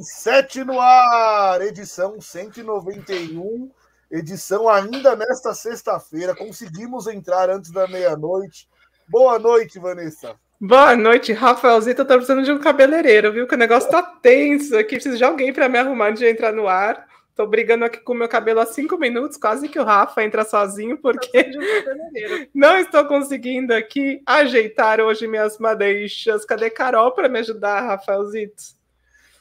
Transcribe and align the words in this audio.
Sete 0.00 0.64
no 0.64 0.80
ar, 0.80 1.60
edição 1.60 2.18
191, 2.18 3.70
edição 4.10 4.66
ainda 4.66 5.14
nesta 5.14 5.52
sexta-feira. 5.52 6.34
Conseguimos 6.34 7.06
entrar 7.06 7.50
antes 7.50 7.70
da 7.70 7.86
meia-noite. 7.86 8.66
Boa 9.06 9.38
noite, 9.38 9.78
Vanessa. 9.78 10.36
Boa 10.58 10.96
noite, 10.96 11.34
Rafaelzito. 11.34 12.00
Eu 12.00 12.06
tô 12.06 12.14
precisando 12.14 12.42
de 12.42 12.50
um 12.50 12.58
cabeleireiro, 12.58 13.30
viu? 13.30 13.46
Que 13.46 13.56
o 13.56 13.58
negócio 13.58 13.90
tá 13.90 14.02
tenso 14.02 14.74
aqui. 14.74 14.94
Preciso 14.94 15.18
de 15.18 15.24
alguém 15.24 15.52
para 15.52 15.68
me 15.68 15.78
arrumar 15.78 16.08
antes 16.08 16.20
de 16.20 16.30
entrar 16.30 16.54
no 16.54 16.66
ar. 16.66 17.06
Tô 17.34 17.46
brigando 17.46 17.84
aqui 17.84 17.98
com 17.98 18.14
o 18.14 18.16
meu 18.16 18.28
cabelo 18.28 18.60
há 18.60 18.66
cinco 18.66 18.96
minutos, 18.96 19.36
quase 19.36 19.68
que 19.68 19.78
o 19.78 19.84
Rafa 19.84 20.24
entra 20.24 20.44
sozinho, 20.44 20.96
porque 20.96 21.50
não 22.54 22.78
estou 22.78 23.04
conseguindo 23.04 23.74
aqui 23.74 24.22
ajeitar 24.24 24.98
hoje 24.98 25.26
minhas 25.26 25.58
madeixas. 25.58 26.46
Cadê 26.46 26.70
Carol 26.70 27.12
para 27.12 27.28
me 27.28 27.40
ajudar, 27.40 27.82
Rafaelzito? 27.82 28.73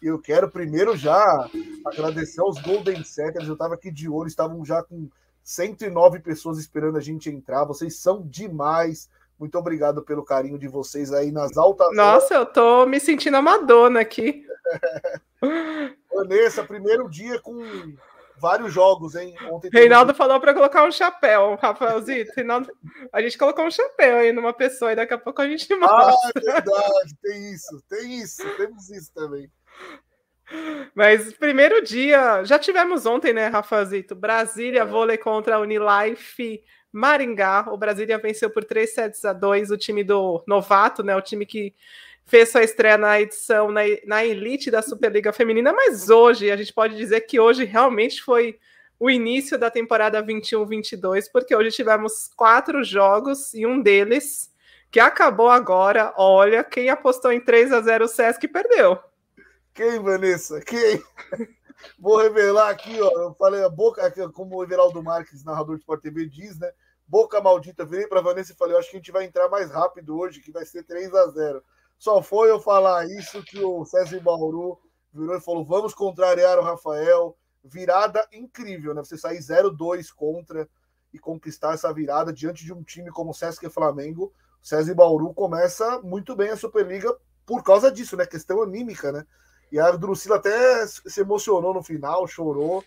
Eu 0.04 0.20
quero 0.20 0.52
primeiro 0.52 0.98
já 0.98 1.50
agradecer 1.86 2.42
aos 2.42 2.62
Golden 2.62 3.02
Setters. 3.06 3.48
Eu 3.48 3.54
estava 3.54 3.76
aqui 3.76 3.90
de 3.90 4.10
olho, 4.10 4.28
estavam 4.28 4.64
já 4.66 4.84
com 4.84 5.08
109 5.42 6.20
pessoas 6.20 6.60
esperando 6.60 6.98
a 6.98 7.02
gente 7.02 7.30
entrar. 7.30 7.64
Vocês 7.64 7.96
são 7.96 8.22
demais. 8.22 9.10
Muito 9.40 9.58
obrigado 9.58 10.04
pelo 10.04 10.26
carinho 10.26 10.60
de 10.60 10.68
vocês 10.68 11.14
aí 11.14 11.32
nas 11.32 11.56
altas. 11.56 11.88
Nossa, 11.96 12.36
horas. 12.36 12.48
eu 12.48 12.54
tô 12.54 12.86
me 12.86 13.00
sentindo 13.00 13.40
uma 13.40 13.60
dona 13.60 14.02
aqui. 14.02 14.46
Vanessa, 16.14 16.66
primeiro 16.66 17.10
dia 17.10 17.40
com 17.40 17.64
vários 18.38 18.74
jogos, 18.74 19.16
hein? 19.16 19.34
Ontem 19.50 19.70
Reinaldo 19.72 20.14
falou 20.14 20.38
para 20.38 20.54
colocar 20.54 20.86
um 20.86 20.92
chapéu, 20.92 21.58
Rafaelzito. 21.62 22.34
Reinaldo... 22.36 22.70
A 23.12 23.22
gente 23.22 23.38
colocou 23.38 23.66
um 23.66 23.72
chapéu 23.72 24.18
aí 24.18 24.34
numa 24.34 24.52
pessoa 24.52 24.92
e 24.92 24.98
daqui 24.98 25.14
a 25.14 25.18
pouco 25.18 25.42
a 25.42 25.48
gente 25.48 25.74
mostra. 25.76 26.14
Ah, 26.14 26.32
é 26.36 26.40
verdade, 26.42 27.16
tem 27.22 27.54
isso, 27.54 27.82
tem 27.88 28.20
isso, 28.20 28.44
temos 28.58 28.90
isso 28.90 29.12
também. 29.14 29.50
Mas 30.96 31.34
primeiro 31.34 31.84
dia, 31.84 32.44
já 32.44 32.60
tivemos 32.60 33.06
ontem, 33.06 33.34
né, 33.34 33.48
Rafaelzito? 33.48 34.16
Brasília, 34.16 34.82
é. 34.82 34.86
vôlei 34.86 35.18
contra 35.18 35.56
a 35.56 35.60
Unilife 35.60 36.64
Maringá. 36.92 37.66
O 37.70 37.78
Brasília 37.78 38.18
venceu 38.18 38.50
por 38.50 38.64
3 38.64 38.94
sets 38.94 39.26
a 39.26 39.34
2 39.34 39.72
o 39.72 39.78
time 39.78 40.04
do 40.04 40.44
novato, 40.48 41.04
né? 41.04 41.16
O 41.16 41.22
time 41.22 41.46
que 41.46 41.74
fez 42.26 42.50
sua 42.50 42.64
estreia 42.64 42.98
na 42.98 43.20
edição, 43.20 43.72
na, 43.72 43.82
na 44.06 44.24
elite 44.24 44.72
da 44.72 44.82
Superliga 44.82 45.34
Feminina, 45.34 45.74
mas 45.74 46.10
hoje, 46.10 46.52
a 46.52 46.56
gente 46.56 46.74
pode 46.74 46.96
dizer 46.96 47.22
que 47.22 47.40
hoje 47.40 47.66
realmente 47.66 48.22
foi 48.22 48.58
o 49.00 49.10
início 49.10 49.58
da 49.58 49.70
temporada 49.70 50.24
21-22, 50.24 51.26
porque 51.32 51.56
hoje 51.56 51.72
tivemos 51.72 52.30
quatro 52.36 52.84
jogos 52.84 53.54
e 53.54 53.66
um 53.66 53.82
deles 53.82 54.50
que 54.90 55.00
acabou 55.00 55.50
agora. 55.50 56.14
Olha, 56.16 56.64
quem 56.64 56.90
apostou 56.90 57.32
em 57.32 57.42
3 57.42 57.74
a 57.74 57.82
0 57.82 58.06
o 58.06 58.08
Sesc 58.08 58.48
perdeu. 58.48 59.00
Quem, 59.74 60.00
Vanessa? 60.00 60.62
Quem? 60.62 61.04
Vou 62.00 62.18
revelar 62.18 62.70
aqui, 62.70 63.02
ó. 63.02 63.10
Eu 63.10 63.34
falei 63.34 63.64
a 63.64 63.70
boca, 63.70 64.10
como 64.32 64.56
o 64.56 64.64
Everaldo 64.64 65.02
Marques, 65.02 65.44
narrador 65.44 65.76
de 65.76 65.82
Sport 65.82 66.02
TV, 66.02 66.28
diz, 66.28 66.60
né? 66.60 66.72
Boca 67.08 67.42
maldita. 67.42 67.86
Virei 67.86 68.08
para 68.08 68.22
Vanessa 68.22 68.54
e 68.54 68.56
falei: 68.56 68.76
eu 68.76 68.80
acho 68.80 68.90
que 68.90 68.98
a 68.98 69.00
gente 69.00 69.12
vai 69.12 69.26
entrar 69.26 69.50
mais 69.50 69.72
rápido 69.72 70.18
hoje, 70.18 70.42
que 70.42 70.52
vai 70.52 70.66
ser 70.66 70.84
3 70.84 71.14
a 71.14 71.28
0 71.28 71.64
só 72.04 72.22
foi 72.22 72.50
eu 72.50 72.60
falar 72.60 73.08
isso 73.10 73.42
que 73.44 73.64
o 73.64 73.86
César 73.86 74.20
Bauru 74.20 74.78
virou 75.14 75.38
e 75.38 75.42
falou: 75.42 75.64
vamos 75.64 75.94
contrariar 75.94 76.60
o 76.60 76.64
Rafael. 76.64 77.38
Virada 77.64 78.28
incrível, 78.34 78.94
né? 78.94 79.02
Você 79.02 79.18
sair 79.18 79.40
0-2 79.40 80.14
contra 80.14 80.68
e 81.14 81.18
conquistar 81.18 81.76
essa 81.76 81.94
virada 81.94 82.34
diante 82.34 82.66
de 82.66 82.74
um 82.74 82.84
time 82.84 83.10
como 83.10 83.32
o 83.32 83.34
Sesc 83.34 83.70
Flamengo. 83.70 84.34
O 84.62 84.66
César 84.68 84.94
Bauru 84.94 85.34
começa 85.34 86.02
muito 86.02 86.36
bem 86.36 86.50
a 86.50 86.58
Superliga 86.58 87.16
por 87.46 87.64
causa 87.64 87.90
disso, 87.90 88.18
né? 88.18 88.26
Questão 88.26 88.62
anímica, 88.62 89.14
né? 89.14 89.26
E 89.74 89.80
a 89.80 89.90
Drusila 89.90 90.36
até 90.36 90.86
se 90.86 91.20
emocionou 91.20 91.74
no 91.74 91.82
final, 91.82 92.28
chorou. 92.28 92.84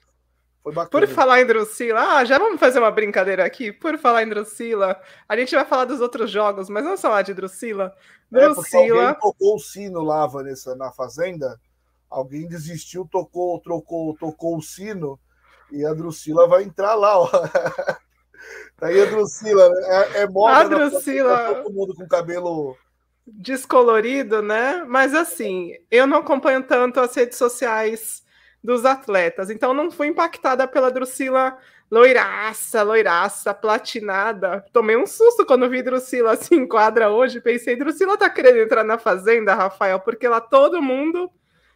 Foi 0.62 0.72
bacana. 0.72 1.04
Por 1.04 1.12
falar 1.12 1.40
em 1.40 1.44
Drusila, 1.44 2.18
ah, 2.18 2.24
já 2.24 2.38
vamos 2.38 2.60
fazer 2.60 2.78
uma 2.78 2.92
brincadeira 2.92 3.44
aqui. 3.44 3.72
Por 3.72 3.98
falar 3.98 4.22
em 4.22 4.28
Drusila, 4.28 4.96
a 5.28 5.36
gente 5.36 5.52
vai 5.52 5.64
falar 5.64 5.86
dos 5.86 6.00
outros 6.00 6.30
jogos, 6.30 6.68
mas 6.68 6.84
vamos 6.84 7.00
falar 7.00 7.22
de 7.22 7.34
Drusila. 7.34 7.92
Drusila. 8.30 8.84
É, 8.84 9.06
alguém 9.08 9.20
tocou 9.20 9.56
o 9.56 9.58
sino 9.58 10.00
lá, 10.00 10.24
Vanessa, 10.28 10.76
na 10.76 10.92
fazenda. 10.92 11.60
Alguém 12.08 12.46
desistiu, 12.46 13.04
tocou, 13.10 13.60
trocou, 13.60 14.16
tocou 14.16 14.56
o 14.56 14.62
sino 14.62 15.18
e 15.72 15.84
a 15.84 15.92
Drusila 15.92 16.46
vai 16.46 16.62
entrar 16.62 16.94
lá, 16.94 17.18
ó. 17.18 17.28
Tá 18.76 18.88
aí 18.88 19.02
a 19.02 19.06
Drusila, 19.06 19.68
é, 19.86 20.18
é 20.20 20.28
moda. 20.28 20.54
A 20.54 20.64
Drusila. 20.64 21.54
todo 21.54 21.74
mundo 21.74 21.94
com 21.94 22.06
cabelo 22.06 22.76
descolorido, 23.26 24.40
né? 24.40 24.84
Mas 24.86 25.14
assim, 25.14 25.72
eu 25.90 26.06
não 26.06 26.18
acompanho 26.18 26.62
tanto 26.62 27.00
as 27.00 27.14
redes 27.14 27.36
sociais 27.36 28.24
dos 28.62 28.84
atletas. 28.84 29.50
Então 29.50 29.74
não 29.74 29.90
fui 29.90 30.08
impactada 30.08 30.66
pela 30.68 30.90
Drusila 30.90 31.58
loiraça, 31.90 32.82
loiraça, 32.82 33.54
platinada. 33.54 34.64
Tomei 34.72 34.96
um 34.96 35.06
susto 35.06 35.46
quando 35.46 35.68
vi 35.68 35.82
Drusila 35.82 36.36
se 36.36 36.54
enquadra 36.54 37.10
hoje. 37.10 37.40
Pensei, 37.40 37.76
Drusila 37.76 38.16
tá 38.16 38.28
querendo 38.28 38.58
entrar 38.58 38.84
na 38.84 38.98
fazenda, 38.98 39.54
Rafael, 39.54 40.00
porque 40.00 40.28
lá 40.28 40.40
todo 40.40 40.82
mundo 40.82 41.30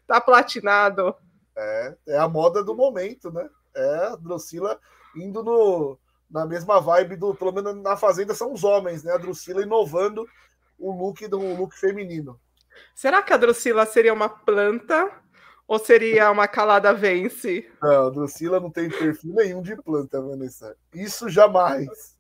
tá 0.07 0.21
platinado. 0.21 1.15
É, 1.57 1.97
é 2.09 2.19
a 2.19 2.29
moda 2.29 2.63
do 2.65 2.75
momento, 2.75 3.31
né? 3.31 3.49
É 3.75 4.07
a 4.07 4.17
Drusila 4.17 4.79
indo 5.15 5.43
no, 5.43 5.99
na 6.31 6.47
mesma 6.47 6.81
vibe 6.81 7.17
do, 7.17 7.35
pelo 7.35 7.53
menos 7.53 7.77
na 7.77 7.97
fazenda 7.97 8.35
são 8.35 8.53
os 8.53 8.65
homens, 8.65 9.05
né? 9.05 9.13
A 9.13 9.19
Drusila 9.19 9.63
inovando 9.63 10.27
o 10.81 10.91
look 10.93 11.27
do 11.29 11.39
look 11.55 11.79
feminino. 11.79 12.41
Será 12.95 13.23
que 13.23 13.33
a 13.33 13.37
Drusila 13.37 13.87
seria 13.87 14.13
uma 14.13 14.29
planta 14.29 15.11
ou 15.69 15.79
seria 15.79 16.31
uma 16.31 16.49
calada 16.49 16.93
vence? 16.93 17.71
Não, 17.81 18.07
a 18.07 18.11
Drusila 18.11 18.59
não 18.59 18.71
tem 18.71 18.89
perfil 18.89 19.35
nenhum 19.35 19.63
de 19.63 19.77
planta, 19.77 20.21
Vanessa. 20.21 20.77
Isso 20.93 21.29
jamais. 21.29 22.19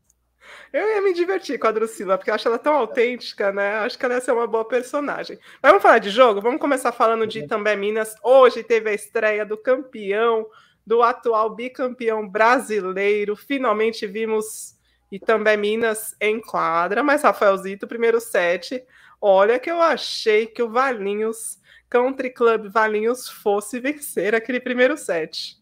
Eu 0.72 0.88
ia 0.88 1.02
me 1.02 1.12
divertir 1.12 1.58
com 1.58 1.66
a 1.66 1.72
Drusila, 1.72 2.16
porque 2.16 2.30
eu 2.30 2.34
acho 2.34 2.48
ela 2.48 2.58
tão 2.58 2.74
autêntica, 2.74 3.52
né? 3.52 3.78
Acho 3.78 3.98
que 3.98 4.04
ela 4.04 4.14
ia 4.14 4.20
ser 4.20 4.32
uma 4.32 4.46
boa 4.46 4.64
personagem. 4.64 5.38
Mas 5.62 5.70
vamos 5.70 5.82
falar 5.82 5.98
de 5.98 6.10
jogo? 6.10 6.40
Vamos 6.40 6.60
começar 6.60 6.92
falando 6.92 7.26
de 7.26 7.46
Também 7.46 7.76
Minas. 7.76 8.14
Hoje 8.22 8.62
teve 8.62 8.90
a 8.90 8.94
estreia 8.94 9.44
do 9.44 9.56
campeão, 9.56 10.46
do 10.86 11.02
atual 11.02 11.54
bicampeão 11.54 12.28
brasileiro. 12.28 13.36
Finalmente 13.36 14.06
vimos 14.06 14.76
e 15.10 15.18
também 15.18 15.56
Minas 15.56 16.14
em 16.20 16.40
quadra. 16.40 17.02
Mas, 17.02 17.22
Rafaelzito, 17.22 17.86
primeiro 17.86 18.20
set. 18.20 18.84
Olha 19.20 19.58
que 19.58 19.70
eu 19.70 19.80
achei 19.80 20.46
que 20.46 20.62
o 20.62 20.70
Valinhos 20.70 21.60
Country 21.90 22.30
Club 22.30 22.68
Valinhos 22.70 23.28
fosse 23.28 23.80
vencer 23.80 24.34
aquele 24.34 24.60
primeiro 24.60 24.96
set. 24.96 25.60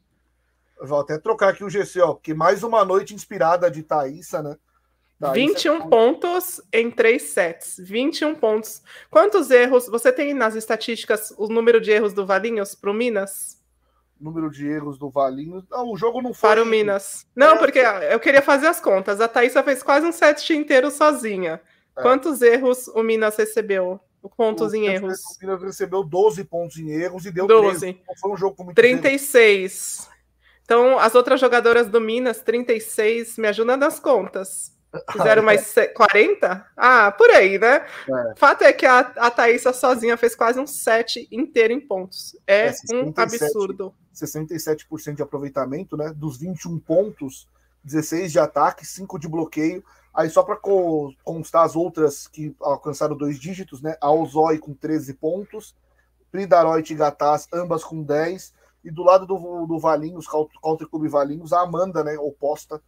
vou 0.81 1.01
até 1.01 1.19
trocar 1.19 1.49
aqui 1.49 1.65
o 1.65 1.71
GC, 1.71 2.01
ó, 2.03 2.13
porque 2.13 2.35
mais 2.35 2.63
uma 2.63 2.85
noite 2.85 3.15
inspirada 3.15 3.71
de 3.71 3.83
Thaísa, 3.83 4.43
né? 4.43 4.57
Thaísa 5.19 5.35
21 5.35 5.75
é... 5.75 5.89
pontos 5.89 6.61
em 6.73 6.91
três 6.91 7.23
sets. 7.23 7.77
21 7.81 8.35
pontos. 8.35 8.83
Quantos 9.11 9.51
erros? 9.51 9.89
Você 9.89 10.13
tem 10.13 10.35
nas 10.35 10.55
estatísticas 10.55 11.33
o 11.37 11.49
número 11.49 11.81
de 11.81 11.91
erros 11.91 12.13
do 12.13 12.27
Valinhos 12.27 12.75
para 12.75 12.91
o 12.91 12.95
Minas? 12.95 13.59
Número 14.21 14.51
de 14.51 14.67
erros 14.67 14.99
do 14.99 15.09
Valinhos. 15.09 15.65
Não, 15.71 15.93
o 15.93 15.97
jogo 15.97 16.21
não 16.21 16.35
foi. 16.35 16.51
Para 16.51 16.63
o 16.63 16.67
Minas. 16.67 17.27
Não, 17.35 17.55
é... 17.55 17.59
porque 17.59 17.79
eu 17.79 18.19
queria 18.19 18.43
fazer 18.43 18.67
as 18.67 18.81
contas. 18.81 19.21
A 19.21 19.29
Thaísa 19.29 19.63
fez 19.63 19.83
quase 19.83 20.07
um 20.07 20.13
set 20.13 20.53
inteiro 20.53 20.91
sozinha. 20.91 21.61
É. 21.97 22.03
Quantos 22.03 22.43
erros 22.43 22.89
o 22.89 23.03
Minas 23.03 23.37
recebeu? 23.37 24.01
pontos 24.37 24.73
o 24.73 24.77
em 24.77 24.87
erros. 24.87 25.21
O 25.21 25.41
Minas 25.41 25.63
recebeu 25.63 26.03
12 26.05 26.45
pontos 26.45 26.77
em 26.77 26.91
erros 26.91 27.25
e 27.25 27.31
deu 27.31 27.47
12. 27.47 27.81
13. 27.81 28.01
Então 28.03 28.15
foi 28.21 28.31
um 28.33 28.37
jogo 28.37 28.57
com 28.57 28.65
muito 28.65 28.77
36. 28.77 30.01
Erros. 30.01 30.19
Então, 30.65 30.99
as 30.99 31.15
outras 31.15 31.41
jogadoras 31.41 31.89
do 31.89 31.99
Minas, 31.99 32.43
36, 32.43 33.39
me 33.39 33.49
ajuda 33.49 33.75
nas 33.75 33.99
contas. 33.99 34.77
Fizeram 35.13 35.43
mais 35.43 35.75
40? 35.95 36.67
Ah, 36.77 37.13
por 37.13 37.31
aí, 37.31 37.59
né? 37.59 37.87
É. 38.09 38.35
Fato 38.37 38.63
é 38.63 38.73
que 38.73 38.87
a, 38.87 39.01
a 39.01 39.31
Thaísa 39.31 39.73
sozinha 39.73 40.17
fez 40.17 40.35
quase 40.35 40.59
um 40.59 40.67
set 40.67 41.29
inteiro 41.31 41.73
em 41.73 41.81
pontos. 41.81 42.35
É, 42.47 42.69
é 42.69 42.73
67, 42.73 43.05
um 43.05 43.23
absurdo. 43.23 43.95
67% 44.15 45.15
de 45.15 45.23
aproveitamento, 45.23 45.97
né? 45.97 46.13
Dos 46.17 46.39
21 46.39 46.79
pontos, 46.79 47.47
16 47.85 48.33
de 48.33 48.39
ataque, 48.39 48.87
5 48.87 49.19
de 49.19 49.29
bloqueio. 49.29 49.85
Aí 50.15 50.31
só 50.31 50.43
para 50.43 50.57
constar 50.57 51.65
as 51.65 51.77
outras 51.77 52.27
que 52.27 52.55
alcançaram 52.61 53.17
dois 53.17 53.39
dígitos, 53.39 53.83
né? 53.83 53.95
A 54.01 54.11
Ozoi 54.11 54.59
com 54.59 54.73
13 54.75 55.15
pontos, 55.15 55.77
Pridaroit 56.33 56.91
e 56.91 56.97
Gataz, 56.97 57.47
ambas 57.53 57.85
com 57.85 58.03
10. 58.03 58.55
E 58.85 58.91
do 58.91 59.03
lado 59.03 59.27
do, 59.27 59.67
do 59.67 59.79
Valinhos, 59.79 60.27
Country 60.27 60.89
Clube 60.89 61.09
Valinhos, 61.09 61.53
a 61.53 61.61
Amanda, 61.61 62.03
né? 62.03 62.17
Oposta, 62.19 62.81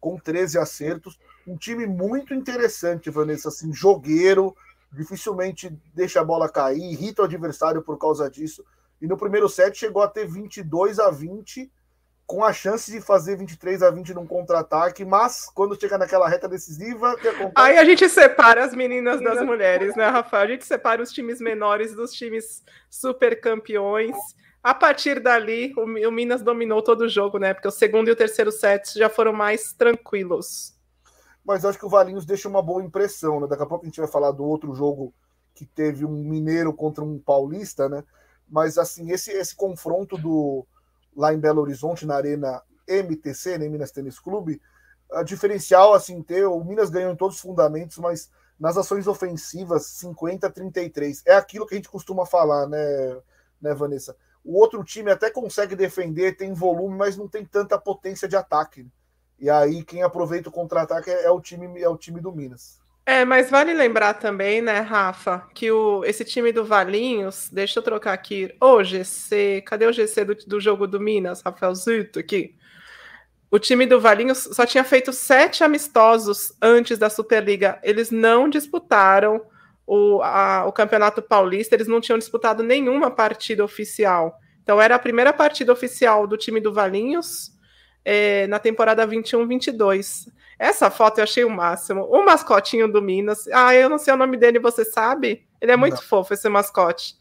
com 0.00 0.18
13 0.18 0.58
acertos. 0.58 1.18
Um 1.46 1.56
time 1.56 1.86
muito 1.86 2.34
interessante, 2.34 3.10
Vanessa, 3.10 3.48
assim, 3.48 3.72
jogueiro, 3.72 4.56
dificilmente 4.92 5.76
deixa 5.94 6.20
a 6.20 6.24
bola 6.24 6.48
cair, 6.48 6.92
irrita 6.92 7.22
o 7.22 7.24
adversário 7.24 7.82
por 7.82 7.98
causa 7.98 8.30
disso. 8.30 8.64
E 9.00 9.06
no 9.06 9.16
primeiro 9.16 9.48
set 9.48 9.78
chegou 9.78 10.02
a 10.02 10.08
ter 10.08 10.26
22 10.26 10.98
a 10.98 11.10
20 11.10 11.70
com 12.28 12.44
a 12.44 12.52
chance 12.52 12.92
de 12.92 13.00
fazer 13.00 13.36
23 13.36 13.82
a 13.82 13.90
20 13.90 14.12
num 14.12 14.26
contra-ataque, 14.26 15.02
mas 15.02 15.50
quando 15.54 15.80
chega 15.80 15.96
naquela 15.96 16.28
reta 16.28 16.46
decisiva, 16.46 17.16
que 17.16 17.26
acontece? 17.26 17.52
Aí 17.54 17.78
a 17.78 17.84
gente 17.86 18.06
separa 18.06 18.62
as 18.62 18.74
meninas 18.74 19.18
das 19.22 19.42
mulheres, 19.42 19.96
né, 19.96 20.06
Rafael? 20.08 20.42
A 20.42 20.46
gente 20.46 20.66
separa 20.66 21.02
os 21.02 21.10
times 21.10 21.40
menores 21.40 21.94
dos 21.94 22.12
times 22.12 22.62
super 22.90 23.40
campeões. 23.40 24.14
A 24.62 24.74
partir 24.74 25.20
dali, 25.20 25.72
o, 25.76 26.08
o 26.08 26.12
Minas 26.12 26.42
dominou 26.42 26.82
todo 26.82 27.02
o 27.02 27.08
jogo, 27.08 27.38
né? 27.38 27.54
Porque 27.54 27.68
o 27.68 27.72
segundo 27.72 28.08
e 28.08 28.10
o 28.10 28.16
terceiro 28.16 28.50
sets 28.50 28.94
já 28.94 29.08
foram 29.08 29.32
mais 29.32 29.72
tranquilos. 29.72 30.76
Mas 31.44 31.64
acho 31.64 31.78
que 31.78 31.86
o 31.86 31.88
Valinhos 31.88 32.26
deixa 32.26 32.48
uma 32.48 32.60
boa 32.60 32.82
impressão, 32.82 33.40
né? 33.40 33.46
Daqui 33.46 33.62
a 33.62 33.66
pouco 33.66 33.84
a 33.84 33.88
gente 33.88 34.00
vai 34.00 34.08
falar 34.08 34.32
do 34.32 34.44
outro 34.44 34.74
jogo 34.74 35.14
que 35.54 35.64
teve 35.64 36.04
um 36.04 36.22
mineiro 36.24 36.72
contra 36.72 37.02
um 37.02 37.18
paulista, 37.18 37.88
né? 37.88 38.04
Mas 38.48 38.78
assim, 38.78 39.10
esse, 39.10 39.30
esse 39.30 39.54
confronto 39.54 40.16
do 40.16 40.66
lá 41.16 41.32
em 41.32 41.38
Belo 41.38 41.60
Horizonte, 41.60 42.06
na 42.06 42.14
Arena 42.14 42.62
MTC, 42.86 43.58
né, 43.58 43.68
Minas 43.68 43.90
Tênis 43.90 44.18
Clube, 44.18 44.60
a 45.12 45.22
diferencial, 45.22 45.94
assim, 45.94 46.22
ter, 46.22 46.46
o 46.46 46.62
Minas 46.62 46.90
ganhou 46.90 47.12
em 47.12 47.16
todos 47.16 47.36
os 47.36 47.42
fundamentos, 47.42 47.98
mas 47.98 48.30
nas 48.58 48.76
ações 48.76 49.06
ofensivas, 49.06 49.86
50 49.86 50.46
a 50.46 50.50
33. 50.50 51.22
É 51.26 51.34
aquilo 51.34 51.66
que 51.66 51.74
a 51.74 51.76
gente 51.76 51.88
costuma 51.88 52.26
falar, 52.26 52.68
né, 52.68 53.20
né, 53.60 53.74
Vanessa? 53.74 54.16
O 54.48 54.58
outro 54.58 54.82
time 54.82 55.10
até 55.10 55.28
consegue 55.28 55.76
defender, 55.76 56.34
tem 56.34 56.54
volume, 56.54 56.96
mas 56.96 57.18
não 57.18 57.28
tem 57.28 57.44
tanta 57.44 57.76
potência 57.76 58.26
de 58.26 58.34
ataque. 58.34 58.86
E 59.38 59.50
aí 59.50 59.84
quem 59.84 60.02
aproveita 60.02 60.48
o 60.48 60.52
contra-ataque 60.52 61.10
é, 61.10 61.24
é, 61.26 61.30
o 61.30 61.38
time 61.38 61.78
é 61.78 61.86
o 61.86 61.98
time 61.98 62.18
do 62.18 62.32
Minas. 62.32 62.80
É, 63.04 63.26
mas 63.26 63.50
vale 63.50 63.74
lembrar 63.74 64.14
também, 64.14 64.62
né, 64.62 64.80
Rafa, 64.80 65.46
que 65.52 65.70
o, 65.70 66.02
esse 66.02 66.24
time 66.24 66.50
do 66.50 66.64
Valinhos, 66.64 67.50
deixa 67.52 67.78
eu 67.78 67.82
trocar 67.82 68.14
aqui, 68.14 68.50
o 68.58 68.82
GC, 68.82 69.62
cadê 69.66 69.84
o 69.84 69.92
GC 69.92 70.24
do, 70.24 70.34
do 70.34 70.58
jogo 70.58 70.86
do 70.86 70.98
Minas, 70.98 71.42
Rafael 71.42 71.74
Zito 71.74 72.18
aqui? 72.18 72.56
O 73.50 73.58
time 73.58 73.84
do 73.84 74.00
Valinhos 74.00 74.48
só 74.52 74.64
tinha 74.64 74.82
feito 74.82 75.12
sete 75.12 75.62
amistosos 75.62 76.54
antes 76.60 76.96
da 76.96 77.10
Superliga. 77.10 77.78
Eles 77.82 78.10
não 78.10 78.48
disputaram 78.48 79.42
o, 79.88 80.20
a, 80.22 80.66
o 80.66 80.72
Campeonato 80.72 81.22
Paulista, 81.22 81.74
eles 81.74 81.88
não 81.88 81.98
tinham 81.98 82.18
disputado 82.18 82.62
nenhuma 82.62 83.10
partida 83.10 83.64
oficial. 83.64 84.38
Então 84.62 84.80
era 84.82 84.94
a 84.94 84.98
primeira 84.98 85.32
partida 85.32 85.72
oficial 85.72 86.26
do 86.26 86.36
time 86.36 86.60
do 86.60 86.70
Valinhos 86.70 87.52
é, 88.04 88.46
na 88.48 88.58
temporada 88.58 89.08
21-22. 89.08 90.26
Essa 90.58 90.90
foto 90.90 91.18
eu 91.18 91.24
achei 91.24 91.42
o 91.42 91.48
máximo. 91.48 92.02
O 92.02 92.22
mascotinho 92.22 92.86
do 92.86 93.00
Minas. 93.00 93.48
Ah, 93.48 93.74
eu 93.74 93.88
não 93.88 93.96
sei 93.96 94.12
o 94.12 94.16
nome 94.18 94.36
dele, 94.36 94.58
você 94.58 94.84
sabe? 94.84 95.46
Ele 95.58 95.72
é 95.72 95.76
muito 95.76 95.94
não. 95.94 96.02
fofo, 96.02 96.34
esse 96.34 96.48
mascote. 96.50 97.14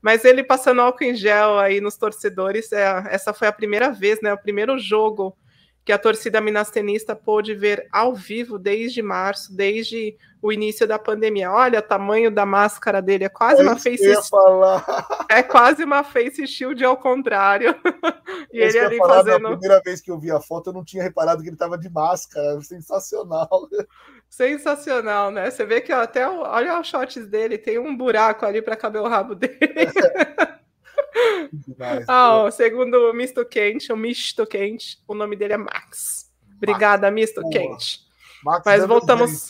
Mas 0.00 0.24
ele 0.24 0.42
passando 0.42 0.80
álcool 0.80 1.04
em 1.04 1.14
gel 1.14 1.58
aí 1.58 1.78
nos 1.78 1.98
torcedores, 1.98 2.72
é, 2.72 3.04
essa 3.10 3.34
foi 3.34 3.48
a 3.48 3.52
primeira 3.52 3.90
vez, 3.90 4.22
né? 4.22 4.32
O 4.32 4.38
primeiro 4.38 4.78
jogo 4.78 5.36
que 5.84 5.92
a 5.92 5.98
torcida 5.98 6.40
minastenista 6.40 7.14
pôde 7.14 7.54
ver 7.54 7.86
ao 7.92 8.14
vivo 8.14 8.58
desde 8.58 9.02
março, 9.02 9.54
desde 9.54 10.16
o 10.40 10.50
início 10.50 10.86
da 10.86 10.98
pandemia. 10.98 11.50
Olha 11.50 11.78
o 11.78 11.82
tamanho 11.82 12.30
da 12.30 12.46
máscara 12.46 13.02
dele, 13.02 13.24
é 13.24 13.28
quase 13.28 13.60
é 13.60 13.64
uma 13.64 13.76
face 13.76 14.04
É 15.28 15.42
quase 15.42 15.84
uma 15.84 16.02
face 16.02 16.46
shield 16.46 16.82
ao 16.84 16.96
contrário. 16.96 17.74
e 18.52 18.60
ele 18.60 18.78
ali 18.78 18.96
falar, 18.96 19.16
fazendo. 19.16 19.42
Na 19.42 19.50
primeira 19.50 19.80
vez 19.82 20.00
que 20.00 20.10
eu 20.10 20.18
vi 20.18 20.30
a 20.30 20.40
foto, 20.40 20.70
eu 20.70 20.74
não 20.74 20.84
tinha 20.84 21.02
reparado 21.02 21.42
que 21.42 21.48
ele 21.48 21.56
estava 21.56 21.76
de 21.76 21.90
máscara. 21.90 22.60
Sensacional. 22.62 23.48
Sensacional, 24.28 25.30
né? 25.30 25.50
Você 25.50 25.66
vê 25.66 25.80
que 25.80 25.92
até 25.92 26.26
olha 26.28 26.80
os 26.80 26.88
shots 26.88 27.26
dele, 27.26 27.58
tem 27.58 27.78
um 27.78 27.96
buraco 27.96 28.46
ali 28.46 28.62
para 28.62 28.76
caber 28.76 29.02
o 29.02 29.08
rabo 29.08 29.34
dele. 29.34 29.58
Demais, 31.52 32.04
ah, 32.08 32.50
segundo 32.50 33.10
o 33.10 33.12
Misto 33.12 33.44
Quente, 33.44 33.92
o 33.92 33.96
Misto 33.96 34.46
Quente, 34.46 34.98
o 35.06 35.14
nome 35.14 35.36
dele 35.36 35.54
é 35.54 35.58
Max. 35.58 36.30
Obrigada, 36.56 37.10
Max. 37.10 37.14
Misto 37.14 37.40
Boa. 37.40 37.52
Quente. 37.52 38.00
Max 38.44 38.62
Mas 38.64 38.86
voltamos. 38.86 39.48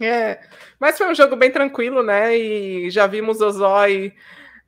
é, 0.00 0.40
mas 0.80 0.98
foi 0.98 1.10
um 1.10 1.14
jogo 1.14 1.36
bem 1.36 1.50
tranquilo, 1.50 2.02
né? 2.02 2.36
E 2.36 2.90
já 2.90 3.06
vimos 3.06 3.40
o 3.40 3.50
Zói 3.50 4.12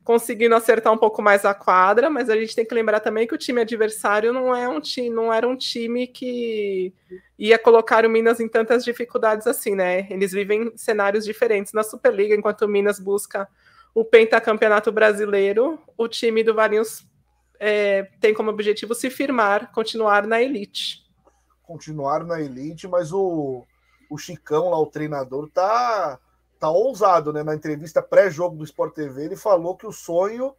conseguindo 0.06 0.54
acertar 0.54 0.92
um 0.92 0.96
pouco 0.96 1.20
mais 1.20 1.44
a 1.44 1.52
quadra, 1.52 2.08
mas 2.08 2.30
a 2.30 2.36
gente 2.36 2.54
tem 2.54 2.64
que 2.64 2.72
lembrar 2.72 3.00
também 3.00 3.26
que 3.26 3.34
o 3.34 3.38
time 3.38 3.60
adversário 3.60 4.32
não 4.32 4.54
é 4.54 4.68
um 4.68 4.80
time, 4.80 5.10
não 5.10 5.34
era 5.34 5.48
um 5.48 5.56
time 5.56 6.06
que 6.06 6.94
ia 7.36 7.58
colocar 7.58 8.06
o 8.06 8.08
Minas 8.08 8.38
em 8.38 8.48
tantas 8.48 8.84
dificuldades 8.84 9.48
assim, 9.48 9.74
né? 9.74 10.06
Eles 10.08 10.30
vivem 10.30 10.72
cenários 10.76 11.24
diferentes 11.24 11.72
na 11.72 11.82
Superliga, 11.82 12.36
enquanto 12.36 12.62
o 12.62 12.68
Minas 12.68 13.00
busca 13.00 13.48
o 13.96 14.04
pentacampeonato 14.04 14.92
brasileiro, 14.92 15.80
o 15.96 16.06
time 16.06 16.44
do 16.44 16.54
Varinhos 16.54 17.08
é, 17.58 18.02
tem 18.20 18.34
como 18.34 18.50
objetivo 18.50 18.94
se 18.94 19.08
firmar, 19.08 19.72
continuar 19.72 20.26
na 20.26 20.42
elite. 20.42 21.02
Continuar 21.62 22.22
na 22.22 22.38
elite, 22.38 22.86
mas 22.86 23.10
o, 23.10 23.64
o 24.10 24.18
Chicão 24.18 24.68
lá, 24.68 24.78
o 24.78 24.90
treinador, 24.90 25.48
tá, 25.48 26.20
tá 26.60 26.68
ousado, 26.68 27.32
né? 27.32 27.42
Na 27.42 27.54
entrevista 27.54 28.02
pré-jogo 28.02 28.58
do 28.58 28.64
Sport 28.64 28.94
TV, 28.94 29.24
ele 29.24 29.36
falou 29.36 29.74
que 29.74 29.86
o 29.86 29.92
sonho 29.92 30.54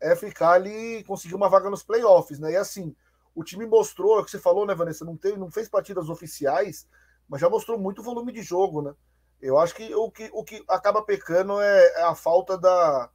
é 0.00 0.14
ficar 0.14 0.52
ali 0.52 1.02
conseguir 1.08 1.34
uma 1.34 1.48
vaga 1.48 1.68
nos 1.68 1.82
playoffs, 1.82 2.38
né? 2.38 2.52
E 2.52 2.56
assim, 2.56 2.94
o 3.34 3.42
time 3.42 3.66
mostrou, 3.66 4.16
é 4.16 4.20
o 4.20 4.24
que 4.24 4.30
você 4.30 4.38
falou, 4.38 4.64
né, 4.64 4.76
Vanessa? 4.76 5.04
Não, 5.04 5.16
teve, 5.16 5.36
não 5.36 5.50
fez 5.50 5.68
partidas 5.68 6.08
oficiais, 6.08 6.86
mas 7.28 7.40
já 7.40 7.50
mostrou 7.50 7.80
muito 7.80 8.00
volume 8.00 8.30
de 8.30 8.42
jogo, 8.42 8.80
né? 8.80 8.94
Eu 9.46 9.58
acho 9.58 9.74
que 9.74 9.94
o 9.94 10.10
que, 10.10 10.28
o 10.32 10.42
que 10.42 10.62
acaba 10.68 11.02
pecando 11.02 11.60
é, 11.60 11.86
é 11.98 12.02
a 12.02 12.14
falta 12.14 12.58
da, 12.58 13.08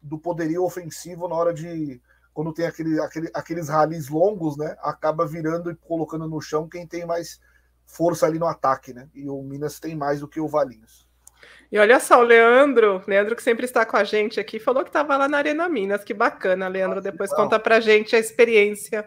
do 0.00 0.18
poderio 0.18 0.64
ofensivo 0.64 1.28
na 1.28 1.34
hora 1.34 1.52
de. 1.52 2.00
Quando 2.32 2.52
tem 2.52 2.66
aquele, 2.66 2.98
aquele, 3.00 3.30
aqueles 3.32 3.68
ralis 3.68 4.08
longos, 4.08 4.56
né? 4.56 4.74
Acaba 4.80 5.26
virando 5.26 5.70
e 5.70 5.76
colocando 5.76 6.26
no 6.26 6.40
chão 6.40 6.68
quem 6.68 6.86
tem 6.86 7.06
mais 7.06 7.38
força 7.84 8.26
ali 8.26 8.38
no 8.38 8.46
ataque, 8.46 8.92
né? 8.92 9.08
E 9.14 9.28
o 9.28 9.42
Minas 9.42 9.78
tem 9.78 9.94
mais 9.94 10.20
do 10.20 10.26
que 10.26 10.40
o 10.40 10.48
Valinhos. 10.48 11.06
E 11.70 11.78
olha 11.78 12.00
só, 12.00 12.20
o 12.20 12.24
Leandro, 12.24 13.02
Leandro 13.06 13.36
que 13.36 13.42
sempre 13.42 13.66
está 13.66 13.84
com 13.84 13.96
a 13.96 14.04
gente 14.04 14.40
aqui, 14.40 14.58
falou 14.58 14.82
que 14.82 14.88
estava 14.88 15.16
lá 15.16 15.28
na 15.28 15.38
Arena 15.38 15.68
Minas. 15.68 16.02
Que 16.02 16.14
bacana, 16.14 16.66
Leandro. 16.66 17.00
Depois 17.00 17.32
conta 17.32 17.58
pra 17.58 17.78
gente 17.78 18.16
a 18.16 18.18
experiência 18.18 19.06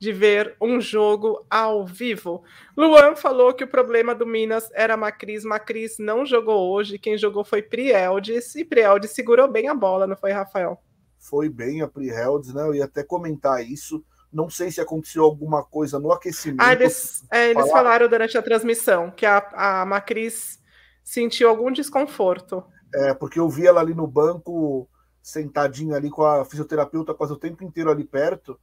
de 0.00 0.12
ver 0.14 0.56
um 0.58 0.80
jogo 0.80 1.44
ao 1.50 1.86
vivo. 1.86 2.42
Luan 2.74 3.14
falou 3.14 3.52
que 3.52 3.62
o 3.62 3.68
problema 3.68 4.14
do 4.14 4.26
Minas 4.26 4.70
era 4.72 4.96
Macris. 4.96 5.44
Macris 5.44 5.96
não 5.98 6.24
jogou 6.24 6.72
hoje. 6.72 6.98
Quem 6.98 7.18
jogou 7.18 7.44
foi 7.44 7.60
Prieldes. 7.60 8.54
E 8.54 8.64
Prieldes 8.64 9.10
segurou 9.10 9.46
bem 9.46 9.68
a 9.68 9.74
bola, 9.74 10.06
não 10.06 10.16
foi, 10.16 10.32
Rafael? 10.32 10.82
Foi 11.18 11.50
bem 11.50 11.82
a 11.82 11.88
Prieldes, 11.88 12.54
né? 12.54 12.62
Eu 12.62 12.74
ia 12.74 12.86
até 12.86 13.04
comentar 13.04 13.62
isso. 13.62 14.02
Não 14.32 14.48
sei 14.48 14.70
se 14.70 14.80
aconteceu 14.80 15.22
alguma 15.22 15.62
coisa 15.62 15.98
no 15.98 16.10
aquecimento. 16.10 16.62
Ah, 16.62 16.72
eles, 16.72 17.22
é, 17.30 17.50
eles 17.50 17.70
falaram 17.70 18.08
durante 18.08 18.38
a 18.38 18.42
transmissão 18.42 19.10
que 19.10 19.26
a, 19.26 19.38
a 19.52 19.84
Macris 19.84 20.58
sentiu 21.04 21.50
algum 21.50 21.70
desconforto. 21.70 22.64
É, 22.94 23.12
porque 23.12 23.38
eu 23.38 23.50
vi 23.50 23.66
ela 23.66 23.80
ali 23.82 23.92
no 23.92 24.06
banco, 24.06 24.88
sentadinha 25.22 25.96
ali 25.96 26.08
com 26.08 26.22
a 26.22 26.42
fisioterapeuta 26.42 27.12
quase 27.12 27.34
o 27.34 27.38
tempo 27.38 27.62
inteiro 27.62 27.90
ali 27.90 28.04
perto. 28.04 28.58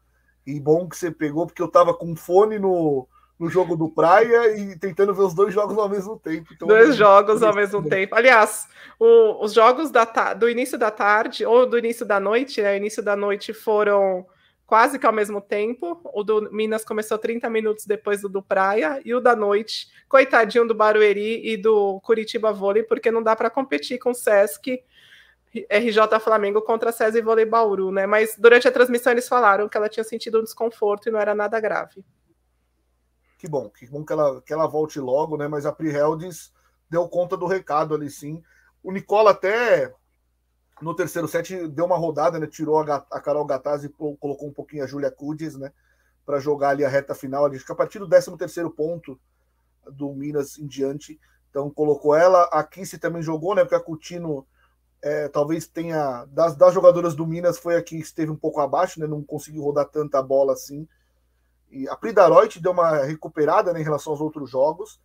E 0.47 0.59
bom 0.59 0.87
que 0.87 0.95
você 0.95 1.11
pegou, 1.11 1.45
porque 1.45 1.61
eu 1.61 1.67
tava 1.67 1.93
com 1.93 2.15
fone 2.15 2.57
no, 2.57 3.05
no 3.37 3.49
jogo 3.49 3.75
do 3.75 3.89
Praia 3.89 4.57
e 4.57 4.79
tentando 4.79 5.13
ver 5.13 5.23
os 5.23 5.33
dois 5.33 5.53
jogos 5.53 5.77
ao 5.77 5.89
mesmo 5.89 6.17
tempo. 6.17 6.53
Então, 6.53 6.67
dois 6.67 6.95
jogos 6.95 7.43
ao 7.43 7.53
mesmo 7.53 7.87
tempo. 7.87 8.15
Aliás, 8.15 8.67
o, 8.97 9.43
os 9.43 9.53
jogos 9.53 9.91
da, 9.91 10.05
do 10.33 10.49
início 10.49 10.77
da 10.77 10.89
tarde 10.89 11.45
ou 11.45 11.65
do 11.65 11.77
início 11.77 12.05
da 12.05 12.19
noite, 12.19 12.61
né? 12.61 12.77
Início 12.77 13.03
da 13.03 13.15
noite 13.15 13.53
foram 13.53 14.25
quase 14.65 14.97
que 14.97 15.05
ao 15.05 15.13
mesmo 15.13 15.39
tempo. 15.41 15.99
O 16.13 16.23
do 16.23 16.49
Minas 16.51 16.83
começou 16.83 17.17
30 17.17 17.49
minutos 17.49 17.85
depois 17.85 18.21
do 18.21 18.29
do 18.29 18.41
Praia 18.41 19.01
e 19.03 19.13
o 19.13 19.19
da 19.19 19.35
noite, 19.35 19.87
coitadinho 20.09 20.67
do 20.67 20.73
Barueri 20.73 21.41
e 21.47 21.57
do 21.57 21.99
Curitiba 22.01 22.51
Vôlei, 22.51 22.83
porque 22.83 23.11
não 23.11 23.21
dá 23.21 23.35
para 23.35 23.49
competir 23.49 23.99
com 23.99 24.11
o 24.11 24.15
Sesc 24.15 24.81
RJ 25.69 26.19
Flamengo 26.19 26.61
contra 26.61 26.91
César 26.91 27.17
e 27.17 27.21
Vôlei 27.21 27.45
Bauru, 27.45 27.91
né? 27.91 28.05
Mas 28.05 28.35
durante 28.37 28.67
a 28.67 28.71
transmissão 28.71 29.11
eles 29.11 29.27
falaram 29.27 29.69
que 29.69 29.77
ela 29.77 29.89
tinha 29.89 30.03
sentido 30.03 30.39
um 30.39 30.43
desconforto 30.43 31.07
e 31.07 31.11
não 31.11 31.19
era 31.19 31.33
nada 31.33 31.59
grave. 31.59 32.03
Que 33.37 33.47
bom, 33.47 33.69
que 33.69 33.85
bom 33.87 34.03
que 34.03 34.11
ela, 34.11 34.41
que 34.41 34.51
ela 34.51 34.67
volte 34.67 34.99
logo, 34.99 35.37
né? 35.37 35.47
Mas 35.47 35.65
a 35.65 35.71
Priheldes 35.71 36.51
deu 36.89 37.07
conta 37.07 37.37
do 37.37 37.45
recado 37.45 37.93
ali 37.93 38.09
sim. 38.09 38.43
O 38.83 38.91
Nicola 38.91 39.31
até 39.31 39.93
no 40.81 40.95
terceiro 40.95 41.27
set 41.27 41.67
deu 41.67 41.85
uma 41.85 41.97
rodada, 41.97 42.39
né? 42.39 42.47
Tirou 42.47 42.79
a, 42.79 42.95
a 43.11 43.19
Carol 43.19 43.45
Gatazzi 43.45 43.87
e 43.87 43.89
colocou 43.89 44.47
um 44.47 44.53
pouquinho 44.53 44.83
a 44.83 44.87
Julia 44.87 45.11
Cudes, 45.11 45.55
né? 45.55 45.71
Para 46.25 46.39
jogar 46.39 46.69
ali 46.69 46.83
a 46.83 46.89
reta 46.89 47.15
final. 47.15 47.45
Ali, 47.45 47.61
a 47.67 47.75
partir 47.75 47.99
do 47.99 48.09
13 48.09 48.37
terceiro 48.37 48.71
ponto 48.71 49.19
do 49.91 50.13
Minas 50.13 50.57
em 50.57 50.67
diante. 50.67 51.19
Então 51.49 51.69
colocou 51.69 52.15
ela. 52.15 52.43
A 52.51 52.63
Kissy 52.63 52.97
também 52.97 53.21
jogou, 53.21 53.55
né? 53.55 53.63
Porque 53.63 53.75
a 53.75 53.79
Coutinho 53.79 54.45
é, 55.01 55.27
talvez 55.27 55.67
tenha. 55.67 56.25
Das, 56.25 56.55
das 56.55 56.73
jogadoras 56.73 57.15
do 57.15 57.25
Minas, 57.25 57.57
foi 57.57 57.75
a 57.75 57.83
que 57.83 57.97
esteve 57.97 58.31
um 58.31 58.35
pouco 58.35 58.59
abaixo, 58.59 58.99
né? 58.99 59.07
Não 59.07 59.23
conseguiu 59.23 59.63
rodar 59.63 59.85
tanta 59.85 60.21
bola 60.21 60.53
assim. 60.53 60.87
E 61.69 61.87
a 61.89 61.95
Pridaroit 61.95 62.59
deu 62.59 62.71
uma 62.71 63.03
recuperada 63.03 63.73
né, 63.73 63.81
em 63.81 63.83
relação 63.83 64.13
aos 64.13 64.21
outros 64.21 64.49
jogos. 64.49 65.01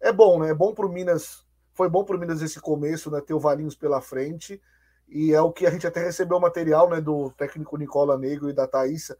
É 0.00 0.12
bom, 0.12 0.40
né? 0.40 0.50
É 0.50 0.54
bom 0.54 0.74
para 0.74 0.86
o 0.86 0.88
Minas. 0.88 1.44
Foi 1.72 1.88
bom 1.88 2.04
para 2.04 2.16
o 2.16 2.18
Minas 2.18 2.40
esse 2.40 2.60
começo, 2.60 3.10
né? 3.10 3.20
Ter 3.20 3.34
o 3.34 3.40
Valinhos 3.40 3.74
pela 3.74 4.00
frente. 4.00 4.60
E 5.08 5.32
é 5.32 5.40
o 5.40 5.52
que 5.52 5.66
a 5.66 5.70
gente 5.70 5.86
até 5.86 6.02
recebeu 6.02 6.38
o 6.38 6.40
material 6.40 6.88
né, 6.88 7.00
do 7.00 7.30
técnico 7.32 7.76
Nicola 7.76 8.16
Negro 8.16 8.48
e 8.48 8.54
da 8.54 8.66
Thaísa, 8.66 9.18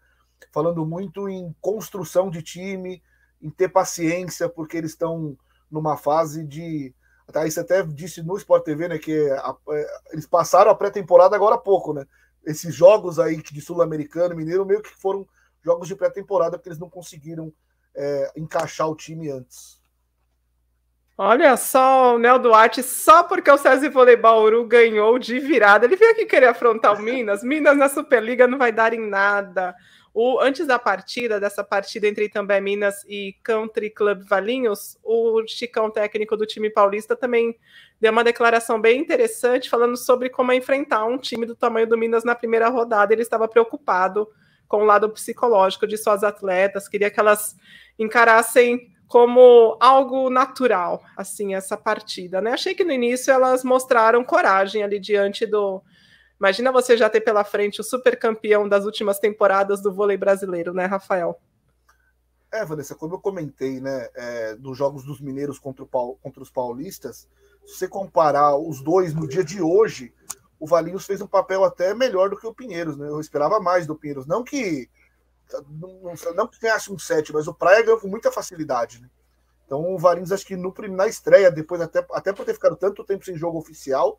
falando 0.51 0.85
muito 0.87 1.29
em 1.29 1.55
construção 1.61 2.31
de 2.31 2.43
time, 2.43 3.03
em 3.41 3.51
ter 3.51 3.69
paciência, 3.69 4.49
porque 4.49 4.77
eles 4.77 4.93
estão 4.93 5.37
numa 5.71 5.97
fase 5.97 6.45
de. 6.45 6.95
A 7.27 7.33
Thaís 7.33 7.57
até 7.57 7.83
disse 7.83 8.23
no 8.23 8.37
Sport 8.37 8.65
TV, 8.65 8.89
né, 8.89 8.99
que 8.99 9.31
a, 9.31 9.57
é, 9.71 9.87
eles 10.13 10.27
passaram 10.27 10.71
a 10.71 10.75
pré-temporada 10.75 11.35
agora 11.35 11.55
há 11.55 11.59
pouco, 11.59 11.93
né? 11.93 12.07
Esses 12.45 12.75
jogos 12.75 13.19
aí 13.19 13.37
de 13.43 13.61
Sul-Americano, 13.61 14.37
Mineiro, 14.37 14.67
meio 14.67 14.83
que 14.83 14.91
foram 14.91 15.27
jogos 15.63 15.89
de 15.89 15.97
pré-temporada, 15.97 16.59
porque 16.59 16.69
eles 16.69 16.79
não 16.79 16.91
conseguiram 16.91 17.53
é, 17.95 18.33
encaixar 18.37 18.89
o 18.89 18.95
time 18.95 19.31
antes. 19.31 19.83
Olha 21.17 21.57
só, 21.57 22.17
o 22.17 22.19
Nel 22.19 22.41
Duarte, 22.41 22.83
só 22.83 23.23
porque 23.23 23.49
o 23.49 23.57
César 23.57 23.89
Voleibol 23.89 24.67
ganhou 24.67 25.17
de 25.17 25.39
virada, 25.39 25.87
ele 25.87 25.95
veio 25.95 26.11
aqui 26.11 26.27
querer 26.27 26.49
afrontar 26.49 26.93
o 26.93 27.01
Minas. 27.01 27.45
Minas 27.45 27.77
na 27.77 27.89
Superliga 27.89 28.49
não 28.49 28.59
vai 28.59 28.73
dar 28.73 28.93
em 28.93 29.09
nada. 29.09 29.75
O, 30.15 30.39
antes 30.41 30.65
da 30.65 30.79
partida, 30.79 31.41
dessa 31.41 31.65
partida 31.65 32.07
entre 32.07 32.29
também 32.29 32.61
Minas 32.61 33.05
e 33.09 33.35
Country 33.43 33.91
Club 33.91 34.23
Valinhos, 34.23 34.97
o 35.03 35.45
Chicão 35.45 35.91
técnico 35.91 36.37
do 36.37 36.47
time 36.47 36.71
paulista 36.71 37.17
também 37.17 37.59
deu 38.01 38.13
uma 38.13 38.23
declaração 38.23 38.81
bem 38.81 39.01
interessante 39.01 39.69
falando 39.69 39.97
sobre 39.97 40.31
como 40.31 40.53
enfrentar 40.53 41.05
um 41.05 41.19
time 41.19 41.45
do 41.45 41.57
tamanho 41.57 41.89
do 41.89 41.99
Minas 41.99 42.23
na 42.23 42.37
primeira 42.37 42.69
rodada. 42.69 43.13
Ele 43.13 43.23
estava 43.23 43.49
preocupado 43.49 44.29
com 44.69 44.83
o 44.83 44.85
lado 44.85 45.11
psicológico 45.11 45.85
de 45.85 45.99
suas 45.99 46.23
atletas, 46.23 46.89
queria 46.89 47.11
que 47.11 47.19
elas 47.19 47.57
encarassem 47.99 48.95
como 49.09 49.77
algo 49.81 50.31
natural, 50.31 51.03
assim, 51.17 51.55
essa 51.55 51.77
partida, 51.77 52.41
né? 52.41 52.53
Achei 52.53 52.75
que 52.75 52.85
no 52.85 52.93
início 52.93 53.33
elas 53.33 53.63
mostraram 53.63 54.25
coragem 54.25 54.83
ali 54.83 54.99
diante 54.99 55.45
do. 55.45 55.83
Imagina 56.39 56.73
você 56.73 56.97
já 56.97 57.09
ter 57.09 57.21
pela 57.21 57.45
frente 57.45 57.81
o 57.81 57.85
super 57.85 58.19
campeão 58.19 58.69
das 58.69 58.85
últimas 58.85 59.19
temporadas 59.19 59.81
do 59.81 59.93
vôlei 59.93 60.17
brasileiro, 60.17 60.75
né, 60.75 60.87
Rafael? 60.87 61.41
É, 62.53 62.65
Vanessa, 62.65 62.95
como 62.95 63.15
eu 63.15 63.21
comentei, 63.21 63.81
né, 63.81 64.09
é, 64.15 64.55
dos 64.57 64.77
jogos 64.77 65.05
dos 65.05 65.21
mineiros 65.21 65.59
contra, 65.59 65.85
o, 65.85 65.89
contra 65.89 66.43
os 66.43 66.51
paulistas, 66.51 67.29
se 67.65 67.79
você 67.79 67.89
comparar 67.89 68.57
os 68.57 68.83
dois 68.83 69.15
no 69.15 69.27
dia 69.27 69.43
de 69.43 69.61
hoje, 69.61 70.13
o 70.59 70.67
Valinhos 70.67 71.07
fez 71.07 71.21
um 71.21 71.27
papel 71.27 71.65
até 71.65 71.95
melhor 71.95 72.31
do 72.31 72.37
que 72.37 72.47
o 72.47 72.55
Pinheiros, 72.55 72.97
né? 72.97 73.09
Eu 73.09 73.21
esperava 73.21 73.59
mais 73.61 73.87
do 73.87 73.97
Pinheiros. 73.97 74.27
Não 74.27 74.45
que 74.45 74.89
não, 75.69 76.15
não 76.35 76.47
que 76.47 76.61
ganhasse 76.61 76.93
um 76.93 76.99
set, 76.99 77.33
mas 77.33 77.47
o 77.47 77.55
Praia 77.55 77.83
ganhou 77.83 78.01
com 78.01 78.09
muita 78.09 78.33
facilidade, 78.33 79.01
né? 79.01 79.09
Então 79.67 79.95
o 79.95 79.99
Valinhos, 79.99 80.33
acho 80.33 80.47
que 80.47 80.57
no, 80.57 80.75
na 80.91 81.07
estreia, 81.07 81.51
depois 81.51 81.81
até, 81.81 82.07
até 82.13 82.33
por 82.33 82.45
ter 82.45 82.55
ficado 82.55 82.77
tanto 82.77 83.05
tempo 83.05 83.25
sem 83.25 83.37
jogo 83.37 83.59
oficial, 83.59 84.19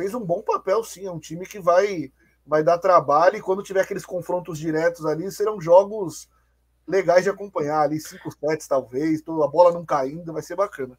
fez 0.00 0.14
um 0.14 0.24
bom 0.24 0.40
papel, 0.40 0.82
sim. 0.82 1.06
É 1.06 1.10
um 1.10 1.18
time 1.18 1.44
que 1.44 1.60
vai, 1.60 2.10
vai 2.46 2.62
dar 2.62 2.78
trabalho 2.78 3.36
e 3.36 3.42
quando 3.42 3.62
tiver 3.62 3.82
aqueles 3.82 4.06
confrontos 4.06 4.58
diretos 4.58 5.04
ali, 5.04 5.30
serão 5.30 5.60
jogos 5.60 6.26
legais 6.88 7.22
de 7.22 7.28
acompanhar 7.28 7.82
ali, 7.82 8.00
cinco 8.00 8.30
sets 8.32 8.66
talvez, 8.66 9.22
a 9.28 9.46
bola 9.46 9.72
não 9.72 9.84
caindo, 9.84 10.32
vai 10.32 10.40
ser 10.40 10.56
bacana. 10.56 10.98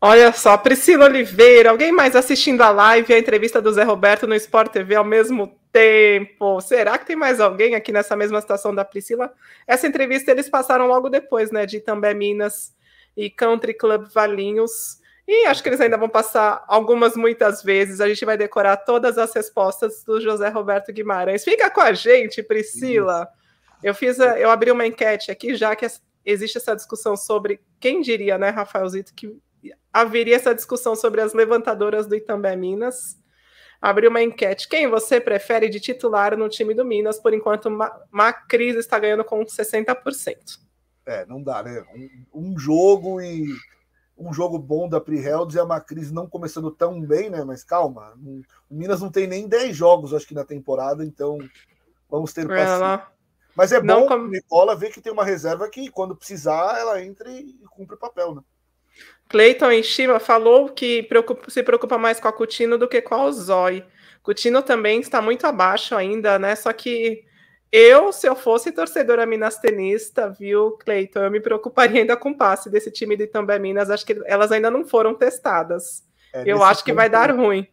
Olha 0.00 0.30
só, 0.32 0.56
Priscila 0.58 1.06
Oliveira, 1.06 1.70
alguém 1.70 1.90
mais 1.90 2.14
assistindo 2.14 2.60
a 2.60 2.70
live 2.70 3.12
a 3.12 3.18
entrevista 3.18 3.60
do 3.62 3.72
Zé 3.72 3.82
Roberto 3.82 4.26
no 4.26 4.34
Sport 4.34 4.70
TV 4.70 4.94
ao 4.94 5.04
mesmo 5.04 5.58
tempo? 5.72 6.60
Será 6.60 6.98
que 6.98 7.06
tem 7.06 7.16
mais 7.16 7.40
alguém 7.40 7.74
aqui 7.74 7.90
nessa 7.90 8.14
mesma 8.14 8.40
situação 8.40 8.74
da 8.74 8.84
Priscila? 8.84 9.32
Essa 9.66 9.88
entrevista 9.88 10.30
eles 10.30 10.50
passaram 10.50 10.86
logo 10.86 11.08
depois, 11.08 11.50
né, 11.50 11.64
de 11.64 11.80
També 11.80 12.12
Minas 12.12 12.76
e 13.16 13.30
Country 13.30 13.74
Club 13.74 14.06
Valinhos. 14.12 15.00
E 15.28 15.44
acho 15.44 15.62
que 15.62 15.68
eles 15.68 15.80
ainda 15.82 15.98
vão 15.98 16.08
passar 16.08 16.64
algumas 16.66 17.14
muitas 17.14 17.62
vezes. 17.62 18.00
A 18.00 18.08
gente 18.08 18.24
vai 18.24 18.38
decorar 18.38 18.78
todas 18.78 19.18
as 19.18 19.30
respostas 19.34 20.02
do 20.02 20.18
José 20.22 20.48
Roberto 20.48 20.90
Guimarães. 20.90 21.44
Fica 21.44 21.70
com 21.70 21.82
a 21.82 21.92
gente, 21.92 22.42
Priscila. 22.42 23.28
Eu 23.82 23.94
fiz, 23.94 24.18
a, 24.18 24.40
eu 24.40 24.50
abri 24.50 24.70
uma 24.70 24.86
enquete 24.86 25.30
aqui, 25.30 25.54
já 25.54 25.76
que 25.76 25.86
existe 26.24 26.56
essa 26.56 26.74
discussão 26.74 27.14
sobre 27.14 27.60
quem 27.78 28.00
diria, 28.00 28.38
né, 28.38 28.48
Rafaelzito, 28.48 29.12
que 29.14 29.36
haveria 29.92 30.34
essa 30.34 30.54
discussão 30.54 30.96
sobre 30.96 31.20
as 31.20 31.34
levantadoras 31.34 32.06
do 32.06 32.16
Itambé 32.16 32.56
Minas. 32.56 33.18
Abriu 33.82 34.08
uma 34.08 34.22
enquete. 34.22 34.66
Quem 34.66 34.88
você 34.88 35.20
prefere 35.20 35.68
de 35.68 35.78
titular 35.78 36.38
no 36.38 36.48
time 36.48 36.72
do 36.72 36.86
Minas? 36.86 37.20
Por 37.20 37.34
enquanto, 37.34 37.68
Macris 38.10 38.76
está 38.76 38.98
ganhando 38.98 39.24
com 39.24 39.44
60%. 39.44 40.58
É, 41.04 41.26
não 41.26 41.42
dá, 41.42 41.62
né? 41.62 41.84
Um, 41.94 42.52
um 42.52 42.58
jogo 42.58 43.20
e 43.20 43.46
um 44.18 44.32
jogo 44.32 44.58
bom 44.58 44.88
da 44.88 45.00
Prihelds 45.00 45.54
e 45.54 45.60
a 45.60 45.64
Macris 45.64 46.10
não 46.10 46.26
começando 46.26 46.70
tão 46.70 47.00
bem, 47.00 47.30
né? 47.30 47.44
Mas 47.44 47.62
calma, 47.62 48.14
o 48.68 48.74
Minas 48.74 49.00
não 49.00 49.10
tem 49.10 49.26
nem 49.26 49.46
10 49.46 49.76
jogos, 49.76 50.12
acho 50.12 50.26
que, 50.26 50.34
na 50.34 50.44
temporada, 50.44 51.04
então 51.04 51.38
vamos 52.10 52.32
ter 52.32 52.46
paciência. 52.46 53.06
Mas 53.54 53.72
é 53.72 53.80
bom 53.80 54.06
como... 54.06 54.28
Nicola 54.28 54.76
ver 54.76 54.90
que 54.90 55.00
tem 55.00 55.12
uma 55.12 55.24
reserva 55.24 55.68
que, 55.68 55.90
quando 55.90 56.16
precisar, 56.16 56.78
ela 56.78 57.02
entre 57.02 57.30
e 57.30 57.64
cumpre 57.70 57.94
o 57.96 57.98
papel, 57.98 58.34
né? 58.34 58.42
Cleiton 59.28 59.70
Enchima 59.70 60.18
falou 60.18 60.70
que 60.70 61.02
preocupa, 61.04 61.50
se 61.50 61.62
preocupa 61.62 61.98
mais 61.98 62.18
com 62.18 62.28
a 62.28 62.32
Coutinho 62.32 62.78
do 62.78 62.88
que 62.88 63.02
com 63.02 63.14
a 63.14 63.24
Ozói. 63.24 63.84
Coutinho 64.22 64.62
também 64.62 65.00
está 65.00 65.20
muito 65.20 65.46
abaixo 65.46 65.94
ainda, 65.94 66.38
né? 66.38 66.56
Só 66.56 66.72
que 66.72 67.24
eu, 67.70 68.12
se 68.12 68.26
eu 68.26 68.34
fosse 68.34 68.72
torcedora 68.72 69.26
Minas 69.26 69.58
tenista, 69.58 70.28
viu, 70.28 70.72
Cleiton, 70.78 71.20
eu 71.20 71.30
me 71.30 71.40
preocuparia 71.40 72.00
ainda 72.00 72.16
com 72.16 72.30
o 72.30 72.36
passe 72.36 72.70
desse 72.70 72.90
time 72.90 73.16
de 73.16 73.24
Itambé 73.24 73.58
Minas. 73.58 73.90
Acho 73.90 74.06
que 74.06 74.20
elas 74.24 74.50
ainda 74.50 74.70
não 74.70 74.84
foram 74.84 75.14
testadas. 75.14 76.02
É, 76.32 76.44
eu 76.46 76.62
acho 76.62 76.84
que 76.84 76.92
vai 76.92 77.08
dar 77.08 77.34
ruim. 77.34 77.66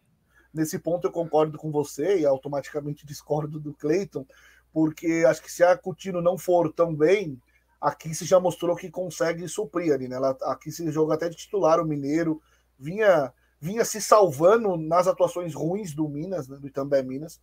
Nesse 0.52 0.78
ponto 0.78 1.06
eu 1.06 1.12
concordo 1.12 1.58
com 1.58 1.70
você 1.70 2.18
e 2.20 2.26
automaticamente 2.26 3.06
discordo 3.06 3.60
do 3.60 3.74
Cleiton, 3.74 4.26
porque 4.72 5.24
acho 5.26 5.42
que 5.42 5.52
se 5.52 5.62
a 5.62 5.76
Coutinho 5.76 6.20
não 6.20 6.38
for 6.38 6.72
tão 6.72 6.94
bem, 6.94 7.38
aqui 7.80 8.14
se 8.14 8.24
já 8.24 8.40
mostrou 8.40 8.76
que 8.76 8.90
consegue 8.90 9.46
suprir 9.48 9.92
ali, 9.92 10.08
né? 10.08 10.16
Ela, 10.16 10.36
aqui 10.44 10.70
se 10.70 10.90
joga 10.90 11.14
até 11.14 11.28
de 11.28 11.36
titular 11.36 11.80
o 11.80 11.84
Mineiro, 11.84 12.40
vinha 12.78 13.32
vinha 13.58 13.84
se 13.84 14.00
salvando 14.00 14.76
nas 14.76 15.06
atuações 15.06 15.54
ruins 15.54 15.94
do 15.94 16.08
Minas, 16.08 16.46
né, 16.48 16.58
do 16.58 16.66
Itambé 16.66 17.02
Minas. 17.02 17.40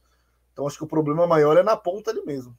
Então 0.53 0.65
acho 0.65 0.77
que 0.77 0.83
o 0.83 0.87
problema 0.87 1.27
maior 1.27 1.57
é 1.57 1.63
na 1.63 1.75
ponta 1.75 2.11
ali 2.11 2.23
mesmo. 2.25 2.55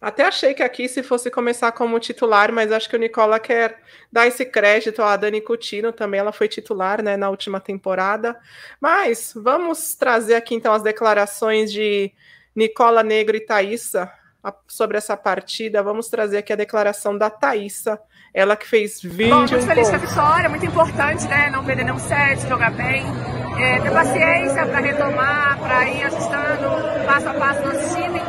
Até 0.00 0.24
achei 0.24 0.54
que 0.54 0.62
aqui 0.62 0.88
se 0.88 1.02
fosse 1.02 1.30
começar 1.30 1.72
como 1.72 2.00
titular, 2.00 2.50
mas 2.50 2.72
acho 2.72 2.88
que 2.88 2.96
o 2.96 2.98
Nicola 2.98 3.38
quer 3.38 3.78
dar 4.10 4.26
esse 4.26 4.46
crédito 4.46 5.02
à 5.02 5.14
Dani 5.14 5.42
Coutinho, 5.42 5.92
também 5.92 6.18
ela 6.18 6.32
foi 6.32 6.48
titular 6.48 7.02
né, 7.02 7.18
na 7.18 7.28
última 7.28 7.60
temporada. 7.60 8.34
Mas 8.80 9.32
vamos 9.36 9.94
trazer 9.94 10.36
aqui 10.36 10.54
então 10.54 10.72
as 10.72 10.82
declarações 10.82 11.70
de 11.70 12.10
Nicola 12.56 13.02
Negro 13.02 13.36
e 13.36 13.40
Thaísa 13.40 14.10
sobre 14.66 14.96
essa 14.96 15.16
partida, 15.16 15.82
vamos 15.82 16.08
trazer 16.08 16.38
aqui 16.38 16.52
a 16.52 16.56
declaração 16.56 17.16
da 17.16 17.28
Thaísa, 17.28 18.00
ela 18.32 18.56
que 18.56 18.66
fez 18.66 19.02
vídeo. 19.02 19.34
Bom, 19.34 19.40
muito 19.40 19.60
feliz 19.60 19.90
com 19.90 19.96
a 19.96 19.98
vitória, 19.98 20.48
muito 20.48 20.64
importante, 20.64 21.26
né? 21.28 21.50
Não 21.50 21.62
perder 21.62 21.84
nenhum 21.84 21.98
set, 21.98 22.48
jogar 22.48 22.70
bem, 22.70 23.04
é, 23.62 23.80
ter 23.80 23.90
paciência 23.90 24.66
para 24.66 24.80
retomar, 24.80 25.58
para 25.58 25.88
ir 25.88 26.04
ajustando 26.04 27.06
passo 27.06 27.28
a 27.28 27.34
passo 27.34 27.62
nosso 27.62 27.96
time. 27.96 28.20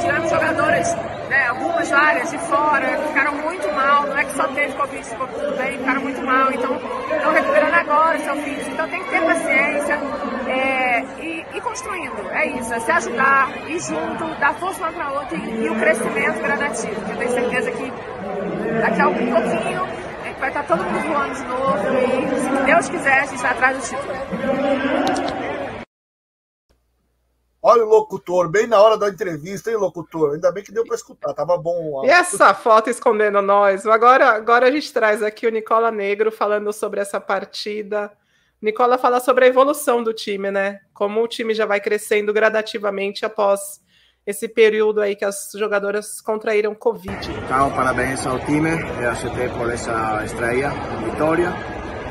Tirando 0.00 0.28
jogadoras, 0.28 0.94
né, 1.30 1.46
algumas 1.48 1.88
várias 1.88 2.30
de 2.30 2.38
fora, 2.38 2.86
ficaram 3.08 3.34
muito 3.36 3.72
mal, 3.72 4.06
não 4.06 4.18
é 4.18 4.24
que 4.24 4.36
só 4.36 4.46
teve 4.48 4.72
Covid, 4.74 5.04
ficou 5.04 5.26
tudo 5.28 5.56
bem, 5.56 5.78
ficaram 5.78 6.00
muito 6.02 6.22
mal, 6.22 6.52
então 6.52 6.78
estão 7.10 7.32
recuperando 7.32 7.74
agora 7.74 8.18
seu 8.18 8.36
físico, 8.36 8.70
então 8.72 8.88
tem 8.88 9.02
que 9.02 9.10
ter 9.10 9.20
paciência 9.22 9.98
é, 10.46 11.04
e, 11.20 11.46
e, 11.54 11.60
construindo, 11.60 12.30
é 12.32 12.46
isso, 12.48 12.74
é 12.74 12.80
se 12.80 12.90
ajudar, 12.90 13.48
ir 13.66 13.80
junto, 13.80 14.26
dar 14.38 14.54
força 14.54 14.80
uma 14.80 14.92
para 14.92 15.12
outra 15.12 15.38
e, 15.38 15.64
e, 15.64 15.70
o 15.70 15.74
crescimento 15.76 16.42
gradativo, 16.42 17.00
que 17.00 17.10
eu 17.12 17.16
tenho 17.16 17.30
certeza 17.30 17.70
que 17.70 17.92
daqui 18.82 19.00
a 19.00 19.08
um 19.08 19.14
pouquinho 19.14 20.13
vai 20.38 20.48
estar 20.48 20.66
todo 20.66 20.82
mundo 20.82 21.00
voando 21.08 21.34
de 21.34 21.44
novo 21.44 21.78
e 21.98 22.40
se 22.40 22.64
Deus 22.64 22.88
quiser 22.88 23.20
a 23.20 23.26
gente 23.26 23.42
vai 23.42 23.52
atrás 23.52 23.78
do 23.78 23.82
título. 23.88 24.14
Olha 27.66 27.82
o 27.82 27.88
locutor, 27.88 28.50
bem 28.50 28.66
na 28.66 28.78
hora 28.78 28.98
da 28.98 29.08
entrevista, 29.08 29.70
hein, 29.70 29.76
locutor? 29.78 30.34
Ainda 30.34 30.52
bem 30.52 30.62
que 30.62 30.70
deu 30.70 30.84
para 30.84 30.96
escutar, 30.96 31.32
tava 31.32 31.56
bom. 31.56 32.04
E 32.04 32.10
essa 32.10 32.52
foto 32.52 32.90
escondendo 32.90 33.40
nós? 33.40 33.86
Agora, 33.86 34.32
agora 34.32 34.66
a 34.66 34.70
gente 34.70 34.92
traz 34.92 35.22
aqui 35.22 35.46
o 35.46 35.50
Nicola 35.50 35.90
Negro 35.90 36.30
falando 36.30 36.70
sobre 36.74 37.00
essa 37.00 37.18
partida. 37.18 38.12
Nicola 38.60 38.98
fala 38.98 39.18
sobre 39.18 39.46
a 39.46 39.48
evolução 39.48 40.02
do 40.02 40.12
time, 40.12 40.50
né? 40.50 40.80
Como 40.92 41.22
o 41.22 41.28
time 41.28 41.54
já 41.54 41.64
vai 41.64 41.80
crescendo 41.80 42.34
gradativamente 42.34 43.24
após 43.24 43.80
esse 44.26 44.48
período 44.48 45.00
aí 45.00 45.16
que 45.16 45.24
as 45.24 45.50
jogadoras 45.54 46.20
contraíram 46.20 46.74
Covid. 46.74 47.30
Então, 47.44 47.70
parabéns 47.72 48.26
ao 48.26 48.38
time 48.40 48.70
e 48.70 49.04
a 49.04 49.14
CT 49.14 49.56
por 49.56 49.70
essa 49.70 50.22
estreia, 50.24 50.70
vitória. 51.04 51.52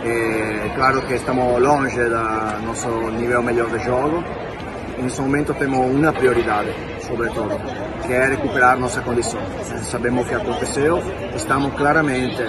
É, 0.06 0.70
claro 0.76 1.02
que 1.08 1.16
estamos 1.16 1.62
longe 1.62 2.04
do 2.04 2.66
nosso 2.66 2.90
nível 3.12 3.42
melhor 3.42 3.70
de 3.70 3.80
jogo, 3.80 4.22
questo 5.04 5.22
momento 5.22 5.52
abbiamo 5.52 5.82
una 5.82 6.12
priorità, 6.12 6.64
soprattutto, 7.00 7.60
che 8.06 8.16
è 8.16 8.28
recuperare 8.30 8.76
la 8.76 8.82
nostra 8.82 9.02
condizione. 9.02 9.46
Sappiamo 9.82 10.24
che 10.24 10.36
aconteceu, 10.36 11.02
stiamo 11.36 11.72
claramente 11.72 12.46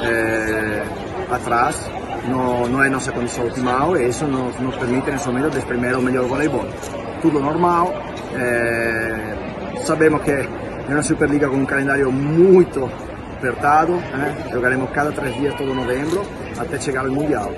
eh, 0.00 0.82
atrás, 1.28 1.88
no, 2.24 2.66
no 2.66 2.80
è 2.80 2.84
la 2.84 2.92
nostra 2.92 3.12
condizione 3.12 3.48
ottimale 3.48 4.00
e 4.00 4.06
eso 4.06 4.26
nos, 4.26 4.56
nos 4.56 4.76
permite 4.76 5.10
questo 5.10 5.30
momento 5.30 5.56
esprimere 5.56 5.96
un 5.96 6.04
miglior 6.04 6.26
voleibol. 6.26 7.03
Tutto 7.24 7.40
normale, 7.40 7.90
eh, 8.36 9.80
sappiamo 9.82 10.18
che 10.18 10.46
É 10.86 10.92
uma 10.92 11.02
Superliga 11.02 11.48
com 11.48 11.56
um 11.56 11.64
calendário 11.64 12.12
muito 12.12 12.90
apertado, 13.38 13.92
né? 13.92 14.36
jogaremos 14.52 14.90
cada 14.90 15.10
três 15.12 15.34
dias 15.34 15.54
todo 15.54 15.74
novembro 15.74 16.20
até 16.58 16.78
chegar 16.78 17.06
ao 17.06 17.10
Mundial. 17.10 17.50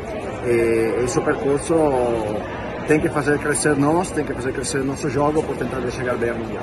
E 0.47 1.03
esse 1.03 1.21
percurso 1.21 1.75
tem 2.87 3.01
que 3.01 3.09
fazer 3.09 3.37
crescer 3.41 3.77
nós, 3.77 4.13
tem 4.13 4.25
que 4.25 4.33
fazer 4.33 4.53
crescer 4.53 4.85
nosso 4.85 5.11
jogo 5.11 5.43
para 5.43 5.57
tentar 5.57 5.91
chegar 5.91 6.15
bem 6.15 6.31
ao 6.31 6.37
Mundial. 6.37 6.63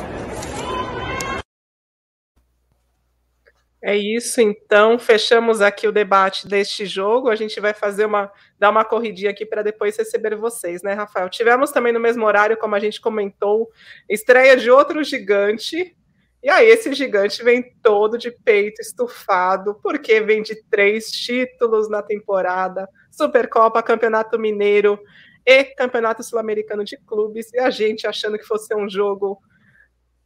É 3.85 3.97
isso, 3.97 4.39
então 4.39 4.97
fechamos 4.97 5.59
aqui 5.59 5.85
o 5.85 5.91
debate 5.91 6.47
deste 6.47 6.85
jogo. 6.85 7.27
A 7.27 7.35
gente 7.35 7.59
vai 7.59 7.73
fazer 7.73 8.05
uma 8.05 8.31
dar 8.57 8.69
uma 8.69 8.85
corridinha 8.85 9.29
aqui 9.29 9.45
para 9.45 9.61
depois 9.61 9.97
receber 9.97 10.37
vocês, 10.37 10.81
né, 10.81 10.93
Rafael? 10.93 11.29
Tivemos 11.29 11.69
também 11.69 11.91
no 11.91 11.99
mesmo 11.99 12.25
horário, 12.25 12.55
como 12.55 12.75
a 12.75 12.79
gente 12.79 13.01
comentou, 13.01 13.69
estreia 14.09 14.55
de 14.55 14.71
outro 14.71 15.03
gigante. 15.03 15.93
E 16.41 16.49
aí 16.49 16.65
esse 16.65 16.93
gigante 16.93 17.43
vem 17.43 17.75
todo 17.81 18.17
de 18.17 18.31
peito 18.31 18.81
estufado, 18.81 19.77
porque 19.83 20.21
vem 20.21 20.41
de 20.41 20.55
três 20.69 21.11
títulos 21.11 21.89
na 21.89 22.01
temporada: 22.01 22.87
Supercopa, 23.11 23.83
Campeonato 23.83 24.39
Mineiro 24.39 24.97
e 25.45 25.65
Campeonato 25.65 26.23
Sul-Americano 26.23 26.85
de 26.85 26.95
Clubes. 27.05 27.51
E 27.51 27.59
a 27.59 27.69
gente 27.69 28.07
achando 28.07 28.37
que 28.37 28.45
fosse 28.45 28.73
um 28.73 28.89
jogo 28.89 29.41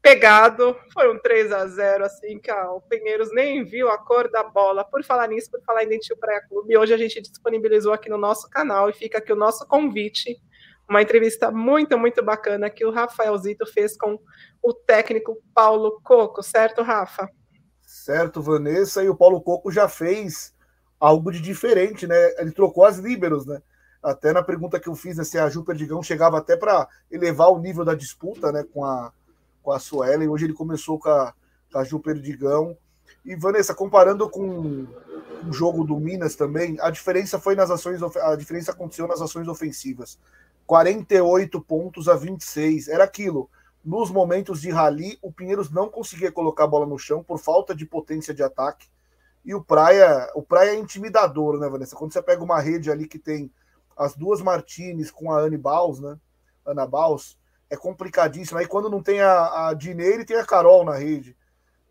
pegado. 0.01 0.75
Foi 0.93 1.11
um 1.11 1.19
3 1.19 1.51
a 1.51 1.65
0 1.67 2.05
assim, 2.05 2.39
que 2.39 2.51
ó, 2.51 2.77
o 2.77 2.81
Pinheiros 2.81 3.29
nem 3.33 3.63
viu 3.63 3.89
a 3.89 3.97
cor 3.97 4.29
da 4.29 4.43
bola. 4.43 4.83
Por 4.83 5.03
falar 5.03 5.27
nisso, 5.27 5.51
por 5.51 5.61
falar 5.63 5.83
em 5.83 5.89
Dentil 5.89 6.17
Praia 6.17 6.41
Clube, 6.47 6.77
hoje 6.77 6.93
a 6.93 6.97
gente 6.97 7.21
disponibilizou 7.21 7.93
aqui 7.93 8.09
no 8.09 8.17
nosso 8.17 8.49
canal 8.49 8.89
e 8.89 8.93
fica 8.93 9.17
aqui 9.17 9.31
o 9.33 9.37
nosso 9.37 9.65
convite. 9.67 10.37
Uma 10.89 11.01
entrevista 11.01 11.51
muito, 11.51 11.97
muito 11.97 12.23
bacana 12.23 12.69
que 12.69 12.85
o 12.85 12.91
Rafael 12.91 13.37
Zito 13.37 13.65
fez 13.65 13.97
com 13.97 14.17
o 14.63 14.73
técnico 14.73 15.37
Paulo 15.53 15.99
Coco, 16.01 16.41
certo, 16.41 16.81
Rafa? 16.81 17.29
Certo, 17.81 18.41
Vanessa. 18.41 19.03
E 19.03 19.09
o 19.09 19.15
Paulo 19.15 19.41
Coco 19.41 19.69
já 19.69 19.89
fez 19.89 20.55
algo 20.99 21.31
de 21.31 21.41
diferente, 21.41 22.07
né? 22.07 22.33
Ele 22.37 22.51
trocou 22.51 22.85
as 22.85 22.97
líberos, 22.97 23.45
né? 23.45 23.61
Até 24.01 24.31
na 24.31 24.41
pergunta 24.41 24.79
que 24.79 24.87
eu 24.87 24.95
fiz, 24.95 25.17
né, 25.17 25.23
se 25.23 25.37
a 25.37 25.49
Ju 25.49 25.65
Perdigão 25.65 26.01
chegava 26.01 26.37
até 26.37 26.55
para 26.55 26.87
elevar 27.11 27.49
o 27.49 27.59
nível 27.59 27.83
da 27.83 27.93
disputa, 27.93 28.51
né, 28.51 28.63
com 28.73 28.85
a, 28.85 29.11
com 29.67 29.73
a 29.73 29.79
Suelen. 29.79 30.29
Hoje 30.29 30.45
ele 30.45 30.53
começou 30.53 30.97
com 30.97 31.09
a, 31.09 31.33
com 31.69 31.77
a 31.77 31.83
Ju 31.83 31.99
Perdigão. 31.99 32.77
E, 33.25 33.35
Vanessa, 33.35 33.75
comparando 33.75 34.29
com 34.29 34.87
o 35.45 35.51
jogo 35.51 35.83
do 35.83 35.99
Minas 35.99 36.37
também, 36.37 36.77
a 36.79 36.89
diferença 36.89 37.37
foi 37.37 37.53
nas 37.53 37.69
ações, 37.69 38.01
a 38.01 38.33
diferença 38.37 38.71
aconteceu 38.71 39.05
nas 39.09 39.21
ações 39.21 39.45
ofensivas. 39.49 40.17
48 40.65 41.59
pontos 41.59 42.07
a 42.07 42.15
26. 42.15 42.87
Era 42.87 43.03
aquilo. 43.03 43.49
Nos 43.83 44.09
momentos 44.09 44.61
de 44.61 44.69
rally, 44.69 45.19
o 45.21 45.33
Pinheiros 45.33 45.69
não 45.69 45.89
conseguia 45.89 46.31
colocar 46.31 46.63
a 46.63 46.67
bola 46.67 46.85
no 46.85 46.97
chão 46.97 47.21
por 47.21 47.37
falta 47.37 47.75
de 47.75 47.85
potência 47.85 48.33
de 48.33 48.43
ataque. 48.43 48.87
E 49.43 49.53
o 49.53 49.61
Praia, 49.61 50.31
o 50.33 50.41
Praia 50.41 50.69
é 50.69 50.79
intimidador, 50.79 51.59
né, 51.59 51.67
Vanessa? 51.67 51.93
Quando 51.93 52.13
você 52.13 52.21
pega 52.21 52.41
uma 52.41 52.61
rede 52.61 52.89
ali 52.89 53.05
que 53.05 53.19
tem 53.19 53.51
as 53.97 54.15
duas 54.15 54.41
Martinez 54.41 55.11
com 55.11 55.29
a 55.29 55.41
Anne 55.41 55.57
Baus, 55.57 55.99
né? 55.99 56.17
Ana 56.65 56.87
Baus, 56.87 57.37
é 57.69 57.75
complicadíssimo. 57.75 58.57
Aí 58.57 58.67
quando 58.67 58.89
não 58.89 59.01
tem 59.01 59.21
a, 59.21 59.67
a 59.67 59.73
Dineire, 59.73 60.25
tem 60.25 60.37
a 60.37 60.45
Carol 60.45 60.85
na 60.85 60.95
rede. 60.95 61.35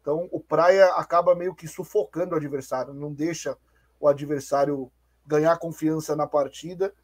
Então 0.00 0.28
o 0.30 0.40
Praia 0.40 0.87
acaba 0.95 1.35
meio 1.35 1.54
que 1.54 1.66
sufocando 1.66 2.35
o 2.35 2.38
adversário, 2.38 2.95
não 2.95 3.12
deixa 3.12 3.56
o 3.99 4.09
adversário 4.09 4.90
ganhar 5.26 5.59
confiança 5.59 6.14
na 6.14 6.26
partida. 6.26 6.95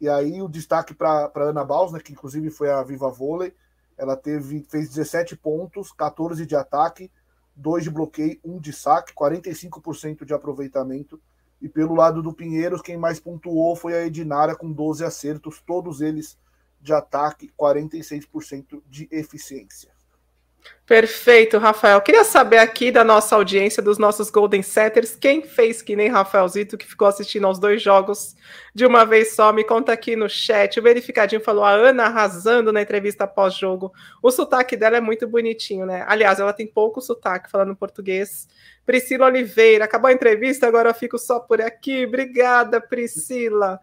E 0.00 0.08
aí 0.08 0.42
o 0.42 0.48
destaque 0.48 0.94
para 0.94 1.30
Ana 1.36 1.64
Baus, 1.64 1.92
né, 1.92 2.00
que 2.00 2.12
inclusive 2.12 2.50
foi 2.50 2.70
a 2.70 2.82
Viva 2.82 3.10
Vôlei, 3.10 3.54
ela 3.96 4.16
teve 4.16 4.64
fez 4.70 4.88
17 4.88 5.36
pontos, 5.36 5.92
14 5.92 6.46
de 6.46 6.54
ataque, 6.54 7.10
2 7.56 7.84
de 7.84 7.90
bloqueio, 7.90 8.38
1 8.44 8.58
de 8.60 8.72
saque, 8.72 9.12
45% 9.12 10.24
de 10.24 10.32
aproveitamento. 10.32 11.20
E 11.60 11.68
pelo 11.68 11.96
lado 11.96 12.22
do 12.22 12.32
Pinheiros, 12.32 12.80
quem 12.80 12.96
mais 12.96 13.18
pontuou 13.18 13.74
foi 13.74 13.94
a 13.94 14.06
Edinara 14.06 14.54
com 14.54 14.70
12 14.70 15.04
acertos, 15.04 15.60
todos 15.60 16.00
eles 16.00 16.38
de 16.80 16.92
ataque, 16.92 17.50
46% 17.58 18.82
de 18.88 19.08
eficiência. 19.10 19.98
Perfeito, 20.86 21.58
Rafael. 21.58 22.00
Queria 22.00 22.24
saber 22.24 22.56
aqui 22.56 22.90
da 22.90 23.04
nossa 23.04 23.36
audiência, 23.36 23.82
dos 23.82 23.98
nossos 23.98 24.30
Golden 24.30 24.62
Setters, 24.62 25.14
quem 25.14 25.42
fez 25.42 25.82
que 25.82 25.94
nem 25.94 26.08
Rafaelzito, 26.08 26.78
que 26.78 26.86
ficou 26.86 27.06
assistindo 27.06 27.46
aos 27.46 27.58
dois 27.58 27.82
jogos 27.82 28.34
de 28.74 28.86
uma 28.86 29.04
vez 29.04 29.34
só. 29.34 29.52
Me 29.52 29.64
conta 29.64 29.92
aqui 29.92 30.16
no 30.16 30.30
chat. 30.30 30.80
O 30.80 30.82
Verificadinho 30.82 31.42
falou 31.42 31.62
a 31.62 31.72
Ana 31.72 32.04
arrasando 32.04 32.72
na 32.72 32.80
entrevista 32.80 33.26
pós-jogo. 33.26 33.92
O 34.22 34.30
sotaque 34.30 34.78
dela 34.78 34.96
é 34.96 35.00
muito 35.00 35.28
bonitinho, 35.28 35.84
né? 35.84 36.04
Aliás, 36.08 36.40
ela 36.40 36.54
tem 36.54 36.66
pouco 36.66 37.02
sotaque 37.02 37.50
falando 37.50 37.76
português. 37.76 38.48
Priscila 38.86 39.26
Oliveira, 39.26 39.84
acabou 39.84 40.08
a 40.08 40.14
entrevista, 40.14 40.66
agora 40.66 40.88
eu 40.88 40.94
fico 40.94 41.18
só 41.18 41.38
por 41.38 41.60
aqui. 41.60 42.06
Obrigada, 42.06 42.80
Priscila. 42.80 43.78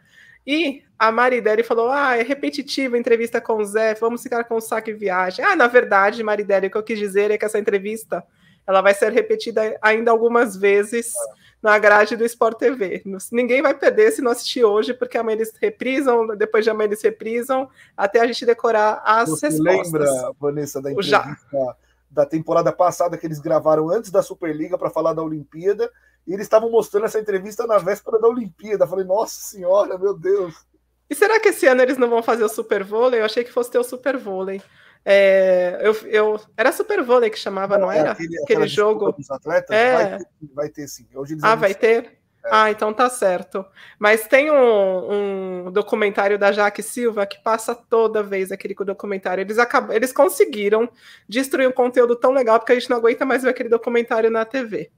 E 0.46 0.84
a 0.98 1.12
Maridelli 1.12 1.64
falou: 1.64 1.90
Ah, 1.90 2.18
é 2.18 2.24
repetitiva 2.24 2.96
a 2.96 3.00
entrevista 3.00 3.42
com 3.42 3.58
o 3.58 3.66
Zé, 3.66 3.94
vamos 3.96 4.22
ficar 4.22 4.44
com 4.44 4.56
o 4.56 4.62
saque 4.62 4.94
viagem. 4.94 5.44
Ah, 5.44 5.56
na 5.56 5.68
verdade, 5.68 6.24
Maridelli, 6.24 6.68
o 6.68 6.72
que 6.72 6.78
eu 6.78 6.84
quis 6.84 7.00
dizer 7.00 7.32
é 7.32 7.38
que 7.38 7.46
essa 7.46 7.60
entrevista 7.60 8.24
ela 8.68 8.82
vai 8.82 8.94
ser 8.94 9.12
repetida 9.12 9.78
ainda 9.82 10.10
algumas 10.12 10.56
vezes 10.56 11.14
na 11.62 11.78
grade 11.78 12.16
do 12.16 12.26
Sport 12.26 12.58
TV. 12.58 13.04
Ninguém 13.32 13.62
vai 13.62 13.74
perder 13.74 14.12
se 14.12 14.22
não 14.22 14.32
assistir 14.32 14.64
hoje, 14.64 14.94
porque 14.94 15.18
amanhã 15.18 15.36
eles 15.38 15.54
reprisam, 15.60 16.28
depois 16.36 16.64
de 16.64 16.70
amanhã 16.70 16.88
eles 16.88 17.02
reprisam, 17.02 17.70
até 17.96 18.20
a 18.22 18.28
gente 18.28 18.46
decorar 18.46 19.02
as 19.06 19.30
Você 19.30 19.48
respostas. 19.48 19.92
lembra, 19.92 20.32
Vanessa, 20.40 20.82
da 20.82 20.92
entrevista 20.92 21.76
da 22.10 22.26
temporada 22.26 22.72
passada 22.72 23.18
que 23.18 23.26
eles 23.26 23.40
gravaram 23.40 23.90
antes 23.90 24.12
da 24.12 24.22
Superliga 24.22 24.78
para 24.78 24.90
falar 24.90 25.14
da 25.14 25.24
Olimpíada? 25.24 25.92
E 26.28 26.34
eles 26.34 26.46
estavam 26.46 26.72
mostrando 26.72 27.06
essa 27.06 27.20
entrevista 27.20 27.68
na 27.68 27.78
véspera 27.78 28.20
da 28.20 28.28
Olimpíada. 28.28 28.88
Falei, 28.88 29.06
nossa 29.06 29.40
senhora, 29.42 29.98
meu 29.98 30.18
Deus. 30.18 30.66
E 31.10 31.14
será 31.14 31.40
que 31.40 31.50
esse 31.50 31.68
ano 31.68 31.82
eles 31.82 31.98
não 31.98 32.10
vão 32.10 32.24
fazer 32.24 32.44
o 32.44 32.50
Super 32.50 32.84
Vôlei? 32.84 33.22
Eu 33.22 33.26
achei 33.26 33.44
que 33.44 33.52
fosse 33.52 33.70
ter 33.70 33.78
o 33.78 33.84
Super 33.84 34.18
Vôlei. 34.18 34.62
É, 35.08 35.80
eu, 35.84 35.94
eu, 36.08 36.42
era 36.58 36.72
Super 36.72 37.04
Vôlei 37.04 37.30
que 37.30 37.38
chamava, 37.38 37.78
não, 37.78 37.88
não 37.88 37.92
era? 37.92 38.12
Aquele, 38.12 38.42
aquele 38.42 38.68
jogo. 38.68 39.12
Dos 39.12 39.30
atletas? 39.30 39.70
É. 39.70 39.94
Vai, 39.94 40.18
ter, 40.18 40.28
vai 40.56 40.70
ter 40.70 40.88
sim. 40.88 41.08
Hoje 41.14 41.38
ah, 41.44 41.54
vai 41.54 41.76
ter? 41.76 42.18
É. 42.46 42.50
Ah, 42.52 42.72
então 42.72 42.94
tá 42.94 43.10
certo. 43.10 43.66
Mas 44.00 44.28
tem 44.28 44.52
um, 44.52 45.66
um, 45.68 45.72
documentário 45.72 46.38
da 46.38 46.52
Jaque 46.52 46.84
Silva 46.84 47.26
que 47.26 47.42
passa 47.44 47.76
toda 47.76 48.24
vez 48.24 48.52
aquele 48.52 48.76
documentário. 48.76 49.42
Eles, 49.42 49.58
acabam, 49.58 49.96
eles 49.96 50.14
conseguiram 50.14 50.90
destruir 51.28 51.68
um 51.68 51.72
conteúdo 51.72 52.16
tão 52.16 52.32
legal 52.32 52.60
porque 52.60 52.74
a 52.74 52.80
gente 52.80 52.90
não 52.90 52.98
aguenta 52.98 53.26
mais 53.26 53.44
ver 53.44 53.50
aquele 53.50 53.70
documentário 53.70 54.30
na 54.30 54.46
TV 54.46 54.92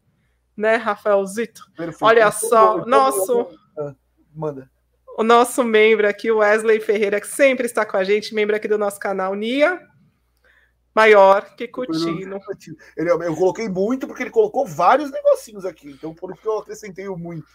né, 0.57 0.75
Rafaelzito? 0.75 1.69
Perfeito. 1.77 2.03
Olha 2.03 2.31
só, 2.31 2.83
nosso. 2.85 3.47
Ah, 3.77 3.93
manda. 4.33 4.69
O 5.15 5.23
nosso 5.23 5.63
membro 5.63 6.07
aqui, 6.07 6.31
o 6.31 6.39
Wesley 6.39 6.79
Ferreira, 6.79 7.21
que 7.21 7.27
sempre 7.27 7.65
está 7.65 7.85
com 7.85 7.97
a 7.97 8.03
gente, 8.03 8.33
membro 8.33 8.55
aqui 8.55 8.67
do 8.67 8.77
nosso 8.77 8.99
canal, 8.99 9.33
Nia. 9.35 9.79
Maior 10.97 11.55
que 11.55 11.67
Coutinho. 12.39 12.75
Ele, 12.97 13.11
eu 13.11 13.35
coloquei 13.35 13.69
muito 13.69 14.07
porque 14.07 14.23
ele 14.23 14.31
colocou 14.31 14.65
vários 14.65 15.11
negocinhos 15.11 15.63
aqui, 15.63 15.91
então 15.91 16.11
por 16.11 16.31
isso 16.31 16.41
que 16.41 16.47
eu 16.47 16.57
acrescentei 16.57 17.07
muito. 17.09 17.47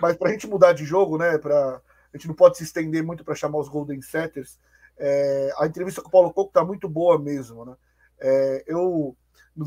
Mas 0.00 0.16
para 0.16 0.30
a 0.30 0.32
gente 0.32 0.46
mudar 0.46 0.72
de 0.72 0.84
jogo, 0.84 1.18
né? 1.18 1.36
Pra, 1.36 1.80
a 2.12 2.16
gente 2.16 2.26
não 2.26 2.34
pode 2.34 2.56
se 2.56 2.64
estender 2.64 3.02
muito 3.02 3.22
para 3.22 3.34
chamar 3.34 3.58
os 3.58 3.68
Golden 3.68 4.00
Setters. 4.00 4.58
É, 4.96 5.52
a 5.58 5.66
entrevista 5.66 6.00
com 6.00 6.08
o 6.08 6.10
Paulo 6.10 6.32
Coco 6.32 6.50
tá 6.50 6.64
muito 6.64 6.88
boa 6.88 7.18
mesmo, 7.18 7.66
né? 7.66 7.76
É, 8.18 8.64
eu 8.66 9.14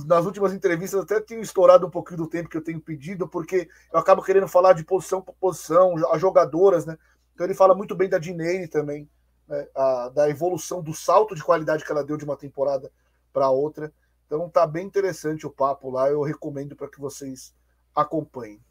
nas 0.08 0.26
últimas 0.26 0.54
entrevistas 0.54 1.02
até 1.02 1.20
tenho 1.20 1.42
estourado 1.42 1.86
um 1.86 1.90
pouquinho 1.90 2.18
do 2.18 2.28
tempo 2.28 2.50
que 2.50 2.56
eu 2.56 2.64
tenho 2.64 2.80
pedido, 2.80 3.28
porque 3.28 3.68
eu 3.94 4.00
acabo 4.00 4.24
querendo 4.24 4.48
falar 4.48 4.74
de 4.74 4.86
posição 4.86 5.22
por 5.22 5.36
posição, 5.36 5.96
as 6.12 6.22
jogadoras, 6.22 6.86
né? 6.86 6.98
Então 7.34 7.46
ele 7.46 7.54
fala 7.54 7.76
muito 7.76 7.94
bem 7.94 8.10
da 8.10 8.18
Dinei 8.18 8.68
também, 8.68 9.10
né? 9.52 9.68
a, 9.76 10.10
da 10.10 10.30
evolução, 10.30 10.82
do 10.82 10.94
salto 10.94 11.36
de 11.36 11.44
qualidade 11.44 11.84
que 11.84 11.92
ela 11.92 12.06
deu 12.06 12.16
de 12.16 12.24
uma 12.24 12.38
temporada 12.38 12.90
para 13.34 13.50
outra. 13.50 13.92
Então 14.26 14.50
tá 14.50 14.66
bem 14.66 14.86
interessante 14.86 15.46
o 15.46 15.52
papo 15.52 15.90
lá, 15.90 16.10
eu 16.10 16.22
recomendo 16.22 16.74
para 16.74 16.88
que 16.88 17.02
vocês 17.02 17.54
acompanhem. 17.94 18.62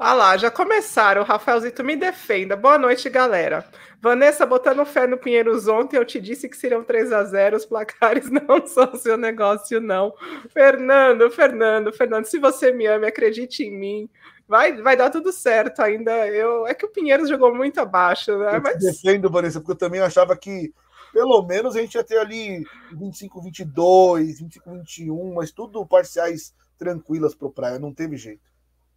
Ah 0.00 0.14
lá, 0.14 0.36
já 0.36 0.48
começaram. 0.48 1.24
Rafaelzito, 1.24 1.82
me 1.82 1.96
defenda. 1.96 2.54
Boa 2.54 2.78
noite, 2.78 3.10
galera. 3.10 3.64
Vanessa, 4.00 4.46
botando 4.46 4.84
fé 4.84 5.08
no 5.08 5.18
Pinheiros 5.18 5.66
ontem, 5.66 5.96
eu 5.96 6.04
te 6.04 6.20
disse 6.20 6.48
que 6.48 6.56
seriam 6.56 6.84
3 6.84 7.10
a 7.10 7.24
0 7.24 7.56
Os 7.56 7.66
placares 7.66 8.30
não 8.30 8.64
são 8.64 8.94
seu 8.94 9.16
negócio, 9.16 9.80
não. 9.80 10.14
Fernando, 10.52 11.28
Fernando, 11.32 11.92
Fernando, 11.92 12.26
se 12.26 12.38
você 12.38 12.70
me 12.70 12.86
ama, 12.86 13.08
acredite 13.08 13.64
em 13.64 13.76
mim. 13.76 14.10
Vai, 14.48 14.80
vai 14.80 14.96
dar 14.96 15.10
tudo 15.10 15.30
certo 15.30 15.80
ainda. 15.80 16.26
Eu, 16.26 16.66
é 16.66 16.74
que 16.74 16.86
o 16.86 16.90
Pinheiros 16.90 17.28
jogou 17.28 17.54
muito 17.54 17.78
abaixo, 17.78 18.36
né? 18.38 18.56
Eu 18.56 18.62
Mas... 18.62 18.78
defendo, 18.78 19.30
Vanessa, 19.30 19.60
porque 19.60 19.72
eu 19.72 19.76
também 19.76 20.00
achava 20.00 20.34
que 20.34 20.72
pelo 21.12 21.42
menos 21.42 21.76
a 21.76 21.80
gente 21.80 21.94
ia 21.94 22.04
ter 22.04 22.18
ali 22.18 22.64
25-22, 22.94 24.38
25-21, 24.66 25.34
mas 25.34 25.50
tudo 25.50 25.84
parciais 25.86 26.54
tranquilas 26.78 27.34
para 27.34 27.48
o 27.48 27.52
Praia, 27.52 27.78
não 27.78 27.92
teve 27.92 28.16
jeito. 28.16 28.48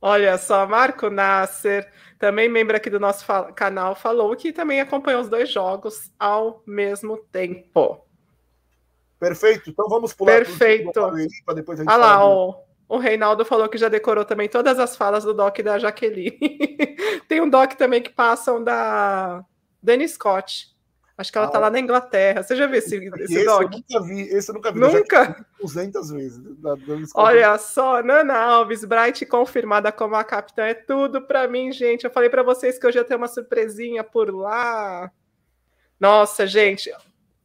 Olha 0.02 0.38
só, 0.38 0.66
Marco 0.66 1.10
Nasser, 1.10 1.92
também 2.18 2.50
membro 2.50 2.76
aqui 2.76 2.90
do 2.90 3.00
nosso 3.00 3.26
canal, 3.54 3.94
falou 3.94 4.36
que 4.36 4.52
também 4.52 4.82
acompanhou 4.82 5.22
os 5.22 5.30
dois 5.30 5.52
jogos 5.52 6.12
ao 6.18 6.64
mesmo 6.66 7.18
tempo. 7.32 8.04
Perfeito. 9.20 9.70
Então 9.70 9.88
vamos 9.88 10.14
pular 10.14 10.38
Perfeito. 10.38 10.92
para 11.46 11.54
depois 11.54 11.80
a 11.80 11.84
gente 11.84 11.92
Olha 11.92 12.00
lá, 12.00 12.26
o, 12.26 12.56
o 12.92 12.98
Reinaldo 12.98 13.46
falou 13.46 13.70
que 13.70 13.78
já 13.78 13.88
decorou 13.88 14.26
também 14.26 14.50
todas 14.50 14.78
as 14.78 14.98
falas 14.98 15.24
do 15.24 15.34
doc 15.34 15.58
da 15.60 15.80
Jaqueline. 15.80 16.38
Tem 17.26 17.40
um 17.40 17.50
doc 17.50 17.72
também 17.76 18.02
que 18.02 18.10
passam 18.10 18.62
da 18.62 19.46
Dani 19.82 20.06
Scott. 20.10 20.76
Acho 21.18 21.32
que 21.32 21.38
ela 21.38 21.48
ah, 21.48 21.52
tá 21.52 21.58
lá 21.58 21.70
na 21.70 21.80
Inglaterra. 21.80 22.44
Você 22.44 22.54
já 22.54 22.68
viu 22.68 22.80
esse, 22.80 22.98
esse, 22.98 23.24
esse 23.24 23.46
doc? 23.46 23.62
Eu 23.62 23.70
nunca 23.70 24.02
vi. 24.02 24.22
Esse 24.24 24.52
eu 24.52 24.56
nunca 24.56 24.74
vi. 24.74 24.80
Nunca? 24.80 25.46
200 25.62 26.10
vezes. 26.10 26.42
Olha 27.16 27.58
só, 27.58 28.04
Nana 28.04 28.38
Alves, 28.38 28.84
Bright 28.84 29.26
confirmada 29.26 29.90
como 29.94 30.16
a 30.16 30.24
capitã. 30.26 30.64
É 30.64 30.74
tudo 30.74 31.22
para 31.22 31.48
mim, 31.48 31.72
gente. 31.72 32.04
Eu 32.04 32.12
falei 32.12 32.30
para 32.30 32.44
vocês 32.44 32.78
que 32.78 32.86
hoje 32.86 32.98
ia 32.98 33.06
ter 33.06 33.16
uma 33.16 33.30
surpresinha 33.30 34.04
por 34.04 34.36
lá. 34.36 35.10
Nossa, 35.98 36.46
gente. 36.46 36.92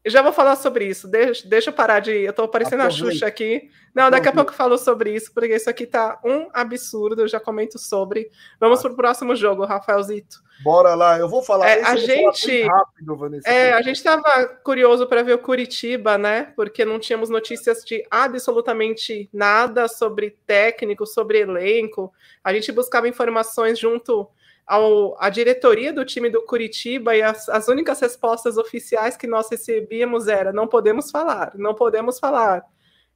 Eu 0.06 0.12
já 0.12 0.22
vou 0.22 0.32
falar 0.32 0.54
sobre 0.54 0.84
isso. 0.84 1.08
Deixa, 1.08 1.48
deixa 1.48 1.70
eu 1.70 1.74
parar 1.74 1.98
de. 1.98 2.12
Eu 2.12 2.32
tô 2.32 2.46
parecendo 2.46 2.84
a 2.84 2.90
Xuxa 2.90 3.26
aqui. 3.26 3.68
Não, 3.92 4.08
daqui 4.08 4.28
a 4.28 4.32
pouco 4.32 4.52
eu 4.52 4.56
falo 4.56 4.78
sobre 4.78 5.12
isso, 5.12 5.34
porque 5.34 5.56
isso 5.56 5.68
aqui 5.68 5.84
tá 5.84 6.20
um 6.24 6.48
absurdo. 6.52 7.22
Eu 7.22 7.28
já 7.28 7.40
comento 7.40 7.76
sobre. 7.76 8.30
Vamos 8.60 8.80
para 8.80 8.92
o 8.92 8.94
próximo 8.94 9.34
jogo, 9.34 9.64
Rafaelzito. 9.64 10.40
Bora 10.62 10.94
lá, 10.94 11.18
eu 11.18 11.28
vou 11.28 11.42
falar. 11.42 11.68
É, 11.68 11.82
a 11.82 11.96
gente. 11.96 12.62
Rápido, 12.62 13.16
Vanessa, 13.16 13.48
é, 13.48 13.72
a 13.72 13.82
gente 13.82 13.96
estava 13.96 14.46
curioso 14.62 15.08
para 15.08 15.24
ver 15.24 15.32
o 15.32 15.38
Curitiba, 15.40 16.16
né? 16.16 16.52
Porque 16.54 16.84
não 16.84 17.00
tínhamos 17.00 17.28
notícias 17.28 17.82
de 17.84 18.06
absolutamente 18.08 19.28
nada 19.32 19.88
sobre 19.88 20.38
técnico, 20.46 21.04
sobre 21.04 21.40
elenco. 21.40 22.12
A 22.44 22.52
gente 22.52 22.70
buscava 22.70 23.08
informações 23.08 23.76
junto 23.76 24.30
ao, 24.66 25.16
a 25.22 25.30
diretoria 25.30 25.92
do 25.92 26.04
time 26.04 26.28
do 26.28 26.44
Curitiba 26.44 27.14
e 27.14 27.22
as, 27.22 27.48
as 27.48 27.68
únicas 27.68 28.00
respostas 28.00 28.58
oficiais 28.58 29.16
que 29.16 29.26
nós 29.26 29.48
recebíamos 29.48 30.26
era 30.26 30.52
não 30.52 30.66
podemos 30.66 31.10
falar, 31.10 31.52
não 31.54 31.74
podemos 31.74 32.18
falar. 32.18 32.64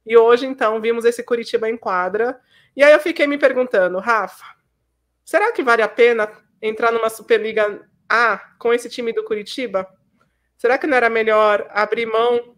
E 0.05 0.17
hoje, 0.17 0.45
então, 0.45 0.79
vimos 0.81 1.05
esse 1.05 1.23
Curitiba 1.23 1.69
em 1.69 1.77
quadra. 1.77 2.39
E 2.75 2.83
aí 2.83 2.91
eu 2.91 2.99
fiquei 2.99 3.27
me 3.27 3.37
perguntando, 3.37 3.99
Rafa, 3.99 4.45
será 5.23 5.51
que 5.51 5.61
vale 5.61 5.81
a 5.81 5.87
pena 5.87 6.31
entrar 6.61 6.91
numa 6.91 7.09
Superliga 7.09 7.87
A 8.09 8.37
com 8.57 8.73
esse 8.73 8.89
time 8.89 9.13
do 9.13 9.23
Curitiba? 9.23 9.87
Será 10.57 10.77
que 10.77 10.87
não 10.87 10.95
era 10.95 11.09
melhor 11.09 11.67
abrir 11.69 12.05
mão 12.05 12.55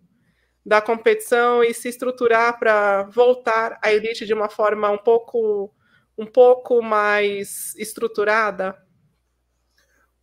da 0.65 0.81
competição 0.81 1.63
e 1.63 1.73
se 1.73 1.89
estruturar 1.89 2.57
para 2.59 3.03
voltar 3.03 3.79
à 3.81 3.91
elite 3.91 4.25
de 4.25 4.33
uma 4.33 4.49
forma 4.49 4.89
um 4.89 4.97
pouco 4.97 5.73
um 6.17 6.25
pouco 6.25 6.81
mais 6.81 7.75
estruturada? 7.75 8.82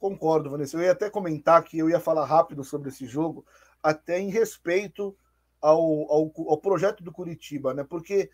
Concordo, 0.01 0.49
Vanessa. 0.49 0.79
Eu 0.79 0.83
ia 0.83 0.93
até 0.93 1.11
comentar 1.11 1.63
que 1.63 1.79
eu 1.79 1.91
ia 1.91 2.01
falar 2.01 2.25
rápido 2.25 2.65
sobre 2.65 2.89
esse 2.89 3.07
jogo, 3.07 3.45
até 3.83 4.19
em 4.19 4.31
respeito 4.31 5.15
ao, 5.61 5.79
ao, 6.11 6.33
ao 6.49 6.57
projeto 6.57 7.05
do 7.05 7.13
Curitiba, 7.13 7.75
né? 7.75 7.85
Porque 7.85 8.31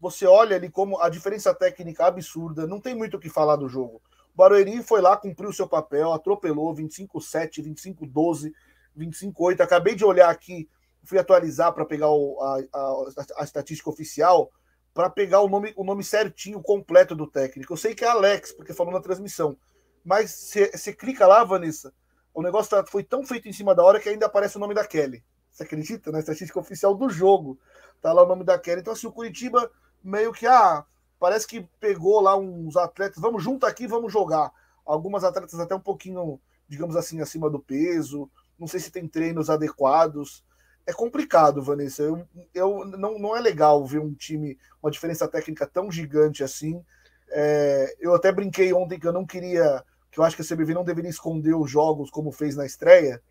você 0.00 0.26
olha 0.26 0.54
ali 0.54 0.70
como 0.70 1.00
a 1.00 1.08
diferença 1.08 1.52
técnica 1.52 2.06
absurda, 2.06 2.68
não 2.68 2.80
tem 2.80 2.94
muito 2.94 3.16
o 3.16 3.20
que 3.20 3.28
falar 3.28 3.56
do 3.56 3.68
jogo. 3.68 4.00
O 4.32 4.36
Barueri 4.36 4.80
foi 4.80 5.00
lá, 5.00 5.16
cumpriu 5.16 5.52
seu 5.52 5.68
papel, 5.68 6.12
atropelou 6.12 6.72
25-7, 6.72 7.64
25-12, 7.64 8.52
25-8. 8.96 9.60
Acabei 9.60 9.96
de 9.96 10.04
olhar 10.04 10.30
aqui, 10.30 10.70
fui 11.02 11.18
atualizar 11.18 11.72
para 11.72 11.84
pegar 11.84 12.10
o, 12.10 12.40
a, 12.40 12.60
a, 12.72 13.04
a, 13.38 13.44
estatística 13.44 13.90
oficial, 13.90 14.52
para 14.94 15.10
pegar 15.10 15.40
o 15.40 15.48
nome, 15.48 15.72
o 15.76 15.82
nome 15.82 16.04
certinho, 16.04 16.62
completo 16.62 17.16
do 17.16 17.26
técnico. 17.26 17.72
Eu 17.72 17.76
sei 17.76 17.92
que 17.92 18.04
é 18.04 18.08
Alex, 18.08 18.52
porque 18.52 18.72
falou 18.72 18.92
na 18.92 19.00
transmissão 19.00 19.58
mas 20.04 20.30
você 20.32 20.92
clica 20.92 21.26
lá, 21.26 21.44
Vanessa, 21.44 21.92
o 22.34 22.42
negócio 22.42 22.70
tá, 22.70 22.84
foi 22.86 23.02
tão 23.02 23.24
feito 23.24 23.48
em 23.48 23.52
cima 23.52 23.74
da 23.74 23.82
hora 23.82 24.00
que 24.00 24.08
ainda 24.08 24.26
aparece 24.26 24.56
o 24.56 24.60
nome 24.60 24.74
da 24.74 24.86
Kelly. 24.86 25.24
Você 25.50 25.64
acredita? 25.64 26.12
Na 26.12 26.20
estatística 26.20 26.58
oficial 26.58 26.94
do 26.94 27.08
jogo. 27.10 27.58
Tá 28.00 28.12
lá 28.12 28.22
o 28.22 28.26
nome 28.26 28.44
da 28.44 28.58
Kelly. 28.58 28.80
Então, 28.80 28.92
assim, 28.92 29.08
o 29.08 29.12
Curitiba 29.12 29.70
meio 30.02 30.32
que, 30.32 30.46
ah, 30.46 30.84
parece 31.18 31.46
que 31.46 31.68
pegou 31.80 32.20
lá 32.20 32.36
uns 32.36 32.76
atletas, 32.76 33.20
vamos 33.20 33.42
junto 33.42 33.66
aqui, 33.66 33.86
vamos 33.86 34.12
jogar. 34.12 34.52
Algumas 34.86 35.24
atletas 35.24 35.58
até 35.58 35.74
um 35.74 35.80
pouquinho, 35.80 36.40
digamos 36.68 36.96
assim, 36.96 37.20
acima 37.20 37.50
do 37.50 37.58
peso. 37.58 38.30
Não 38.58 38.66
sei 38.66 38.80
se 38.80 38.90
tem 38.90 39.08
treinos 39.08 39.50
adequados. 39.50 40.44
É 40.86 40.92
complicado, 40.92 41.60
Vanessa. 41.60 42.02
Eu, 42.02 42.26
eu 42.54 42.84
não, 42.84 43.18
não 43.18 43.36
é 43.36 43.40
legal 43.40 43.84
ver 43.84 43.98
um 43.98 44.14
time, 44.14 44.56
uma 44.82 44.90
diferença 44.90 45.28
técnica 45.28 45.66
tão 45.66 45.90
gigante 45.90 46.42
assim. 46.44 46.84
É, 47.30 47.94
eu 48.00 48.14
até 48.14 48.32
brinquei 48.32 48.72
ontem 48.72 48.98
que 48.98 49.06
eu 49.06 49.12
não 49.12 49.26
queria 49.26 49.84
que 50.10 50.18
eu 50.18 50.24
acho 50.24 50.36
que 50.36 50.42
a 50.42 50.44
CBV 50.44 50.74
não 50.74 50.84
deveria 50.84 51.10
esconder 51.10 51.54
os 51.54 51.70
jogos 51.70 52.10
como 52.10 52.32
fez 52.32 52.56
na 52.56 52.64
estreia, 52.64 53.22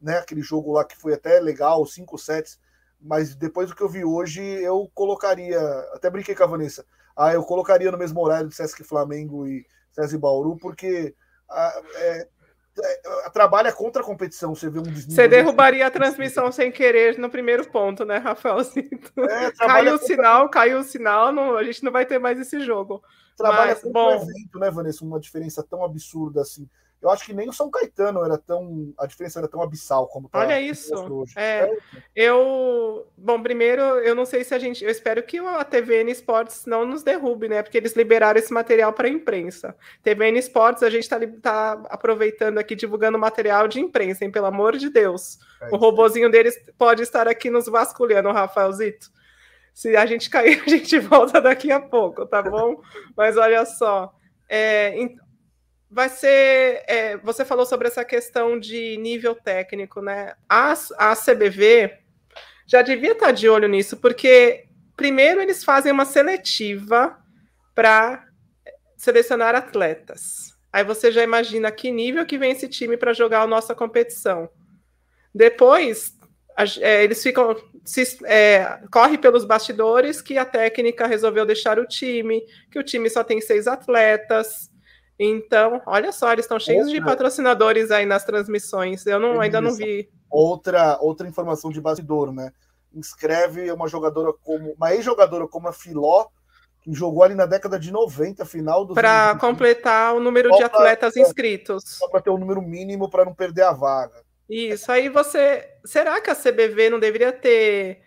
né? 0.00 0.18
Aquele 0.18 0.42
jogo 0.42 0.72
lá 0.72 0.84
que 0.84 0.96
foi 0.96 1.14
até 1.14 1.38
legal, 1.40 1.86
cinco 1.86 2.18
sets, 2.18 2.58
mas 3.00 3.34
depois 3.34 3.68
do 3.68 3.76
que 3.76 3.82
eu 3.82 3.88
vi 3.88 4.04
hoje, 4.04 4.42
eu 4.42 4.90
colocaria, 4.94 5.58
até 5.92 6.10
brinquei 6.10 6.34
com 6.34 6.42
a 6.44 6.48
Vanessa, 6.48 6.84
ah, 7.16 7.32
eu 7.32 7.42
colocaria 7.44 7.90
no 7.90 7.98
mesmo 7.98 8.20
horário 8.20 8.48
de 8.48 8.54
Sesc 8.54 8.82
Flamengo 8.84 9.46
e 9.46 9.64
Sesc 9.92 10.18
Bauru, 10.18 10.56
porque 10.56 11.14
ah, 11.48 11.82
é, 11.96 12.28
trabalha 13.32 13.72
contra 13.72 14.02
a 14.02 14.04
competição. 14.04 14.54
Você 14.54 14.68
vê 14.68 14.78
um 14.78 14.84
Você 14.84 15.28
derrubaria 15.28 15.86
a 15.86 15.90
transmissão 15.90 16.50
sem 16.52 16.70
querer 16.70 17.18
no 17.18 17.30
primeiro 17.30 17.68
ponto, 17.68 18.04
né, 18.04 18.18
Rafaelzito? 18.18 19.12
É, 19.20 19.50
caiu 19.52 19.94
o 19.94 19.98
sinal, 19.98 20.48
caiu 20.48 20.78
o 20.80 20.84
sinal, 20.84 21.32
não, 21.32 21.56
a 21.56 21.64
gente 21.64 21.82
não 21.82 21.92
vai 21.92 22.06
ter 22.06 22.18
mais 22.18 22.38
esse 22.38 22.60
jogo. 22.60 23.02
Trabalha 23.36 23.78
Mas, 23.82 23.92
bom, 23.92 24.14
evento, 24.14 24.58
né, 24.58 24.70
Vanessa? 24.70 25.04
Uma 25.04 25.20
diferença 25.20 25.62
tão 25.62 25.84
absurda 25.84 26.40
assim. 26.40 26.68
Eu 27.00 27.10
acho 27.10 27.24
que 27.24 27.34
nem 27.34 27.48
o 27.48 27.52
São 27.52 27.70
Caetano 27.70 28.24
era 28.24 28.38
tão. 28.38 28.92
A 28.98 29.06
diferença 29.06 29.38
era 29.38 29.46
tão 29.46 29.60
abissal 29.60 30.08
como 30.08 30.28
tá 30.28 30.38
Olha 30.38 30.60
isso. 30.60 31.24
É, 31.36 31.60
é, 31.60 31.70
eu. 32.14 33.06
Bom, 33.16 33.42
primeiro, 33.42 33.82
eu 33.82 34.14
não 34.14 34.24
sei 34.24 34.42
se 34.42 34.54
a 34.54 34.58
gente. 34.58 34.82
Eu 34.82 34.90
espero 34.90 35.22
que 35.22 35.38
a 35.38 35.64
TVN 35.64 36.10
Esportes 36.10 36.64
não 36.66 36.86
nos 36.86 37.02
derrube, 37.02 37.48
né? 37.48 37.62
Porque 37.62 37.76
eles 37.76 37.94
liberaram 37.94 38.38
esse 38.38 38.52
material 38.52 38.92
para 38.92 39.08
a 39.08 39.10
imprensa. 39.10 39.76
TVN 40.02 40.38
Esportes, 40.38 40.82
a 40.82 40.90
gente 40.90 41.02
está 41.02 41.20
tá 41.42 41.82
aproveitando 41.90 42.58
aqui, 42.58 42.74
divulgando 42.74 43.18
material 43.18 43.68
de 43.68 43.78
imprensa, 43.78 44.24
hein? 44.24 44.30
Pelo 44.30 44.46
amor 44.46 44.76
de 44.76 44.88
Deus. 44.88 45.38
É 45.60 45.68
o 45.70 45.76
robozinho 45.76 46.30
deles 46.30 46.58
pode 46.78 47.02
estar 47.02 47.28
aqui 47.28 47.50
nos 47.50 47.66
vasculhando, 47.66 48.32
Rafaelzito. 48.32 49.10
Se 49.74 49.94
a 49.94 50.06
gente 50.06 50.30
cair, 50.30 50.62
a 50.66 50.68
gente 50.68 50.98
volta 50.98 51.40
daqui 51.40 51.70
a 51.70 51.78
pouco, 51.78 52.24
tá 52.24 52.42
bom? 52.42 52.80
Mas 53.14 53.36
olha 53.36 53.66
só. 53.66 54.12
É, 54.48 54.96
vai 55.90 56.08
ser. 56.08 56.82
É, 56.86 57.16
você 57.18 57.44
falou 57.44 57.66
sobre 57.66 57.88
essa 57.88 58.04
questão 58.04 58.58
de 58.58 58.96
nível 58.98 59.34
técnico, 59.34 60.00
né? 60.00 60.34
A, 60.48 60.74
a 60.98 61.16
CBV 61.16 61.98
já 62.66 62.82
devia 62.82 63.12
estar 63.12 63.32
de 63.32 63.48
olho 63.48 63.68
nisso, 63.68 63.96
porque 63.96 64.66
primeiro 64.96 65.40
eles 65.40 65.62
fazem 65.62 65.92
uma 65.92 66.04
seletiva 66.04 67.16
para 67.74 68.26
selecionar 68.96 69.54
atletas. 69.54 70.56
Aí 70.72 70.84
você 70.84 71.12
já 71.12 71.22
imagina 71.22 71.70
que 71.70 71.90
nível 71.90 72.26
que 72.26 72.38
vem 72.38 72.52
esse 72.52 72.68
time 72.68 72.96
para 72.96 73.12
jogar 73.12 73.42
a 73.42 73.46
nossa 73.46 73.74
competição. 73.74 74.48
Depois, 75.34 76.16
é, 76.80 77.04
eles 77.04 77.22
ficam 77.22 77.54
se, 77.84 78.18
é, 78.24 78.80
corre 78.90 79.18
pelos 79.18 79.44
bastidores 79.44 80.20
que 80.20 80.38
a 80.38 80.44
técnica 80.44 81.06
resolveu 81.06 81.46
deixar 81.46 81.78
o 81.78 81.86
time, 81.86 82.42
que 82.70 82.78
o 82.78 82.82
time 82.82 83.08
só 83.08 83.22
tem 83.22 83.40
seis 83.40 83.66
atletas. 83.66 84.70
Então, 85.18 85.80
olha 85.86 86.12
só, 86.12 86.32
eles 86.32 86.44
estão 86.44 86.58
cheios 86.58 86.86
outra, 86.86 87.00
de 87.00 87.04
patrocinadores 87.04 87.90
aí 87.90 88.04
nas 88.04 88.24
transmissões. 88.24 89.06
Eu 89.06 89.18
não, 89.18 89.40
ainda 89.40 89.60
não 89.60 89.74
vi. 89.74 90.10
Outra, 90.30 90.98
outra 91.00 91.26
informação 91.26 91.70
de 91.70 91.80
bastidor, 91.80 92.32
né? 92.32 92.52
Inscreve 92.94 93.70
uma 93.72 93.88
jogadora 93.88 94.32
como 94.42 94.72
uma 94.72 94.94
ex-jogadora 94.94 95.48
como 95.48 95.68
a 95.68 95.72
Filó, 95.72 96.26
que 96.82 96.92
jogou 96.92 97.22
ali 97.22 97.34
na 97.34 97.46
década 97.46 97.78
de 97.78 97.90
90, 97.90 98.44
final 98.44 98.84
do. 98.84 98.94
Para 98.94 99.34
completar 99.36 100.14
o 100.14 100.20
número 100.20 100.50
de 100.50 100.62
atletas 100.62 101.16
inscritos. 101.16 101.82
Só 101.84 102.08
para 102.08 102.20
ter 102.20 102.30
o 102.30 102.38
número 102.38 102.60
mínimo 102.60 103.08
para 103.08 103.24
não 103.24 103.34
perder 103.34 103.62
a 103.62 103.72
vaga. 103.72 104.22
Isso, 104.48 104.92
aí 104.92 105.08
você. 105.08 105.66
Será 105.84 106.20
que 106.20 106.30
a 106.30 106.36
CBV 106.36 106.90
não 106.90 107.00
deveria 107.00 107.32
ter, 107.32 108.02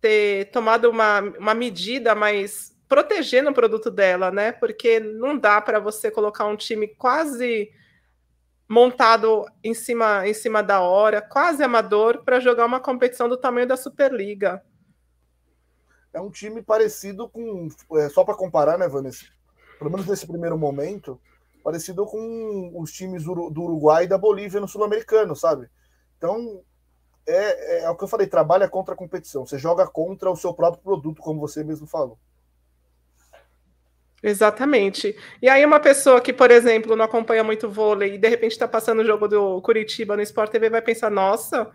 ter 0.00 0.50
tomado 0.50 0.90
uma, 0.90 1.20
uma 1.20 1.54
medida 1.54 2.14
mais 2.14 2.73
protegendo 2.94 3.50
o 3.50 3.54
produto 3.54 3.90
dela, 3.90 4.30
né? 4.30 4.52
Porque 4.52 5.00
não 5.00 5.36
dá 5.36 5.60
para 5.60 5.80
você 5.80 6.12
colocar 6.12 6.44
um 6.44 6.54
time 6.54 6.86
quase 6.86 7.72
montado 8.68 9.44
em 9.64 9.74
cima, 9.74 10.28
em 10.28 10.32
cima 10.32 10.62
da 10.62 10.80
hora, 10.80 11.20
quase 11.20 11.60
amador, 11.64 12.22
para 12.24 12.38
jogar 12.38 12.64
uma 12.64 12.78
competição 12.78 13.28
do 13.28 13.36
tamanho 13.36 13.66
da 13.66 13.76
Superliga. 13.76 14.62
É 16.12 16.20
um 16.20 16.30
time 16.30 16.62
parecido 16.62 17.28
com. 17.28 17.66
É, 17.96 18.08
só 18.08 18.22
para 18.22 18.36
comparar, 18.36 18.78
né, 18.78 18.86
Vanessa? 18.86 19.24
Pelo 19.76 19.90
menos 19.90 20.06
nesse 20.06 20.24
primeiro 20.24 20.56
momento, 20.56 21.20
parecido 21.64 22.06
com 22.06 22.80
os 22.80 22.92
times 22.92 23.24
do 23.24 23.60
Uruguai 23.60 24.04
e 24.04 24.08
da 24.08 24.16
Bolívia 24.16 24.60
no 24.60 24.68
Sul-Americano, 24.68 25.34
sabe? 25.34 25.68
Então, 26.16 26.62
é, 27.26 27.78
é, 27.78 27.84
é, 27.86 27.90
o 27.90 27.96
que 27.96 28.04
eu 28.04 28.08
falei, 28.08 28.28
trabalha 28.28 28.68
contra 28.68 28.94
a 28.94 28.96
competição. 28.96 29.44
Você 29.44 29.58
joga 29.58 29.84
contra 29.84 30.30
o 30.30 30.36
seu 30.36 30.54
próprio 30.54 30.80
produto, 30.80 31.20
como 31.20 31.40
você 31.40 31.64
mesmo 31.64 31.88
falou. 31.88 32.16
Exatamente. 34.26 35.14
E 35.42 35.50
aí 35.50 35.66
uma 35.66 35.78
pessoa 35.78 36.18
que, 36.18 36.32
por 36.32 36.50
exemplo, 36.50 36.96
não 36.96 37.04
acompanha 37.04 37.44
muito 37.44 37.68
vôlei 37.68 38.14
e 38.14 38.18
de 38.18 38.26
repente 38.26 38.52
está 38.52 38.66
passando 38.66 39.00
o 39.00 39.04
jogo 39.04 39.28
do 39.28 39.60
Curitiba 39.60 40.16
no 40.16 40.22
Sport 40.22 40.50
TV 40.50 40.70
vai 40.70 40.80
pensar, 40.80 41.10
nossa, 41.10 41.70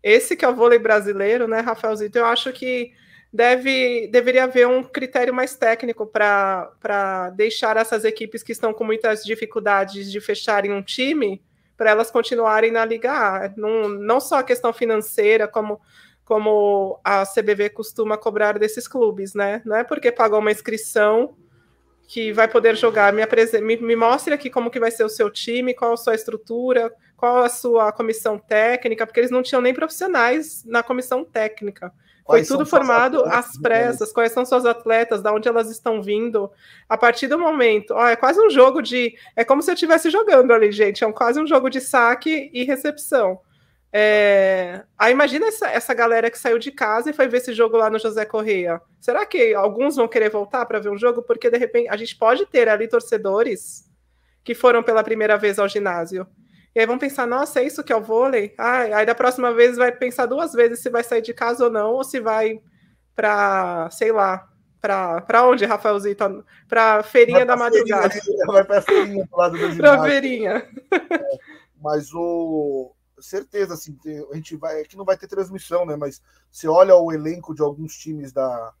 esse 0.00 0.36
que 0.36 0.44
é 0.44 0.48
o 0.48 0.54
vôlei 0.54 0.78
brasileiro, 0.78 1.48
né, 1.48 1.58
Rafaelzito? 1.58 2.16
Eu 2.16 2.26
acho 2.26 2.52
que 2.52 2.92
deve, 3.32 4.06
deveria 4.06 4.44
haver 4.44 4.68
um 4.68 4.84
critério 4.84 5.34
mais 5.34 5.56
técnico 5.56 6.06
para 6.06 7.30
deixar 7.34 7.76
essas 7.76 8.04
equipes 8.04 8.44
que 8.44 8.52
estão 8.52 8.72
com 8.72 8.84
muitas 8.84 9.24
dificuldades 9.24 10.12
de 10.12 10.20
fecharem 10.20 10.72
um 10.72 10.82
time, 10.82 11.42
para 11.76 11.90
elas 11.90 12.08
continuarem 12.08 12.70
na 12.70 12.84
Liga 12.84 13.10
A. 13.10 13.52
Não, 13.56 13.88
não 13.88 14.20
só 14.20 14.38
a 14.38 14.44
questão 14.44 14.72
financeira, 14.72 15.48
como, 15.48 15.80
como 16.24 17.00
a 17.02 17.24
CBV 17.26 17.70
costuma 17.70 18.16
cobrar 18.16 18.60
desses 18.60 18.86
clubes, 18.86 19.34
né? 19.34 19.60
Não 19.64 19.74
é 19.74 19.82
porque 19.82 20.12
pagou 20.12 20.38
uma 20.38 20.52
inscrição 20.52 21.34
que 22.10 22.32
vai 22.32 22.48
poder 22.48 22.76
jogar. 22.76 23.12
Me, 23.12 23.24
me, 23.60 23.76
me 23.76 23.94
mostre 23.94 24.34
aqui 24.34 24.50
como 24.50 24.68
que 24.68 24.80
vai 24.80 24.90
ser 24.90 25.04
o 25.04 25.08
seu 25.08 25.30
time, 25.30 25.72
qual 25.72 25.92
a 25.92 25.96
sua 25.96 26.12
estrutura, 26.12 26.92
qual 27.16 27.44
a 27.44 27.48
sua 27.48 27.92
comissão 27.92 28.36
técnica, 28.36 29.06
porque 29.06 29.20
eles 29.20 29.30
não 29.30 29.44
tinham 29.44 29.62
nem 29.62 29.72
profissionais 29.72 30.64
na 30.66 30.82
comissão 30.82 31.24
técnica. 31.24 31.92
Quais 32.24 32.48
Foi 32.48 32.56
tudo 32.56 32.68
formado 32.68 33.24
às 33.26 33.56
pressas, 33.56 34.12
quais 34.12 34.32
são 34.32 34.44
suas 34.44 34.66
atletas, 34.66 35.22
da 35.22 35.32
onde 35.32 35.48
elas 35.48 35.70
estão 35.70 36.02
vindo. 36.02 36.50
A 36.88 36.98
partir 36.98 37.28
do 37.28 37.38
momento, 37.38 37.94
ó, 37.94 38.08
é 38.08 38.16
quase 38.16 38.40
um 38.40 38.50
jogo 38.50 38.82
de. 38.82 39.14
É 39.36 39.44
como 39.44 39.62
se 39.62 39.70
eu 39.70 39.74
estivesse 39.74 40.10
jogando 40.10 40.52
ali, 40.52 40.72
gente. 40.72 41.04
É 41.04 41.06
um, 41.06 41.12
quase 41.12 41.40
um 41.40 41.46
jogo 41.46 41.70
de 41.70 41.80
saque 41.80 42.50
e 42.52 42.64
recepção. 42.64 43.38
É... 43.92 44.84
Aí 44.96 45.12
imagina 45.12 45.46
essa, 45.46 45.68
essa 45.68 45.92
galera 45.92 46.30
que 46.30 46.38
saiu 46.38 46.58
de 46.58 46.70
casa 46.70 47.10
e 47.10 47.12
foi 47.12 47.26
ver 47.26 47.38
esse 47.38 47.52
jogo 47.52 47.76
lá 47.76 47.90
no 47.90 47.98
José 47.98 48.24
Correia. 48.24 48.80
Será 49.00 49.26
que 49.26 49.52
alguns 49.54 49.96
vão 49.96 50.06
querer 50.06 50.30
voltar 50.30 50.64
para 50.66 50.78
ver 50.78 50.90
um 50.90 50.98
jogo? 50.98 51.22
Porque 51.22 51.50
de 51.50 51.58
repente 51.58 51.88
a 51.88 51.96
gente 51.96 52.16
pode 52.16 52.46
ter 52.46 52.68
ali 52.68 52.86
torcedores 52.86 53.88
que 54.44 54.54
foram 54.54 54.82
pela 54.82 55.02
primeira 55.02 55.36
vez 55.36 55.58
ao 55.58 55.68
ginásio. 55.68 56.26
E 56.74 56.78
aí 56.78 56.86
vão 56.86 56.98
pensar, 56.98 57.26
nossa, 57.26 57.60
é 57.60 57.64
isso 57.64 57.82
que 57.82 57.92
é 57.92 57.96
o 57.96 58.02
vôlei? 58.02 58.54
Ah, 58.56 58.82
aí 58.98 59.06
da 59.06 59.14
próxima 59.14 59.52
vez 59.52 59.76
vai 59.76 59.90
pensar 59.90 60.26
duas 60.26 60.52
vezes 60.52 60.78
se 60.78 60.88
vai 60.88 61.02
sair 61.02 61.20
de 61.20 61.34
casa 61.34 61.64
ou 61.64 61.70
não, 61.70 61.94
ou 61.94 62.04
se 62.04 62.20
vai 62.20 62.60
para, 63.14 63.90
sei 63.90 64.12
lá, 64.12 64.48
para 64.80 65.44
onde, 65.44 65.64
Rafaelzito? 65.64 66.44
Para 66.68 67.02
feirinha 67.02 67.44
da 67.44 67.56
madrugada. 67.56 68.14
vai 68.46 68.64
para 68.64 68.80
feirinha 68.80 69.26
do 69.26 69.36
lado 69.36 69.58
do 69.58 69.58
ginásio. 69.72 69.82
Para 69.82 70.02
feirinha. 70.04 70.68
É, 70.92 71.38
mas 71.82 72.14
o 72.14 72.92
certeza, 73.22 73.74
assim, 73.74 73.96
a 74.30 74.34
gente 74.34 74.56
vai. 74.56 74.80
Aqui 74.80 74.96
não 74.96 75.04
vai 75.04 75.16
ter 75.16 75.26
transmissão, 75.26 75.84
né? 75.84 75.96
Mas 75.96 76.22
você 76.50 76.68
olha 76.68 76.94
o 76.96 77.12
elenco 77.12 77.54
de 77.54 77.62
alguns 77.62 77.96
times 77.96 78.32
da, 78.32 78.72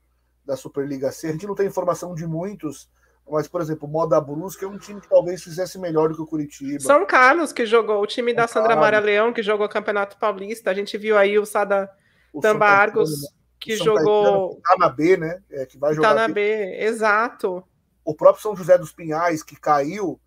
da 0.44 0.56
Superliga 0.56 1.12
C, 1.12 1.28
a 1.28 1.32
gente 1.32 1.46
não 1.46 1.54
tem 1.54 1.66
informação 1.66 2.14
de 2.14 2.26
muitos, 2.26 2.88
mas, 3.30 3.46
por 3.46 3.60
exemplo, 3.60 3.88
o 3.88 3.90
Moda 3.90 4.20
Brusca 4.20 4.64
é 4.64 4.68
um 4.68 4.78
time 4.78 5.00
que 5.00 5.08
talvez 5.08 5.42
fizesse 5.42 5.78
melhor 5.78 6.08
do 6.08 6.16
que 6.16 6.22
o 6.22 6.26
Curitiba. 6.26 6.80
São 6.80 7.06
Carlos, 7.06 7.52
que 7.52 7.64
jogou, 7.64 8.02
o 8.02 8.06
time 8.06 8.34
da 8.34 8.48
Sandra 8.48 8.74
Mara 8.74 8.98
Leão, 8.98 9.32
que 9.32 9.42
jogou 9.42 9.66
o 9.66 9.70
Campeonato 9.70 10.18
Paulista. 10.18 10.70
A 10.70 10.74
gente 10.74 10.98
viu 10.98 11.16
aí 11.16 11.38
o 11.38 11.46
Sada 11.46 11.88
o 12.32 12.40
Tambargos, 12.40 13.10
que 13.58 13.76
jogou. 13.76 14.56
Que 14.56 14.62
tá 14.62 14.76
na 14.78 14.88
B, 14.88 15.16
né? 15.16 15.40
É, 15.50 15.64
que 15.64 15.78
vai 15.78 15.94
jogar. 15.94 16.08
Tá 16.08 16.14
na 16.14 16.28
B, 16.28 16.34
B, 16.34 16.84
exato. 16.84 17.62
O 18.04 18.14
próprio 18.14 18.42
São 18.42 18.56
José 18.56 18.76
dos 18.76 18.92
Pinhais, 18.92 19.42
que 19.42 19.54
caiu, 19.54 20.20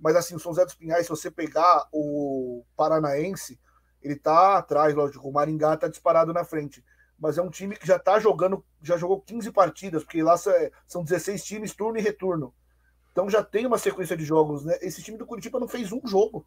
mas 0.00 0.16
assim, 0.16 0.34
o 0.34 0.40
São 0.40 0.52
José 0.52 0.64
dos 0.64 0.74
Pinhais, 0.74 1.04
se 1.04 1.10
você 1.10 1.30
pegar 1.30 1.86
o 1.92 2.64
Paranaense, 2.76 3.60
ele 4.02 4.16
tá 4.16 4.56
atrás, 4.56 4.94
lógico, 4.94 5.28
o 5.28 5.32
Maringá 5.32 5.76
tá 5.76 5.88
disparado 5.88 6.32
na 6.32 6.42
frente. 6.42 6.82
Mas 7.18 7.36
é 7.36 7.42
um 7.42 7.50
time 7.50 7.76
que 7.76 7.86
já 7.86 7.98
tá 7.98 8.18
jogando, 8.18 8.64
já 8.82 8.96
jogou 8.96 9.20
15 9.20 9.52
partidas, 9.52 10.02
porque 10.02 10.22
lá 10.22 10.36
são 10.38 11.04
16 11.04 11.44
times, 11.44 11.74
turno 11.74 11.98
e 11.98 12.02
retorno. 12.02 12.54
Então 13.12 13.28
já 13.28 13.42
tem 13.44 13.66
uma 13.66 13.76
sequência 13.76 14.16
de 14.16 14.24
jogos, 14.24 14.64
né? 14.64 14.78
Esse 14.80 15.02
time 15.02 15.18
do 15.18 15.26
Curitiba 15.26 15.60
não 15.60 15.68
fez 15.68 15.92
um 15.92 16.00
jogo. 16.06 16.46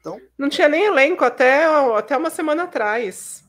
Então... 0.00 0.20
Não 0.36 0.48
tinha 0.48 0.68
nem 0.68 0.84
elenco 0.84 1.24
até, 1.24 1.66
até 1.96 2.16
uma 2.16 2.30
semana 2.30 2.64
atrás. 2.64 3.44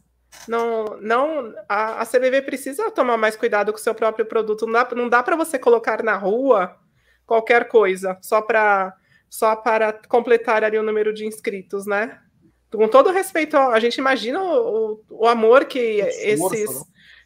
Não, 0.47 0.85
não, 1.01 1.55
a, 1.67 2.01
a 2.01 2.05
CBV 2.05 2.43
precisa 2.43 2.91
tomar 2.91 3.17
mais 3.17 3.35
cuidado 3.35 3.71
com 3.71 3.79
o 3.79 3.81
seu 3.81 3.95
próprio 3.95 4.27
produto. 4.27 4.67
Não 4.67 4.73
dá, 4.73 4.87
não 4.95 5.09
dá 5.09 5.23
para 5.23 5.35
você 5.35 5.57
colocar 5.57 6.03
na 6.03 6.15
rua 6.15 6.77
qualquer 7.25 7.67
coisa, 7.67 8.17
só 8.21 8.41
para 8.41 8.93
só 9.29 9.55
para 9.55 9.91
completar 10.07 10.63
ali 10.63 10.77
o 10.77 10.83
número 10.83 11.13
de 11.13 11.25
inscritos, 11.25 11.85
né? 11.85 12.19
Com 12.71 12.87
todo 12.87 13.11
respeito, 13.11 13.57
a 13.57 13.79
gente 13.79 13.97
imagina 13.97 14.41
o, 14.41 15.03
o 15.09 15.27
amor 15.27 15.65
que 15.65 15.99
esses 15.99 16.85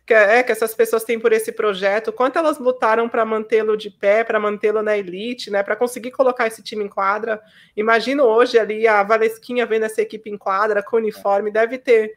que, 0.09 0.13
é, 0.15 0.41
que 0.41 0.51
essas 0.51 0.73
pessoas 0.73 1.03
têm 1.03 1.19
por 1.19 1.31
esse 1.31 1.51
projeto, 1.51 2.12
quanto 2.12 2.39
elas 2.39 2.57
lutaram 2.57 3.07
para 3.07 3.23
mantê-lo 3.23 3.77
de 3.77 3.91
pé, 3.91 4.23
para 4.23 4.39
mantê-lo 4.39 4.81
na 4.81 4.97
elite, 4.97 5.51
né? 5.51 5.62
Para 5.62 5.75
conseguir 5.75 6.09
colocar 6.09 6.47
esse 6.47 6.63
time 6.63 6.83
em 6.83 6.89
quadra. 6.89 7.39
Imagino 7.77 8.23
hoje 8.23 8.57
ali 8.57 8.88
a 8.88 9.03
Valesquinha 9.03 9.67
vendo 9.67 9.85
essa 9.85 10.01
equipe 10.01 10.27
em 10.27 10.35
quadra, 10.35 10.81
com 10.81 10.97
uniforme, 10.97 11.51
deve 11.51 11.77
ter 11.77 12.15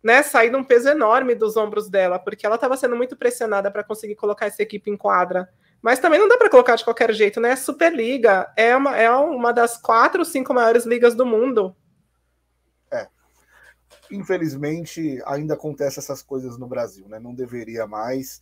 né, 0.00 0.22
saído 0.22 0.56
um 0.56 0.62
peso 0.62 0.88
enorme 0.88 1.34
dos 1.34 1.56
ombros 1.56 1.90
dela, 1.90 2.20
porque 2.20 2.46
ela 2.46 2.54
estava 2.54 2.76
sendo 2.76 2.94
muito 2.94 3.16
pressionada 3.16 3.68
para 3.68 3.82
conseguir 3.82 4.14
colocar 4.14 4.46
essa 4.46 4.62
equipe 4.62 4.88
em 4.88 4.96
quadra. 4.96 5.48
Mas 5.84 5.98
também 5.98 6.18
não 6.18 6.26
dá 6.26 6.38
para 6.38 6.48
colocar 6.48 6.76
de 6.76 6.82
qualquer 6.82 7.12
jeito, 7.12 7.38
né? 7.38 7.54
Superliga 7.54 8.50
é 8.56 8.74
uma, 8.74 8.96
é 8.96 9.10
uma 9.10 9.52
das 9.52 9.76
quatro 9.76 10.20
ou 10.20 10.24
cinco 10.24 10.54
maiores 10.54 10.86
ligas 10.86 11.14
do 11.14 11.26
mundo. 11.26 11.76
É. 12.90 13.06
Infelizmente, 14.10 15.22
ainda 15.26 15.52
acontece 15.52 15.98
essas 15.98 16.22
coisas 16.22 16.56
no 16.56 16.66
Brasil, 16.66 17.06
né? 17.06 17.18
Não 17.18 17.34
deveria 17.34 17.86
mais. 17.86 18.40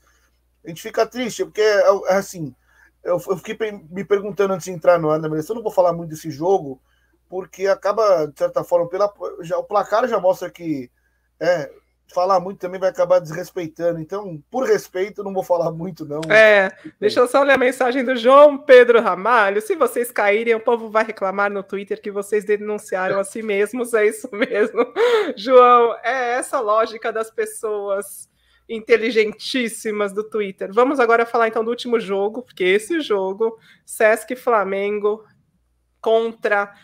A 0.65 0.69
gente 0.69 0.81
fica 0.81 1.05
triste, 1.05 1.45
porque, 1.45 1.61
é, 1.61 2.15
assim, 2.15 2.55
eu, 3.03 3.21
eu 3.29 3.37
fiquei 3.37 3.73
me 3.91 4.05
perguntando 4.05 4.55
antes 4.55 4.67
de 4.67 4.71
entrar 4.71 4.97
no 5.01 5.11
ar, 5.11 5.19
né? 5.19 5.27
eu 5.27 5.55
não 5.57 5.65
vou 5.65 5.73
falar 5.73 5.93
muito 5.93 6.11
desse 6.11 6.31
jogo, 6.31 6.81
porque 7.29 7.67
acaba, 7.67 8.27
de 8.27 8.39
certa 8.39 8.63
forma, 8.63 8.89
pela, 8.89 9.13
já, 9.41 9.59
o 9.59 9.65
placar 9.65 10.07
já 10.07 10.21
mostra 10.21 10.49
que 10.49 10.89
é, 11.41 11.69
falar 12.13 12.41
muito 12.41 12.59
também 12.59 12.81
vai 12.81 12.91
acabar 12.91 13.19
desrespeitando. 13.19 14.01
Então, 14.01 14.43
por 14.51 14.67
respeito, 14.67 15.23
não 15.23 15.33
vou 15.33 15.43
falar 15.43 15.71
muito, 15.73 16.05
não. 16.05 16.21
É, 16.31 16.71
deixa 17.01 17.21
eu 17.21 17.27
só 17.27 17.43
ler 17.43 17.55
a 17.55 17.59
mensagem 17.59 18.05
do 18.05 18.17
João 18.17 18.59
Pedro 18.59 19.01
Ramalho. 19.01 19.61
Se 19.61 19.75
vocês 19.75 20.11
caírem, 20.11 20.55
o 20.55 20.61
povo 20.61 20.91
vai 20.91 21.05
reclamar 21.05 21.51
no 21.51 21.63
Twitter 21.63 22.01
que 22.01 22.11
vocês 22.11 22.45
denunciaram 22.45 23.19
a 23.19 23.25
si 23.25 23.43
mesmos. 23.43 23.95
É 23.95 24.07
isso 24.07 24.29
mesmo. 24.33 24.87
João, 25.37 25.97
é 26.03 26.35
essa 26.35 26.61
lógica 26.61 27.13
das 27.13 27.31
pessoas 27.31 28.31
inteligentíssimas 28.69 30.13
do 30.13 30.25
Twitter. 30.25 30.73
Vamos 30.73 31.01
agora 31.01 31.27
falar 31.27 31.49
então 31.49 31.65
do 31.65 31.71
último 31.71 32.01
jogo, 32.01 32.43
porque 32.43 32.65
esse 32.65 33.01
jogo, 33.01 33.59
Sesc 33.85 34.35
Flamengo 34.37 35.25
contra 36.03 36.75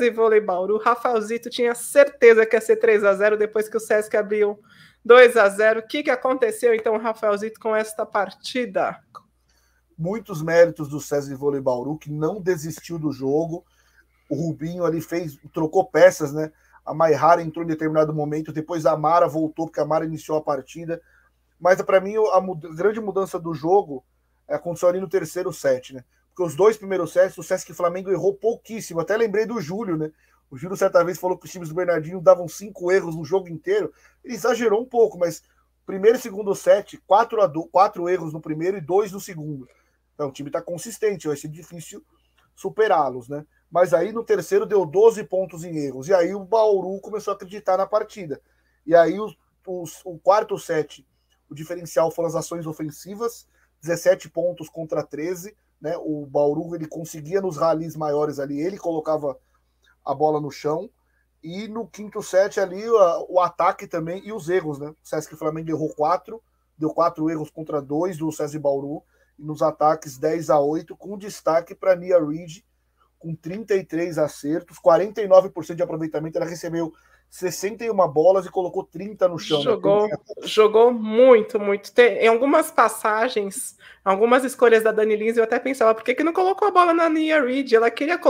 e 0.00 0.10
Vôlei 0.10 0.40
Bauru. 0.40 0.78
Rafaelzito 0.78 1.48
tinha 1.48 1.74
certeza 1.74 2.44
que 2.44 2.56
ia 2.56 2.60
ser 2.60 2.76
3 2.76 3.04
a 3.04 3.14
0 3.14 3.38
depois 3.38 3.68
que 3.68 3.76
o 3.76 3.80
Sesc 3.80 4.14
abriu 4.16 4.58
2 5.04 5.36
a 5.36 5.48
0 5.48 5.80
O 5.80 5.86
que, 5.86 6.02
que 6.02 6.10
aconteceu 6.10 6.74
então, 6.74 6.98
Rafaelzito, 6.98 7.60
com 7.60 7.74
esta 7.74 8.04
partida? 8.04 9.00
Muitos 9.96 10.42
méritos 10.42 10.88
do 10.88 11.00
César 11.00 11.36
Vôlei 11.36 11.60
Bauru, 11.60 11.96
que 11.96 12.10
não 12.10 12.40
desistiu 12.40 12.98
do 12.98 13.12
jogo. 13.12 13.64
O 14.28 14.34
Rubinho 14.34 14.84
ali 14.84 15.00
fez, 15.00 15.38
trocou 15.52 15.84
peças, 15.84 16.32
né? 16.32 16.50
A 16.84 16.92
Maihara 16.92 17.42
entrou 17.42 17.64
em 17.64 17.68
determinado 17.68 18.12
momento, 18.12 18.52
depois 18.52 18.84
a 18.84 18.96
Mara 18.96 19.28
voltou, 19.28 19.66
porque 19.66 19.80
a 19.80 19.86
Mara 19.86 20.04
iniciou 20.04 20.36
a 20.36 20.42
partida. 20.42 21.00
Mas 21.60 21.80
para 21.80 22.00
mim, 22.00 22.16
a, 22.16 22.38
a 22.38 22.74
grande 22.74 23.00
mudança 23.00 23.38
do 23.38 23.54
jogo 23.54 24.04
aconteceu 24.48 24.88
ali 24.88 25.00
no 25.00 25.08
terceiro 25.08 25.52
set, 25.52 25.94
né? 25.94 26.04
Porque 26.34 26.42
os 26.42 26.56
dois 26.56 26.76
primeiros 26.76 27.12
sets, 27.12 27.38
o 27.38 27.44
Sesc 27.44 27.72
Flamengo 27.72 28.10
errou 28.10 28.34
pouquíssimo. 28.34 28.98
Até 28.98 29.16
lembrei 29.16 29.46
do 29.46 29.60
Júlio, 29.60 29.96
né? 29.96 30.10
O 30.50 30.56
Júlio 30.56 30.76
certa 30.76 31.02
vez 31.04 31.16
falou 31.16 31.38
que 31.38 31.46
os 31.46 31.52
times 31.52 31.68
do 31.68 31.76
Bernardinho 31.76 32.20
davam 32.20 32.48
cinco 32.48 32.90
erros 32.90 33.14
no 33.14 33.24
jogo 33.24 33.48
inteiro. 33.48 33.92
Ele 34.24 34.34
exagerou 34.34 34.82
um 34.82 34.84
pouco, 34.84 35.16
mas 35.16 35.44
primeiro 35.86 36.18
e 36.18 36.20
segundo 36.20 36.52
set, 36.56 36.98
quatro, 37.06 37.40
a 37.40 37.46
do, 37.46 37.64
quatro 37.68 38.08
erros 38.08 38.32
no 38.32 38.40
primeiro 38.40 38.76
e 38.76 38.80
dois 38.80 39.12
no 39.12 39.20
segundo. 39.20 39.68
Então 40.12 40.28
o 40.28 40.32
time 40.32 40.48
está 40.48 40.60
consistente, 40.60 41.28
vai 41.28 41.36
ser 41.36 41.48
difícil 41.48 42.04
superá-los, 42.56 43.28
né? 43.28 43.46
Mas 43.70 43.94
aí 43.94 44.10
no 44.10 44.24
terceiro 44.24 44.66
deu 44.66 44.84
12 44.84 45.22
pontos 45.24 45.62
em 45.62 45.76
erros. 45.76 46.08
E 46.08 46.14
aí 46.14 46.34
o 46.34 46.44
Bauru 46.44 47.00
começou 47.00 47.30
a 47.30 47.36
acreditar 47.36 47.76
na 47.76 47.86
partida. 47.86 48.40
E 48.84 48.94
aí 48.94 49.20
os, 49.20 49.36
o 50.04 50.18
quarto 50.18 50.58
set, 50.58 51.06
o 51.48 51.54
diferencial 51.54 52.10
foram 52.10 52.28
as 52.28 52.34
ações 52.34 52.66
ofensivas, 52.66 53.46
17 53.80 54.28
pontos 54.30 54.68
contra 54.68 55.00
13 55.04 55.54
né? 55.84 55.98
O 55.98 56.24
Bauru 56.24 56.74
ele 56.74 56.88
conseguia 56.88 57.42
nos 57.42 57.58
ralis 57.58 57.94
maiores 57.94 58.38
ali, 58.38 58.58
ele 58.58 58.78
colocava 58.78 59.38
a 60.02 60.14
bola 60.14 60.40
no 60.40 60.50
chão. 60.50 60.88
E 61.42 61.68
no 61.68 61.86
quinto 61.86 62.22
set 62.22 62.58
ali, 62.58 62.88
o, 62.88 63.38
ataque 63.38 63.86
também 63.86 64.26
e 64.26 64.32
os 64.32 64.48
erros, 64.48 64.78
né? 64.78 64.88
O 64.88 64.96
Sesc 65.02 65.36
Flamengo 65.36 65.68
errou 65.68 65.94
quatro, 65.94 66.42
deu 66.78 66.88
quatro 66.88 67.28
erros 67.28 67.50
contra 67.50 67.82
dois 67.82 68.16
do 68.16 68.32
César 68.32 68.58
Bauru. 68.58 69.02
E 69.38 69.44
nos 69.44 69.60
ataques 69.60 70.16
10 70.16 70.48
a 70.48 70.58
8, 70.58 70.96
com 70.96 71.18
destaque 71.18 71.74
para 71.74 71.94
Nia 71.94 72.18
Reid, 72.18 72.64
com 73.18 73.34
33 73.34 74.16
acertos, 74.16 74.78
49% 74.78 75.74
de 75.74 75.82
aproveitamento. 75.82 76.38
Ela 76.38 76.48
recebeu 76.48 76.94
61 77.34 77.96
bolas 78.06 78.46
e 78.46 78.48
colocou 78.48 78.84
30 78.84 79.26
no 79.26 79.40
chão. 79.40 79.58
Né? 79.58 79.64
Jogou, 79.64 80.08
jogou 80.44 80.92
muito, 80.92 81.58
muito. 81.58 81.92
Tem, 81.92 82.18
em 82.18 82.28
algumas 82.28 82.70
passagens, 82.70 83.76
algumas 84.04 84.44
escolhas 84.44 84.84
da 84.84 84.92
Dani 84.92 85.16
Lins, 85.16 85.36
eu 85.36 85.42
até 85.42 85.58
pensava, 85.58 85.92
por 85.96 86.04
que, 86.04 86.14
que 86.14 86.22
não 86.22 86.32
colocou 86.32 86.68
a 86.68 86.70
bola 86.70 86.94
na 86.94 87.08
Nia 87.08 87.42
Reed? 87.42 87.72
Ela 87.72 87.90
queria 87.90 88.20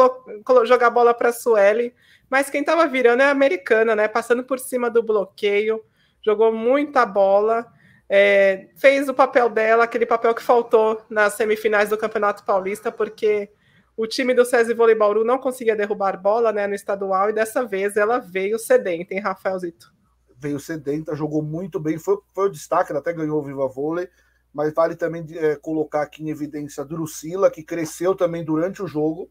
jogar 0.64 0.86
a 0.86 0.90
bola 0.90 1.12
para 1.12 1.28
a 1.28 1.32
Sueli, 1.34 1.94
mas 2.30 2.48
quem 2.48 2.62
estava 2.62 2.86
virando 2.86 3.20
é 3.20 3.26
a 3.26 3.30
americana, 3.30 3.94
né? 3.94 4.08
Passando 4.08 4.42
por 4.42 4.58
cima 4.58 4.88
do 4.88 5.02
bloqueio, 5.02 5.84
jogou 6.24 6.50
muita 6.50 7.04
bola. 7.04 7.66
É, 8.08 8.68
fez 8.74 9.06
o 9.06 9.12
papel 9.12 9.50
dela, 9.50 9.84
aquele 9.84 10.06
papel 10.06 10.34
que 10.34 10.42
faltou 10.42 11.02
nas 11.10 11.34
semifinais 11.34 11.90
do 11.90 11.98
Campeonato 11.98 12.42
Paulista, 12.42 12.90
porque 12.90 13.50
o 13.96 14.07
time 14.07 14.35
do 14.35 14.44
César 14.44 14.74
Vôlei 14.74 14.94
Bauru 14.94 15.24
não 15.24 15.38
conseguia 15.38 15.76
derrubar 15.76 16.20
bola 16.20 16.52
né, 16.52 16.66
no 16.66 16.74
estadual 16.74 17.30
e 17.30 17.33
dessa 17.33 17.64
vez 17.64 17.96
ela 17.96 18.18
veio 18.18 18.59
sedenta, 18.59 19.14
hein, 19.14 19.20
Rafaelzito? 19.20 19.92
Veio 20.37 20.59
sedenta, 20.59 21.14
jogou 21.14 21.42
muito 21.42 21.78
bem, 21.78 21.98
foi, 21.98 22.18
foi 22.35 22.46
o 22.46 22.50
destaque, 22.50 22.90
ela 22.90 23.00
até 23.00 23.12
ganhou 23.12 23.38
o 23.38 23.42
Viva 23.42 23.68
Vôlei, 23.68 24.09
mas 24.52 24.74
vale 24.74 24.96
também 24.96 25.24
é, 25.33 25.57
colocar 25.57 26.02
aqui 26.02 26.24
em 26.24 26.30
evidência 26.30 26.83
a 26.83 26.87
Drusila, 26.87 27.50
que 27.50 27.62
cresceu 27.62 28.14
também 28.14 28.44
durante 28.44 28.83
o 28.83 28.87
jogo, 28.87 29.30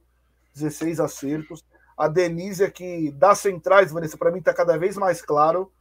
16 0.54 1.00
acertos. 1.00 1.64
A 1.96 2.08
Denise, 2.08 2.70
que 2.72 3.12
das 3.12 3.40
centrais, 3.40 3.92
Vanessa, 3.92 4.18
para 4.18 4.32
mim 4.32 4.40
está 4.40 4.54
cada 4.54 4.78
vez 4.78 4.98
mais 4.98 5.22
claro 5.22 5.72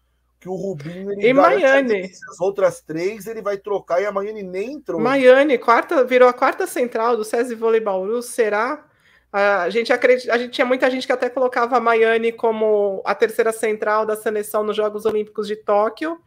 que 0.42 0.48
o 0.48 0.56
Rubinho 0.56 1.12
ele 1.12 1.28
e 1.28 1.32
Miami. 1.32 2.10
as 2.28 2.40
outras 2.40 2.80
três 2.80 3.28
ele 3.28 3.40
vai 3.40 3.56
trocar 3.56 4.02
e 4.02 4.06
a 4.06 4.10
Miami 4.10 4.42
nem 4.42 4.72
entrou. 4.72 5.00
Miami, 5.00 5.56
quarta, 5.56 6.02
virou 6.02 6.28
a 6.28 6.32
quarta 6.32 6.66
central 6.66 7.16
do 7.16 7.24
SESI 7.24 7.54
Vôlei 7.54 7.80
Bauru, 7.80 8.20
será? 8.20 8.84
A 9.32 9.70
gente 9.70 9.92
acredita, 9.92 10.34
a 10.34 10.38
gente 10.38 10.50
tinha 10.50 10.66
muita 10.66 10.90
gente 10.90 11.06
que 11.06 11.12
até 11.12 11.30
colocava 11.30 11.76
a 11.76 11.80
Miami 11.80 12.32
como 12.32 13.00
a 13.06 13.14
terceira 13.14 13.52
central 13.52 14.04
da 14.04 14.16
seleção 14.16 14.64
nos 14.64 14.76
Jogos 14.76 15.06
Olímpicos 15.06 15.46
de 15.46 15.54
Tóquio 15.54 16.18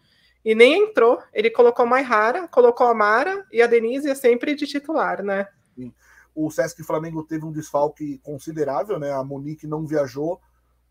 e 0.46 0.56
nem 0.56 0.84
entrou. 0.84 1.22
Ele 1.34 1.50
colocou 1.50 1.84
a 1.84 1.90
Maihara, 1.90 2.48
colocou 2.48 2.88
a 2.88 2.94
Mara 2.94 3.46
e 3.52 3.62
a 3.62 3.68
Denise 3.68 4.10
é 4.10 4.16
sempre 4.16 4.56
de 4.56 4.66
titular, 4.66 5.22
né? 5.22 5.46
Sim. 5.76 5.94
O 6.34 6.50
Sesc 6.50 6.82
Flamengo 6.84 7.22
teve 7.22 7.44
um 7.44 7.52
desfalque 7.52 8.18
considerável, 8.20 8.98
né? 8.98 9.12
A 9.12 9.26
Monique 9.26 9.68
não 9.68 9.86
viajou 9.86 10.40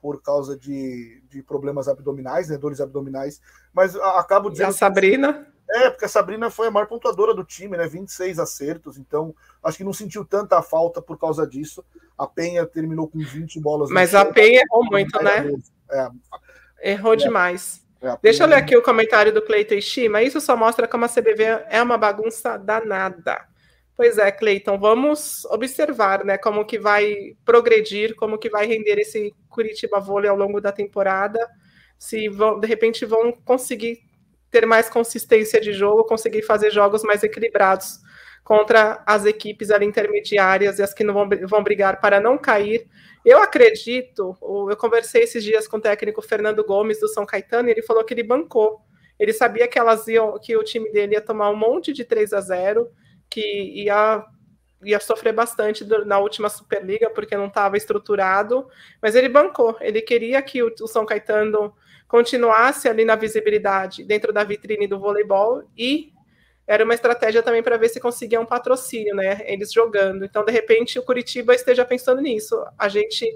por 0.05 0.21
causa 0.21 0.55
de, 0.55 1.23
de 1.31 1.43
problemas 1.43 1.88
abdominais, 1.88 2.51
né, 2.51 2.59
dores 2.59 2.79
abdominais, 2.79 3.40
mas 3.73 3.97
acabo 3.97 4.51
dizendo... 4.51 4.67
E 4.67 4.69
a 4.69 4.73
Sabrina? 4.75 5.47
É, 5.67 5.88
porque 5.88 6.05
a 6.05 6.09
Sabrina 6.09 6.51
foi 6.51 6.67
a 6.67 6.71
maior 6.71 6.85
pontuadora 6.85 7.33
do 7.33 7.43
time, 7.43 7.75
né, 7.75 7.87
26 7.87 8.38
acertos, 8.38 8.99
então 8.99 9.35
acho 9.62 9.79
que 9.79 9.83
não 9.83 9.95
sentiu 9.95 10.23
tanta 10.23 10.61
falta 10.61 11.01
por 11.01 11.19
causa 11.19 11.47
disso. 11.47 11.83
A 12.19 12.27
Penha 12.27 12.67
terminou 12.67 13.09
com 13.09 13.19
20 13.19 13.59
bolas. 13.61 13.88
Mas 13.88 14.14
a 14.14 14.27
Penha 14.27 14.61
errou 14.61 14.85
muito, 14.85 15.25
né? 15.25 15.51
É, 15.90 16.90
errou 16.93 17.14
é, 17.14 17.17
demais. 17.17 17.83
É, 18.03 18.14
Deixa 18.21 18.45
eu 18.45 18.47
ler 18.47 18.57
aqui 18.57 18.77
o 18.77 18.83
comentário 18.83 19.33
do 19.33 19.40
Cleiton 19.40 19.77
Ishima. 19.77 20.21
Isso 20.21 20.38
só 20.38 20.55
mostra 20.55 20.87
como 20.87 21.07
a 21.07 21.09
CBV 21.09 21.64
é 21.71 21.83
uma 21.83 21.97
bagunça 21.97 22.59
danada. 22.59 23.40
Pois 23.96 24.18
é, 24.18 24.30
Cleiton, 24.33 24.76
vamos 24.78 25.44
observar, 25.46 26.24
né, 26.24 26.37
como 26.37 26.64
que 26.64 26.78
vai 26.78 27.37
progredir, 27.44 28.16
como 28.16 28.38
que 28.38 28.50
vai 28.50 28.66
render 28.66 28.98
esse 28.98 29.33
Curitiba 29.48 30.00
Vôlei 30.00 30.28
ao 30.28 30.37
longo 30.37 30.61
da 30.61 30.72
temporada, 30.72 31.38
se 31.96 32.28
vão, 32.28 32.59
de 32.59 32.66
repente 32.66 33.07
vão 33.07 33.30
conseguir 33.33 34.00
ter 34.50 34.66
mais 34.66 34.88
consistência 34.88 35.61
de 35.61 35.72
jogo, 35.72 36.04
conseguir 36.04 36.42
fazer 36.42 36.70
jogos 36.70 37.04
mais 37.04 37.22
equilibrados 37.22 38.00
contra 38.42 39.02
as 39.07 39.24
equipes 39.24 39.70
ali 39.70 39.87
intermediárias 39.87 40.78
e 40.78 40.83
as 40.83 40.92
que 40.92 41.04
não 41.04 41.14
vão, 41.14 41.28
vão 41.48 41.62
brigar 41.62 42.00
para 42.00 42.20
não 42.20 42.37
cair. 42.37 42.87
Eu 43.24 43.42
acredito, 43.42 44.37
eu 44.42 44.76
conversei 44.76 45.22
esses 45.22 45.42
dias 45.42 45.66
com 45.66 45.78
o 45.78 45.80
técnico 45.80 46.20
Fernando 46.20 46.64
Gomes 46.64 47.00
do 47.00 47.09
São 47.09 47.24
Caetano 47.24 47.68
e 47.68 47.72
ele 47.72 47.83
falou 47.83 48.04
que 48.04 48.12
ele 48.12 48.22
bancou. 48.22 48.80
Ele 49.18 49.33
sabia 49.33 49.66
que 49.66 49.78
elas 49.78 50.07
iam, 50.09 50.38
que 50.38 50.57
o 50.57 50.64
time 50.64 50.90
dele 50.92 51.14
ia 51.14 51.20
tomar 51.20 51.48
um 51.50 51.57
monte 51.57 51.92
de 51.92 52.04
3 52.04 52.33
a 52.33 52.40
0 52.40 52.90
que 53.35 53.83
ia, 53.83 54.25
ia 54.85 55.01
sofrer 55.01 55.33
bastante 55.33 55.85
na 56.07 56.18
última 56.20 56.49
Superliga, 56.49 57.11
porque 57.11 57.37
não 57.37 57.49
estava 57.49 57.77
estruturado, 57.77 58.68
mas 59.03 59.16
ele 59.16 59.29
bancou. 59.29 59.77
Ele 59.81 60.01
queria 60.01 60.40
que 60.40 60.62
o, 60.62 60.73
o 60.81 60.87
São 60.87 61.05
Caetano 61.05 61.75
continuasse 62.07 62.88
ali 62.88 63.05
na 63.05 63.16
visibilidade 63.16 64.05
dentro 64.05 64.33
da 64.33 64.44
vitrine 64.44 64.87
do 64.87 65.01
voleibol 65.01 65.64
e 65.77 66.12
era 66.66 66.85
uma 66.85 66.94
estratégia 66.94 67.42
também 67.42 67.62
para 67.62 67.77
ver 67.77 67.88
se 67.88 68.01
conseguia 68.01 68.40
um 68.40 68.47
patrocínio, 68.47 69.14
né? 69.14 69.40
Eles 69.44 69.73
jogando. 69.73 70.25
Então, 70.25 70.44
de 70.44 70.53
repente, 70.53 70.99
o 70.99 71.03
Curitiba 71.03 71.55
esteja 71.55 71.85
pensando 71.85 72.23
nisso. 72.23 72.57
A 72.79 72.88
gente 72.88 73.27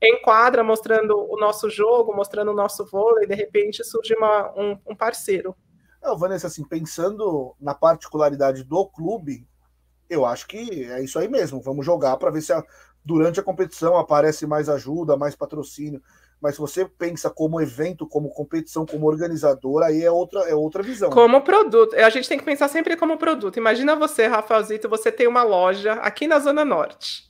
enquadra 0.00 0.62
mostrando 0.62 1.14
o 1.14 1.36
nosso 1.38 1.68
jogo, 1.68 2.14
mostrando 2.14 2.52
o 2.52 2.54
nosso 2.54 2.86
vôlei, 2.86 3.26
de 3.26 3.34
repente 3.34 3.84
surge 3.84 4.14
uma, 4.14 4.50
um, 4.56 4.78
um 4.86 4.96
parceiro. 4.96 5.54
Não, 6.02 6.16
Vanessa, 6.16 6.46
assim, 6.46 6.64
pensando 6.64 7.54
na 7.60 7.74
particularidade 7.74 8.64
do 8.64 8.86
clube, 8.86 9.46
eu 10.08 10.24
acho 10.24 10.46
que 10.46 10.84
é 10.84 11.02
isso 11.02 11.18
aí 11.18 11.28
mesmo. 11.28 11.60
Vamos 11.60 11.84
jogar 11.86 12.16
para 12.16 12.30
ver 12.30 12.42
se 12.42 12.52
a, 12.52 12.64
durante 13.04 13.38
a 13.38 13.42
competição 13.42 13.96
aparece 13.96 14.46
mais 14.46 14.68
ajuda, 14.68 15.16
mais 15.16 15.36
patrocínio. 15.36 16.02
Mas 16.40 16.54
se 16.54 16.60
você 16.60 16.86
pensa 16.86 17.28
como 17.28 17.60
evento, 17.60 18.06
como 18.06 18.30
competição, 18.30 18.86
como 18.86 19.06
organizador, 19.06 19.82
aí 19.82 20.02
é 20.02 20.10
outra, 20.10 20.40
é 20.48 20.54
outra 20.54 20.82
visão. 20.82 21.10
Como 21.10 21.42
produto. 21.42 21.94
A 21.94 22.08
gente 22.08 22.28
tem 22.28 22.38
que 22.38 22.44
pensar 22.44 22.68
sempre 22.68 22.96
como 22.96 23.18
produto. 23.18 23.58
Imagina 23.58 23.94
você, 23.94 24.26
Rafaelzito, 24.26 24.88
você 24.88 25.12
tem 25.12 25.28
uma 25.28 25.42
loja 25.42 25.92
aqui 25.94 26.26
na 26.26 26.38
Zona 26.38 26.64
Norte. 26.64 27.29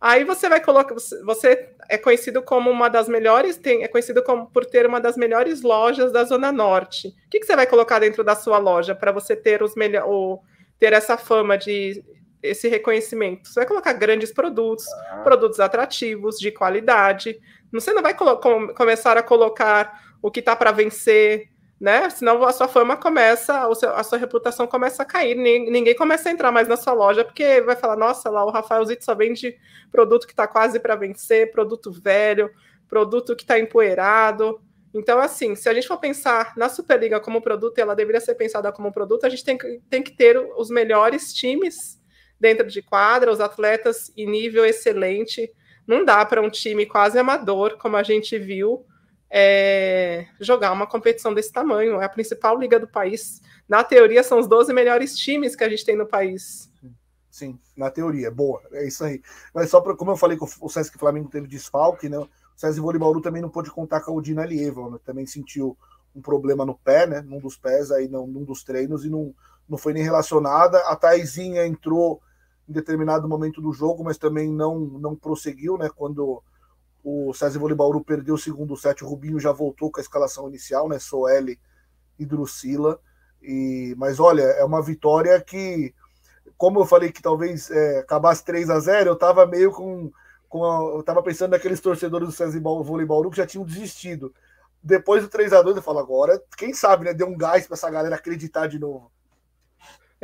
Aí 0.00 0.24
você 0.24 0.48
vai 0.48 0.60
colocar. 0.60 0.94
Você 1.24 1.70
é 1.88 1.96
conhecido 1.96 2.42
como 2.42 2.70
uma 2.70 2.88
das 2.88 3.08
melhores, 3.08 3.56
tem, 3.56 3.82
é 3.82 3.88
conhecido 3.88 4.22
como, 4.22 4.46
por 4.46 4.66
ter 4.66 4.86
uma 4.86 5.00
das 5.00 5.16
melhores 5.16 5.62
lojas 5.62 6.12
da 6.12 6.24
Zona 6.24 6.52
Norte. 6.52 7.08
O 7.08 7.30
que, 7.30 7.40
que 7.40 7.46
você 7.46 7.56
vai 7.56 7.66
colocar 7.66 7.98
dentro 7.98 8.22
da 8.22 8.34
sua 8.34 8.58
loja 8.58 8.94
para 8.94 9.10
você 9.10 9.34
ter 9.34 9.62
os 9.62 9.74
melhor, 9.74 10.40
ter 10.78 10.92
essa 10.92 11.16
fama 11.16 11.56
de 11.56 12.04
esse 12.42 12.68
reconhecimento? 12.68 13.48
Você 13.48 13.60
vai 13.60 13.66
colocar 13.66 13.94
grandes 13.94 14.32
produtos, 14.32 14.86
ah. 15.10 15.22
produtos 15.24 15.60
atrativos, 15.60 16.38
de 16.38 16.50
qualidade. 16.52 17.40
Você 17.72 17.92
não 17.92 18.02
vai 18.02 18.14
com, 18.14 18.68
começar 18.74 19.16
a 19.16 19.22
colocar 19.22 20.16
o 20.20 20.30
que 20.30 20.40
está 20.40 20.54
para 20.54 20.72
vencer, 20.72 21.48
né? 21.80 22.08
Senão 22.08 22.42
a 22.42 22.52
sua 22.52 22.68
fama 22.68 22.96
começa, 22.96 23.68
a 23.94 24.02
sua 24.02 24.18
reputação 24.18 24.66
começa 24.66 25.02
a 25.02 25.06
cair, 25.06 25.34
ninguém 25.34 25.94
começa 25.94 26.28
a 26.28 26.32
entrar 26.32 26.50
mais 26.50 26.66
na 26.66 26.76
sua 26.76 26.94
loja, 26.94 27.24
porque 27.24 27.60
vai 27.60 27.76
falar, 27.76 27.96
nossa, 27.96 28.30
lá 28.30 28.44
o 28.44 28.50
Rafaelzito 28.50 29.04
só 29.04 29.14
vende 29.14 29.56
produto 29.92 30.26
que 30.26 30.32
está 30.32 30.46
quase 30.46 30.80
para 30.80 30.96
vencer, 30.96 31.52
produto 31.52 31.92
velho, 31.92 32.50
produto 32.88 33.36
que 33.36 33.42
está 33.42 33.58
empoeirado. 33.58 34.60
Então, 34.94 35.18
assim, 35.18 35.54
se 35.54 35.68
a 35.68 35.74
gente 35.74 35.86
for 35.86 35.98
pensar 35.98 36.54
na 36.56 36.70
Superliga 36.70 37.20
como 37.20 37.42
produto, 37.42 37.78
ela 37.78 37.94
deveria 37.94 38.20
ser 38.20 38.34
pensada 38.34 38.72
como 38.72 38.90
produto, 38.90 39.26
a 39.26 39.28
gente 39.28 39.44
tem 39.44 39.58
que, 39.58 39.80
tem 39.90 40.02
que 40.02 40.16
ter 40.16 40.38
os 40.38 40.70
melhores 40.70 41.34
times 41.34 42.00
dentro 42.40 42.66
de 42.66 42.80
quadra, 42.80 43.30
os 43.30 43.40
atletas 43.40 44.10
em 44.16 44.26
nível 44.26 44.64
excelente. 44.64 45.52
Não 45.86 46.04
dá 46.04 46.24
para 46.24 46.40
um 46.40 46.48
time 46.48 46.86
quase 46.86 47.18
amador, 47.18 47.76
como 47.76 47.96
a 47.96 48.02
gente 48.02 48.38
viu, 48.38 48.86
é, 49.30 50.26
jogar 50.40 50.72
uma 50.72 50.86
competição 50.86 51.34
desse 51.34 51.52
tamanho. 51.52 52.00
É 52.00 52.04
a 52.04 52.08
principal 52.08 52.58
liga 52.58 52.78
do 52.78 52.88
país. 52.88 53.40
Na 53.68 53.82
teoria, 53.82 54.22
são 54.22 54.38
os 54.38 54.46
12 54.46 54.72
melhores 54.72 55.16
times 55.16 55.56
que 55.56 55.64
a 55.64 55.68
gente 55.68 55.84
tem 55.84 55.96
no 55.96 56.06
país. 56.06 56.70
Sim, 57.30 57.58
na 57.76 57.90
teoria, 57.90 58.30
boa, 58.30 58.62
é 58.72 58.86
isso 58.86 59.04
aí. 59.04 59.20
Mas 59.52 59.68
só 59.68 59.80
para, 59.80 59.94
como 59.94 60.10
eu 60.10 60.16
falei 60.16 60.38
que 60.38 60.44
o 60.44 60.68
Sesc 60.70 60.96
Flamengo 60.96 61.28
teve 61.28 61.46
desfalque, 61.46 62.08
né? 62.08 62.18
O 62.18 62.28
César 62.56 62.80
Vôlei 62.80 62.98
também 63.20 63.42
não 63.42 63.50
pôde 63.50 63.70
contar 63.70 64.00
com 64.00 64.10
a 64.10 64.14
Odina 64.14 64.46
Lieva, 64.46 64.88
né? 64.88 64.98
também 65.04 65.26
sentiu 65.26 65.76
um 66.14 66.22
problema 66.22 66.64
no 66.64 66.74
pé, 66.74 67.06
né? 67.06 67.20
Num 67.20 67.38
dos 67.38 67.58
pés, 67.58 67.92
aí 67.92 68.08
não, 68.08 68.26
num 68.26 68.42
dos 68.42 68.64
treinos, 68.64 69.04
e 69.04 69.10
não, 69.10 69.34
não 69.68 69.76
foi 69.76 69.92
nem 69.92 70.02
relacionada. 70.02 70.78
A 70.88 70.96
Taizinha 70.96 71.66
entrou 71.66 72.22
em 72.66 72.72
determinado 72.72 73.28
momento 73.28 73.60
do 73.60 73.70
jogo, 73.70 74.02
mas 74.02 74.16
também 74.16 74.50
não, 74.50 74.78
não 74.78 75.14
prosseguiu, 75.14 75.76
né? 75.76 75.90
Quando 75.94 76.42
o 77.08 77.32
César 77.32 77.60
Volibauru 77.60 78.02
perdeu 78.02 78.34
o 78.34 78.38
segundo 78.38 78.76
set, 78.76 79.04
o 79.04 79.06
Rubinho 79.06 79.38
já 79.38 79.52
voltou 79.52 79.92
com 79.92 80.00
a 80.00 80.02
escalação 80.02 80.48
inicial, 80.48 80.88
né? 80.88 80.98
Soeli 80.98 81.56
e 82.18 82.26
Drusila. 82.26 82.98
E, 83.40 83.94
mas 83.96 84.18
olha, 84.18 84.42
é 84.42 84.64
uma 84.64 84.82
vitória 84.82 85.40
que, 85.40 85.94
como 86.58 86.80
eu 86.80 86.84
falei 86.84 87.12
que 87.12 87.22
talvez 87.22 87.70
é, 87.70 88.00
acabasse 88.00 88.44
3 88.44 88.70
a 88.70 88.80
0 88.80 89.10
eu 89.10 89.14
estava 89.14 89.46
meio 89.46 89.70
com. 89.70 90.10
com 90.48 90.64
a, 90.64 90.78
eu 90.94 90.98
estava 90.98 91.22
pensando 91.22 91.52
naqueles 91.52 91.80
torcedores 91.80 92.26
do 92.26 92.34
César 92.34 92.58
Volibauru 92.60 93.30
que 93.30 93.36
já 93.36 93.46
tinham 93.46 93.64
desistido. 93.64 94.34
Depois 94.82 95.22
do 95.22 95.28
3 95.28 95.52
a 95.52 95.62
2 95.62 95.76
eu 95.76 95.82
falo, 95.84 96.00
agora, 96.00 96.42
quem 96.56 96.74
sabe, 96.74 97.04
né? 97.04 97.14
Deu 97.14 97.28
um 97.28 97.38
gás 97.38 97.68
para 97.68 97.74
essa 97.74 97.88
galera 97.88 98.16
acreditar 98.16 98.66
de 98.66 98.80
novo. 98.80 99.12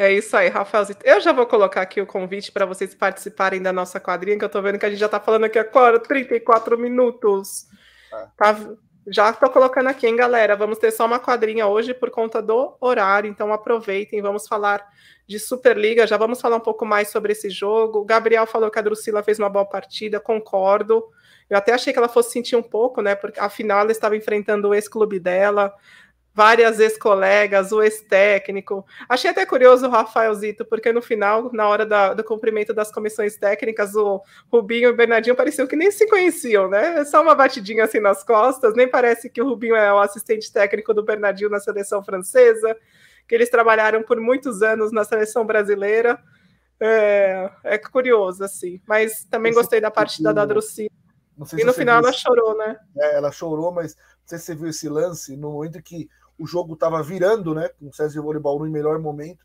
É 0.03 0.13
isso 0.13 0.37
aí, 0.37 0.49
Rafaelzito. 0.49 1.07
Eu 1.07 1.21
já 1.21 1.33
vou 1.33 1.47
colocar 1.47 1.81
aqui 1.81 2.01
o 2.01 2.07
convite 2.07 2.51
para 2.51 2.67
vocês 2.67 2.93
participarem 2.93 3.63
da 3.63 3.73
nossa 3.73 4.01
quadrinha, 4.01 4.37
que 4.37 4.43
eu 4.43 4.47
estou 4.47 4.61
vendo 4.61 4.77
que 4.77 4.85
a 4.85 4.91
gente 4.91 4.99
já 4.99 5.07
está 5.07 5.21
falando 5.21 5.45
aqui 5.45 5.61
agora 5.61 5.97
34 5.97 6.77
minutos. 6.77 7.69
É. 8.13 8.27
Tá, 8.37 8.59
já 9.07 9.31
estou 9.31 9.49
colocando 9.49 9.87
aqui, 9.87 10.09
hein, 10.09 10.17
galera? 10.17 10.57
Vamos 10.57 10.79
ter 10.79 10.91
só 10.91 11.07
uma 11.07 11.21
quadrinha 11.21 11.69
hoje 11.69 11.95
por 11.95 12.11
conta 12.11 12.43
do 12.43 12.77
horário, 12.81 13.31
então 13.31 13.53
aproveitem, 13.53 14.21
vamos 14.21 14.49
falar 14.49 14.85
de 15.25 15.39
Superliga, 15.39 16.05
já 16.05 16.17
vamos 16.17 16.41
falar 16.41 16.57
um 16.57 16.61
pouco 16.61 16.85
mais 16.85 17.09
sobre 17.09 17.31
esse 17.31 17.49
jogo. 17.49 18.01
O 18.01 18.05
Gabriel 18.05 18.45
falou 18.45 18.73
que 18.73 18.81
a 18.81 18.83
Drusila 18.83 19.23
fez 19.23 19.39
uma 19.39 19.49
boa 19.49 19.65
partida, 19.65 20.19
concordo. 20.19 21.05
Eu 21.49 21.57
até 21.57 21.73
achei 21.73 21.93
que 21.93 21.99
ela 22.01 22.09
fosse 22.09 22.33
sentir 22.33 22.57
um 22.57 22.63
pouco, 22.63 23.01
né? 23.01 23.15
Porque 23.15 23.39
afinal 23.39 23.79
ela 23.83 23.93
estava 23.93 24.17
enfrentando 24.17 24.71
o 24.71 24.75
ex-clube 24.75 25.21
dela, 25.21 25.73
várias 26.35 26.81
ex-colegas, 26.81 27.73
o 27.73 27.83
ex-técnico. 27.83 28.85
Achei 29.09 29.31
até 29.31 29.45
curioso 29.45 29.87
o 29.87 29.91
Rafael 29.91 30.35
Zito, 30.35 30.65
porque 30.65 30.93
no 30.93 31.03
final, 31.03 31.51
na 31.53 31.69
hora 31.69 31.85
da, 31.85 32.15
do 32.15 32.25
cumprimento 32.25 32.73
das 32.73 32.91
comissões 32.91 33.37
técnicas, 33.37 33.95
o 33.95 34.23
Rubinho 34.51 34.89
e 34.89 34.93
o 34.93 34.97
Bernardinho 34.97 35.37
pareciam 35.37 35.67
que 35.67 35.77
nem 35.77 35.91
se 35.91 36.07
conheciam, 36.09 36.69
né? 36.69 37.05
Só 37.05 37.23
uma 37.23 37.35
batidinha 37.35 37.85
assim 37.85 38.01
nas 38.01 38.25
costas, 38.25 38.75
nem 38.75 38.89
parece 38.89 39.29
que 39.29 39.43
o 39.43 39.47
Rubinho 39.47 39.77
é 39.77 39.93
o 39.93 39.99
assistente 39.99 40.51
técnico 40.51 40.95
do 40.95 41.03
Bernardinho 41.03 41.51
na 41.51 41.61
seleção 41.61 42.03
francesa, 42.03 42.77
que 43.29 43.35
eles 43.35 43.51
trabalharam 43.51 44.03
por 44.03 44.19
muitos 44.19 44.63
anos 44.63 44.91
na 44.91 45.05
seleção 45.05 45.45
brasileira. 45.45 46.19
É, 46.81 47.51
é 47.63 47.79
curioso, 47.79 48.43
assim. 48.43 48.81
Mas 48.87 49.25
também 49.31 49.53
gostei 49.53 49.81
da 49.81 49.91
partida 49.91 50.33
da 50.33 50.45
Drucila. 50.45 50.91
E 51.57 51.65
no 51.65 51.73
final 51.73 51.99
ela 51.99 52.13
chorou, 52.13 52.57
né? 52.57 52.77
É, 52.97 53.17
ela 53.17 53.31
chorou, 53.31 53.73
mas 53.73 53.95
não 53.95 54.03
sei 54.27 54.39
se 54.39 54.45
você 54.45 54.55
viu 54.55 54.69
esse 54.69 54.89
lance, 54.89 55.37
no 55.37 55.53
momento 55.53 55.83
que 55.83 56.09
o 56.43 56.47
jogo 56.47 56.75
estava 56.75 57.03
virando, 57.03 57.55
né? 57.55 57.69
Com 57.79 57.89
o 57.89 57.93
César 57.93 58.21
Voleibol 58.21 58.59
no 58.59 58.71
melhor 58.71 58.99
momento. 58.99 59.45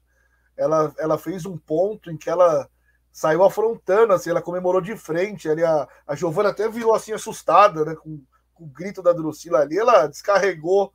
Ela, 0.57 0.91
ela 0.97 1.17
fez 1.17 1.45
um 1.45 1.55
ponto 1.55 2.09
em 2.09 2.17
que 2.17 2.29
ela 2.29 2.67
saiu 3.11 3.43
afrontando, 3.43 4.13
assim, 4.13 4.31
ela 4.31 4.41
comemorou 4.41 4.81
de 4.81 4.97
frente. 4.97 5.47
Ali 5.47 5.63
a, 5.63 5.87
a 6.07 6.15
Giovana 6.15 6.49
até 6.49 6.67
virou 6.67 6.95
assim 6.95 7.13
assustada, 7.13 7.85
né? 7.85 7.95
Com, 7.95 8.19
com 8.53 8.63
o 8.63 8.67
grito 8.67 9.03
da 9.03 9.13
Drusila 9.13 9.59
ali, 9.59 9.77
ela 9.77 10.07
descarregou 10.07 10.91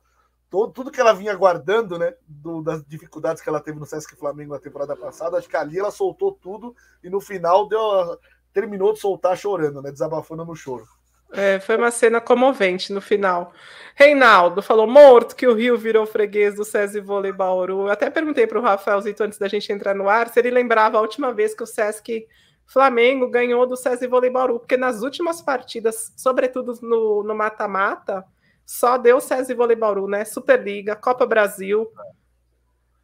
todo, 0.49 0.73
tudo 0.73 0.91
que 0.91 0.99
ela 0.99 1.13
vinha 1.13 1.33
guardando, 1.35 1.97
né? 1.97 2.13
Do, 2.27 2.61
das 2.61 2.83
dificuldades 2.85 3.41
que 3.41 3.47
ela 3.47 3.61
teve 3.61 3.79
no 3.79 3.85
Sesc 3.85 4.15
Flamengo 4.17 4.53
na 4.53 4.59
temporada 4.59 4.95
passada. 4.97 5.37
Acho 5.37 5.47
que 5.47 5.55
ali 5.55 5.79
ela 5.79 5.91
soltou 5.91 6.33
tudo 6.33 6.75
e 7.01 7.09
no 7.09 7.21
final 7.21 7.67
deu, 7.67 8.19
terminou 8.51 8.91
de 8.91 8.99
soltar 8.99 9.37
chorando, 9.37 9.81
né? 9.81 9.89
Desabafando 9.89 10.43
no 10.43 10.55
choro. 10.55 10.85
É, 11.33 11.59
foi 11.59 11.77
uma 11.77 11.91
cena 11.91 12.21
comovente 12.21 12.93
no 12.93 13.01
final. 13.01 13.53
Reinaldo 13.95 14.61
falou 14.61 14.87
morto 14.87 15.35
que 15.35 15.47
o 15.47 15.53
Rio 15.53 15.77
virou 15.77 16.05
freguês 16.05 16.55
do 16.55 16.63
SESI 16.63 16.99
Vôlei 16.99 17.31
Bauru. 17.31 17.81
Eu 17.81 17.89
até 17.89 18.09
perguntei 18.09 18.47
para 18.47 18.59
o 18.59 18.61
Rafaelzito 18.61 19.23
antes 19.23 19.37
da 19.37 19.47
gente 19.47 19.71
entrar 19.71 19.93
no 19.93 20.07
ar 20.07 20.29
se 20.29 20.39
ele 20.39 20.51
lembrava 20.51 20.97
a 20.97 21.01
última 21.01 21.33
vez 21.33 21.53
que 21.53 21.63
o 21.63 21.67
Sesc 21.67 22.27
Flamengo 22.65 23.29
ganhou 23.29 23.67
do 23.67 23.75
SESI 23.75 24.07
Vôlei 24.07 24.29
Bauru, 24.29 24.59
porque 24.59 24.77
nas 24.77 25.01
últimas 25.01 25.41
partidas, 25.41 26.13
sobretudo 26.15 26.73
no 26.81 27.35
mata-mata, 27.35 28.25
só 28.65 28.97
deu 28.97 29.19
SESI 29.19 29.53
Vôlei 29.53 29.75
Bauru, 29.75 30.07
né? 30.07 30.25
Superliga, 30.25 30.95
Copa 30.95 31.25
Brasil. 31.25 31.91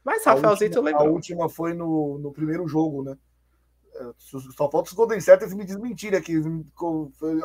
Mas 0.04 0.26
Rafaelzito 0.26 0.82
lembrou. 0.82 1.08
A 1.08 1.12
última 1.12 1.50
foi 1.50 1.74
no, 1.74 2.18
no 2.18 2.32
primeiro 2.32 2.68
jogo, 2.68 3.04
né? 3.04 3.18
Só 4.18 4.70
falta 4.70 4.90
os 4.90 4.94
Golden 4.94 5.20
Setters 5.20 5.54
me 5.54 5.66
desmentirem 5.66 6.20
aqui. 6.20 6.36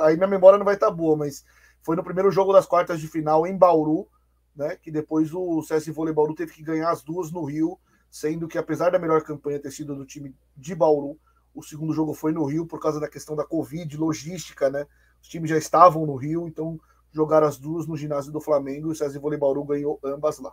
Aí 0.01 0.17
minha 0.17 0.29
memória 0.29 0.59
não 0.59 0.65
vai 0.65 0.75
estar 0.75 0.87
tá 0.87 0.93
boa, 0.93 1.17
mas 1.17 1.45
foi 1.83 1.97
no 1.97 2.05
primeiro 2.05 2.31
jogo 2.31 2.53
das 2.53 2.67
quartas 2.67 3.01
de 3.01 3.09
final 3.09 3.47
em 3.47 3.57
Bauru, 3.57 4.09
né? 4.55 4.77
Que 4.77 4.91
depois 4.91 5.33
o 5.35 5.63
CS 5.63 5.89
Vôlei 5.89 6.15
Bauru 6.15 6.35
teve 6.35 6.53
que 6.53 6.63
ganhar 6.63 6.91
as 6.91 7.03
duas 7.03 7.31
no 7.31 7.45
Rio, 7.45 7.79
sendo 8.11 8.49
que 8.49 8.59
apesar 8.59 8.91
da 8.91 8.99
melhor 8.99 9.23
campanha 9.23 9.61
ter 9.61 9.71
sido 9.71 9.95
do 9.95 10.07
time 10.07 10.35
de 10.57 10.75
Bauru, 10.75 11.19
o 11.55 11.63
segundo 11.63 11.93
jogo 11.93 12.15
foi 12.15 12.33
no 12.33 12.45
Rio 12.45 12.67
por 12.67 12.81
causa 12.81 12.99
da 12.99 13.09
questão 13.09 13.37
da 13.37 13.45
Covid, 13.45 13.97
logística, 13.97 14.71
né? 14.71 14.87
Os 15.23 15.29
times 15.29 15.51
já 15.51 15.59
estavam 15.59 16.07
no 16.07 16.17
Rio, 16.17 16.47
então 16.47 16.81
jogaram 17.13 17.47
as 17.47 17.59
duas 17.59 17.87
no 17.87 17.97
ginásio 17.97 18.33
do 18.33 18.41
Flamengo 18.41 18.89
e 18.89 18.93
o 18.93 18.95
CS 18.95 19.17
Vôlei 19.17 19.39
Bauru 19.39 19.65
ganhou 19.65 19.99
ambas 20.05 20.39
lá. 20.39 20.53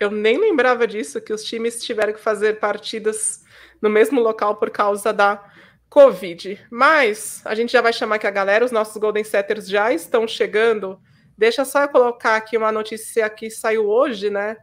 Eu 0.00 0.10
nem 0.10 0.38
lembrava 0.38 0.86
disso, 0.86 1.20
que 1.20 1.32
os 1.32 1.44
times 1.44 1.84
tiveram 1.84 2.12
que 2.12 2.20
fazer 2.20 2.58
partidas 2.58 3.44
no 3.80 3.88
mesmo 3.88 4.20
local 4.20 4.56
por 4.56 4.70
causa 4.70 5.12
da 5.12 5.42
Covid. 5.88 6.66
Mas 6.70 7.40
a 7.44 7.54
gente 7.54 7.72
já 7.72 7.80
vai 7.80 7.92
chamar 7.92 8.16
aqui 8.16 8.26
a 8.26 8.30
galera, 8.30 8.64
os 8.64 8.72
nossos 8.72 8.96
Golden 8.96 9.24
Setters 9.24 9.68
já 9.68 9.92
estão 9.92 10.26
chegando. 10.26 10.98
Deixa 11.36 11.64
só 11.64 11.82
eu 11.82 11.88
colocar 11.88 12.36
aqui 12.36 12.56
uma 12.56 12.72
notícia 12.72 13.28
que 13.30 13.50
saiu 13.50 13.88
hoje, 13.88 14.30
né? 14.30 14.56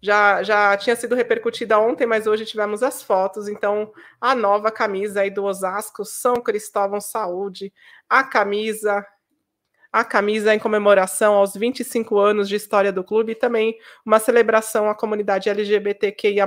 Já, 0.00 0.42
já 0.42 0.76
tinha 0.76 0.94
sido 0.94 1.14
repercutida 1.14 1.78
ontem, 1.78 2.06
mas 2.06 2.26
hoje 2.26 2.44
tivemos 2.44 2.82
as 2.82 3.02
fotos. 3.02 3.48
Então, 3.48 3.92
a 4.20 4.34
nova 4.34 4.70
camisa 4.70 5.22
aí 5.22 5.30
do 5.30 5.44
Osasco, 5.44 6.04
São 6.04 6.36
Cristóvão 6.36 7.00
Saúde, 7.00 7.72
a 8.08 8.22
camisa 8.22 9.04
a 9.96 10.04
camisa 10.04 10.54
em 10.54 10.58
comemoração 10.58 11.32
aos 11.32 11.54
25 11.54 12.18
anos 12.18 12.50
de 12.50 12.54
história 12.54 12.92
do 12.92 13.02
clube 13.02 13.32
e 13.32 13.34
também 13.34 13.78
uma 14.04 14.18
celebração 14.18 14.90
à 14.90 14.94
comunidade 14.94 15.48
LGBTQIA+, 15.48 16.46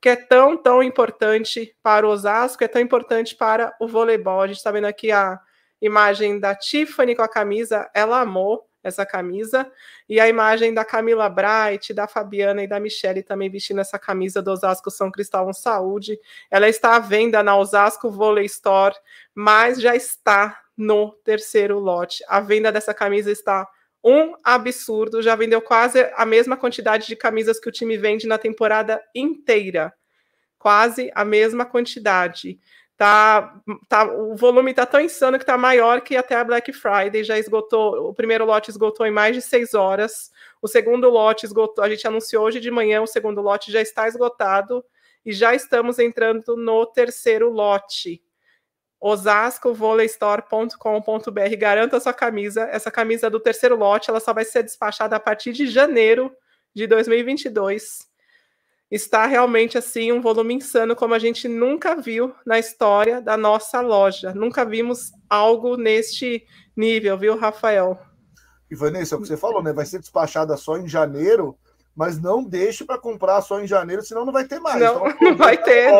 que 0.00 0.08
é 0.08 0.16
tão, 0.16 0.56
tão 0.56 0.82
importante 0.82 1.76
para 1.82 2.08
o 2.08 2.10
Osasco, 2.10 2.64
é 2.64 2.68
tão 2.68 2.80
importante 2.80 3.36
para 3.36 3.76
o 3.78 3.86
voleibol. 3.86 4.40
A 4.40 4.46
gente 4.46 4.56
está 4.56 4.70
vendo 4.70 4.86
aqui 4.86 5.12
a 5.12 5.38
imagem 5.82 6.40
da 6.40 6.54
Tiffany 6.54 7.14
com 7.14 7.20
a 7.20 7.28
camisa, 7.28 7.90
ela 7.92 8.22
amou 8.22 8.66
essa 8.82 9.04
camisa, 9.04 9.70
e 10.08 10.18
a 10.18 10.26
imagem 10.26 10.72
da 10.72 10.82
Camila 10.82 11.28
Bright, 11.28 11.92
da 11.92 12.08
Fabiana 12.08 12.62
e 12.62 12.66
da 12.66 12.80
Michelle 12.80 13.22
também 13.22 13.50
vestindo 13.50 13.82
essa 13.82 13.98
camisa 13.98 14.40
do 14.40 14.50
Osasco 14.50 14.90
São 14.90 15.10
Cristóvão 15.10 15.52
Saúde. 15.52 16.18
Ela 16.50 16.70
está 16.70 16.96
à 16.96 16.98
venda 16.98 17.42
na 17.42 17.54
Osasco 17.54 18.10
Volley 18.10 18.46
Store, 18.46 18.94
mas 19.34 19.78
já 19.78 19.94
está 19.94 20.61
no 20.76 21.12
terceiro 21.24 21.78
lote. 21.78 22.24
A 22.28 22.40
venda 22.40 22.72
dessa 22.72 22.94
camisa 22.94 23.30
está 23.30 23.68
um 24.04 24.34
absurdo, 24.42 25.22
já 25.22 25.36
vendeu 25.36 25.62
quase 25.62 26.00
a 26.16 26.26
mesma 26.26 26.56
quantidade 26.56 27.06
de 27.06 27.14
camisas 27.14 27.60
que 27.60 27.68
o 27.68 27.72
time 27.72 27.96
vende 27.96 28.26
na 28.26 28.36
temporada 28.36 29.00
inteira. 29.14 29.92
Quase 30.58 31.10
a 31.14 31.24
mesma 31.24 31.64
quantidade. 31.64 32.58
Tá, 32.96 33.60
tá, 33.88 34.04
o 34.04 34.36
volume 34.36 34.70
está 34.70 34.86
tão 34.86 35.00
insano 35.00 35.38
que 35.38 35.42
está 35.42 35.58
maior 35.58 36.00
que 36.02 36.16
até 36.16 36.36
a 36.36 36.44
Black 36.44 36.72
Friday. 36.72 37.24
Já 37.24 37.38
esgotou, 37.38 38.08
o 38.08 38.14
primeiro 38.14 38.44
lote 38.44 38.70
esgotou 38.70 39.06
em 39.06 39.10
mais 39.10 39.34
de 39.34 39.42
seis 39.42 39.74
horas. 39.74 40.30
O 40.60 40.68
segundo 40.68 41.08
lote 41.08 41.46
esgotou, 41.46 41.82
a 41.82 41.88
gente 41.88 42.06
anunciou 42.06 42.44
hoje 42.44 42.60
de 42.60 42.70
manhã, 42.70 43.02
o 43.02 43.06
segundo 43.06 43.40
lote 43.40 43.72
já 43.72 43.80
está 43.80 44.06
esgotado 44.06 44.84
e 45.24 45.32
já 45.32 45.54
estamos 45.54 45.98
entrando 45.98 46.56
no 46.56 46.86
terceiro 46.86 47.50
lote 47.50 48.22
osascovoleystore.com.br. 49.02 51.56
Garanta 51.58 51.98
sua 51.98 52.12
camisa. 52.12 52.68
Essa 52.70 52.88
camisa 52.88 53.26
é 53.26 53.30
do 53.30 53.40
terceiro 53.40 53.74
lote, 53.74 54.08
ela 54.08 54.20
só 54.20 54.32
vai 54.32 54.44
ser 54.44 54.62
despachada 54.62 55.16
a 55.16 55.20
partir 55.20 55.52
de 55.52 55.66
janeiro 55.66 56.32
de 56.72 56.86
2022. 56.86 58.06
Está 58.88 59.26
realmente 59.26 59.76
assim 59.76 60.12
um 60.12 60.20
volume 60.20 60.54
insano 60.54 60.94
como 60.94 61.14
a 61.14 61.18
gente 61.18 61.48
nunca 61.48 61.96
viu 61.96 62.32
na 62.46 62.60
história 62.60 63.20
da 63.20 63.36
nossa 63.36 63.80
loja. 63.80 64.32
Nunca 64.34 64.64
vimos 64.64 65.10
algo 65.28 65.76
neste 65.76 66.46
nível, 66.76 67.18
viu, 67.18 67.36
Rafael? 67.36 67.98
E 68.70 68.76
Vanessa, 68.76 69.16
é 69.16 69.18
o 69.18 69.20
que 69.20 69.26
você 69.26 69.36
falou, 69.36 69.60
né? 69.62 69.72
Vai 69.72 69.84
ser 69.84 69.98
despachada 69.98 70.56
só 70.56 70.76
em 70.76 70.88
janeiro 70.88 71.58
mas 71.94 72.20
não 72.20 72.42
deixe 72.42 72.84
para 72.84 72.98
comprar 72.98 73.40
só 73.42 73.60
em 73.60 73.66
janeiro, 73.66 74.02
senão 74.02 74.24
não 74.24 74.32
vai 74.32 74.44
ter 74.44 74.58
mais. 74.58 74.80
Não, 74.80 75.06
então, 75.06 75.16
não 75.30 75.36
vai 75.36 75.56
ter, 75.56 75.92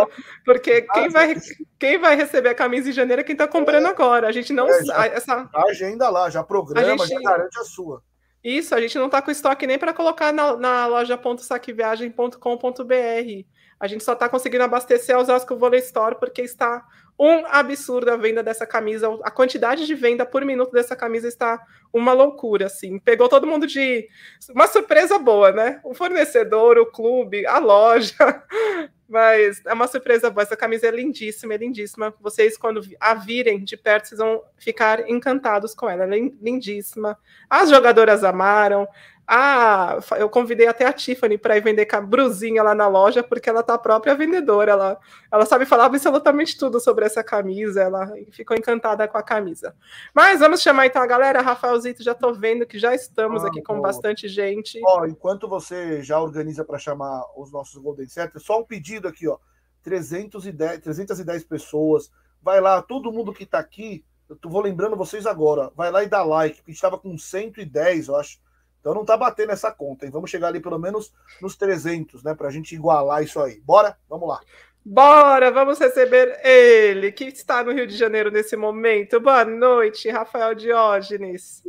porque 0.45 0.83
quem 0.83 1.09
vai, 1.11 1.37
quem 1.79 1.99
vai 1.99 2.17
receber 2.17 2.51
a 2.51 2.55
camisa 2.55 2.89
em 2.89 2.93
janeiro 2.93 3.21
é 3.21 3.25
quem 3.25 3.35
está 3.35 3.47
comprando 3.47 3.87
é, 3.87 3.91
agora. 3.91 4.29
A 4.29 4.33
gente 4.33 4.53
não 4.53 4.69
é, 4.69 4.85
já, 4.85 5.07
essa 5.07 5.49
a 5.55 5.65
agenda 5.67 6.09
lá, 6.09 6.31
já 6.31 6.43
programa, 6.43 7.07
gente, 7.07 7.23
já 7.23 7.31
garante 7.31 7.59
a 7.59 7.65
sua. 7.65 8.03
Isso, 8.43 8.75
a 8.75 8.81
gente 8.81 8.99
não 8.99 9.07
está 9.07 9.23
com 9.23 9.31
estoque 9.31 9.67
nem 9.67 9.79
para 9.79 9.93
colocar 9.93 10.33
na, 10.33 10.57
na 10.57 10.87
loja.saqueviagem.com.br. 10.87 13.47
A 13.79 13.87
gente 13.87 14.03
só 14.03 14.15
está 14.15 14.29
conseguindo 14.29 14.65
abastecer 14.65 15.15
a 15.15 15.19
Osasco 15.19 15.57
Volley 15.57 15.81
Store 15.81 16.17
porque 16.19 16.43
está 16.43 16.85
um 17.19 17.45
absurdo 17.47 18.11
a 18.11 18.17
venda 18.17 18.43
dessa 18.43 18.67
camisa. 18.67 19.09
A 19.23 19.31
quantidade 19.31 19.87
de 19.87 19.95
venda 19.95 20.27
por 20.27 20.45
minuto 20.45 20.73
dessa 20.73 20.97
camisa 20.97 21.29
está 21.29 21.65
uma 21.93 22.13
loucura, 22.13 22.67
assim. 22.67 22.99
Pegou 22.99 23.29
todo 23.29 23.47
mundo 23.47 23.67
de 23.67 24.09
uma 24.51 24.67
surpresa 24.67 25.19
boa, 25.19 25.53
né? 25.53 25.81
O 25.85 25.95
fornecedor, 25.95 26.79
o 26.79 26.87
clube, 26.87 27.47
a 27.47 27.59
loja. 27.59 28.17
Mas 29.09 29.61
é 29.67 29.75
uma 29.75 29.87
surpresa 29.87 30.31
boa. 30.31 30.43
Essa 30.43 30.57
camisa 30.57 30.87
é 30.87 30.91
lindíssima, 30.91 31.53
é 31.53 31.59
lindíssima. 31.59 32.15
Vocês, 32.19 32.57
quando 32.57 32.81
a 32.99 33.13
virem 33.13 33.63
de 33.63 33.77
perto, 33.77 34.09
vocês 34.09 34.19
vão 34.19 34.43
ficar 34.57 35.07
encantados 35.07 35.75
com 35.75 35.89
ela. 35.89 36.05
É 36.05 36.09
lindíssima. 36.41 37.19
As 37.51 37.69
jogadoras 37.69 38.25
amaram. 38.25 38.89
Ah, 39.27 39.99
eu 40.19 40.29
convidei 40.29 40.67
até 40.67 40.85
a 40.85 40.93
Tiffany 40.93 41.39
para 41.39 41.57
ir 41.57 41.63
vender 41.63 41.87
brusinha 42.03 42.63
lá 42.63 42.75
na 42.75 42.89
loja, 42.89 43.23
porque 43.23 43.49
ela 43.49 43.63
tá 43.63 43.75
a 43.75 43.79
própria 43.79 44.15
vendedora. 44.15 44.73
Ela, 44.73 44.99
ela 45.31 45.47
sabe 45.47 45.65
falar 45.65 45.87
absolutamente 45.87 46.59
tudo 46.59 46.81
sobre 46.81 47.05
essa 47.05 47.23
camisa. 47.23 47.83
Ela 47.83 48.13
ficou 48.33 48.57
encantada 48.57 49.07
com 49.07 49.17
a 49.17 49.23
camisa. 49.23 49.75
Mas 50.13 50.41
vamos 50.41 50.61
chamar 50.61 50.87
então 50.87 51.01
a 51.01 51.07
galera. 51.07 51.41
Rafaelzito, 51.41 52.03
já 52.03 52.15
tô 52.15 52.33
vendo 52.35 52.67
que 52.67 52.79
já 52.79 52.95
estamos 52.95 53.45
ah, 53.45 53.49
aqui 53.49 53.63
com 53.63 53.81
bastante 53.81 54.29
gente. 54.29 54.81
Ó, 54.85 55.07
enquanto 55.07 55.49
você 55.49 56.03
já 56.03 56.21
organiza 56.21 56.65
para 56.65 56.79
chamar 56.79 57.23
os 57.37 57.53
nossos 57.53 57.81
Golden 57.81 58.09
Setters, 58.09 58.45
só 58.45 58.61
um 58.61 58.65
pedido 58.65 59.09
aqui, 59.09 59.29
ó. 59.29 59.39
310, 59.83 60.81
310 60.81 61.45
pessoas. 61.45 62.11
Vai 62.43 62.61
lá, 62.61 62.83
todo 62.83 63.13
mundo 63.13 63.33
que 63.33 63.47
tá 63.47 63.59
aqui, 63.59 64.05
eu 64.29 64.51
vou 64.51 64.61
lembrando 64.61 64.97
vocês 64.97 65.27
agora. 65.27 65.71
Vai 65.77 65.91
lá 65.91 66.03
e 66.03 66.09
dá 66.09 66.25
like, 66.25 66.57
porque 66.57 66.73
estava 66.73 66.99
com 66.99 67.17
110, 67.17 68.09
eu 68.09 68.17
acho 68.17 68.39
então 68.83 68.93
não 68.93 69.05
tá 69.05 69.17
batendo 69.17 69.53
essa 69.53 69.71
conta, 69.71 70.05
hein? 70.05 70.11
Vamos 70.11 70.29
chegar 70.29 70.49
ali 70.49 70.59
pelo 70.59 70.77
menos 70.77 71.15
nos 71.41 71.55
300, 71.55 72.25
né? 72.25 72.35
Pra 72.35 72.51
gente 72.51 72.75
igualar 72.75 73.23
isso 73.23 73.41
aí. 73.41 73.61
Bora? 73.61 73.97
Vamos 74.09 74.29
lá. 74.29 74.41
Bora, 74.85 75.53
vamos 75.53 75.79
receber 75.79 76.45
ele, 76.45 77.13
que 77.13 77.27
está 77.27 77.63
no 77.63 77.71
Rio 77.71 77.87
de 77.87 77.97
Janeiro 77.97 78.29
nesse 78.29 78.57
momento. 78.57 79.21
Boa 79.21 79.45
noite, 79.45 80.11
Rafael 80.11 80.53
Diógenes. 80.57 81.63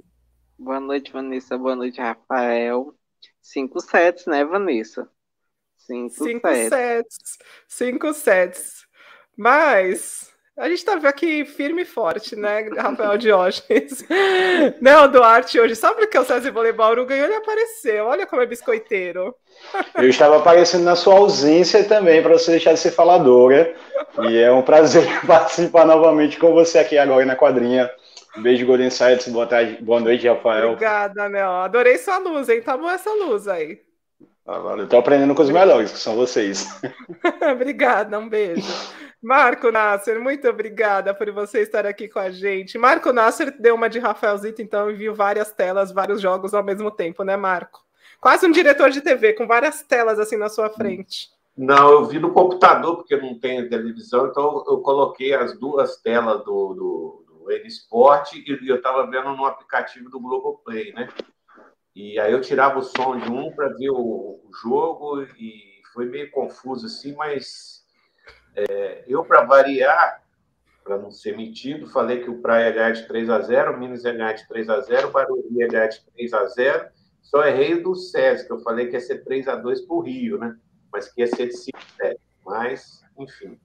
Boa 0.57 0.79
noite, 0.79 1.11
Vanessa. 1.11 1.55
Boa 1.55 1.75
noite, 1.75 2.01
Rafael. 2.01 2.95
Cinco 3.39 3.79
sets, 3.79 4.25
né, 4.25 4.43
Vanessa? 4.43 5.07
Cinco, 5.77 6.15
Cinco 6.15 6.47
sets. 6.47 6.69
sets. 6.69 7.37
Cinco 7.67 8.13
sets. 8.15 8.87
Mas 9.37 10.32
a 10.55 10.69
gente 10.69 10.85
tá 10.85 10.93
aqui 11.09 11.45
firme 11.45 11.81
e 11.81 11.85
forte, 11.85 12.35
né, 12.35 12.69
Rafael 12.77 13.17
Diógenes? 13.17 14.05
Não, 14.79 15.07
Duarte 15.07 15.59
hoje, 15.59 15.75
só 15.75 15.93
porque 15.93 16.17
o 16.17 16.23
César 16.23 16.51
Voleibol 16.51 17.05
ganhou, 17.05 17.25
ele 17.25 17.35
apareceu. 17.35 18.05
Olha 18.05 18.27
como 18.27 18.41
é 18.41 18.45
biscoiteiro. 18.45 19.33
Eu 19.97 20.07
estava 20.07 20.37
aparecendo 20.37 20.83
na 20.83 20.95
sua 20.95 21.15
ausência 21.15 21.83
também, 21.83 22.21
para 22.21 22.33
você 22.33 22.51
deixar 22.51 22.73
de 22.73 22.79
ser 22.79 22.91
faladora. 22.91 23.73
E 24.29 24.37
é 24.37 24.51
um 24.51 24.61
prazer 24.61 25.03
participar 25.25 25.85
novamente 25.85 26.37
com 26.37 26.53
você 26.53 26.77
aqui 26.77 26.97
agora 26.99 27.25
na 27.25 27.35
quadrinha. 27.35 27.89
Um 28.37 28.41
beijo, 28.41 28.65
Golden 28.65 28.91
Sites. 28.91 29.27
Boa 29.29 29.47
tarde, 29.47 29.77
boa 29.81 29.99
noite, 29.99 30.27
Rafael. 30.27 30.69
Obrigada, 30.69 31.29
Mel. 31.29 31.51
Adorei 31.51 31.97
sua 31.97 32.19
luz, 32.19 32.47
hein? 32.49 32.61
Tá 32.61 32.77
boa 32.77 32.93
essa 32.93 33.11
luz 33.11 33.47
aí. 33.47 33.79
Ah, 34.45 34.75
eu 34.77 34.87
tô 34.87 34.97
aprendendo 34.97 35.33
com 35.33 35.41
os 35.41 35.49
melhores, 35.49 35.91
que 35.91 35.97
são 35.97 36.15
vocês. 36.15 36.67
obrigada, 37.49 38.19
um 38.19 38.27
beijo. 38.27 38.61
Marco 39.23 39.71
Nasser, 39.71 40.21
muito 40.21 40.49
obrigada 40.49 41.13
por 41.13 41.31
você 41.31 41.61
estar 41.61 41.85
aqui 41.85 42.09
com 42.09 42.19
a 42.19 42.29
gente. 42.29 42.77
Marco 42.77 43.13
Nasser 43.13 43.55
deu 43.57 43.73
uma 43.73 43.89
de 43.89 43.97
Rafaelzito, 43.97 44.61
então, 44.61 44.91
e 44.91 44.93
viu 44.93 45.15
várias 45.15 45.53
telas, 45.53 45.93
vários 45.93 46.21
jogos 46.21 46.53
ao 46.53 46.61
mesmo 46.61 46.91
tempo, 46.91 47.23
né, 47.23 47.37
Marco? 47.37 47.81
Quase 48.19 48.45
um 48.45 48.51
diretor 48.51 48.89
de 48.89 48.99
TV, 48.99 49.31
com 49.31 49.47
várias 49.47 49.81
telas 49.81 50.19
assim 50.19 50.35
na 50.35 50.49
sua 50.49 50.69
frente. 50.69 51.29
Não, 51.55 51.91
eu 51.91 52.05
vi 52.05 52.19
no 52.19 52.33
computador, 52.33 52.97
porque 52.97 53.15
não 53.15 53.39
tenho 53.39 53.69
televisão, 53.69 54.27
então 54.27 54.63
eu 54.67 54.79
coloquei 54.79 55.33
as 55.33 55.57
duas 55.57 56.01
telas 56.01 56.43
do, 56.43 56.73
do, 56.73 57.25
do 57.27 57.51
N 57.51 57.67
Sport 57.67 58.33
e 58.33 58.43
eu 58.67 58.75
estava 58.75 59.09
vendo 59.09 59.35
no 59.35 59.45
aplicativo 59.45 60.09
do 60.09 60.19
Globoplay, 60.19 60.91
né? 60.93 61.07
E 61.95 62.19
aí 62.19 62.31
eu 62.33 62.41
tirava 62.41 62.79
o 62.79 62.83
som 62.83 63.17
de 63.17 63.31
um 63.31 63.51
para 63.51 63.69
ver 63.69 63.91
o, 63.91 63.95
o, 63.97 64.49
jogo 64.61 65.21
e 65.37 65.61
foi 65.93 66.07
meio 66.07 66.31
confuso 66.31 66.87
assim, 66.87 67.13
mas 67.15 67.82
é, 68.55 69.03
eu, 69.07 69.23
para 69.23 69.43
variar, 69.43 70.23
para 70.83 70.97
não 70.97 71.11
ser 71.11 71.35
metido, 71.35 71.89
falei 71.89 72.21
que 72.21 72.29
o 72.29 72.41
Praia 72.41 72.65
ia 72.65 72.71
ganhar 72.71 72.91
de 72.91 73.07
3 73.07 73.29
a 73.29 73.39
0 73.39 73.73
o 73.73 73.79
Minas 73.79 74.03
ia 74.03 74.11
ganhar 74.11 74.33
de 74.33 74.47
3 74.47 74.69
a 74.69 74.81
0 74.81 75.07
o 75.07 75.11
Barueri 75.11 75.47
ia 75.51 75.67
ganhar 75.67 75.87
de 75.87 76.01
3 76.13 76.33
a 76.33 76.45
0 76.45 76.89
Só 77.21 77.45
errei 77.45 77.81
do 77.81 77.95
SESC, 77.95 78.49
eu 78.49 78.59
falei 78.59 78.87
que 78.87 78.93
ia 78.93 78.99
ser 78.99 79.23
3 79.23 79.47
a 79.47 79.55
2 79.55 79.81
para 79.81 79.95
o 79.95 80.01
Rio, 80.01 80.37
né? 80.37 80.55
Mas 80.91 81.11
que 81.11 81.21
ia 81.21 81.27
ser 81.27 81.47
de 81.47 81.57
5 81.57 81.77
a 81.77 82.05
7. 82.05 82.21
Mas, 82.45 83.01
enfim. 83.17 83.57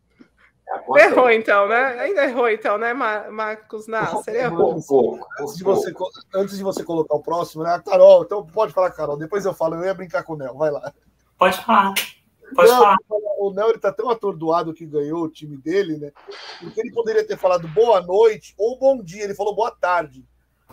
Acontece. 0.71 1.07
Errou 1.07 1.31
então, 1.31 1.67
né? 1.67 2.01
Ainda 2.01 2.25
errou 2.25 2.49
então, 2.49 2.79
né, 2.79 2.93
Marcos 2.93 3.87
Nasser? 3.87 4.35
Errou. 4.35 4.77
Um 4.77 4.83
pouco. 4.83 5.27
Antes 5.41 5.57
de, 5.57 5.65
você, 5.65 5.93
antes 6.35 6.57
de 6.59 6.63
você 6.63 6.85
colocar 6.85 7.15
o 7.15 7.23
próximo, 7.23 7.63
né? 7.63 7.75
A 7.75 7.81
Carol, 7.81 8.23
então 8.23 8.47
pode 8.47 8.73
falar, 8.73 8.91
Carol. 8.91 9.17
Depois 9.17 9.45
eu 9.45 9.55
falo, 9.55 9.77
eu 9.77 9.85
ia 9.85 9.95
brincar 9.95 10.23
com 10.23 10.35
o 10.35 10.37
Nel. 10.37 10.55
Vai 10.55 10.71
lá. 10.71 10.93
Pode 11.39 11.57
falar. 11.65 11.95
Pode 12.55 12.71
Nel, 12.71 12.79
falar. 12.79 12.97
O 13.39 13.53
Nel 13.53 13.71
ele 13.71 13.79
tá 13.79 13.93
tão 13.93 14.11
atordoado 14.11 14.75
que 14.75 14.87
ganhou 14.87 15.25
o 15.25 15.29
time 15.29 15.57
dele, 15.57 15.97
né? 15.97 16.13
Porque 16.61 16.81
ele 16.81 16.93
poderia 16.93 17.25
ter 17.25 17.37
falado 17.37 17.69
boa 17.69 18.01
noite 18.01 18.55
ou 18.59 18.79
bom 18.79 19.03
dia. 19.03 19.25
Ele 19.25 19.35
falou 19.35 19.55
boa 19.55 19.71
tarde. 19.71 20.25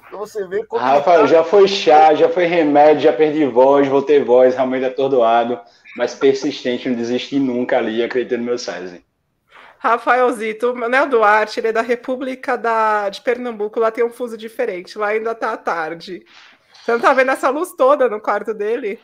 Pra 0.10 0.18
você 0.20 0.48
ver 0.48 0.66
como. 0.68 0.82
Rafa, 0.82 1.20
tá... 1.20 1.26
já 1.26 1.44
foi 1.44 1.68
chá, 1.68 2.14
já 2.14 2.30
foi 2.30 2.46
remédio, 2.46 3.04
já 3.04 3.14
perdi 3.14 3.46
voz, 3.46 3.88
vou 3.88 4.02
ter 4.02 4.24
voz, 4.24 4.56
realmente 4.56 4.86
atordoado, 4.86 5.60
mas 5.98 6.14
persistente, 6.14 6.88
não 6.88 6.96
desisti 6.96 7.40
nunca 7.40 7.78
ali, 7.78 8.04
acreditando 8.04 8.42
no 8.42 8.46
meu 8.46 8.58
size. 8.58 9.04
Rafaelzito, 9.80 10.72
o 10.72 10.90
Nel 10.90 11.08
Duarte, 11.08 11.60
ele 11.60 11.68
é 11.68 11.74
da 11.74 11.82
República 11.82 12.58
da, 12.58 13.10
de 13.10 13.22
Pernambuco, 13.22 13.80
lá 13.80 13.92
tem 13.92 14.04
um 14.04 14.10
fuso 14.10 14.38
diferente, 14.38 14.98
lá 14.98 15.10
ainda 15.10 15.36
tá 15.36 15.56
tarde. 15.58 16.26
Você 16.84 16.92
não 16.92 17.00
tá 17.00 17.14
vendo 17.14 17.32
essa 17.32 17.50
luz 17.50 17.72
toda 17.74 18.10
no 18.10 18.20
quarto 18.20 18.54
dele? 18.54 19.00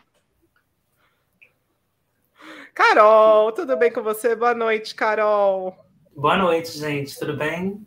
Carol, 2.74 3.52
tudo 3.52 3.76
bem 3.76 3.92
com 3.92 4.02
você? 4.02 4.36
Boa 4.36 4.54
noite, 4.54 4.96
Carol. 4.96 5.76
Boa 6.16 6.38
noite, 6.38 6.78
gente, 6.78 7.18
tudo 7.20 7.36
bem? 7.36 7.86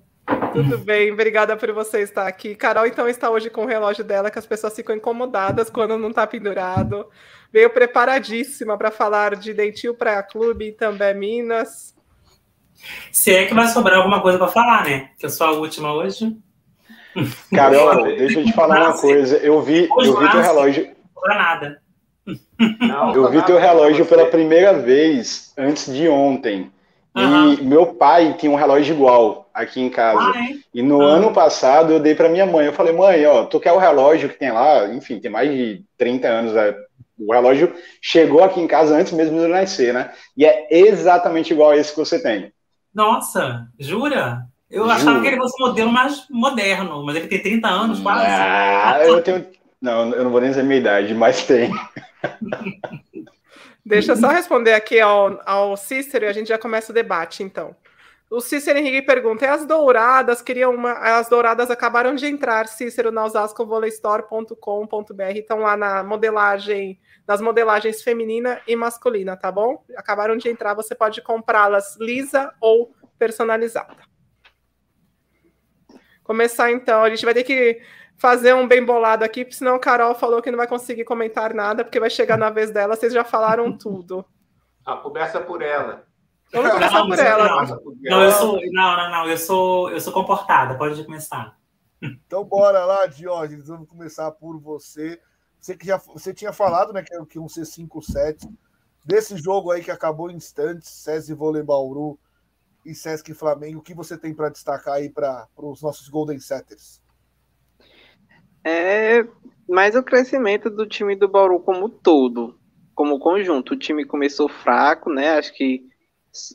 Tudo 0.52 0.78
bem, 0.78 1.12
obrigada 1.12 1.56
por 1.56 1.72
você 1.72 2.00
estar 2.00 2.26
aqui. 2.26 2.54
Carol, 2.54 2.86
então, 2.86 3.08
está 3.08 3.30
hoje 3.30 3.50
com 3.50 3.64
o 3.64 3.66
relógio 3.66 4.04
dela, 4.04 4.30
que 4.30 4.38
as 4.38 4.46
pessoas 4.46 4.74
ficam 4.74 4.94
incomodadas 4.96 5.68
quando 5.70 5.98
não 5.98 6.10
está 6.10 6.26
pendurado. 6.26 7.08
Veio 7.52 7.70
preparadíssima 7.70 8.76
para 8.76 8.90
falar 8.90 9.36
de 9.36 9.52
Dentil 9.54 9.94
Praia 9.94 10.22
Clube 10.22 10.68
e 10.68 10.72
também 10.72 11.14
Minas. 11.14 11.94
Se 13.12 13.34
é 13.34 13.46
que 13.46 13.54
vai 13.54 13.68
sobrar 13.68 13.98
alguma 13.98 14.20
coisa 14.20 14.38
para 14.38 14.48
falar, 14.48 14.84
né? 14.84 15.10
Que 15.18 15.26
eu 15.26 15.30
sou 15.30 15.46
a 15.46 15.52
última 15.52 15.92
hoje. 15.94 16.36
Carol, 17.54 18.04
deixa 18.16 18.40
eu 18.40 18.44
te 18.44 18.52
falar 18.52 18.82
uma 18.82 19.00
coisa. 19.00 19.36
Eu 19.38 19.62
vi, 19.62 19.88
eu 19.88 20.18
vi 20.18 20.30
teu 20.30 20.40
relógio. 20.40 20.94
Não 21.16 21.36
nada. 21.36 21.83
Não, 22.80 23.14
eu 23.14 23.30
vi 23.30 23.42
teu 23.42 23.58
relógio 23.58 24.06
pela 24.06 24.26
primeira 24.26 24.72
vez 24.72 25.52
antes 25.56 25.92
de 25.92 26.08
ontem. 26.08 26.70
Uhum. 27.16 27.52
E 27.52 27.62
meu 27.62 27.86
pai 27.94 28.34
tinha 28.34 28.50
um 28.50 28.56
relógio 28.56 28.94
igual 28.94 29.48
aqui 29.54 29.80
em 29.80 29.88
casa. 29.88 30.32
Ah, 30.34 30.44
é? 30.50 30.56
E 30.74 30.82
no 30.82 30.96
uhum. 30.96 31.06
ano 31.06 31.32
passado 31.32 31.92
eu 31.92 32.00
dei 32.00 32.14
para 32.14 32.28
minha 32.28 32.44
mãe. 32.44 32.66
Eu 32.66 32.72
falei, 32.72 32.92
mãe, 32.92 33.24
ó, 33.26 33.44
tu 33.44 33.60
quer 33.60 33.72
o 33.72 33.78
relógio 33.78 34.28
que 34.28 34.38
tem 34.38 34.50
lá? 34.50 34.92
Enfim, 34.92 35.20
tem 35.20 35.30
mais 35.30 35.50
de 35.50 35.84
30 35.96 36.26
anos. 36.26 36.56
É, 36.56 36.76
o 37.18 37.32
relógio 37.32 37.72
chegou 38.02 38.42
aqui 38.42 38.60
em 38.60 38.66
casa 38.66 38.96
antes 38.96 39.12
mesmo 39.12 39.38
de 39.38 39.44
eu 39.44 39.48
nascer, 39.48 39.94
né? 39.94 40.10
E 40.36 40.44
é 40.44 40.66
exatamente 40.70 41.52
igual 41.52 41.70
a 41.70 41.76
esse 41.76 41.92
que 41.92 41.98
você 41.98 42.20
tem. 42.20 42.52
Nossa, 42.92 43.66
jura? 43.78 44.42
Eu 44.70 44.90
achava 44.90 45.20
que 45.20 45.28
ele 45.28 45.36
fosse 45.36 45.62
um 45.62 45.66
modelo 45.68 45.92
mais 45.92 46.26
moderno, 46.28 47.04
mas 47.04 47.14
ele 47.14 47.28
tem 47.28 47.40
30 47.40 47.68
anos 47.68 48.00
quase. 48.00 48.26
Ah, 48.26 48.98
eu 49.04 49.22
tenho. 49.22 49.46
Não, 49.84 50.12
eu 50.14 50.24
não 50.24 50.30
vou 50.30 50.40
nem 50.40 50.48
dizer 50.48 50.62
minha 50.62 50.80
idade, 50.80 51.12
mas 51.12 51.46
tem. 51.46 51.70
Deixa 53.84 54.12
eu 54.12 54.16
só 54.16 54.28
responder 54.28 54.72
aqui 54.72 54.98
ao, 54.98 55.38
ao 55.44 55.76
Cícero 55.76 56.24
e 56.24 56.28
a 56.28 56.32
gente 56.32 56.48
já 56.48 56.56
começa 56.56 56.90
o 56.90 56.94
debate, 56.94 57.42
então. 57.42 57.76
O 58.30 58.40
Cícero 58.40 58.78
Henrique 58.78 59.02
pergunta: 59.02 59.44
e 59.44 59.48
as 59.48 59.66
douradas 59.66 60.40
queriam 60.40 60.74
uma. 60.74 60.92
As 60.92 61.28
douradas 61.28 61.70
acabaram 61.70 62.14
de 62.14 62.26
entrar, 62.26 62.66
Cícero, 62.66 63.12
na 63.12 63.26
osascovoleistore.com.br. 63.26 65.22
Estão 65.34 65.58
lá 65.58 65.76
na 65.76 66.02
modelagem, 66.02 66.98
nas 67.28 67.42
modelagens 67.42 68.02
feminina 68.02 68.62
e 68.66 68.74
masculina, 68.74 69.36
tá 69.36 69.52
bom? 69.52 69.84
Acabaram 69.98 70.38
de 70.38 70.48
entrar, 70.48 70.72
você 70.72 70.94
pode 70.94 71.20
comprá-las 71.20 71.98
lisa 72.00 72.54
ou 72.58 72.94
personalizada. 73.18 73.98
Começar 76.22 76.72
então, 76.72 77.04
a 77.04 77.10
gente 77.10 77.22
vai 77.22 77.34
ter 77.34 77.44
que 77.44 77.82
fazer 78.16 78.54
um 78.54 78.66
bem 78.66 78.84
bolado 78.84 79.24
aqui, 79.24 79.44
porque 79.44 79.56
senão 79.56 79.74
a 79.74 79.80
Carol 79.80 80.14
falou 80.14 80.40
que 80.40 80.50
não 80.50 80.58
vai 80.58 80.66
conseguir 80.66 81.04
comentar 81.04 81.54
nada, 81.54 81.84
porque 81.84 82.00
vai 82.00 82.10
chegar 82.10 82.36
na 82.36 82.50
vez 82.50 82.70
dela, 82.70 82.96
vocês 82.96 83.12
já 83.12 83.24
falaram 83.24 83.70
tudo. 83.76 84.24
Ah, 84.84 84.96
começa 84.96 85.40
por 85.40 85.62
ela. 85.62 86.04
Vamos 86.52 86.72
começar 86.72 86.98
não, 86.98 87.08
por 87.08 87.18
ela. 87.18 87.66
Não, 87.66 87.80
não, 88.02 88.22
eu 88.22 88.32
sou, 88.32 88.60
não, 88.70 88.96
não, 88.96 89.10
não, 89.10 89.28
eu 89.28 89.38
sou, 89.38 89.90
eu 89.90 90.00
sou 90.00 90.12
comportada, 90.12 90.76
pode 90.76 91.02
começar. 91.04 91.56
Então 92.00 92.44
bora 92.44 92.84
lá, 92.84 93.06
Diógenes, 93.06 93.68
vamos 93.68 93.88
começar 93.88 94.30
por 94.30 94.60
você. 94.60 95.20
Você 95.58 95.76
que 95.76 95.86
já 95.86 95.96
você 95.96 96.34
tinha 96.34 96.52
falado, 96.52 96.92
né, 96.92 97.02
que, 97.02 97.26
que 97.26 97.38
um 97.38 97.46
C5 97.46 98.02
7 98.02 98.48
desse 99.04 99.36
jogo 99.36 99.70
aí 99.70 99.82
que 99.82 99.90
acabou 99.90 100.30
em 100.30 100.36
instantes, 100.36 100.88
SESI 100.88 101.34
Vôlei 101.34 101.62
Bauru 101.62 102.18
e 102.84 102.94
Sesc 102.94 103.32
Flamengo, 103.34 103.78
o 103.78 103.82
que 103.82 103.94
você 103.94 104.16
tem 104.16 104.34
para 104.34 104.50
destacar 104.50 104.94
aí 104.94 105.08
para 105.08 105.48
os 105.56 105.82
nossos 105.82 106.08
Golden 106.08 106.38
Setters? 106.38 107.02
É 108.64 109.26
mais 109.68 109.94
o 109.94 110.02
crescimento 110.02 110.70
do 110.70 110.86
time 110.86 111.14
do 111.14 111.28
Bauru 111.28 111.60
como 111.60 111.88
todo, 111.88 112.58
como 112.94 113.18
conjunto. 113.18 113.74
O 113.74 113.78
time 113.78 114.04
começou 114.04 114.48
fraco, 114.48 115.10
né? 115.10 115.38
Acho 115.38 115.52
que 115.54 115.82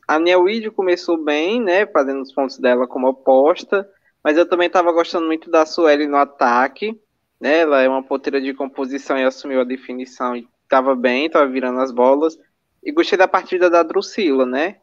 a 0.08 0.20
Neuídio 0.20 0.72
começou 0.72 1.18
bem, 1.24 1.62
né, 1.62 1.86
fazendo 1.88 2.22
os 2.22 2.34
pontos 2.34 2.60
dela 2.60 2.88
como 2.88 3.08
aposta, 3.08 3.88
mas 4.24 4.38
eu 4.38 4.48
também 4.48 4.68
estava 4.68 4.92
gostando 4.92 5.26
muito 5.26 5.50
da 5.50 5.66
Sueli 5.66 6.06
no 6.06 6.18
ataque, 6.18 7.00
né, 7.40 7.60
ela 7.60 7.82
é 7.82 7.88
uma 7.88 8.04
ponteira 8.04 8.42
de 8.42 8.54
composição 8.54 9.18
e 9.18 9.24
assumiu 9.24 9.62
a 9.62 9.64
definição 9.64 10.36
e 10.36 10.48
estava 10.64 10.96
bem, 10.96 11.28
estava 11.28 11.48
virando 11.48 11.80
as 11.80 11.92
bolas, 11.94 12.38
e 12.84 12.92
gostei 12.92 13.18
da 13.18 13.28
partida 13.28 13.70
da 13.70 13.82
Drusila, 13.82 14.46
né, 14.46 14.82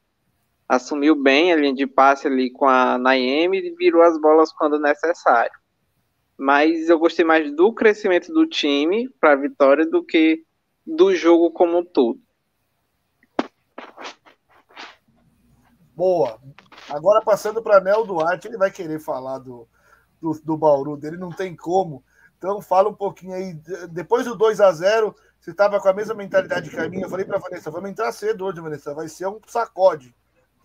assumiu 0.67 1.15
bem 1.15 1.53
a 1.53 1.57
linha 1.57 1.75
de 1.75 1.87
passe 1.87 2.27
ali 2.27 2.51
com 2.51 2.67
a 2.67 2.97
Naemi 2.97 3.59
e 3.59 3.75
virou 3.77 4.03
as 4.03 4.19
bolas 4.19 4.51
quando 4.51 4.81
necessário. 4.81 5.53
Mas 6.37 6.89
eu 6.89 6.99
gostei 6.99 7.25
mais 7.25 7.55
do 7.55 7.73
crescimento 7.73 8.33
do 8.33 8.47
time 8.47 9.09
para 9.21 9.33
a 9.33 9.37
vitória 9.37 9.87
do 9.87 10.05
que 10.05 10.45
do 10.87 11.15
jogo 11.15 11.51
como 11.51 11.79
um 11.79 11.85
todo. 11.85 12.21
Boa. 15.95 16.39
Agora 16.91 17.25
passando 17.25 17.63
para 17.63 17.81
Nel 17.81 18.05
Duarte, 18.05 18.47
ele 18.47 18.59
vai 18.59 18.71
querer 18.71 19.01
falar 19.01 19.39
do, 19.39 19.67
do, 20.21 20.33
do, 20.45 20.57
Bauru 20.57 20.97
dele, 20.97 21.17
não 21.17 21.31
tem 21.31 21.57
como. 21.57 22.05
Então 22.37 22.61
fala 22.61 22.91
um 22.91 22.95
pouquinho 22.95 23.35
aí. 23.35 23.55
Depois 23.91 24.27
do 24.27 24.37
2 24.37 24.61
a 24.61 24.71
0 24.71 25.17
você 25.41 25.53
estava 25.53 25.81
com 25.81 25.89
a 25.89 25.93
mesma 25.93 26.15
mentalidade 26.15 26.71
que 26.71 26.77
a 26.77 26.89
minha. 26.89 27.05
Eu 27.05 27.09
falei 27.09 27.25
para 27.25 27.39
Vanessa, 27.39 27.71
vamos 27.71 27.91
entrar 27.91 28.13
cedo 28.13 28.45
hoje, 28.45 28.61
Vanessa. 28.61 28.95
Vai 28.95 29.09
ser 29.09 29.27
um 29.27 29.41
sacode. 29.47 30.15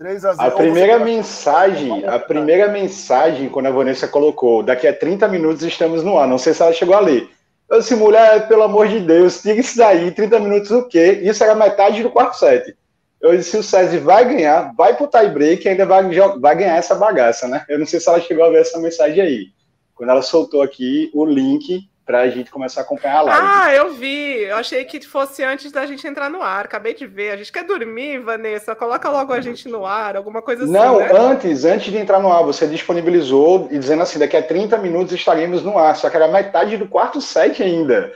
3 0.01 0.25
a, 0.25 0.33
0. 0.33 0.47
a 0.47 0.51
primeira 0.51 0.97
mensagem, 0.97 2.03
a 2.07 2.17
primeira 2.17 2.67
mensagem, 2.67 3.47
quando 3.49 3.67
a 3.67 3.71
Vanessa 3.71 4.07
colocou, 4.07 4.63
daqui 4.63 4.87
a 4.87 4.93
30 4.93 5.27
minutos 5.27 5.61
estamos 5.61 6.03
no 6.03 6.17
ar. 6.17 6.27
Não 6.27 6.39
sei 6.39 6.55
se 6.55 6.63
ela 6.63 6.73
chegou 6.73 6.95
a 6.95 6.99
ler. 6.99 7.29
Eu 7.69 7.79
disse, 7.79 7.95
mulher, 7.95 8.47
pelo 8.47 8.63
amor 8.63 8.87
de 8.87 8.99
Deus, 8.99 9.43
tira 9.43 9.59
isso 9.59 9.77
daí, 9.77 10.09
30 10.09 10.39
minutos 10.39 10.71
o 10.71 10.87
quê? 10.87 11.19
Isso 11.21 11.43
era 11.43 11.53
metade 11.53 12.01
do 12.01 12.09
quarto 12.09 12.35
set. 12.35 12.75
Eu 13.21 13.37
disse, 13.37 13.55
o 13.55 13.61
César 13.61 13.99
vai 13.99 14.25
ganhar, 14.25 14.73
vai 14.75 14.97
pro 14.97 15.07
tie 15.07 15.29
break 15.29 15.63
e 15.63 15.69
ainda 15.69 15.85
vai, 15.85 16.03
vai 16.39 16.55
ganhar 16.55 16.77
essa 16.77 16.95
bagaça, 16.95 17.47
né? 17.47 17.63
Eu 17.69 17.77
não 17.77 17.85
sei 17.85 17.99
se 17.99 18.09
ela 18.09 18.19
chegou 18.19 18.43
a 18.43 18.49
ver 18.49 18.61
essa 18.61 18.79
mensagem 18.79 19.21
aí. 19.21 19.45
Quando 19.93 20.09
ela 20.09 20.23
soltou 20.23 20.63
aqui 20.63 21.11
o 21.13 21.23
link 21.23 21.87
para 22.11 22.23
a 22.23 22.29
gente 22.29 22.51
começar 22.51 22.81
a 22.81 22.83
acompanhar 22.83 23.19
a 23.19 23.21
live. 23.21 23.41
Ah, 23.41 23.73
eu 23.73 23.93
vi. 23.93 24.41
Eu 24.41 24.57
achei 24.57 24.83
que 24.83 24.99
fosse 24.99 25.45
antes 25.45 25.71
da 25.71 25.85
gente 25.85 26.05
entrar 26.05 26.29
no 26.29 26.41
ar. 26.41 26.65
Acabei 26.65 26.93
de 26.93 27.07
ver. 27.07 27.31
A 27.31 27.37
gente 27.37 27.53
quer 27.53 27.63
dormir, 27.63 28.19
Vanessa. 28.19 28.75
Coloca 28.75 29.09
logo 29.09 29.31
a 29.31 29.39
gente 29.39 29.69
no 29.69 29.85
ar, 29.85 30.17
alguma 30.17 30.41
coisa 30.41 30.63
assim. 30.63 30.73
Não, 30.73 30.99
né? 30.99 31.09
antes, 31.13 31.63
antes 31.63 31.89
de 31.89 31.97
entrar 31.97 32.19
no 32.19 32.29
ar, 32.29 32.43
você 32.43 32.67
disponibilizou 32.67 33.69
e 33.71 33.79
dizendo 33.79 34.03
assim: 34.03 34.19
daqui 34.19 34.35
a 34.35 34.43
30 34.43 34.77
minutos 34.79 35.13
estaremos 35.13 35.63
no 35.63 35.77
ar. 35.77 35.95
Só 35.95 36.09
que 36.09 36.17
era 36.17 36.27
metade 36.27 36.75
do 36.75 36.85
quarto 36.85 37.21
set 37.21 37.63
ainda. 37.63 38.11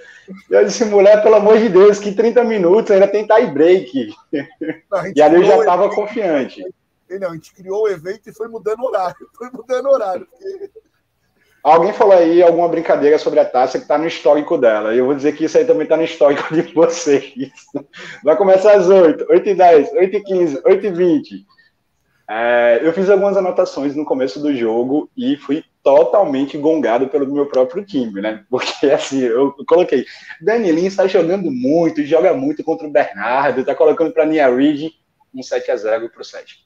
Eu 0.49 0.65
disse, 0.65 0.83
mulher, 0.83 1.23
pelo 1.23 1.35
amor 1.35 1.57
de 1.57 1.69
Deus, 1.69 1.97
que 1.97 2.11
30 2.11 2.43
minutos 2.43 2.91
ainda 2.91 3.07
tem 3.07 3.25
tie 3.25 3.45
break. 3.45 4.13
Não, 4.91 5.07
e 5.15 5.21
ali 5.21 5.35
eu 5.35 5.43
já 5.45 5.59
estava 5.59 5.89
confiante. 5.89 6.61
Não, 7.09 7.29
a 7.29 7.33
gente 7.33 7.53
criou 7.53 7.83
o 7.83 7.87
evento 7.87 8.29
e 8.29 8.33
foi 8.33 8.49
mudando 8.49 8.83
horário. 8.83 9.15
Foi 9.37 9.49
mudando 9.53 9.87
horário. 9.87 10.27
Porque... 10.29 10.84
Alguém 11.65 11.93
falou 11.93 12.13
aí 12.13 12.43
alguma 12.43 12.69
brincadeira 12.69 13.17
sobre 13.17 13.39
a 13.39 13.45
taça 13.45 13.79
que 13.79 13.85
está 13.85 13.97
no 13.97 14.05
histórico 14.05 14.55
dela. 14.55 14.93
E 14.93 14.99
eu 14.99 15.05
vou 15.05 15.15
dizer 15.15 15.35
que 15.35 15.45
isso 15.45 15.57
aí 15.57 15.65
também 15.65 15.81
está 15.81 15.97
no 15.97 16.03
histórico 16.03 16.53
de 16.53 16.61
vocês. 16.61 17.33
Vai 18.23 18.37
começar 18.37 18.73
às 18.73 18.87
8, 18.87 19.25
8 19.27 19.49
e 19.49 19.55
10, 19.55 19.93
8 19.93 20.15
e 20.15 20.23
15, 20.23 20.61
8 20.63 20.85
e 20.85 20.91
20. 20.91 21.45
É, 22.29 22.79
eu 22.83 22.93
fiz 22.93 23.09
algumas 23.09 23.35
anotações 23.35 23.95
no 23.95 24.05
começo 24.05 24.39
do 24.39 24.55
jogo 24.55 25.09
e 25.17 25.37
fui 25.37 25.63
totalmente 25.81 26.55
gongado 26.55 27.07
pelo 27.07 27.33
meu 27.33 27.47
próprio 27.47 27.83
time, 27.83 28.21
né? 28.21 28.45
Porque 28.47 28.85
assim, 28.85 29.21
eu 29.21 29.55
coloquei, 29.67 30.05
Danielin 30.39 30.85
está 30.85 31.07
jogando 31.07 31.49
muito, 31.49 32.05
joga 32.05 32.31
muito 32.35 32.63
contra 32.63 32.85
o 32.85 32.91
Bernardo, 32.91 33.61
está 33.61 33.73
colocando 33.73 34.11
para 34.11 34.21
a 34.21 34.27
Nia 34.27 34.55
Reed 34.55 34.91
um 35.33 35.41
7 35.41 35.71
a 35.71 35.75
0 35.75 36.09
para 36.11 36.21
o 36.21 36.23
7. 36.23 36.63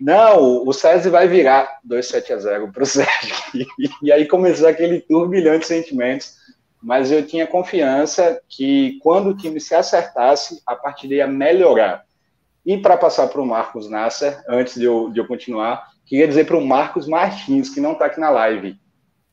Não, 0.00 0.66
o 0.66 0.72
SESI 0.72 1.10
vai 1.10 1.28
virar 1.28 1.78
2-7 1.86 2.30
a 2.30 2.38
0 2.38 2.72
para 2.72 2.82
o 2.82 2.86
SESI. 2.86 3.66
E 4.02 4.10
aí 4.10 4.26
começou 4.26 4.66
aquele 4.66 5.00
turbilhão 5.00 5.58
de 5.58 5.66
sentimentos, 5.66 6.36
mas 6.82 7.12
eu 7.12 7.26
tinha 7.26 7.46
confiança 7.46 8.40
que 8.48 8.98
quando 9.02 9.28
o 9.28 9.36
time 9.36 9.60
se 9.60 9.74
acertasse, 9.74 10.62
a 10.66 10.74
partida 10.74 11.14
ia 11.14 11.26
melhorar. 11.26 12.04
E 12.64 12.78
para 12.78 12.96
passar 12.96 13.28
para 13.28 13.40
o 13.40 13.46
Marcos 13.46 13.90
Nasser, 13.90 14.42
antes 14.48 14.74
de 14.74 14.84
eu, 14.84 15.10
de 15.10 15.20
eu 15.20 15.26
continuar, 15.26 15.88
queria 16.06 16.26
dizer 16.26 16.46
para 16.46 16.56
o 16.56 16.66
Marcos 16.66 17.06
Martins, 17.06 17.68
que 17.68 17.80
não 17.80 17.92
está 17.92 18.06
aqui 18.06 18.20
na 18.20 18.30
live, 18.30 18.78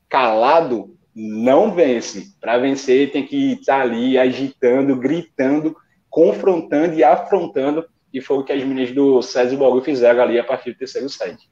calado 0.10 0.98
não 1.16 1.74
vence. 1.74 2.36
Para 2.40 2.58
vencer, 2.58 3.12
tem 3.12 3.26
que 3.26 3.54
estar 3.54 3.78
tá 3.78 3.82
ali 3.82 4.18
agitando, 4.18 4.96
gritando, 4.96 5.76
confrontando 6.10 6.94
e 6.94 7.04
afrontando 7.04 7.86
e 8.14 8.22
foi 8.22 8.38
o 8.38 8.44
que 8.44 8.54
as 8.54 8.64
meninas 8.64 8.92
do 8.92 9.22
César 9.22 9.56
Bauru 9.58 9.82
fizeram 9.82 10.22
ali 10.22 10.40
a 10.40 10.44
partir 10.44 10.72
do 10.72 10.78
terceiro 10.78 11.10
set. 11.10 11.50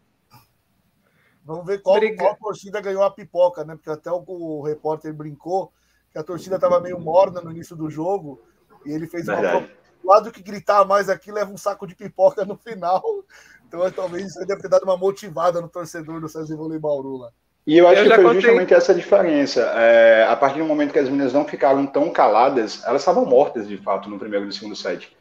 Vamos 1.44 1.66
ver 1.66 1.82
qual, 1.82 2.00
qual 2.18 2.36
torcida 2.38 2.82
ganhou 2.82 3.04
a 3.04 3.12
pipoca, 3.12 3.64
né? 3.64 3.76
Porque 3.76 3.90
até 3.90 4.12
o, 4.12 4.24
o 4.28 4.64
repórter 4.64 5.14
brincou 5.14 5.72
que 6.12 6.18
a 6.18 6.24
torcida 6.24 6.56
estava 6.56 6.80
meio 6.80 7.00
morna 7.00 7.40
no 7.40 7.52
início 7.52 7.76
do 7.76 7.90
jogo 7.90 8.42
e 8.86 8.92
ele 8.92 9.06
fez 9.06 9.28
Verdade. 9.28 9.58
uma. 9.58 9.86
O 10.04 10.08
lado 10.08 10.32
que 10.32 10.42
gritar 10.42 10.86
mais 10.86 11.10
aqui 11.10 11.32
leva 11.32 11.52
um 11.52 11.58
saco 11.58 11.86
de 11.86 11.96
pipoca 11.96 12.44
no 12.46 12.58
final. 12.58 13.04
Então 13.68 13.92
talvez 13.92 14.28
isso 14.28 14.46
deve 14.46 14.62
ter 14.62 14.70
dado 14.70 14.84
uma 14.84 14.96
motivada 14.96 15.60
no 15.60 15.68
torcedor 15.68 16.22
do 16.22 16.30
César 16.30 16.56
Vôlei 16.56 16.78
Bauru 16.78 17.18
lá. 17.18 17.32
E 17.66 17.76
eu 17.80 17.88
acho 17.88 18.02
eu 18.02 18.10
que 18.10 18.16
foi 18.16 18.24
contei... 18.24 18.42
justamente 18.42 18.74
essa 18.76 18.94
diferença. 18.94 19.62
É, 19.76 20.24
a 20.24 20.36
partir 20.36 20.60
do 20.60 20.66
momento 20.66 20.94
que 20.94 21.00
as 21.00 21.10
meninas 21.10 21.34
não 21.34 21.46
ficaram 21.46 21.86
tão 21.88 22.12
caladas, 22.12 22.84
elas 22.86 23.02
estavam 23.02 23.26
mortas 23.26 23.68
de 23.68 23.76
fato 23.78 24.08
no 24.08 24.20
primeiro 24.20 24.46
e 24.46 24.48
no 24.48 24.54
segundo 24.54 24.76
set 24.76 25.12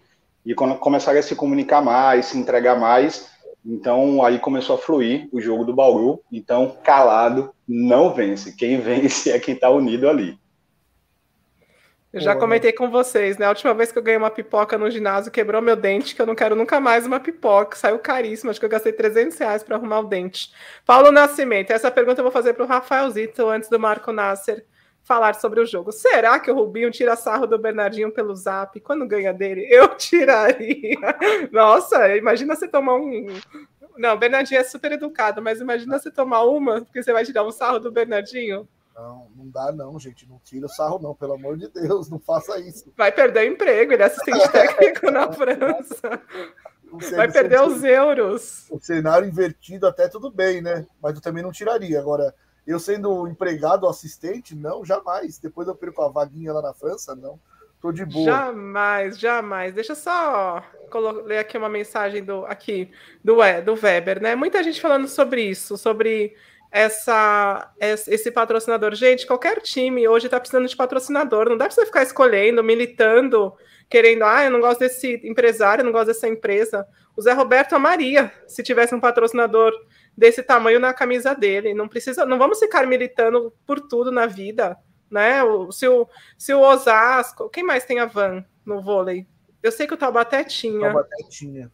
e 0.45 0.55
quando 0.55 0.77
começaram 0.77 1.19
a 1.19 1.23
se 1.23 1.35
comunicar 1.35 1.81
mais, 1.81 2.27
se 2.27 2.39
entregar 2.39 2.79
mais, 2.79 3.31
então 3.65 4.23
aí 4.23 4.39
começou 4.39 4.77
a 4.77 4.79
fluir 4.79 5.29
o 5.33 5.41
jogo 5.41 5.65
do 5.65 5.75
Bauru. 5.75 6.21
Então, 6.31 6.77
calado 6.85 7.55
não 7.67 8.13
vence. 8.13 8.55
Quem 8.55 8.79
vence 8.81 9.31
é 9.31 9.39
quem 9.39 9.55
está 9.55 9.71
unido 9.71 10.09
ali. 10.09 10.39
Eu 12.13 12.21
já 12.21 12.37
comentei 12.37 12.73
com 12.73 12.89
vocês, 12.89 13.39
né? 13.39 13.47
A 13.47 13.49
última 13.49 13.75
vez 13.75 13.91
que 13.91 13.99
eu 13.99 14.03
ganhei 14.03 14.19
uma 14.19 14.31
pipoca 14.31 14.79
no 14.79 14.89
ginásio, 14.89 15.33
quebrou 15.33 15.61
meu 15.61 15.75
dente, 15.75 16.15
que 16.15 16.23
eu 16.23 16.27
não 16.27 16.35
quero 16.37 16.55
nunca 16.55 16.79
mais 16.79 17.05
uma 17.05 17.19
pipoca. 17.19 17.77
Saiu 17.77 17.99
caríssimo, 17.99 18.51
acho 18.51 18.61
que 18.61 18.67
eu 18.67 18.71
gastei 18.71 18.93
300 18.93 19.37
reais 19.37 19.65
para 19.65 19.75
arrumar 19.75 19.99
o 19.99 20.05
dente. 20.05 20.53
Paulo 20.87 21.11
Nascimento, 21.11 21.73
essa 21.73 21.91
pergunta 21.91 22.21
eu 22.21 22.23
vou 22.23 22.31
fazer 22.31 22.53
para 22.53 22.65
o 22.65 22.69
Rafaelzito 22.69 23.49
antes 23.49 23.69
do 23.69 23.81
Marco 23.81 24.13
Nasser 24.13 24.65
falar 25.05 25.35
sobre 25.35 25.61
o 25.61 25.67
jogo. 25.67 25.93
Será 25.93 26.41
que 26.41 26.51
o 26.51 26.55
Rubinho 26.55 26.91
tira 26.91 27.15
sarro 27.15 27.47
do 27.47 27.59
Bernardinho 27.59 28.11
pelo 28.11 28.35
zap? 28.35 28.81
Quando 28.81 29.07
ganha 29.07 29.33
dele, 29.33 29.67
eu 29.71 29.89
tiraria. 29.97 30.99
Nossa, 31.53 32.17
imagina 32.17 32.57
você 32.57 32.67
tomar 32.67 32.97
um. 32.97 33.27
Não, 33.97 34.15
o 34.15 34.19
Bernardinho 34.19 34.61
é 34.61 34.65
super 34.65 34.91
educado, 34.93 35.41
mas 35.41 35.61
imagina 35.61 35.99
você 35.99 36.11
tomar 36.11 36.43
uma, 36.45 36.81
porque 36.81 37.03
você 37.03 37.13
vai 37.13 37.25
tirar 37.25 37.45
um 37.45 37.53
sarro 37.53 37.79
do 37.79 37.93
Bernardinho. 37.93 38.67
Não, 38.97 39.29
não 39.37 39.49
dá 39.51 39.71
não, 39.71 39.99
gente. 40.01 40.29
Não 40.29 40.41
tira 40.43 40.67
o 40.67 40.69
sarro 40.69 40.99
não, 41.01 41.15
pelo 41.15 41.35
amor 41.35 41.57
de 41.59 41.69
Deus, 41.69 42.09
não 42.09 42.19
faça 42.19 42.59
isso. 42.59 42.93
Vai 42.97 43.13
perder 43.13 43.49
o 43.49 43.53
emprego, 43.53 43.93
ele 43.93 44.03
é 44.03 44.07
assistente 44.07 44.49
técnico 44.51 45.11
na 45.11 45.31
França. 45.33 46.23
Vai 47.17 47.31
perder 47.31 47.61
os 47.61 47.83
euros. 47.83 48.67
O 48.71 48.79
cenário 48.81 49.29
invertido 49.29 49.87
até 49.87 50.09
tudo 50.09 50.31
bem, 50.31 50.63
né? 50.63 50.87
Mas 51.03 51.15
eu 51.15 51.21
também 51.21 51.43
não 51.43 51.51
tiraria. 51.51 51.99
Agora, 51.99 52.33
eu 52.67 52.79
sendo 52.79 53.29
empregado 53.29 53.87
assistente, 53.87 54.55
não, 54.55 54.85
jamais. 54.85 55.39
Depois 55.39 55.69
eu 55.69 55.75
perco 55.75 56.03
a 56.03 56.09
vaguinha 56.09 56.53
lá 56.53 56.63
na 56.63 56.75
França, 56.75 57.15
não. 57.15 57.39
Tô 57.81 57.93
de 57.93 58.05
boa. 58.05 58.25
Jamais, 58.25 59.19
jamais. 59.19 59.75
Deixa 59.75 59.95
só 59.95 60.65
ler 61.27 61.39
aqui 61.39 61.59
uma 61.59 61.69
mensagem 61.69 62.25
do 62.25 62.47
aqui 62.47 62.91
do, 63.23 63.37
do 63.63 63.75
Weber, 63.75 64.23
né? 64.23 64.35
Muita 64.35 64.63
gente 64.63 64.81
falando 64.81 65.07
sobre 65.07 65.43
isso, 65.43 65.77
sobre 65.77 66.35
essa 66.71 67.71
esse 67.79 68.31
patrocinador. 68.31 68.95
Gente, 68.95 69.27
qualquer 69.27 69.61
time 69.61 70.09
hoje 70.09 70.29
está 70.29 70.41
precisando 70.41 70.67
de 70.67 70.75
patrocinador. 70.75 71.51
Não 71.51 71.59
dá 71.59 71.67
para 71.67 71.75
você 71.75 71.85
ficar 71.85 72.03
escolhendo, 72.03 72.65
militando, 72.65 73.53
querendo, 73.91 74.25
ah, 74.25 74.45
eu 74.45 74.51
não 74.51 74.61
gosto 74.61 74.81
desse 74.81 75.21
empresário, 75.23 75.83
eu 75.83 75.85
não 75.85 75.93
gosto 75.93 76.07
dessa 76.07 76.27
empresa. 76.27 76.87
O 77.15 77.21
Zé 77.21 77.33
Roberto 77.33 77.75
amaria 77.75 78.33
se 78.47 78.63
tivesse 78.63 78.95
um 78.95 79.01
patrocinador 79.01 79.73
desse 80.17 80.43
tamanho 80.43 80.81
na 80.81 80.95
camisa 80.95 81.35
dele. 81.35 81.75
Não 81.75 81.89
precisa, 81.89 82.25
não 82.25 82.39
vamos 82.39 82.59
ficar 82.59 82.87
militando 82.87 83.53
por 83.67 83.81
tudo 83.81 84.11
na 84.11 84.27
vida, 84.27 84.77
né? 85.11 85.43
O, 85.43 85.71
se, 85.73 85.89
o, 85.89 86.09
se 86.39 86.53
o 86.55 86.61
Osasco, 86.61 87.49
quem 87.49 87.65
mais 87.65 87.85
tem 87.85 88.01
a 88.01 88.07
Van 88.07 88.45
no 88.65 88.83
vôlei? 88.83 89.27
Eu 89.63 89.73
sei 89.73 89.87
que 89.87 89.95
o 89.95 89.97
Taubaté 89.97 90.45
tinha. 90.45 90.81
Taubaté 90.81 91.17
tinha. 91.29 91.71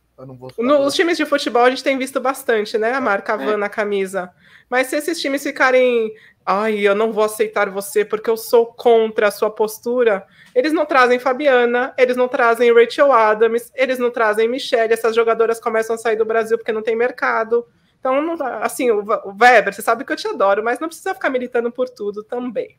Nos 0.59 0.95
times 0.95 1.17
de 1.17 1.25
futebol 1.25 1.63
a 1.63 1.71
gente 1.71 1.83
tem 1.83 1.97
visto 1.97 2.21
bastante, 2.21 2.77
né? 2.77 2.93
A 2.93 3.01
marca 3.01 3.37
Van 3.37 3.55
é. 3.55 3.57
na 3.57 3.69
camisa. 3.69 4.31
Mas 4.69 4.89
se 4.89 4.97
esses 4.97 5.21
times 5.21 5.43
ficarem, 5.43 6.13
ai, 6.45 6.79
eu 6.81 6.95
não 6.95 7.11
vou 7.11 7.25
aceitar 7.25 7.71
você 7.71 8.05
porque 8.05 8.29
eu 8.29 8.37
sou 8.37 8.67
contra 8.67 9.29
a 9.29 9.31
sua 9.31 9.51
postura, 9.51 10.27
eles 10.55 10.73
não 10.73 10.85
trazem 10.85 11.19
Fabiana, 11.19 11.95
eles 11.97 12.17
não 12.17 12.29
trazem 12.29 12.73
Rachel 12.73 13.11
Adams, 13.13 13.73
eles 13.75 13.99
não 13.99 14.11
trazem 14.11 14.49
Michelle. 14.49 14.93
Essas 14.93 15.17
jogadoras 15.17 15.59
começam 15.59 15.95
a 15.95 15.99
sair 15.99 16.17
do 16.17 16.25
Brasil 16.25 16.59
porque 16.59 16.73
não 16.73 16.83
tem 16.83 16.95
mercado. 16.95 17.67
Então, 18.01 18.23
não, 18.23 18.35
assim, 18.63 18.91
o, 18.91 19.05
Weber, 19.39 19.75
você 19.75 19.83
sabe 19.83 20.05
que 20.05 20.13
eu 20.13 20.17
te 20.17 20.27
adoro, 20.27 20.65
mas 20.65 20.81
não 20.81 20.89
precisa 20.89 21.15
ficar 21.15 21.29
militando 21.29 21.71
por 21.71 21.89
tudo 21.89 22.25
também. 22.25 22.79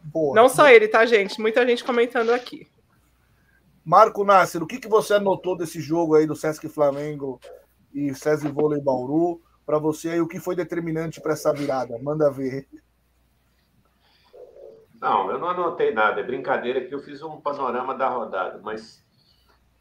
Boa. 0.00 0.34
Não 0.34 0.48
só 0.48 0.68
ele, 0.68 0.86
tá, 0.86 1.04
gente? 1.04 1.40
Muita 1.40 1.66
gente 1.66 1.84
comentando 1.84 2.30
aqui. 2.30 2.68
Marco 3.84 4.24
Nasser, 4.24 4.62
o 4.62 4.66
que, 4.66 4.78
que 4.78 4.88
você 4.88 5.14
anotou 5.14 5.56
desse 5.56 5.80
jogo 5.80 6.14
aí 6.14 6.26
do 6.26 6.36
Sesc 6.36 6.68
Flamengo 6.68 7.40
e 7.92 8.14
César 8.14 8.52
Vôlei 8.52 8.80
Bauru? 8.80 9.42
Para 9.66 9.78
você 9.78 10.10
aí, 10.10 10.20
o 10.20 10.28
que 10.28 10.38
foi 10.38 10.54
determinante 10.54 11.20
para 11.20 11.32
essa 11.32 11.52
virada? 11.52 11.98
Manda 12.00 12.30
ver. 12.30 12.68
Não, 15.00 15.28
eu 15.32 15.38
não 15.40 15.48
anotei 15.48 15.92
nada. 15.92 16.20
É 16.20 16.24
brincadeira 16.24 16.84
que 16.84 16.94
eu 16.94 17.00
fiz 17.00 17.20
um 17.22 17.40
panorama 17.40 17.94
da 17.96 18.08
rodada, 18.08 18.60
mas 18.62 19.01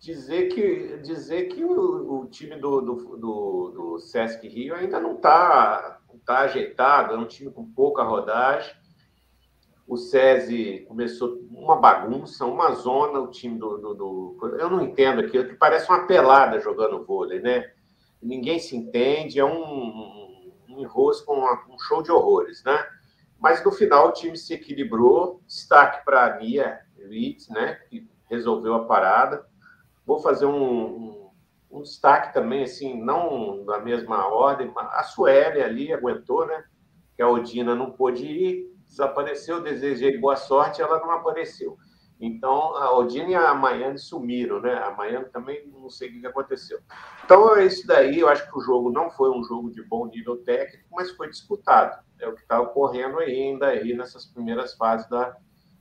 dizer 0.01 0.47
que, 0.47 0.97
dizer 0.97 1.45
que 1.45 1.63
o, 1.63 2.21
o 2.21 2.25
time 2.25 2.55
do, 2.55 2.81
do, 2.81 2.95
do, 3.17 3.69
do, 3.69 3.99
Sesc 3.99 4.45
Rio 4.47 4.73
ainda 4.73 4.99
não 4.99 5.15
está 5.15 5.99
tá 6.25 6.39
ajeitado, 6.39 7.13
é 7.13 7.17
um 7.17 7.27
time 7.27 7.51
com 7.51 7.71
pouca 7.71 8.03
rodagem. 8.03 8.73
O 9.87 9.97
SESI 9.97 10.85
começou 10.87 11.39
uma 11.51 11.75
bagunça, 11.75 12.45
uma 12.45 12.71
zona, 12.71 13.19
o 13.19 13.29
time 13.29 13.59
do. 13.59 13.77
do, 13.77 13.93
do 13.93 14.57
eu 14.59 14.69
não 14.69 14.81
entendo 14.81 15.19
aquilo, 15.19 15.47
que 15.47 15.55
parece 15.55 15.87
uma 15.87 16.07
pelada 16.07 16.59
jogando 16.59 17.05
vôlei, 17.05 17.39
né? 17.39 17.71
Ninguém 18.21 18.57
se 18.57 18.75
entende, 18.75 19.39
é 19.39 19.45
um, 19.45 20.63
um 20.69 20.79
enrosco, 20.79 21.33
um, 21.33 21.73
um 21.73 21.77
show 21.79 22.01
de 22.01 22.11
horrores, 22.11 22.63
né? 22.63 22.83
Mas 23.39 23.63
no 23.63 23.71
final 23.71 24.09
o 24.09 24.13
time 24.13 24.37
se 24.37 24.53
equilibrou. 24.53 25.41
Destaque 25.45 26.05
para 26.05 26.25
a 26.25 26.39
Nia 26.39 26.79
Reed, 26.97 27.41
né? 27.49 27.73
Que 27.89 28.09
resolveu 28.29 28.75
a 28.75 28.85
parada 28.85 29.50
Vou 30.05 30.19
fazer 30.19 30.45
um, 30.45 30.51
um, 30.53 31.31
um 31.71 31.81
destaque 31.81 32.33
também, 32.33 32.63
assim, 32.63 33.01
não 33.01 33.63
da 33.65 33.79
mesma 33.79 34.27
ordem, 34.27 34.71
a 34.75 35.03
Sueli 35.03 35.61
ali 35.61 35.93
aguentou, 35.93 36.45
né? 36.45 36.63
Que 37.15 37.21
a 37.21 37.29
Odina 37.29 37.75
não 37.75 37.91
pôde 37.91 38.25
ir, 38.25 38.71
desapareceu, 38.87 39.61
desejei 39.61 40.17
boa 40.17 40.35
sorte, 40.35 40.81
ela 40.81 40.99
não 40.99 41.11
apareceu. 41.11 41.77
Então, 42.21 42.75
a 42.75 42.95
Odina 42.95 43.29
e 43.29 43.35
a 43.35 43.51
Maiane 43.55 43.97
sumiram, 43.97 44.61
né? 44.61 44.75
A 44.75 44.91
Maiane 44.91 45.25
também 45.29 45.67
não 45.67 45.89
sei 45.89 46.09
o 46.09 46.21
que 46.21 46.27
aconteceu. 46.27 46.79
Então, 47.25 47.57
é 47.57 47.65
isso 47.65 47.87
daí. 47.87 48.19
Eu 48.19 48.29
acho 48.29 48.47
que 48.47 48.55
o 48.55 48.61
jogo 48.61 48.91
não 48.91 49.09
foi 49.09 49.31
um 49.31 49.43
jogo 49.43 49.71
de 49.71 49.81
bom 49.81 50.05
nível 50.05 50.37
técnico, 50.43 50.87
mas 50.91 51.09
foi 51.11 51.29
disputado. 51.29 51.99
É 52.19 52.27
o 52.27 52.35
que 52.35 52.41
está 52.41 52.61
ocorrendo 52.61 53.17
ainda 53.17 53.69
aí 53.69 53.95
nessas 53.95 54.27
primeiras 54.27 54.75
fases 54.75 55.09
da, 55.09 55.35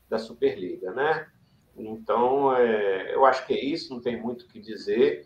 da 0.09 0.19
Superliga, 0.19 0.93
né? 0.93 1.29
Então, 1.89 2.55
é, 2.55 3.15
eu 3.15 3.25
acho 3.25 3.47
que 3.47 3.55
é 3.55 3.65
isso, 3.65 3.93
não 3.93 4.01
tem 4.01 4.21
muito 4.21 4.43
o 4.43 4.49
que 4.49 4.61
dizer. 4.61 5.25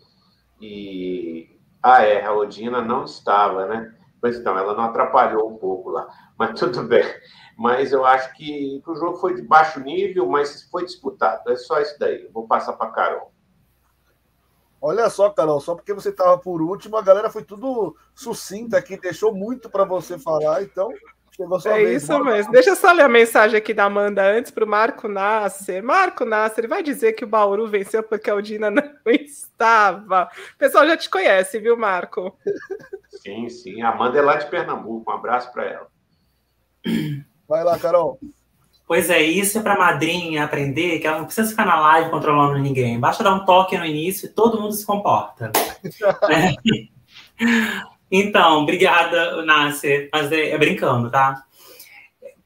E. 0.61 1.59
Ah, 1.81 2.01
é, 2.01 2.25
a 2.25 2.33
Odina 2.33 2.81
não 2.81 3.03
estava, 3.03 3.67
né? 3.67 3.95
Pois 4.19 4.37
então, 4.37 4.57
ela 4.57 4.73
não 4.73 4.85
atrapalhou 4.85 5.51
um 5.51 5.57
pouco 5.57 5.91
lá, 5.91 6.07
mas 6.37 6.59
tudo 6.59 6.83
bem 6.87 7.03
mas 7.57 7.91
eu 7.91 8.05
acho 8.05 8.33
que, 8.33 8.81
o 8.85 8.95
jogo 8.95 9.17
foi 9.17 9.33
de 9.35 9.41
baixo 9.41 9.79
nível, 9.79 10.27
mas 10.27 10.63
foi 10.63 10.83
disputado. 10.83 11.49
É 11.49 11.55
só 11.55 11.79
isso 11.79 11.97
daí. 11.97 12.27
vou 12.33 12.47
passar 12.47 12.73
para 12.73 12.91
Carol. 12.91 13.31
Olha 14.81 15.09
só, 15.09 15.29
Carol, 15.29 15.59
só 15.61 15.73
porque 15.73 15.93
você 15.93 16.09
estava 16.09 16.37
por 16.37 16.61
último, 16.61 16.97
a 16.97 17.01
galera 17.01 17.29
foi 17.29 17.43
tudo 17.43 17.95
sucinta 18.13 18.77
aqui, 18.77 18.99
deixou 18.99 19.33
muito 19.33 19.69
para 19.69 19.83
você 19.83 20.19
falar, 20.19 20.61
então 20.61 20.89
chegou 21.35 21.59
sua 21.59 21.79
É 21.79 21.83
vez. 21.83 22.03
isso 22.03 22.23
mesmo. 22.23 22.51
Deixa 22.51 22.69
eu 22.71 22.75
só 22.75 22.91
ler 22.91 23.03
a 23.03 23.09
mensagem 23.09 23.57
aqui 23.57 23.73
da 23.73 23.85
Amanda 23.85 24.23
antes 24.23 24.51
para 24.51 24.63
o 24.63 24.67
Marco 24.67 25.07
Nasser. 25.07 25.83
Marco 25.83 26.23
Nasser, 26.25 26.59
ele 26.59 26.67
vai 26.67 26.81
dizer 26.81 27.13
que 27.13 27.23
o 27.23 27.27
Bauru 27.27 27.67
venceu 27.67 28.01
porque 28.03 28.29
a 28.29 28.35
Odina 28.35 28.69
não 28.71 28.83
estava. 29.07 30.29
O 30.55 30.57
pessoal 30.57 30.85
já 30.87 30.95
te 30.97 31.09
conhece, 31.09 31.59
viu, 31.59 31.77
Marco? 31.77 32.37
Sim, 33.09 33.49
sim. 33.49 33.81
A 33.81 33.89
Amanda 33.89 34.19
é 34.19 34.21
lá 34.21 34.35
de 34.37 34.49
Pernambuco. 34.49 35.11
Um 35.11 35.15
abraço 35.15 35.51
para 35.51 35.65
ela. 35.65 35.87
Vai 37.47 37.63
lá, 37.63 37.77
Carol. 37.77 38.19
Pois 38.87 39.09
é, 39.09 39.19
isso 39.19 39.57
é 39.57 39.61
para 39.63 39.73
a 39.73 39.79
madrinha 39.79 40.43
aprender 40.43 40.99
que 40.99 41.07
ela 41.07 41.17
não 41.17 41.25
precisa 41.25 41.49
ficar 41.49 41.65
na 41.65 41.79
live 41.79 42.11
controlando 42.11 42.59
ninguém. 42.59 42.99
Basta 42.99 43.23
dar 43.23 43.33
um 43.33 43.43
toque 43.43 43.75
no 43.77 43.85
início 43.85 44.27
e 44.27 44.29
todo 44.29 44.61
mundo 44.61 44.73
se 44.73 44.85
comporta. 44.85 45.51
né? 46.29 46.55
Então, 48.11 48.61
obrigada, 48.63 49.43
Nasser. 49.43 50.09
Mas 50.11 50.31
é, 50.31 50.49
é, 50.49 50.57
brincando, 50.57 51.09
tá? 51.09 51.43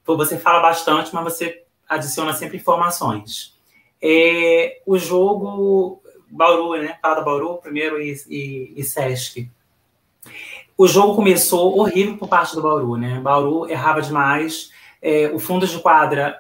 Você 0.06 0.38
fala 0.38 0.60
bastante, 0.60 1.14
mas 1.14 1.24
você 1.24 1.64
adiciona 1.88 2.34
sempre 2.34 2.58
informações. 2.58 3.58
É, 4.02 4.82
o 4.86 4.98
jogo 4.98 6.02
Bauru, 6.30 6.82
né? 6.82 6.98
Fala 7.02 7.16
da 7.16 7.22
Bauru 7.22 7.58
primeiro 7.58 8.02
e, 8.02 8.16
e, 8.28 8.74
e 8.76 8.84
Sesc. 8.84 9.50
O 10.78 10.88
jogo 10.88 11.16
começou 11.16 11.78
horrível 11.78 12.18
por 12.18 12.28
parte 12.28 12.56
do 12.56 12.62
Bauru, 12.62 12.96
né? 12.96 13.20
Bauru 13.20 13.70
errava 13.70 14.02
demais 14.02 14.72
é, 15.02 15.28
o 15.34 15.40
fundo 15.40 15.68
de 15.68 15.80
quadra 15.80 16.40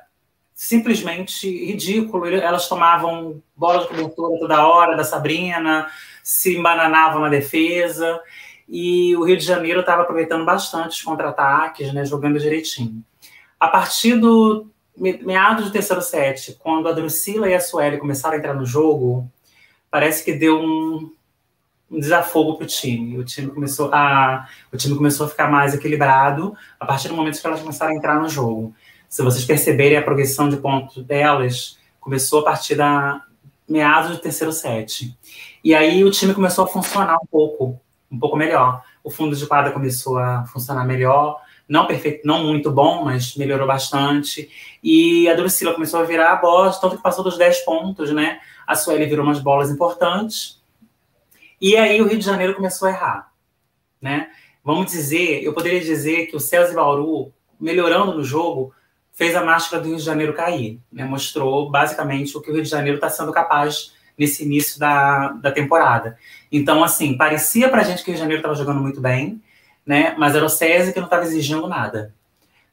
simplesmente 0.53 1.47
ridículo. 1.47 2.25
Elas 2.27 2.67
tomavam 2.67 3.41
bola 3.55 3.81
de 3.81 3.87
cobertura 3.87 4.39
toda 4.39 4.67
hora 4.67 4.95
da 4.95 5.03
Sabrina, 5.03 5.87
se 6.23 6.57
embananavam 6.57 7.21
na 7.21 7.29
defesa. 7.29 8.19
E 8.69 9.15
o 9.15 9.23
Rio 9.23 9.37
de 9.37 9.43
Janeiro 9.43 9.79
estava 9.79 10.03
aproveitando 10.03 10.45
bastante 10.45 10.91
os 10.91 11.01
contra-ataques, 11.01 11.91
né, 11.91 12.05
jogando 12.05 12.39
direitinho. 12.39 13.03
A 13.59 13.67
partir 13.67 14.15
do 14.15 14.67
meados 14.95 15.65
do 15.65 15.71
terceiro 15.71 16.01
set, 16.01 16.57
quando 16.59 16.87
a 16.87 16.91
Drusila 16.91 17.49
e 17.49 17.53
a 17.53 17.59
Sueli 17.59 17.97
começaram 17.97 18.35
a 18.35 18.37
entrar 18.37 18.53
no 18.53 18.65
jogo, 18.65 19.29
parece 19.89 20.23
que 20.23 20.33
deu 20.33 20.59
um, 20.59 21.11
um 21.89 21.99
desafogo 21.99 22.55
para 22.55 22.65
o 22.65 22.67
time. 22.67 23.17
O 23.17 23.23
time 23.23 23.49
começou 23.49 23.89
a 23.93 24.47
o 24.71 24.77
time 24.77 24.95
começou 24.95 25.25
a 25.25 25.29
ficar 25.29 25.49
mais 25.49 25.73
equilibrado 25.73 26.55
a 26.79 26.85
partir 26.85 27.07
do 27.07 27.15
momento 27.15 27.39
que 27.39 27.47
elas 27.47 27.61
começaram 27.61 27.93
a 27.93 27.95
entrar 27.95 28.21
no 28.21 28.29
jogo. 28.29 28.75
Se 29.07 29.23
vocês 29.23 29.45
perceberem 29.45 29.97
a 29.97 30.01
progressão 30.01 30.49
de 30.49 30.57
pontos 30.57 31.03
delas 31.03 31.79
começou 31.99 32.41
a 32.41 32.43
partir 32.43 32.75
da 32.75 33.23
meados 33.67 34.11
do 34.11 34.17
terceiro 34.17 34.51
set. 34.51 35.15
E 35.63 35.75
aí 35.75 36.03
o 36.03 36.11
time 36.11 36.33
começou 36.33 36.65
a 36.65 36.67
funcionar 36.67 37.17
um 37.17 37.27
pouco, 37.27 37.79
um 38.11 38.17
pouco 38.19 38.35
melhor. 38.35 38.83
O 39.03 39.09
fundo 39.09 39.35
de 39.35 39.45
quadra 39.45 39.71
começou 39.71 40.17
a 40.17 40.45
funcionar 40.45 40.85
melhor, 40.85 41.41
não 41.67 41.85
perfeito, 41.85 42.25
não 42.25 42.43
muito 42.43 42.71
bom, 42.71 43.05
mas 43.05 43.35
melhorou 43.35 43.67
bastante. 43.67 44.49
E 44.83 45.29
a 45.29 45.35
Drusila 45.35 45.73
começou 45.73 45.99
a 45.99 46.03
virar 46.03 46.33
a 46.33 46.35
bola, 46.37 46.71
tanto 46.73 46.97
que 46.97 47.03
passou 47.03 47.23
dos 47.23 47.37
10 47.37 47.59
pontos, 47.65 48.11
né? 48.11 48.39
A 48.65 48.75
Sueli 48.75 49.05
virou 49.05 49.25
umas 49.25 49.39
bolas 49.39 49.69
importantes 49.69 50.59
e 51.61 51.75
aí 51.75 52.01
o 52.01 52.07
Rio 52.07 52.17
de 52.17 52.25
Janeiro 52.25 52.55
começou 52.55 52.87
a 52.87 52.91
errar, 52.91 53.31
né? 54.01 54.29
Vamos 54.63 54.91
dizer, 54.91 55.43
eu 55.43 55.53
poderia 55.53 55.81
dizer 55.81 56.27
que 56.27 56.35
o 56.35 56.39
César 56.39 56.73
Bauru, 56.73 57.33
melhorando 57.59 58.13
no 58.13 58.23
jogo, 58.23 58.73
fez 59.11 59.35
a 59.35 59.43
máscara 59.43 59.81
do 59.81 59.89
Rio 59.89 59.97
de 59.97 60.03
Janeiro 60.03 60.33
cair, 60.33 60.79
né? 60.91 61.03
Mostrou 61.03 61.69
basicamente 61.69 62.37
o 62.37 62.41
que 62.41 62.49
o 62.49 62.53
Rio 62.53 62.63
de 62.63 62.69
Janeiro 62.69 62.95
está 62.95 63.09
sendo 63.09 63.33
capaz 63.33 63.93
nesse 64.19 64.43
início 64.43 64.77
da, 64.79 65.29
da 65.29 65.51
temporada. 65.51 66.17
Então, 66.51 66.83
assim, 66.83 67.15
parecia 67.15 67.69
para 67.69 67.81
a 67.81 67.83
gente 67.83 68.03
que 68.03 68.09
o 68.09 68.11
Rio 68.11 68.15
de 68.15 68.19
Janeiro 68.19 68.41
estava 68.41 68.55
jogando 68.55 68.81
muito 68.81 68.99
bem, 68.99 69.41
né? 69.85 70.13
Mas 70.17 70.35
era 70.35 70.45
o 70.45 70.49
César 70.49 70.91
que 70.91 70.99
não 70.99 71.07
estava 71.07 71.23
exigindo 71.23 71.67
nada. 71.67 72.13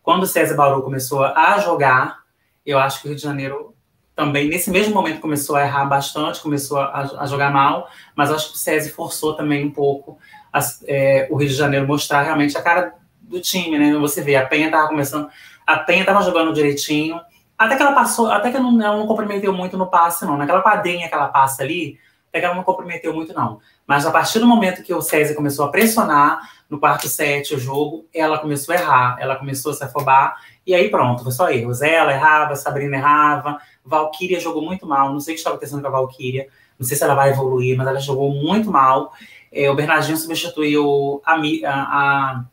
Quando 0.03 0.25
o 0.25 0.27
César 0.27 0.57
Bauru 0.57 0.83
começou 0.83 1.25
a 1.25 1.59
jogar, 1.59 2.21
eu 2.65 2.79
acho 2.79 3.01
que 3.01 3.07
o 3.07 3.11
Rio 3.11 3.17
de 3.17 3.23
Janeiro 3.23 3.75
também, 4.15 4.49
nesse 4.49 4.71
mesmo 4.71 4.95
momento, 4.95 5.21
começou 5.21 5.57
a 5.57 5.63
errar 5.63 5.85
bastante, 5.85 6.41
começou 6.41 6.79
a, 6.79 7.01
a 7.21 7.27
jogar 7.27 7.53
mal, 7.53 7.89
mas 8.15 8.31
acho 8.31 8.49
que 8.49 8.55
o 8.55 8.59
SESI 8.59 8.91
forçou 8.91 9.35
também 9.35 9.65
um 9.65 9.71
pouco 9.71 10.19
a, 10.53 10.61
é, 10.87 11.29
o 11.31 11.37
Rio 11.37 11.49
de 11.49 11.55
Janeiro 11.55 11.87
mostrar 11.87 12.23
realmente 12.23 12.57
a 12.57 12.63
cara 12.63 12.95
do 13.21 13.41
time, 13.41 13.79
né? 13.79 13.93
Você 13.99 14.23
vê, 14.23 14.37
a 14.37 14.47
Penha 14.47 14.67
estava 14.67 14.89
começando, 14.89 15.29
a 15.67 15.77
Penha 15.79 16.01
estava 16.01 16.23
jogando 16.23 16.53
direitinho, 16.53 17.21
até 17.59 17.77
que 17.77 17.83
ela 17.83 17.93
passou, 17.93 18.31
até 18.31 18.51
que 18.51 18.59
não, 18.59 18.73
não 18.73 19.07
comprometeu 19.07 19.53
muito 19.53 19.77
no 19.77 19.87
passe, 19.87 20.25
não. 20.25 20.37
Naquela 20.37 20.63
quadrinha 20.63 21.09
que 21.09 21.15
ela 21.15 21.29
passa 21.29 21.63
ali, 21.63 21.99
até 22.29 22.41
que 22.41 22.47
ela 22.47 22.55
não 22.55 22.63
comprometeu 22.63 23.15
muito, 23.15 23.33
não. 23.33 23.61
Mas 23.87 24.05
a 24.05 24.11
partir 24.11 24.39
do 24.39 24.47
momento 24.47 24.83
que 24.83 24.93
o 24.93 25.01
SESI 25.01 25.35
começou 25.35 25.65
a 25.65 25.69
pressionar 25.69 26.41
no 26.69 26.79
quarto 26.79 27.09
set 27.09 27.55
o 27.55 27.59
jogo, 27.59 28.07
ela 28.13 28.39
começou 28.39 28.75
a 28.75 28.79
errar, 28.79 29.17
ela 29.21 29.37
começou 29.37 29.73
a 29.73 29.75
se 29.75 29.85
afobar, 29.85 30.37
e 30.67 30.75
aí 30.75 30.91
pronto, 30.91 31.23
foi 31.23 31.33
só 31.33 31.49
erros. 31.49 31.81
Ela 31.81 32.13
errava, 32.13 32.57
Sabrina 32.57 32.97
errava, 32.97 33.59
Valkyria 33.85 34.41
jogou 34.41 34.63
muito 34.63 34.87
mal. 34.87 35.13
Não 35.13 35.21
sei 35.21 35.33
o 35.33 35.37
que 35.37 35.41
está 35.41 35.51
acontecendo 35.51 35.81
com 35.81 35.89
a 35.89 35.91
Valkyria. 35.91 36.49
Não 36.79 36.87
sei 36.87 36.97
se 36.97 37.05
ela 37.05 37.15
vai 37.15 37.31
evoluir, 37.31 37.77
mas 37.77 37.87
ela 37.87 38.01
jogou 38.01 38.31
muito 38.31 38.71
mal. 38.71 39.13
É, 39.51 39.71
o 39.71 39.75
Bernardinho 39.75 40.17
substituiu 40.17 41.23
a, 41.25 41.35
a, 41.35 41.41
a 41.71 42.45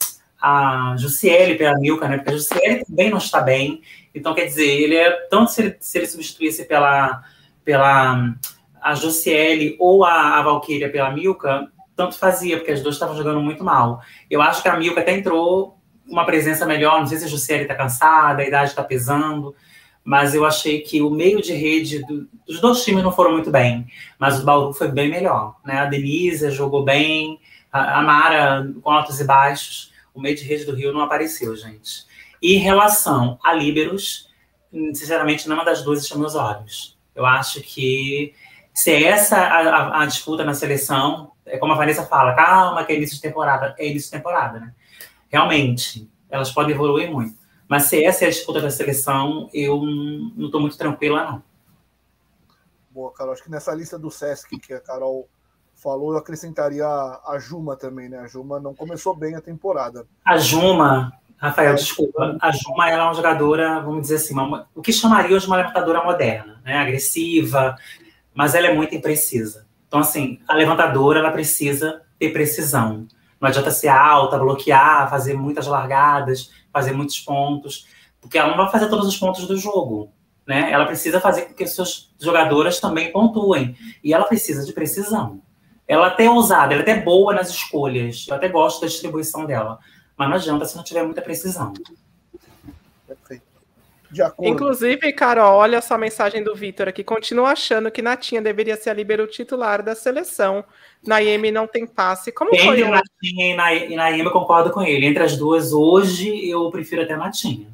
Jussiele 0.98 1.56
pela 1.56 1.78
Milka, 1.80 2.08
né? 2.08 2.18
Porque 2.18 2.32
a 2.32 2.34
Jussiele 2.34 2.86
também 2.86 3.10
não 3.10 3.18
está 3.18 3.42
bem. 3.42 3.82
Então, 4.14 4.34
quer 4.34 4.46
dizer, 4.46 4.68
ele 4.68 4.96
é 4.96 5.12
tanto 5.30 5.52
se 5.52 5.62
ele, 5.62 5.78
se 5.80 5.98
ele 5.98 6.08
substituísse 6.08 6.66
pela, 6.66 7.24
pela 7.64 8.34
a 8.82 8.96
Jussiele 8.96 9.76
ou 9.80 10.04
a, 10.04 10.40
a 10.40 10.42
Valkyria 10.44 10.90
pela 10.90 11.12
Milka, 11.12 11.68
tanto 11.96 12.18
fazia, 12.18 12.58
porque 12.58 12.72
as 12.72 12.82
duas 12.82 12.96
estavam 12.96 13.16
jogando 13.16 13.40
muito 13.40 13.64
mal. 13.64 14.02
Eu 14.30 14.42
acho 14.42 14.62
que 14.62 14.68
a 14.68 14.78
Milka 14.78 15.02
até 15.02 15.14
entrou 15.14 15.78
uma 16.08 16.26
presença 16.26 16.66
melhor. 16.66 17.00
Não 17.00 17.08
sei 17.08 17.18
se 17.18 17.26
a 17.26 17.30
Jussiele 17.30 17.64
está 17.64 17.76
cansada, 17.76 18.42
a 18.42 18.46
idade 18.46 18.70
está 18.70 18.84
pesando 18.84 19.56
mas 20.04 20.36
eu 20.36 20.46
achei 20.46 20.82
que 20.82 21.02
o 21.02 21.10
meio 21.10 21.42
de 21.42 21.54
rede 21.54 22.00
do, 22.06 22.28
dos 22.46 22.60
dois 22.60 22.84
times 22.84 23.04
não 23.04 23.12
foram 23.12 23.32
muito 23.32 23.50
bem, 23.50 23.88
mas 24.20 24.40
o 24.40 24.46
Bauru 24.46 24.74
foi 24.74 24.92
bem 24.92 25.10
melhor, 25.10 25.56
né? 25.64 25.80
A 25.80 25.86
Denise 25.86 26.52
jogou 26.52 26.84
bem, 26.84 27.40
a, 27.72 28.00
a 28.00 28.02
Mara 28.02 28.70
com 28.82 28.92
altos 28.92 29.20
e 29.22 29.24
baixos, 29.24 29.93
o 30.14 30.22
meio 30.22 30.36
de 30.36 30.44
rede 30.44 30.66
do 30.66 30.76
Rio 30.76 30.94
não 30.94 31.02
apareceu, 31.02 31.56
gente. 31.56 32.06
E 32.42 32.56
em 32.56 32.60
relação 32.60 33.40
a 33.44 33.54
líberos, 33.54 34.30
sinceramente, 34.72 35.48
nenhuma 35.48 35.66
das 35.66 35.84
duas 35.84 36.04
encheu 36.04 36.20
meus 36.20 36.36
olhos. 36.36 36.98
Eu 37.16 37.26
acho 37.26 37.62
que 37.62 38.34
se 38.74 38.92
é 38.92 39.04
essa 39.04 39.38
a, 39.38 39.60
a, 39.60 40.04
a, 40.04 40.06
disputa 40.06 40.44
na 40.44 40.54
seleção, 40.54 41.32
é 41.46 41.58
como 41.58 41.74
a 41.74 41.78
Vanessa 41.78 42.06
fala, 42.06 42.34
calma, 42.34 42.84
que 42.84 42.92
é 42.92 42.96
início 42.96 43.16
de 43.16 43.22
temporada, 43.22 43.76
é 43.78 43.88
início 43.88 44.12
de 44.12 44.18
temporada, 44.18 44.60
né? 44.60 44.74
Realmente, 45.30 46.10
elas 46.30 46.52
podem 46.52 46.74
evoluir 46.74 47.12
muito. 47.12 47.38
Mas 47.68 47.84
se 47.84 48.04
essa 48.04 48.26
é 48.26 48.28
a 48.28 48.32
disputa 48.32 48.62
da 48.62 48.70
seleção, 48.70 49.50
eu 49.54 49.82
não 49.82 50.48
estou 50.48 50.60
muito 50.60 50.78
tranquila, 50.78 51.24
não. 51.24 51.44
Boa, 52.90 53.12
Carol. 53.12 53.34
Acho 53.34 53.44
que 53.44 53.50
nessa 53.50 53.74
lista 53.74 53.98
do 53.98 54.12
Sesc 54.12 54.60
que 54.60 54.74
a 54.74 54.80
Carol 54.80 55.28
falou, 55.84 56.14
eu 56.14 56.18
acrescentaria 56.18 56.86
a 56.86 57.38
Juma 57.40 57.76
também, 57.76 58.08
né? 58.08 58.20
A 58.20 58.28
Juma 58.28 58.60
não 58.60 58.74
começou 58.74 59.14
bem 59.16 59.36
a 59.36 59.42
temporada. 59.42 60.08
A 60.26 60.38
Juma, 60.38 61.12
Rafael, 61.38 61.76
desculpa. 61.76 62.38
A 62.42 62.52
Juma 62.52 62.90
ela 62.90 63.04
é 63.04 63.06
uma 63.06 63.14
jogadora, 63.14 63.82
vamos 63.82 64.04
dizer 64.04 64.16
assim, 64.16 64.34
uma, 64.34 64.68
o 64.74 64.82
que 64.82 64.94
chamaria 64.94 65.38
de 65.38 65.46
uma 65.46 65.58
levantadora 65.58 66.04
moderna, 66.04 66.62
né? 66.64 66.78
Agressiva, 66.78 67.76
mas 68.34 68.56
ela 68.56 68.68
é 68.68 68.74
muito 68.74 68.96
imprecisa. 68.96 69.68
Então, 69.88 70.00
assim, 70.00 70.40
a 70.48 70.56
levantadora 70.56 71.20
ela 71.20 71.32
precisa 71.32 72.02
ter 72.18 72.32
precisão. 72.32 73.06
Não 73.40 73.50
adianta 73.50 73.70
ser 73.70 73.90
alta, 73.90 74.40
bloquear, 74.40 75.10
fazer 75.10 75.34
muitas 75.34 75.68
largadas 75.68 76.50
fazer 76.74 76.92
muitos 76.92 77.20
pontos, 77.20 77.86
porque 78.20 78.38
ela 78.38 78.50
não 78.50 78.58
vai 78.58 78.72
fazer 78.72 78.90
todos 78.90 79.08
os 79.08 79.16
pontos 79.16 79.46
do 79.46 79.56
jogo. 79.56 80.12
Né? 80.46 80.72
Ela 80.72 80.86
precisa 80.86 81.22
fazer 81.22 81.44
com 81.44 81.54
que 81.54 81.68
suas 81.68 82.12
jogadoras 82.20 82.80
também 82.80 83.12
pontuem. 83.12 83.78
E 84.04 84.14
ela 84.14 84.26
precisa 84.26 84.66
de 84.66 84.74
precisão. 84.74 85.42
Ela 85.94 86.08
até 86.08 86.26
é 86.26 86.30
ousada, 86.30 86.74
ela 86.74 86.82
é 86.82 86.84
até 86.84 87.00
boa 87.00 87.34
nas 87.34 87.50
escolhas. 87.50 88.26
Eu 88.28 88.36
até 88.36 88.48
gosto 88.48 88.82
da 88.82 88.88
distribuição 88.88 89.46
dela. 89.46 89.80
Mas 90.18 90.30
não 90.30 90.36
adianta 90.36 90.66
se 90.66 90.76
não 90.76 90.84
tiver 90.84 91.04
muita 91.04 91.22
precisão. 91.22 91.74
Perfeito. 93.08 93.44
Inclusive, 94.40 95.12
Carol, 95.14 95.58
olha 95.58 95.82
só 95.82 95.96
a 95.96 95.98
mensagem 95.98 96.44
do 96.44 96.54
Vitor 96.56 96.88
aqui. 96.88 97.04
Continua 97.04 97.50
achando 97.50 97.90
que 97.90 98.02
Natinha 98.02 98.42
deveria 98.42 98.78
ser 98.78 98.92
a 98.92 98.94
libero 98.94 99.26
titular 99.26 99.82
da 99.82 99.96
seleção. 99.96 100.64
Naime 101.06 101.52
não 101.52 101.66
tem 101.66 101.88
passe. 101.88 102.32
Como 102.32 102.54
Entre 102.54 102.64
foi? 102.64 102.84
Natinha 102.88 103.86
e 103.90 103.96
Naime, 103.96 104.24
eu 104.24 104.32
concordo 104.32 104.72
com 104.72 104.84
ele. 104.84 105.08
Entre 105.08 105.24
as 105.24 105.36
duas, 105.36 105.74
hoje, 105.74 106.48
eu 106.48 106.70
prefiro 106.70 107.02
até 107.02 107.18
Natinha. 107.18 107.68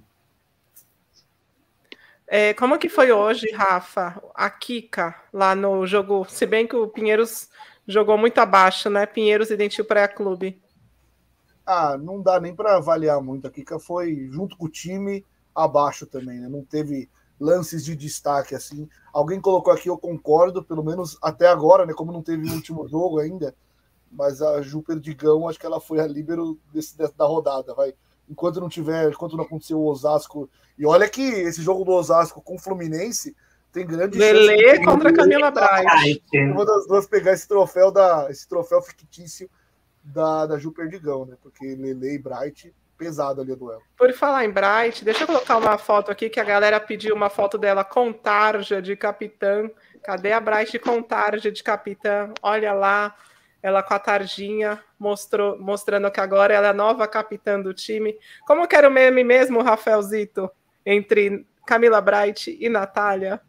É, 2.25 2.53
como 2.53 2.77
que 2.77 2.87
foi 2.87 3.11
hoje, 3.11 3.51
Rafa, 3.51 4.21
a 4.35 4.49
Kika, 4.49 5.15
lá 5.33 5.55
no 5.55 5.85
jogo? 5.85 6.25
Se 6.29 6.45
bem 6.45 6.67
que 6.67 6.75
o 6.75 6.87
Pinheiros 6.87 7.48
jogou 7.89 8.17
muito 8.17 8.37
abaixo, 8.37 8.89
né? 8.89 9.05
Pinheiros 9.07 9.49
e 9.49 9.57
Dentil 9.57 9.83
Praia 9.83 10.07
Clube. 10.07 10.61
Ah, 11.65 11.97
não 11.97 12.21
dá 12.21 12.39
nem 12.39 12.55
para 12.55 12.77
avaliar 12.77 13.19
muito. 13.21 13.47
A 13.47 13.51
Kika 13.51 13.79
foi, 13.79 14.27
junto 14.31 14.55
com 14.55 14.65
o 14.65 14.69
time, 14.69 15.25
abaixo 15.53 16.05
também, 16.05 16.39
né? 16.39 16.47
Não 16.47 16.63
teve 16.63 17.09
lances 17.39 17.83
de 17.83 17.95
destaque 17.95 18.53
assim. 18.53 18.87
Alguém 19.11 19.41
colocou 19.41 19.73
aqui, 19.73 19.89
eu 19.89 19.97
concordo, 19.97 20.63
pelo 20.63 20.83
menos 20.83 21.17
até 21.21 21.47
agora, 21.47 21.85
né? 21.85 21.93
Como 21.93 22.11
não 22.11 22.21
teve 22.21 22.47
o 22.47 22.53
último 22.53 22.87
jogo 22.87 23.19
ainda, 23.19 23.55
mas 24.11 24.41
a 24.41 24.61
Ju 24.61 24.83
Perdigão, 24.83 25.47
acho 25.47 25.59
que 25.59 25.65
ela 25.65 25.81
foi 25.81 25.99
a 25.99 26.05
líbero 26.07 26.59
desse, 26.71 26.95
da 26.95 27.25
rodada, 27.25 27.73
vai. 27.73 27.93
Enquanto 28.29 28.61
não 28.61 28.69
tiver, 28.69 29.09
enquanto 29.09 29.35
não 29.35 29.45
aconteceu 29.45 29.79
o 29.79 29.87
Osasco. 29.87 30.47
E 30.77 30.85
olha 30.85 31.09
que 31.09 31.21
esse 31.21 31.63
jogo 31.63 31.83
do 31.83 31.91
Osasco 31.91 32.39
com 32.39 32.55
o 32.55 32.59
Fluminense 32.59 33.35
tem 33.71 33.85
grande 33.85 34.17
Lelê 34.17 34.75
chance 34.75 34.85
contra 34.85 35.13
Camila 35.13 35.51
Bright. 35.51 36.23
Uma 36.33 36.65
das 36.65 36.87
duas 36.87 37.07
pegar 37.07 37.33
esse 37.33 37.47
troféu 37.47 37.91
da 37.91 38.27
esse 38.29 38.47
troféu 38.47 38.81
fictício 38.81 39.49
da, 40.03 40.45
da 40.45 40.57
Ju 40.57 40.71
Perdigão, 40.71 41.25
né? 41.25 41.35
Porque 41.41 41.75
Lele 41.75 42.15
e 42.15 42.17
Bright 42.17 42.73
pesado 42.97 43.41
ali 43.41 43.53
o 43.53 43.55
duelo. 43.55 43.81
Por 43.97 44.11
falar 44.13 44.43
em 44.43 44.51
Bright, 44.51 45.05
deixa 45.05 45.23
eu 45.23 45.27
colocar 45.27 45.57
uma 45.57 45.77
foto 45.77 46.11
aqui 46.11 46.29
que 46.29 46.39
a 46.39 46.43
galera 46.43 46.79
pediu 46.79 47.15
uma 47.15 47.29
foto 47.29 47.57
dela 47.57 47.83
com 47.83 48.11
tarja 48.11 48.81
de 48.81 48.95
capitã. 48.95 49.69
Cadê 50.03 50.33
a 50.33 50.39
Bright 50.39 50.77
com 50.79 51.01
tarja 51.01 51.49
de 51.49 51.63
capitã? 51.63 52.33
Olha 52.41 52.73
lá, 52.73 53.15
ela 53.63 53.81
com 53.81 53.93
a 53.93 53.99
tarjinha, 53.99 54.83
mostrou, 54.99 55.57
mostrando 55.57 56.11
que 56.11 56.19
agora 56.19 56.53
ela 56.53 56.67
é 56.67 56.69
a 56.71 56.73
nova 56.73 57.07
capitã 57.07 57.59
do 57.61 57.73
time. 57.73 58.17
Como 58.45 58.67
que 58.67 58.75
era 58.75 58.89
o 58.89 58.91
meme 58.91 59.23
mesmo, 59.23 59.61
Rafaelzito, 59.61 60.51
entre 60.85 61.45
Camila 61.65 62.01
Bright 62.01 62.57
e 62.59 62.67
Natália? 62.67 63.41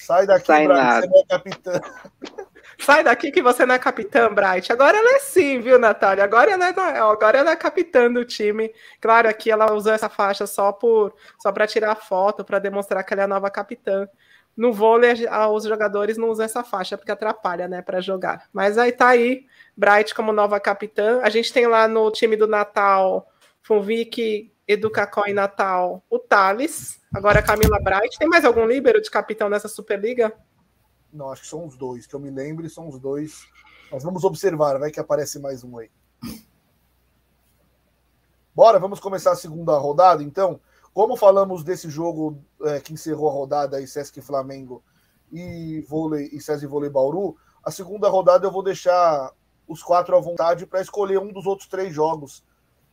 Sai 0.00 0.26
daqui, 0.26 0.46
Sai 0.46 0.66
Bright, 0.66 1.00
você 1.00 1.06
não 1.06 1.20
é 1.20 1.24
capitã. 1.28 1.80
Sai 2.80 3.04
daqui 3.04 3.30
que 3.32 3.42
você 3.42 3.66
não 3.66 3.74
é 3.74 3.78
capitã, 3.78 4.32
Bright. 4.32 4.72
Agora 4.72 4.96
ela 4.96 5.16
é 5.16 5.18
sim, 5.18 5.60
viu, 5.60 5.78
Natália? 5.78 6.22
Agora 6.22 6.50
ela 6.50 6.68
é, 6.68 6.98
agora 7.00 7.38
ela 7.38 7.50
é 7.50 7.56
capitã 7.56 8.10
do 8.10 8.24
time. 8.24 8.72
Claro, 9.00 9.28
aqui 9.28 9.50
ela 9.50 9.72
usou 9.72 9.92
essa 9.92 10.08
faixa 10.08 10.46
só 10.46 10.72
por 10.72 11.14
só 11.38 11.50
para 11.50 11.66
tirar 11.66 11.96
foto, 11.96 12.44
para 12.44 12.58
demonstrar 12.58 13.02
que 13.02 13.12
ela 13.12 13.22
é 13.22 13.24
a 13.24 13.28
nova 13.28 13.50
capitã. 13.50 14.08
No 14.56 14.72
vôlei, 14.72 15.14
os 15.52 15.64
jogadores 15.64 16.16
não 16.16 16.30
usam 16.30 16.44
essa 16.44 16.64
faixa 16.64 16.96
porque 16.96 17.12
atrapalha, 17.12 17.68
né, 17.68 17.82
para 17.82 18.00
jogar. 18.00 18.48
Mas 18.52 18.76
aí 18.78 18.90
tá 18.92 19.08
aí, 19.08 19.46
Bright 19.76 20.14
como 20.14 20.32
nova 20.32 20.58
capitã. 20.58 21.20
A 21.22 21.30
gente 21.30 21.52
tem 21.52 21.66
lá 21.66 21.86
no 21.86 22.10
time 22.10 22.36
do 22.36 22.46
Natal, 22.46 23.28
Funvic, 23.62 24.50
Educacó 24.68 25.24
e 25.26 25.32
Natal, 25.32 26.04
o 26.10 26.18
Thales. 26.18 27.00
Agora 27.12 27.38
a 27.38 27.42
Camila 27.42 27.80
Bright. 27.80 28.18
Tem 28.18 28.28
mais 28.28 28.44
algum 28.44 28.66
líbero 28.66 29.00
de 29.00 29.10
capitão 29.10 29.48
nessa 29.48 29.66
Superliga? 29.66 30.30
Não, 31.10 31.32
acho 31.32 31.42
que 31.42 31.48
são 31.48 31.66
os 31.66 31.74
dois, 31.74 32.06
que 32.06 32.14
eu 32.14 32.20
me 32.20 32.30
lembre, 32.30 32.68
são 32.68 32.86
os 32.86 33.00
dois. 33.00 33.48
Mas 33.90 34.02
vamos 34.02 34.24
observar, 34.24 34.78
vai 34.78 34.90
que 34.90 35.00
aparece 35.00 35.38
mais 35.38 35.64
um 35.64 35.78
aí. 35.78 35.90
Bora, 38.54 38.78
vamos 38.78 39.00
começar 39.00 39.32
a 39.32 39.36
segunda 39.36 39.78
rodada, 39.78 40.22
então. 40.22 40.60
Como 40.92 41.16
falamos 41.16 41.62
desse 41.62 41.88
jogo 41.88 42.44
é, 42.62 42.80
que 42.80 42.92
encerrou 42.92 43.28
a 43.30 43.32
rodada 43.32 43.76
aí, 43.76 43.86
Sesc 43.86 44.20
Flamengo 44.20 44.82
e 45.32 45.80
vôlei 45.88 46.28
e 46.32 46.40
César 46.40 46.66
Vôlei 46.66 46.90
Bauru, 46.90 47.36
a 47.62 47.70
segunda 47.70 48.08
rodada 48.08 48.46
eu 48.46 48.50
vou 48.50 48.62
deixar 48.62 49.32
os 49.66 49.82
quatro 49.82 50.16
à 50.16 50.20
vontade 50.20 50.66
para 50.66 50.80
escolher 50.80 51.18
um 51.18 51.32
dos 51.32 51.46
outros 51.46 51.68
três 51.68 51.94
jogos 51.94 52.42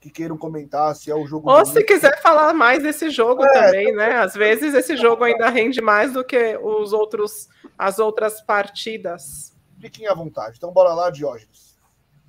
que 0.05 0.11
queiram 0.11 0.37
comentar 0.37 0.95
se 0.95 1.09
é 1.09 1.15
o 1.15 1.25
jogo. 1.25 1.49
Ou 1.49 1.65
se 1.65 1.83
quiser 1.83 2.21
falar 2.21 2.53
mais 2.53 2.83
desse 2.83 3.09
jogo 3.09 3.43
é, 3.43 3.51
também, 3.51 3.91
né? 3.95 4.17
Às 4.17 4.35
vezes 4.35 4.75
esse 4.75 4.95
jogo 4.95 5.23
ainda 5.23 5.49
rende 5.49 5.81
mais 5.81 6.13
do 6.13 6.23
que 6.23 6.57
os 6.61 6.93
outros, 6.93 7.49
as 7.75 7.97
outras 7.97 8.39
partidas. 8.39 9.55
Fiquem 9.81 10.07
à 10.07 10.13
vontade. 10.13 10.57
Então, 10.57 10.71
bora 10.71 10.93
lá, 10.93 11.09
Diógenes. 11.09 11.75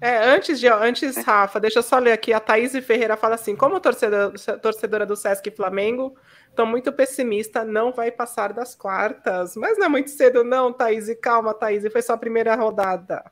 É, 0.00 0.16
antes, 0.24 0.58
de, 0.58 0.68
antes, 0.68 1.16
Rafa, 1.18 1.60
deixa 1.60 1.80
eu 1.80 1.82
só 1.82 1.98
ler 1.98 2.12
aqui. 2.12 2.32
A 2.32 2.40
Thaís 2.40 2.72
Ferreira 2.84 3.14
fala 3.14 3.34
assim: 3.34 3.54
como 3.54 3.78
torcedora, 3.78 4.32
torcedora 4.62 5.04
do 5.04 5.14
Sesc 5.14 5.50
Flamengo, 5.50 6.16
estou 6.48 6.64
muito 6.64 6.90
pessimista, 6.92 7.62
não 7.62 7.92
vai 7.92 8.10
passar 8.10 8.54
das 8.54 8.74
quartas. 8.74 9.54
Mas 9.54 9.76
não 9.76 9.84
é 9.84 9.88
muito 9.88 10.08
cedo, 10.08 10.42
não, 10.42 10.72
Thaís. 10.72 11.14
Calma, 11.20 11.52
Thaís, 11.52 11.84
foi 11.92 12.00
só 12.00 12.14
a 12.14 12.18
primeira 12.18 12.54
rodada. 12.54 13.22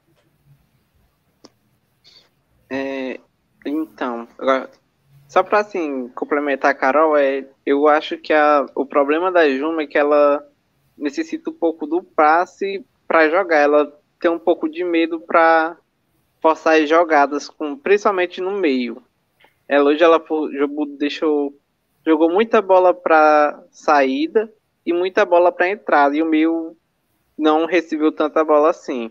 É, 2.70 3.20
então, 3.64 4.28
agora, 4.38 4.70
só 5.28 5.42
para 5.42 5.60
assim 5.60 6.08
complementar 6.08 6.70
a 6.70 6.74
Carol, 6.74 7.16
é, 7.16 7.46
eu 7.64 7.88
acho 7.88 8.18
que 8.18 8.32
a, 8.32 8.66
o 8.74 8.86
problema 8.86 9.32
da 9.32 9.48
Juma 9.48 9.82
é 9.82 9.86
que 9.86 9.98
ela 9.98 10.46
necessita 10.96 11.50
um 11.50 11.54
pouco 11.54 11.86
do 11.86 12.02
passe 12.02 12.84
para 13.06 13.28
jogar. 13.28 13.58
Ela 13.58 14.00
tem 14.20 14.30
um 14.30 14.38
pouco 14.38 14.68
de 14.68 14.84
medo 14.84 15.20
para 15.20 15.76
forçar 16.40 16.80
as 16.80 16.88
jogadas, 16.88 17.48
com, 17.48 17.76
principalmente 17.76 18.40
no 18.40 18.52
meio. 18.52 19.02
Ela 19.66 19.90
hoje 19.90 20.04
ela 20.04 20.22
jogou, 20.52 20.86
deixou, 20.86 21.58
jogou 22.06 22.30
muita 22.30 22.60
bola 22.60 22.92
para 22.92 23.64
saída 23.70 24.52
e 24.84 24.92
muita 24.92 25.24
bola 25.24 25.50
para 25.50 25.70
entrada, 25.70 26.14
e 26.14 26.22
o 26.22 26.26
meio 26.26 26.76
não 27.36 27.64
recebeu 27.64 28.12
tanta 28.12 28.44
bola 28.44 28.70
assim. 28.70 29.10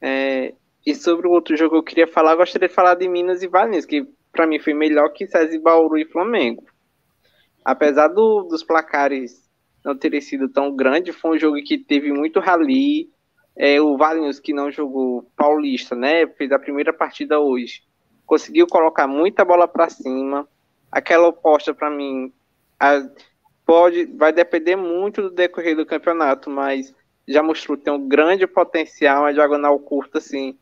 É, 0.00 0.52
e 0.86 0.94
sobre 0.94 1.26
o 1.26 1.32
outro 1.32 1.56
jogo 1.56 1.72
que 1.72 1.78
eu 1.78 1.82
queria 1.82 2.06
falar, 2.06 2.32
eu 2.32 2.36
gostaria 2.36 2.68
de 2.68 2.74
falar 2.74 2.94
de 2.94 3.08
Minas 3.08 3.42
e 3.42 3.48
Valinhos, 3.48 3.84
que 3.84 4.06
para 4.30 4.46
mim 4.46 4.60
foi 4.60 4.72
melhor 4.72 5.08
que 5.08 5.26
César 5.26 5.58
Bauru 5.58 5.98
e 5.98 6.04
Flamengo. 6.04 6.64
Apesar 7.64 8.06
do, 8.06 8.44
dos 8.44 8.62
placares 8.62 9.50
não 9.84 9.98
terem 9.98 10.20
sido 10.20 10.48
tão 10.48 10.74
grandes, 10.74 11.16
foi 11.16 11.36
um 11.36 11.38
jogo 11.40 11.56
que 11.56 11.76
teve 11.76 12.12
muito 12.12 12.38
rally. 12.38 13.10
É, 13.56 13.80
o 13.80 13.96
Valinhos, 13.96 14.38
que 14.38 14.52
não 14.52 14.70
jogou 14.70 15.28
paulista, 15.36 15.96
né? 15.96 16.26
Fez 16.26 16.52
a 16.52 16.58
primeira 16.58 16.92
partida 16.92 17.40
hoje. 17.40 17.82
Conseguiu 18.24 18.66
colocar 18.68 19.08
muita 19.08 19.44
bola 19.44 19.66
para 19.66 19.88
cima. 19.88 20.46
Aquela 20.92 21.28
oposta, 21.28 21.74
para 21.74 21.90
mim, 21.90 22.32
a, 22.78 23.02
pode, 23.64 24.06
vai 24.06 24.32
depender 24.32 24.76
muito 24.76 25.22
do 25.22 25.30
decorrer 25.30 25.74
do 25.74 25.86
campeonato, 25.86 26.48
mas 26.48 26.94
já 27.26 27.42
mostrou 27.42 27.76
ter 27.76 27.90
um 27.90 28.06
grande 28.06 28.46
potencial, 28.46 29.22
uma 29.22 29.32
diagonal 29.32 29.78
curta, 29.80 30.18
assim, 30.18 30.56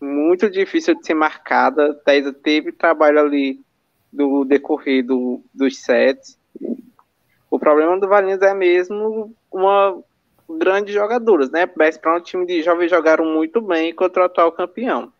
muito 0.00 0.48
difícil 0.50 0.94
de 0.94 1.06
ser 1.06 1.14
marcada. 1.14 1.94
Thaisa 2.04 2.32
teve 2.32 2.72
trabalho 2.72 3.20
ali 3.20 3.60
do 4.12 4.44
decorrer 4.44 5.04
do, 5.04 5.42
dos 5.52 5.80
sets. 5.82 6.38
O 7.50 7.58
problema 7.58 7.98
do 7.98 8.08
Valinhos 8.08 8.42
é 8.42 8.54
mesmo 8.54 9.34
uma 9.50 10.02
grande 10.48 10.92
jogadora, 10.92 11.48
né? 11.48 11.66
Best 11.66 12.00
para 12.00 12.16
um 12.16 12.20
time 12.20 12.46
de 12.46 12.62
jovens 12.62 12.90
jogaram 12.90 13.24
muito 13.24 13.60
bem 13.60 13.94
contra 13.94 14.22
o 14.22 14.26
atual 14.26 14.52
campeão. 14.52 15.12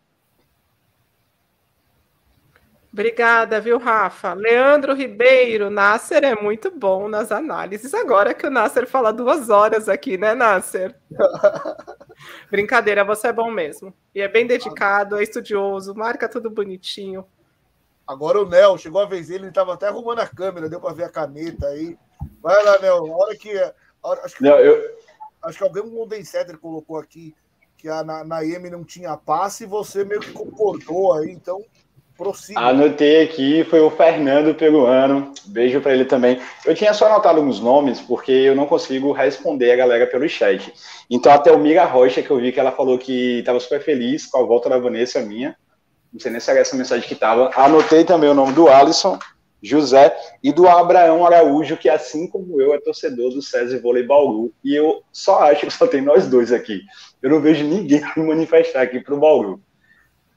Obrigada, 2.98 3.60
viu, 3.60 3.78
Rafa? 3.78 4.34
Leandro 4.34 4.92
Ribeiro, 4.92 5.70
Nasser 5.70 6.24
é 6.24 6.34
muito 6.34 6.68
bom 6.68 7.08
nas 7.08 7.30
análises. 7.30 7.94
Agora 7.94 8.34
que 8.34 8.44
o 8.44 8.50
Nasser 8.50 8.88
fala 8.88 9.12
duas 9.12 9.48
horas 9.50 9.88
aqui, 9.88 10.18
né, 10.18 10.34
Nasser? 10.34 10.96
Brincadeira, 12.50 13.04
você 13.04 13.28
é 13.28 13.32
bom 13.32 13.52
mesmo. 13.52 13.94
E 14.12 14.20
é 14.20 14.26
bem 14.26 14.48
dedicado, 14.48 15.16
é 15.16 15.22
estudioso, 15.22 15.94
marca 15.94 16.28
tudo 16.28 16.50
bonitinho. 16.50 17.24
Agora 18.04 18.42
o 18.42 18.48
Nel, 18.48 18.76
chegou 18.76 19.00
a 19.00 19.06
vez 19.06 19.28
dele, 19.28 19.44
ele 19.44 19.50
estava 19.50 19.74
até 19.74 19.86
arrumando 19.86 20.18
a 20.18 20.26
câmera, 20.26 20.68
deu 20.68 20.80
para 20.80 20.92
ver 20.92 21.04
a 21.04 21.08
caneta 21.08 21.68
aí. 21.68 21.96
Vai 22.42 22.64
lá, 22.64 22.80
Nel, 22.80 22.96
a 22.96 23.16
hora 23.16 23.36
que. 23.36 23.52
acho, 24.24 24.36
que 24.36 24.42
não, 24.42 24.58
eu... 24.58 24.98
acho 25.44 25.56
que 25.56 25.62
alguém, 25.62 25.84
um 25.84 26.24
Center 26.24 26.58
colocou 26.58 26.98
aqui 26.98 27.32
que 27.76 27.88
a, 27.88 28.02
na, 28.02 28.24
na 28.24 28.42
IEM 28.42 28.70
não 28.70 28.82
tinha 28.82 29.16
passe 29.16 29.62
e 29.62 29.68
você 29.68 30.04
meio 30.04 30.20
que 30.20 30.32
concordou 30.32 31.12
aí, 31.12 31.30
então 31.30 31.64
Prossiga. 32.18 32.58
Anotei 32.58 33.22
aqui, 33.22 33.62
foi 33.62 33.78
o 33.78 33.90
Fernando 33.90 34.52
Peruano. 34.52 35.32
Beijo 35.46 35.80
para 35.80 35.94
ele 35.94 36.04
também. 36.04 36.40
Eu 36.66 36.74
tinha 36.74 36.92
só 36.92 37.06
anotado 37.06 37.38
alguns 37.38 37.60
nomes, 37.60 38.00
porque 38.00 38.32
eu 38.32 38.56
não 38.56 38.66
consigo 38.66 39.12
responder 39.12 39.70
a 39.70 39.76
galera 39.76 40.04
pelo 40.04 40.28
chat. 40.28 40.74
Então, 41.08 41.30
até 41.30 41.52
o 41.52 41.58
Mira 41.60 41.84
Rocha, 41.84 42.20
que 42.20 42.28
eu 42.28 42.40
vi 42.40 42.50
que 42.50 42.58
ela 42.58 42.72
falou 42.72 42.98
que 42.98 43.38
estava 43.38 43.60
super 43.60 43.80
feliz 43.80 44.26
com 44.26 44.36
a 44.36 44.42
volta 44.42 44.68
da 44.68 44.78
Vanessa 44.78 45.20
minha. 45.20 45.56
Não 46.12 46.18
sei 46.18 46.32
nem 46.32 46.40
se 46.40 46.50
era 46.50 46.58
essa 46.58 46.74
mensagem 46.74 47.06
que 47.06 47.14
estava. 47.14 47.52
Anotei 47.54 48.02
também 48.02 48.28
o 48.28 48.34
nome 48.34 48.52
do 48.52 48.66
Alisson. 48.66 49.16
José, 49.62 50.16
e 50.42 50.52
do 50.52 50.68
Abraão 50.68 51.26
Araújo, 51.26 51.76
que 51.76 51.88
assim 51.88 52.28
como 52.28 52.60
eu 52.60 52.72
é 52.72 52.80
torcedor 52.80 53.32
do 53.32 53.42
César 53.42 53.80
Vôlei 53.80 54.04
Bauru. 54.04 54.52
E 54.64 54.74
eu 54.74 55.02
só 55.12 55.42
acho 55.42 55.66
que 55.66 55.72
só 55.72 55.86
tem 55.86 56.00
nós 56.00 56.28
dois 56.28 56.52
aqui. 56.52 56.80
Eu 57.22 57.30
não 57.30 57.40
vejo 57.40 57.64
ninguém 57.64 58.02
manifestar 58.16 58.82
aqui 58.82 59.00
para 59.00 59.14
o 59.14 59.20
Bauru. 59.20 59.60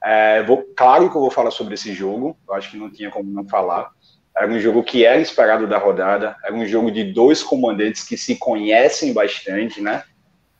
É, 0.04 0.42
vou, 0.42 0.64
claro 0.76 1.08
que 1.10 1.16
eu 1.16 1.20
vou 1.20 1.30
falar 1.30 1.50
sobre 1.50 1.74
esse 1.74 1.92
jogo, 1.92 2.36
eu 2.48 2.54
acho 2.54 2.70
que 2.70 2.76
não 2.76 2.90
tinha 2.90 3.10
como 3.10 3.30
não 3.30 3.48
falar. 3.48 3.90
Era 4.36 4.50
um 4.50 4.58
jogo 4.58 4.82
que 4.82 5.04
era 5.04 5.20
esperado 5.20 5.66
da 5.66 5.78
rodada, 5.78 6.36
era 6.42 6.54
um 6.54 6.66
jogo 6.66 6.90
de 6.90 7.04
dois 7.04 7.42
comandantes 7.42 8.02
que 8.02 8.16
se 8.16 8.36
conhecem 8.36 9.12
bastante, 9.12 9.80
né? 9.80 10.02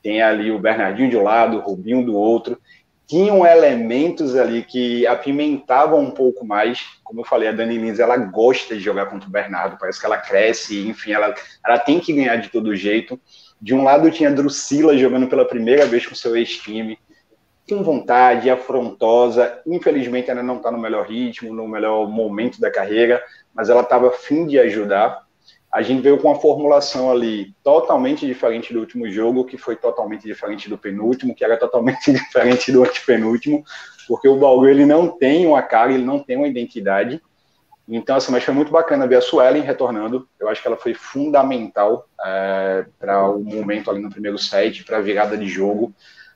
Tem 0.03 0.20
ali 0.20 0.51
o 0.51 0.59
Bernardinho 0.59 1.09
de 1.09 1.16
um 1.16 1.22
lado, 1.22 1.57
o 1.57 1.61
Rubinho 1.61 2.05
do 2.05 2.14
outro. 2.14 2.61
Tinham 3.07 3.47
elementos 3.47 4.36
ali 4.36 4.62
que 4.62 5.07
apimentavam 5.07 6.01
um 6.01 6.11
pouco 6.11 6.45
mais. 6.45 6.80
Como 7.03 7.20
eu 7.20 7.24
falei, 7.24 7.49
a 7.49 7.53
Dani 7.53 7.78
Lins, 7.78 7.99
ela 7.99 8.16
gosta 8.16 8.74
de 8.74 8.80
jogar 8.80 9.07
contra 9.07 9.28
o 9.28 9.32
Bernardo, 9.32 9.78
parece 9.78 10.01
que 10.01 10.07
ela 10.07 10.18
cresce, 10.18 10.86
enfim, 10.88 11.12
ela, 11.12 11.34
ela 11.64 11.78
tem 11.78 12.01
que 12.01 12.12
ganhar 12.12 12.36
de 12.36 12.49
todo 12.49 12.76
jeito. 12.76 13.20
De 13.61 13.74
um 13.74 13.84
lado 13.84 14.11
tinha 14.11 14.28
a 14.28 14.32
Drusila 14.32 14.97
jogando 14.97 15.28
pela 15.28 15.47
primeira 15.47 15.86
vez 15.86 16.07
com 16.07 16.14
seu 16.14 16.36
ex-time, 16.36 16.99
com 17.69 17.83
vontade, 17.83 18.51
afrontosa. 18.51 19.61
Infelizmente, 19.67 20.31
ela 20.31 20.43
não 20.43 20.57
está 20.57 20.71
no 20.71 20.79
melhor 20.79 21.07
ritmo, 21.07 21.55
no 21.55 21.69
melhor 21.69 22.09
momento 22.09 22.61
da 22.61 22.71
carreira, 22.71 23.23
mas 23.55 23.69
ela 23.69 23.83
estava 23.83 24.09
afim 24.09 24.47
de 24.47 24.59
ajudar. 24.59 25.27
A 25.73 25.81
gente 25.81 26.03
veio 26.03 26.19
com 26.19 26.29
uma 26.29 26.39
formulação 26.39 27.11
ali 27.11 27.55
totalmente 27.63 28.27
diferente 28.27 28.75
do 28.75 28.81
último 28.81 29.11
jogo, 29.11 29.45
que 29.45 29.57
foi 29.57 29.75
totalmente 29.75 30.25
diferente 30.25 30.69
do 30.69 30.77
penúltimo, 30.77 31.35
que 31.35 31.45
era 31.45 31.57
totalmente 31.57 32.13
diferente 32.13 32.71
do 32.71 32.83
antepenúltimo, 32.83 33.65
porque 34.07 34.29
o 34.29 34.37
Bauru 34.37 34.69
ele 34.69 34.85
não 34.85 35.09
tem 35.09 35.47
uma 35.47 35.63
cara, 35.63 35.93
ele 35.93 36.05
não 36.05 36.19
tem 36.19 36.37
uma 36.37 36.49
identidade. 36.49 37.23
Então, 37.89 38.17
assim, 38.17 38.31
mas 38.31 38.45
foi 38.45 38.55
muito 38.55 38.71
bacana 38.71 39.07
ver 39.07 39.17
a 39.17 39.21
Suelen 39.21 39.63
retornando. 39.63 40.29
Eu 40.39 40.49
acho 40.49 40.61
que 40.61 40.69
ela 40.69 40.77
foi 40.77 40.95
fundamental 40.95 42.07
é, 42.25 42.87
para 42.99 43.29
o 43.29 43.43
momento 43.43 43.91
ali 43.91 44.01
no 44.01 44.11
primeiro 44.11 44.39
set, 44.39 44.85
para 44.85 44.99
a 44.99 45.03
virada 45.03 45.37
de 45.37 45.47
jogo. 45.47 45.93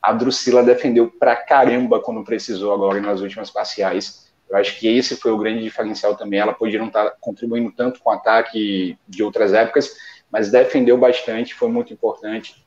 A 0.07 0.12
Drusila 0.12 0.62
defendeu 0.62 1.11
pra 1.11 1.34
caramba 1.34 1.98
quando 1.98 2.22
precisou 2.22 2.72
agora 2.72 3.00
nas 3.00 3.20
últimas 3.20 3.50
parciais. 3.50 4.30
Eu 4.48 4.57
acho 4.57 4.78
que 4.78 4.86
esse 4.86 5.16
foi 5.16 5.32
o 5.32 5.36
grande 5.36 5.64
diferencial 5.64 6.14
também. 6.14 6.38
Ela 6.38 6.54
podia 6.54 6.78
não 6.78 6.86
estar 6.86 7.16
contribuindo 7.20 7.72
tanto 7.72 7.98
com 7.98 8.09
o 8.09 8.12
ataque 8.12 8.96
de 9.09 9.24
outras 9.24 9.52
épocas, 9.52 9.96
mas 10.30 10.48
defendeu 10.48 10.96
bastante, 10.96 11.57
foi 11.57 11.68
muito 11.68 11.92
importante. 11.92 12.64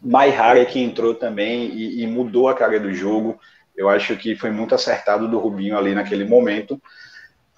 Maihara 0.00 0.64
que 0.64 0.78
entrou 0.78 1.16
também 1.16 1.64
e, 1.66 2.04
e, 2.04 2.06
mudou 2.06 2.46
a 2.46 2.54
cara 2.54 2.78
do 2.78 2.94
jogo. 2.94 3.40
Eu 3.76 3.88
acho 3.88 4.16
que 4.16 4.36
foi 4.36 4.52
muito 4.52 4.72
acertado 4.72 5.26
do 5.26 5.40
Rubinho 5.40 5.76
ali 5.76 5.96
naquele 5.96 6.24
momento. 6.24 6.80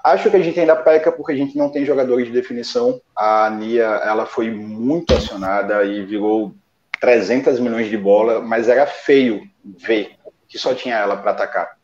Acho 0.03 0.31
que 0.31 0.37
a 0.39 0.43
gente 0.43 0.59
ainda 0.59 0.77
peca 0.77 1.13
porque 1.13 1.33
a 1.33 1.37
gente 1.37 1.59
não 1.59 1.69
tem 1.69 1.85
jogadores 1.85 2.25
de 2.25 2.33
definição. 2.33 2.99
A 3.15 3.51
Nia, 3.51 3.85
ela 3.85 4.25
foi 4.25 4.51
muito 4.51 5.13
acionada 5.13 5.85
e 5.85 6.07
virou 6.07 6.55
300 7.01 7.59
milhões 7.59 7.89
de 7.89 7.97
bola, 7.97 8.41
mas 8.41 8.69
era 8.69 8.87
feio 8.87 9.43
ver 9.65 10.13
que 10.49 10.59
só 10.59 10.75
tinha 10.75 10.97
ela 10.97 11.17
para 11.17 11.31
atacar 11.31 11.81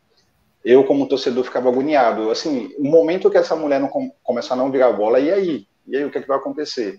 eu, 0.67 0.83
como 0.83 1.07
torcedor, 1.07 1.45
ficava 1.45 1.69
agoniado. 1.69 2.29
Assim, 2.29 2.75
o 2.77 2.83
momento 2.83 3.31
que 3.31 3.39
essa 3.39 3.55
mulher 3.55 3.79
não 3.79 3.87
com, 3.87 4.11
começar 4.21 4.55
a 4.55 4.57
não 4.57 4.69
virar 4.69 4.91
bola, 4.91 5.21
e 5.21 5.31
aí? 5.31 5.67
E 5.87 5.97
aí, 5.97 6.05
o 6.05 6.11
que, 6.11 6.19
é 6.19 6.21
que 6.21 6.27
vai 6.27 6.37
acontecer? 6.37 6.97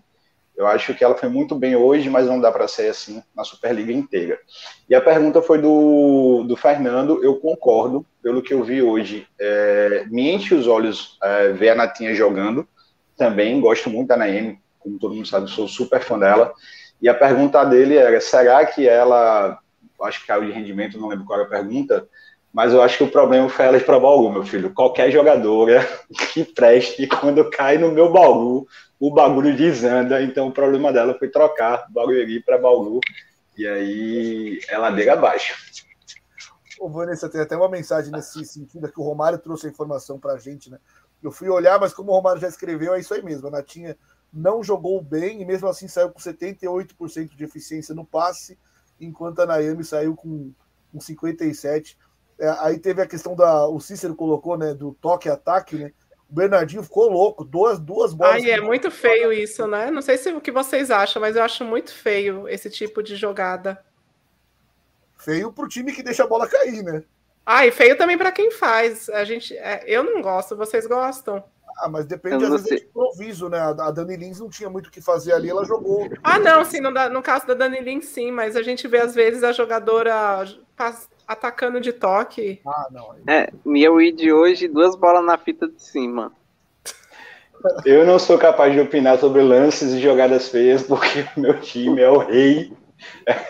Eu 0.55 0.65
acho 0.65 0.95
que 0.95 1.03
ela 1.03 1.17
foi 1.17 1.27
muito 1.27 1.53
bem 1.53 1.75
hoje, 1.75 2.09
mas 2.09 2.27
não 2.27 2.39
dá 2.39 2.49
para 2.49 2.65
ser 2.65 2.89
assim 2.89 3.21
na 3.35 3.43
Superliga 3.43 3.91
inteira. 3.91 4.39
E 4.89 4.95
a 4.95 5.01
pergunta 5.01 5.41
foi 5.41 5.61
do, 5.61 6.45
do 6.47 6.55
Fernando. 6.55 7.21
Eu 7.21 7.35
concordo, 7.41 8.05
pelo 8.23 8.41
que 8.41 8.53
eu 8.53 8.63
vi 8.63 8.81
hoje. 8.81 9.27
É, 9.37 10.05
me 10.09 10.31
enche 10.31 10.55
os 10.55 10.65
olhos 10.65 11.17
é, 11.21 11.49
ver 11.49 11.71
a 11.71 11.75
Natinha 11.75 12.15
jogando. 12.15 12.65
Também 13.17 13.59
gosto 13.59 13.89
muito 13.89 14.07
da 14.07 14.15
Naemi, 14.15 14.59
como 14.79 14.97
todo 14.97 15.13
mundo 15.13 15.27
sabe, 15.27 15.51
sou 15.51 15.67
super 15.67 15.99
fã 15.99 16.17
dela. 16.17 16.53
E 17.01 17.07
a 17.07 17.13
pergunta 17.13 17.63
dele 17.63 17.97
era: 17.97 18.19
será 18.19 18.65
que 18.65 18.87
ela, 18.87 19.59
acho 20.03 20.21
que 20.21 20.27
caiu 20.27 20.45
de 20.45 20.51
rendimento, 20.51 20.99
não 20.99 21.07
lembro 21.07 21.25
qual 21.25 21.39
era 21.39 21.47
a 21.47 21.51
pergunta, 21.51 22.07
mas 22.53 22.73
eu 22.73 22.81
acho 22.81 22.97
que 22.97 23.03
o 23.03 23.11
problema 23.11 23.47
foi 23.49 23.65
ela 23.65 23.77
ir 23.77 23.85
para 23.85 23.99
Bauru, 23.99 24.31
meu 24.31 24.43
filho. 24.43 24.73
Qualquer 24.73 25.11
jogadora 25.11 25.87
que 26.33 26.43
preste, 26.43 27.07
quando 27.07 27.49
cai 27.49 27.77
no 27.77 27.91
meu 27.91 28.11
Bauru, 28.11 28.67
o 28.99 29.13
bagulho 29.13 29.55
desanda. 29.55 30.21
Então 30.21 30.47
o 30.47 30.51
problema 30.51 30.91
dela 30.91 31.15
foi 31.17 31.29
trocar 31.29 31.85
Barueri 31.89 32.41
para 32.41 32.57
Bauru. 32.57 32.99
E 33.57 33.67
aí 33.67 34.59
é 34.67 34.77
ladeira 34.77 35.13
abaixo. 35.13 35.55
Ô, 36.79 36.89
Vanessa, 36.89 37.27
tem 37.27 37.41
até 37.41 37.57
uma 37.57 37.69
mensagem 37.69 38.11
nesse 38.11 38.45
sentido 38.45 38.91
que 38.91 38.99
o 38.99 39.03
Romário 39.03 39.39
trouxe 39.39 39.67
a 39.67 39.69
informação 39.69 40.19
para 40.19 40.33
a 40.33 40.37
gente, 40.37 40.69
né? 40.69 40.77
Eu 41.23 41.31
fui 41.31 41.49
olhar, 41.49 41.79
mas 41.79 41.93
como 41.93 42.11
o 42.11 42.15
Romário 42.15 42.39
já 42.39 42.47
escreveu, 42.47 42.93
é 42.93 42.99
isso 42.99 43.13
aí 43.13 43.23
mesmo. 43.23 43.47
A 43.47 43.51
Natinha 43.51 43.97
não 44.31 44.63
jogou 44.63 45.01
bem 45.01 45.41
e 45.41 45.45
mesmo 45.45 45.67
assim 45.67 45.87
saiu 45.87 46.09
com 46.09 46.19
78% 46.19 47.35
de 47.35 47.43
eficiência 47.43 47.95
no 47.95 48.05
passe, 48.05 48.57
enquanto 48.99 49.39
a 49.39 49.45
Nayami 49.45 49.83
saiu 49.83 50.15
com, 50.15 50.51
com 50.91 50.99
57%. 50.99 51.95
É, 52.39 52.49
aí 52.59 52.77
teve 52.77 53.01
a 53.01 53.07
questão 53.07 53.35
da. 53.35 53.67
O 53.67 53.79
Cícero 53.79 54.15
colocou, 54.15 54.57
né? 54.57 54.73
Do 54.73 54.93
toque 55.01 55.27
ataque, 55.27 55.75
né? 55.75 55.91
O 56.29 56.33
Bernardinho 56.33 56.83
ficou 56.83 57.09
louco, 57.09 57.43
duas, 57.43 57.79
duas 57.79 58.13
bolas. 58.13 58.43
Ai, 58.43 58.51
é 58.51 58.61
muito 58.61 58.91
feio 58.91 59.31
isso, 59.31 59.65
né? 59.65 59.89
Não 59.89 60.01
sei 60.01 60.17
se 60.17 60.31
o 60.31 60.41
que 60.41 60.51
vocês 60.51 60.91
acham, 60.91 61.21
mas 61.21 61.35
eu 61.35 61.41
acho 61.41 61.63
muito 61.63 61.93
feio 61.93 62.47
esse 62.47 62.69
tipo 62.69 63.01
de 63.01 63.15
jogada. 63.15 63.83
Feio 65.17 65.51
pro 65.51 65.67
time 65.67 65.93
que 65.93 66.03
deixa 66.03 66.25
a 66.25 66.27
bola 66.27 66.47
cair, 66.47 66.83
né? 66.83 67.03
Ah, 67.45 67.65
e 67.65 67.71
feio 67.71 67.97
também 67.97 68.17
para 68.17 68.31
quem 68.31 68.51
faz. 68.51 69.09
A 69.09 69.23
gente, 69.23 69.57
é, 69.57 69.83
eu 69.87 70.03
não 70.03 70.21
gosto, 70.21 70.55
vocês 70.55 70.85
gostam? 70.85 71.43
Ah, 71.79 71.87
mas 71.87 72.05
depende 72.05 72.43
às 72.43 72.49
vezes 72.49 72.65
de 72.65 72.85
improviso, 72.87 73.49
né? 73.49 73.59
A 73.59 73.91
Dani 73.91 74.17
Lins 74.17 74.39
não 74.39 74.49
tinha 74.49 74.69
muito 74.69 74.87
o 74.87 74.91
que 74.91 75.01
fazer 75.01 75.33
ali, 75.33 75.49
ela 75.49 75.63
jogou. 75.63 76.09
Ah, 76.23 76.39
não, 76.39 76.65
sim, 76.65 76.79
no, 76.79 76.91
no 76.91 77.21
caso 77.21 77.45
da 77.45 77.53
Dani 77.53 77.79
Lins, 77.79 78.05
sim, 78.05 78.31
mas 78.31 78.55
a 78.55 78.63
gente 78.63 78.87
vê 78.87 78.99
às 78.99 79.13
vezes 79.13 79.43
a 79.43 79.51
jogadora 79.51 80.43
atacando 81.27 81.79
de 81.79 81.93
toque. 81.93 82.61
Ah, 82.65 82.87
não. 82.91 83.15
É, 83.27 83.49
Mia 83.63 83.91
Weed 83.91 84.31
hoje, 84.31 84.67
duas 84.67 84.95
bolas 84.95 85.23
na 85.23 85.37
fita 85.37 85.67
de 85.67 85.81
cima. 85.83 86.31
Eu 87.85 88.05
não 88.05 88.19
sou 88.19 88.37
capaz 88.37 88.73
de 88.73 88.79
opinar 88.79 89.19
sobre 89.19 89.41
lances 89.41 89.93
e 89.93 89.99
jogadas 89.99 90.49
feias, 90.49 90.81
porque 90.83 91.25
o 91.35 91.39
meu 91.39 91.59
time 91.59 92.01
é 92.01 92.09
o 92.09 92.17
rei, 92.17 92.71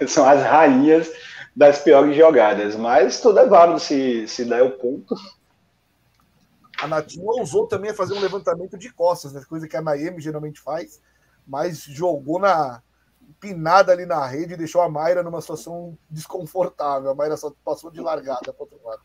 são 0.08 0.28
as 0.28 0.42
rainhas 0.42 1.12
das 1.56 1.80
piores 1.80 2.16
jogadas. 2.16 2.76
Mas 2.76 3.22
tudo 3.22 3.40
é 3.40 3.46
válido 3.46 3.80
se, 3.80 4.28
se 4.28 4.46
der 4.46 4.64
o 4.64 4.72
ponto. 4.72 5.16
A 6.82 6.88
Natinha 6.88 7.26
ousou 7.26 7.68
também 7.68 7.92
a 7.92 7.94
fazer 7.94 8.14
um 8.14 8.20
levantamento 8.20 8.78
de 8.78 8.92
costas, 8.94 9.34
né? 9.34 9.42
coisa 9.48 9.68
que 9.68 9.76
a 9.76 9.82
Naemi 9.82 10.22
geralmente 10.22 10.60
faz, 10.60 11.02
mas 11.48 11.82
jogou 11.82 12.40
na, 12.40 12.82
pinada 13.40 13.92
ali 13.92 14.06
na 14.06 14.26
rede 14.26 14.54
e 14.54 14.58
deixou 14.58 14.82
a 14.82 14.90
Mayra 14.90 15.24
numa 15.24 15.42
situação 15.42 15.98
desconfortável. 16.10 17.10
A 17.10 17.16
Mayra 17.16 17.38
só 17.38 17.52
passou 17.64 17.92
de 17.92 18.02
largada 18.02 18.54
para 18.54 18.64
outro 18.64 18.80
lado. 18.84 19.02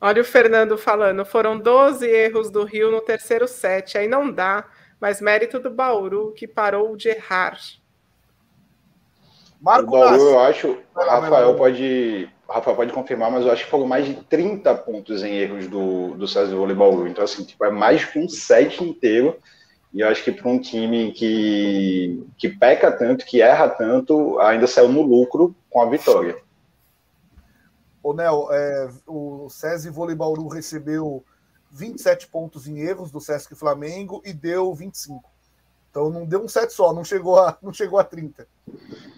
Olha 0.00 0.20
o 0.20 0.24
Fernando 0.24 0.76
falando, 0.76 1.24
foram 1.24 1.58
12 1.58 2.06
erros 2.06 2.50
do 2.50 2.64
Rio 2.64 2.90
no 2.90 3.00
terceiro 3.00 3.46
set, 3.46 3.96
aí 3.96 4.08
não 4.08 4.32
dá, 4.32 4.64
mas 5.00 5.20
mérito 5.20 5.60
do 5.60 5.70
Bauru 5.70 6.32
que 6.32 6.48
parou 6.48 6.96
de 6.96 7.08
errar. 7.08 7.56
Marco 9.60 9.96
o 9.96 10.00
Bauru, 10.00 10.30
eu 10.30 10.40
acho, 10.40 10.68
o 10.72 11.00
Rafael 11.04 11.54
pode, 11.54 12.28
Rafael 12.52 12.76
pode 12.76 12.92
confirmar, 12.92 13.30
mas 13.30 13.44
eu 13.44 13.52
acho 13.52 13.64
que 13.64 13.70
foram 13.70 13.86
mais 13.86 14.06
de 14.06 14.14
30 14.14 14.74
pontos 14.76 15.22
em 15.22 15.36
erros 15.36 15.66
do, 15.68 16.14
do 16.14 16.28
César 16.28 16.54
Vôlei 16.54 16.76
Bauru. 16.76 17.08
Então, 17.08 17.24
assim, 17.24 17.44
tipo, 17.44 17.64
é 17.64 17.70
mais 17.70 18.04
que 18.04 18.18
um 18.18 18.28
set 18.28 18.82
inteiro 18.82 19.36
e 19.92 20.00
eu 20.00 20.08
acho 20.08 20.24
que 20.24 20.32
para 20.32 20.48
um 20.48 20.58
time 20.58 21.12
que, 21.12 22.26
que 22.38 22.48
peca 22.48 22.90
tanto, 22.90 23.26
que 23.26 23.42
erra 23.42 23.68
tanto, 23.68 24.38
ainda 24.40 24.66
saiu 24.66 24.88
no 24.88 25.02
lucro 25.02 25.54
com 25.68 25.82
a 25.82 25.86
vitória. 25.86 26.36
O 28.02 28.12
Nel, 28.14 28.48
é, 28.50 28.88
o 29.06 29.48
SESI 29.50 29.90
Vôlei 29.90 30.16
Bauru 30.16 30.48
recebeu 30.48 31.22
27 31.70 32.26
pontos 32.28 32.66
em 32.66 32.80
erros 32.80 33.10
do 33.10 33.20
Sesc 33.20 33.54
Flamengo 33.54 34.22
e 34.24 34.32
deu 34.32 34.74
25. 34.74 35.30
Então 35.92 36.08
não 36.08 36.24
deu 36.24 36.42
um 36.42 36.48
set 36.48 36.72
só, 36.72 36.90
não 36.90 37.04
chegou 37.04 37.38
a, 37.38 37.58
não 37.62 37.70
chegou 37.70 37.98
a 37.98 38.04
30. 38.04 38.46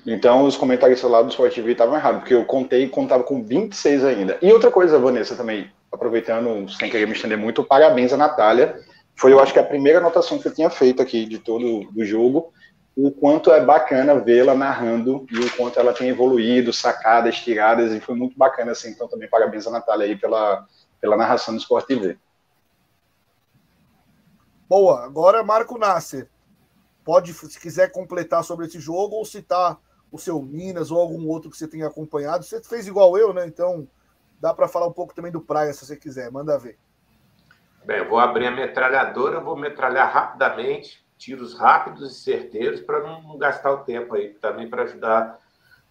Então 0.04 0.44
os 0.44 0.56
comentaristas 0.56 1.08
lá 1.08 1.22
do 1.22 1.30
Sport 1.30 1.54
TV 1.54 1.70
estavam 1.70 1.94
errados, 1.94 2.18
porque 2.18 2.34
eu 2.34 2.44
contei 2.44 2.82
e 2.82 2.88
contava 2.88 3.22
com 3.22 3.44
26 3.44 4.04
ainda. 4.04 4.36
E 4.42 4.52
outra 4.52 4.72
coisa, 4.72 4.98
Vanessa, 4.98 5.36
também, 5.36 5.70
aproveitando, 5.92 6.68
sem 6.68 6.90
querer 6.90 7.06
me 7.06 7.12
estender 7.12 7.38
muito, 7.38 7.62
parabéns 7.62 8.12
a 8.12 8.16
Natália 8.16 8.82
foi, 9.16 9.32
eu 9.32 9.38
acho 9.38 9.52
que 9.52 9.58
a 9.60 9.64
primeira 9.64 10.00
anotação 10.00 10.38
que 10.38 10.48
eu 10.48 10.54
tinha 10.54 10.68
feito 10.68 11.00
aqui 11.00 11.24
de 11.24 11.38
todo 11.38 11.88
o 11.96 12.04
jogo, 12.04 12.52
o 12.96 13.12
quanto 13.12 13.52
é 13.52 13.64
bacana 13.64 14.18
vê-la 14.18 14.54
narrando 14.54 15.24
e 15.30 15.38
o 15.38 15.56
quanto 15.56 15.78
ela 15.78 15.92
tem 15.92 16.08
evoluído, 16.08 16.72
sacadas, 16.72 17.36
tiradas, 17.36 17.92
e 17.92 18.00
foi 18.00 18.16
muito 18.16 18.36
bacana, 18.36 18.72
assim, 18.72 18.90
então 18.90 19.08
também 19.08 19.28
parabéns 19.28 19.66
a 19.66 19.70
Natália 19.70 20.06
aí 20.06 20.16
pela, 20.16 20.66
pela 21.00 21.16
narração 21.16 21.54
do 21.54 21.60
Sport 21.60 21.86
TV. 21.86 22.18
Boa, 24.68 25.04
agora 25.04 25.44
Marco 25.44 25.78
Nasser, 25.78 26.28
pode, 27.04 27.32
se 27.32 27.60
quiser 27.60 27.92
completar 27.92 28.42
sobre 28.42 28.66
esse 28.66 28.80
jogo 28.80 29.16
ou 29.16 29.24
citar 29.24 29.78
o 30.10 30.18
seu 30.18 30.40
Minas 30.40 30.90
ou 30.90 31.00
algum 31.00 31.28
outro 31.28 31.50
que 31.50 31.56
você 31.56 31.68
tenha 31.68 31.86
acompanhado, 31.86 32.44
você 32.44 32.62
fez 32.62 32.86
igual 32.86 33.18
eu, 33.18 33.32
né, 33.32 33.46
então 33.46 33.86
dá 34.40 34.54
para 34.54 34.68
falar 34.68 34.86
um 34.86 34.92
pouco 34.92 35.14
também 35.14 35.32
do 35.32 35.40
Praia, 35.40 35.72
se 35.72 35.84
você 35.84 35.96
quiser, 35.96 36.30
manda 36.30 36.58
ver. 36.58 36.78
Bem, 37.84 37.98
eu 37.98 38.08
vou 38.08 38.18
abrir 38.18 38.46
a 38.46 38.50
metralhadora, 38.50 39.40
vou 39.40 39.56
metralhar 39.56 40.10
rapidamente, 40.10 41.04
tiros 41.18 41.58
rápidos 41.58 42.16
e 42.16 42.22
certeiros 42.22 42.80
para 42.80 43.00
não 43.00 43.36
gastar 43.36 43.72
o 43.72 43.84
tempo 43.84 44.14
aí, 44.14 44.34
também 44.34 44.68
para 44.68 44.84
ajudar 44.84 45.38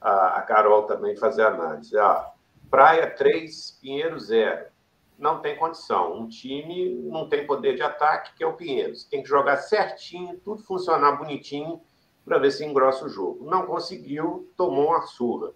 a, 0.02 0.40
a, 0.40 0.42
Carol 0.42 0.84
também 0.84 1.14
a 1.14 1.20
fazer 1.20 1.44
a 1.44 1.50
análise. 1.50 1.98
Ah, 1.98 2.32
Praia 2.70 3.10
3, 3.10 3.78
Pinheiro 3.82 4.20
0. 4.20 4.73
Não 5.18 5.40
tem 5.40 5.56
condição. 5.56 6.14
Um 6.14 6.28
time 6.28 6.96
não 7.04 7.28
tem 7.30 7.46
poder 7.46 7.76
de 7.76 7.82
ataque, 7.82 8.36
que 8.36 8.44
é 8.44 8.48
o 8.48 8.54
Pinheiros. 8.54 9.04
Tem 9.04 9.22
que 9.22 9.30
jogar 9.30 9.58
certinho, 9.58 10.40
tudo 10.40 10.64
funcionar 10.64 11.14
bonitinho 11.14 11.82
para 12.26 12.38
ver 12.38 12.52
se 12.52 12.66
engrossa 12.66 13.06
o 13.06 13.10
jogo. 13.10 13.46
Não 13.46 13.66
conseguiu, 13.66 14.52
tomou 14.56 14.88
uma 14.88 15.02
surra. 15.02 15.52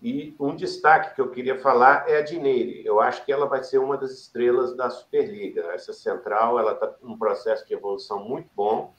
E 0.00 0.34
um 0.38 0.54
destaque 0.54 1.14
que 1.14 1.20
eu 1.20 1.30
queria 1.30 1.58
falar 1.58 2.08
é 2.08 2.18
a 2.18 2.22
Dineire. 2.22 2.86
Eu 2.86 3.00
acho 3.00 3.24
que 3.24 3.32
ela 3.32 3.46
vai 3.46 3.64
ser 3.64 3.78
uma 3.78 3.96
das 3.96 4.12
estrelas 4.12 4.76
da 4.76 4.88
Superliga. 4.90 5.72
Essa 5.72 5.92
central, 5.92 6.58
ela 6.58 6.72
está 6.72 6.94
num 7.02 7.18
processo 7.18 7.66
de 7.66 7.74
evolução 7.74 8.22
muito 8.22 8.48
bom. 8.54 8.94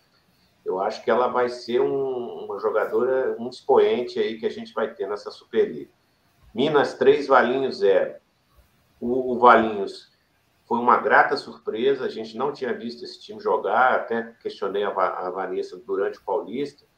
Eu 0.65 0.80
acho 0.80 1.01
que 1.03 1.09
ela 1.09 1.30
vai 1.30 1.47
ser 1.47 1.80
um, 1.80 2.45
uma 2.45 2.59
jogadora, 2.59 3.36
um 3.39 3.49
expoente 3.49 4.19
aí 4.19 4.38
que 4.38 4.45
a 4.45 4.51
gente 4.51 4.73
vai 4.73 4.93
ter 4.93 5.07
nessa 5.07 5.32
Superliga. 5.32 5.89
Minas 6.53 6.95
3, 6.95 7.27
Valinhos 7.27 7.77
0. 7.77 8.15
O, 8.99 9.33
o 9.33 9.39
Valinhos 9.39 10.11
foi 10.67 10.77
uma 10.77 10.97
grata 10.97 11.35
surpresa, 11.35 12.05
a 12.05 12.09
gente 12.09 12.37
não 12.37 12.53
tinha 12.53 12.73
visto 12.73 13.03
esse 13.03 13.19
time 13.19 13.39
jogar, 13.39 13.95
até 13.95 14.35
questionei 14.41 14.83
a, 14.83 14.89
a 14.89 15.29
Vanessa 15.29 15.77
durante 15.77 16.19
o 16.19 16.23
Paulista 16.23 16.89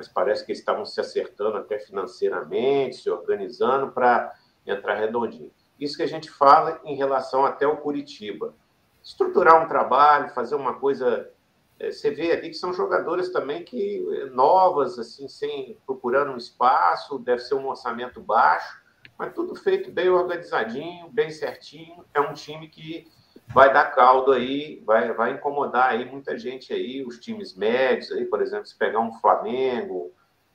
mas 0.00 0.08
parece 0.08 0.46
que 0.46 0.52
eles 0.52 0.60
estavam 0.60 0.86
se 0.86 0.98
acertando 0.98 1.58
até 1.58 1.78
financeiramente, 1.78 2.96
se 2.96 3.10
organizando 3.10 3.92
para 3.92 4.34
entrar 4.66 4.94
redondinho. 4.94 5.52
Isso 5.78 5.98
que 5.98 6.02
a 6.02 6.08
gente 6.08 6.30
fala 6.30 6.80
em 6.84 6.96
relação 6.96 7.44
até 7.44 7.66
o 7.66 7.76
Curitiba. 7.76 8.54
Estruturar 9.02 9.62
um 9.62 9.68
trabalho, 9.68 10.30
fazer 10.30 10.54
uma 10.54 10.78
coisa. 10.78 11.30
É, 11.78 11.90
você 11.90 12.10
vê 12.10 12.32
ali 12.32 12.48
que 12.48 12.54
são 12.54 12.72
jogadoras 12.72 13.28
também 13.28 13.62
que 13.62 14.02
é, 14.22 14.30
novas, 14.30 14.98
assim, 14.98 15.28
sem 15.28 15.76
procurando 15.84 16.32
um 16.32 16.38
espaço, 16.38 17.18
deve 17.18 17.42
ser 17.42 17.56
um 17.56 17.68
orçamento 17.68 18.22
baixo, 18.22 18.80
mas 19.20 19.34
tudo 19.34 19.54
feito 19.54 19.92
bem 19.92 20.08
organizadinho, 20.08 21.10
bem 21.10 21.30
certinho. 21.30 22.02
É 22.14 22.20
um 22.22 22.32
time 22.32 22.68
que 22.68 23.06
vai 23.48 23.70
dar 23.70 23.94
caldo 23.94 24.32
aí, 24.32 24.82
vai, 24.86 25.12
vai 25.12 25.32
incomodar 25.32 25.90
aí 25.90 26.10
muita 26.10 26.38
gente 26.38 26.72
aí, 26.72 27.04
os 27.04 27.18
times 27.18 27.54
médios 27.54 28.10
aí, 28.12 28.24
por 28.24 28.40
exemplo, 28.40 28.64
se 28.64 28.78
pegar 28.78 29.00
um 29.00 29.12
Flamengo, 29.12 30.10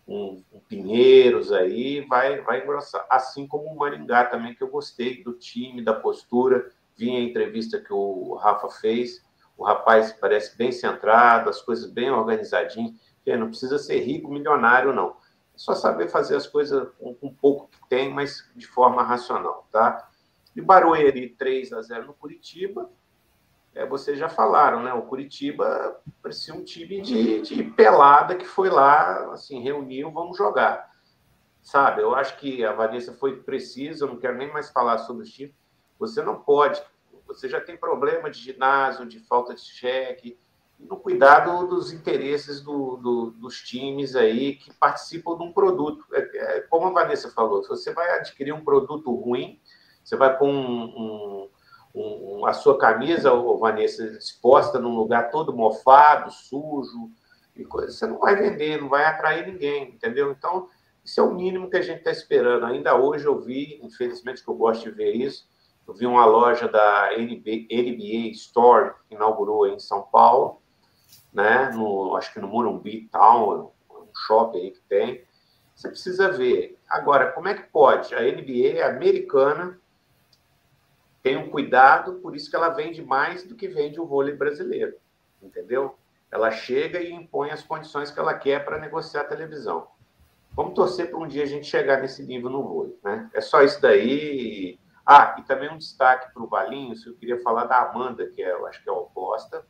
um, 0.08 0.42
um 0.52 0.60
Pinheiros 0.68 1.52
aí, 1.52 2.02
vai, 2.10 2.42
vai 2.42 2.64
engrossar. 2.64 3.06
Assim 3.08 3.46
como 3.46 3.66
o 3.66 3.78
Maringá 3.78 4.26
também, 4.26 4.56
que 4.56 4.64
eu 4.64 4.68
gostei 4.68 5.24
do 5.24 5.34
time, 5.34 5.84
da 5.84 5.94
postura, 5.94 6.72
vi 6.98 7.16
a 7.16 7.20
entrevista 7.20 7.80
que 7.80 7.94
o 7.94 8.34
Rafa 8.34 8.68
fez, 8.70 9.24
o 9.56 9.64
rapaz 9.64 10.12
parece 10.12 10.58
bem 10.58 10.72
centrado, 10.72 11.52
as 11.52 11.62
coisas 11.62 11.92
bem 11.92 12.10
organizadinhas, 12.10 12.96
não 13.28 13.50
precisa 13.50 13.78
ser 13.78 14.00
rico, 14.00 14.32
milionário, 14.32 14.92
não. 14.92 15.18
É 15.56 15.58
só 15.58 15.74
saber 15.74 16.10
fazer 16.10 16.36
as 16.36 16.46
coisas 16.46 16.90
com, 17.00 17.16
com 17.16 17.34
pouco 17.34 17.70
que 17.70 17.80
tem, 17.88 18.14
mas 18.14 18.50
de 18.54 18.68
forma 18.68 19.02
racional, 19.02 19.66
tá? 19.72 20.10
E 20.54 20.62
Barueri 20.62 21.30
3 21.30 21.72
a 21.74 21.82
0 21.82 22.08
no 22.08 22.14
Curitiba. 22.14 22.90
É, 23.74 23.86
vocês 23.86 24.20
já 24.20 24.30
falaram, 24.30 24.84
né? 24.84 24.94
O 24.94 25.04
Curitiba 25.04 26.00
parecia 26.22 26.54
um 26.54 26.64
time 26.64 27.02
de, 27.02 27.42
de 27.42 27.64
pelada 27.64 28.36
que 28.36 28.46
foi 28.46 28.70
lá, 28.70 29.34
assim, 29.34 29.62
reuniu, 29.62 30.12
vamos 30.12 30.38
jogar. 30.38 30.94
Sabe? 31.62 32.02
Eu 32.02 32.14
acho 32.14 32.38
que 32.38 32.64
a 32.64 32.74
Vanessa 32.74 33.14
foi 33.14 33.38
precisa, 33.42 34.06
eu 34.06 34.10
não 34.10 34.18
quero 34.18 34.38
nem 34.38 34.52
mais 34.52 34.70
falar 34.70 35.00
sobre 35.00 35.24
o 35.24 35.30
time. 35.30 35.54
Você 35.98 36.22
não 36.22 36.42
pode, 36.42 36.82
você 37.26 37.50
já 37.50 37.60
tem 37.60 37.78
problema 37.78 38.30
de 38.30 38.40
ginásio, 38.40 39.06
de 39.06 39.20
falta 39.20 39.54
de 39.56 39.62
cheque, 39.62 40.38
no 40.80 40.98
cuidado 40.98 41.68
dos 41.68 41.92
interesses 41.92 42.62
do, 42.62 42.98
do, 42.98 43.32
dos 43.32 43.62
times 43.62 44.16
aí 44.16 44.56
que 44.56 44.74
participam 44.74 45.38
de 45.38 45.44
um 45.44 45.52
produto. 45.52 46.06
É, 46.14 46.58
é, 46.58 46.62
como 46.62 46.88
a 46.88 46.92
Vanessa 46.92 47.32
falou, 47.32 47.64
se 47.64 47.70
você 47.70 47.94
vai 47.94 48.18
adquirir 48.18 48.54
um 48.54 48.64
produto 48.64 49.14
ruim, 49.14 49.60
você 50.04 50.16
vai 50.16 50.38
com 50.38 50.52
um, 50.52 51.50
um, 51.96 52.40
um, 52.40 52.46
a 52.46 52.54
sua 52.54 52.78
camisa, 52.78 53.34
Vanessa, 53.34 54.04
exposta 54.04 54.80
num 54.80 54.96
lugar 54.96 55.32
todo 55.32 55.56
mofado, 55.56 56.32
sujo, 56.32 57.10
e 57.56 57.64
coisa, 57.64 57.92
você 57.92 58.06
não 58.06 58.20
vai 58.20 58.36
vender, 58.36 58.82
não 58.82 58.90
vai 58.90 59.06
atrair 59.06 59.48
ninguém, 59.48 59.94
entendeu? 59.94 60.32
Então, 60.32 60.68
isso 61.04 61.20
é 61.20 61.24
o 61.24 61.34
mínimo 61.34 61.70
que 61.70 61.78
a 61.78 61.82
gente 61.82 62.00
está 62.00 62.12
esperando. 62.12 62.66
Ainda 62.66 62.96
hoje 62.96 63.26
eu 63.26 63.40
vi, 63.40 63.80
infelizmente 63.82 64.44
que 64.44 64.50
eu 64.50 64.56
gosto 64.56 64.84
de 64.84 64.92
ver 64.92 65.14
isso, 65.14 65.48
eu 65.88 65.94
vi 65.94 66.06
uma 66.06 66.26
loja 66.26 66.68
da 66.68 67.12
NBA 67.18 68.32
Store, 68.32 68.96
que 69.08 69.16
inaugurou 69.16 69.68
em 69.68 69.80
São 69.80 70.02
Paulo, 70.02 70.62
né? 71.36 71.70
no, 71.72 72.16
acho 72.16 72.34
que 72.34 72.40
no 72.40 72.48
Morumbi 72.48 73.08
Town, 73.12 73.72
um 73.92 74.16
shopping 74.26 74.60
aí 74.60 74.72
que 74.72 74.82
tem. 74.88 75.24
Você 75.76 75.90
precisa 75.90 76.32
ver. 76.32 76.80
Agora, 76.90 77.32
como 77.34 77.50
é 77.50 77.54
que 77.54 77.64
pode? 77.64 78.16
A 78.16 78.22
NBA 78.22 78.78
é 78.78 78.84
americana 78.84 79.78
tem 81.22 81.36
um 81.36 81.50
cuidado, 81.50 82.20
por 82.20 82.36
isso 82.36 82.52
que 82.52 82.56
ela 82.56 82.70
vende 82.70 83.02
mais 83.02 83.44
do 83.44 83.56
que 83.56 83.68
vende 83.68 84.00
o 84.00 84.06
vôlei 84.06 84.36
brasileiro, 84.36 84.96
entendeu? 85.42 85.98
Ela 86.32 86.52
chega 86.52 87.00
e 87.00 87.12
impõe 87.12 87.50
as 87.50 87.64
condições 87.64 88.12
que 88.12 88.20
ela 88.20 88.36
quer 88.36 88.64
para 88.64 88.78
negociar 88.78 89.22
a 89.22 89.28
televisão. 89.28 89.88
Vamos 90.52 90.76
torcer 90.76 91.10
para 91.10 91.18
um 91.18 91.28
dia 91.28 91.42
a 91.42 91.48
gente 91.48 91.66
chegar 91.66 92.00
nesse 92.00 92.24
nível 92.24 92.52
no 92.52 92.64
vôlei, 92.64 92.98
né? 93.04 93.28
É 93.34 93.42
só 93.42 93.64
isso 93.64 93.82
daí. 93.82 94.80
Ah, 95.04 95.36
e 95.40 95.42
também 95.42 95.70
um 95.70 95.80
destaque 95.80 96.32
para 96.32 96.44
o 96.44 96.48
Valinhos, 96.48 97.06
eu 97.08 97.16
queria 97.16 97.42
falar 97.42 97.66
da 97.66 97.82
Amanda, 97.82 98.28
que 98.28 98.44
é, 98.44 98.52
eu 98.52 98.68
acho 98.68 98.84
que 98.84 98.90
é 98.90 98.94
oposta. 98.94 99.66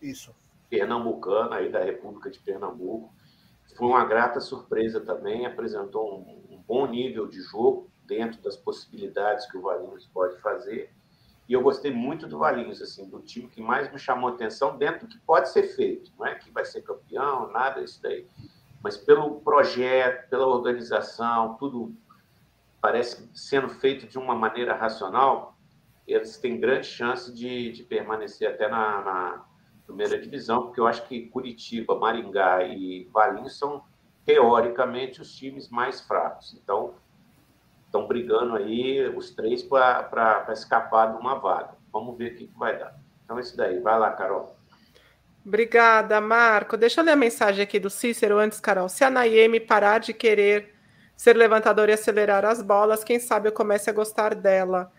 Isso. 0.00 0.32
Pernambucana, 0.72 1.56
aí 1.56 1.70
da 1.70 1.84
República 1.84 2.30
de 2.30 2.38
Pernambuco. 2.38 3.12
Foi 3.76 3.86
uma 3.86 4.06
grata 4.06 4.40
surpresa 4.40 5.02
também, 5.02 5.44
apresentou 5.44 6.18
um, 6.18 6.54
um 6.54 6.62
bom 6.66 6.86
nível 6.86 7.26
de 7.26 7.42
jogo, 7.42 7.90
dentro 8.06 8.40
das 8.40 8.56
possibilidades 8.56 9.44
que 9.50 9.58
o 9.58 9.60
Valinhos 9.60 10.06
pode 10.06 10.40
fazer. 10.40 10.90
E 11.46 11.52
eu 11.52 11.60
gostei 11.60 11.92
muito 11.92 12.26
do 12.26 12.38
Valinhos, 12.38 12.80
assim, 12.80 13.06
do 13.06 13.20
time 13.20 13.48
que 13.48 13.60
mais 13.60 13.92
me 13.92 13.98
chamou 13.98 14.30
atenção 14.30 14.78
dentro 14.78 15.06
do 15.06 15.08
que 15.08 15.18
pode 15.18 15.50
ser 15.50 15.64
feito. 15.74 16.10
Não 16.18 16.26
é 16.26 16.36
que 16.36 16.50
vai 16.50 16.64
ser 16.64 16.80
campeão, 16.80 17.52
nada 17.52 17.82
isso 17.82 18.00
daí. 18.00 18.26
Mas 18.82 18.96
pelo 18.96 19.42
projeto, 19.42 20.30
pela 20.30 20.46
organização, 20.46 21.54
tudo 21.58 21.94
parece 22.80 23.28
sendo 23.34 23.68
feito 23.68 24.06
de 24.06 24.18
uma 24.18 24.34
maneira 24.34 24.74
racional, 24.74 25.54
eles 26.06 26.38
têm 26.38 26.58
grande 26.58 26.86
chance 26.86 27.30
de, 27.32 27.72
de 27.72 27.82
permanecer 27.84 28.48
até 28.48 28.68
na, 28.68 29.02
na 29.02 29.51
primeira 29.86 30.18
divisão, 30.18 30.62
porque 30.62 30.80
eu 30.80 30.86
acho 30.86 31.06
que 31.06 31.26
Curitiba, 31.26 31.98
Maringá 31.98 32.64
e 32.64 33.08
Valinhos 33.12 33.58
são, 33.58 33.82
teoricamente, 34.24 35.20
os 35.20 35.34
times 35.34 35.68
mais 35.68 36.00
fracos. 36.00 36.54
Então, 36.54 36.94
estão 37.86 38.06
brigando 38.06 38.56
aí, 38.56 39.06
os 39.08 39.30
três, 39.30 39.62
para 39.62 40.46
escapar 40.50 41.12
de 41.12 41.18
uma 41.18 41.34
vaga. 41.34 41.76
Vamos 41.92 42.16
ver 42.16 42.32
o 42.32 42.36
que, 42.36 42.50
vai 42.56 42.78
dar. 42.78 42.94
Então, 43.24 43.38
é 43.38 43.40
isso 43.40 43.56
daí. 43.56 43.80
Vai 43.80 43.98
lá, 43.98 44.10
Carol. 44.12 44.56
Obrigada, 45.44 46.20
Marco. 46.20 46.76
Deixa 46.76 47.00
eu 47.00 47.04
ler 47.04 47.12
a 47.12 47.16
mensagem 47.16 47.62
aqui 47.62 47.78
do 47.78 47.90
Cícero 47.90 48.38
antes, 48.38 48.60
Carol. 48.60 48.88
Se 48.88 49.04
a 49.04 49.10
Nayeme 49.10 49.58
parar 49.58 49.98
de 49.98 50.14
querer 50.14 50.72
ser 51.16 51.36
levantadora 51.36 51.90
e 51.90 51.94
acelerar 51.94 52.44
as 52.44 52.62
bolas, 52.62 53.04
quem 53.04 53.18
sabe 53.18 53.48
eu 53.48 53.52
comece 53.52 53.90
a 53.90 53.92
gostar 53.92 54.34
dela. 54.34 54.90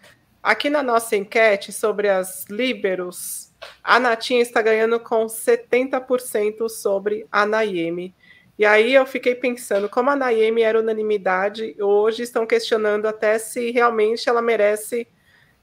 Aqui 0.42 0.70
na 0.70 0.84
nossa 0.84 1.16
enquete 1.16 1.72
sobre 1.72 2.10
as 2.10 2.46
líberos, 2.50 3.53
a 3.84 4.00
Natinha 4.00 4.42
está 4.42 4.62
ganhando 4.62 5.00
com 5.00 5.26
70% 5.26 6.70
sobre 6.70 7.28
a 7.32 7.46
Nayeme. 7.46 8.14
E 8.58 8.66
aí 8.66 8.94
eu 8.94 9.06
fiquei 9.06 9.34
pensando, 9.34 9.90
como 9.90 10.12
a 10.12 10.16
Naemi 10.16 10.62
era 10.62 10.80
unanimidade, 10.80 11.76
hoje 11.82 12.22
estão 12.22 12.46
questionando 12.46 13.08
até 13.08 13.40
se 13.40 13.72
realmente 13.72 14.30
ela 14.30 14.44
merece, 14.44 15.08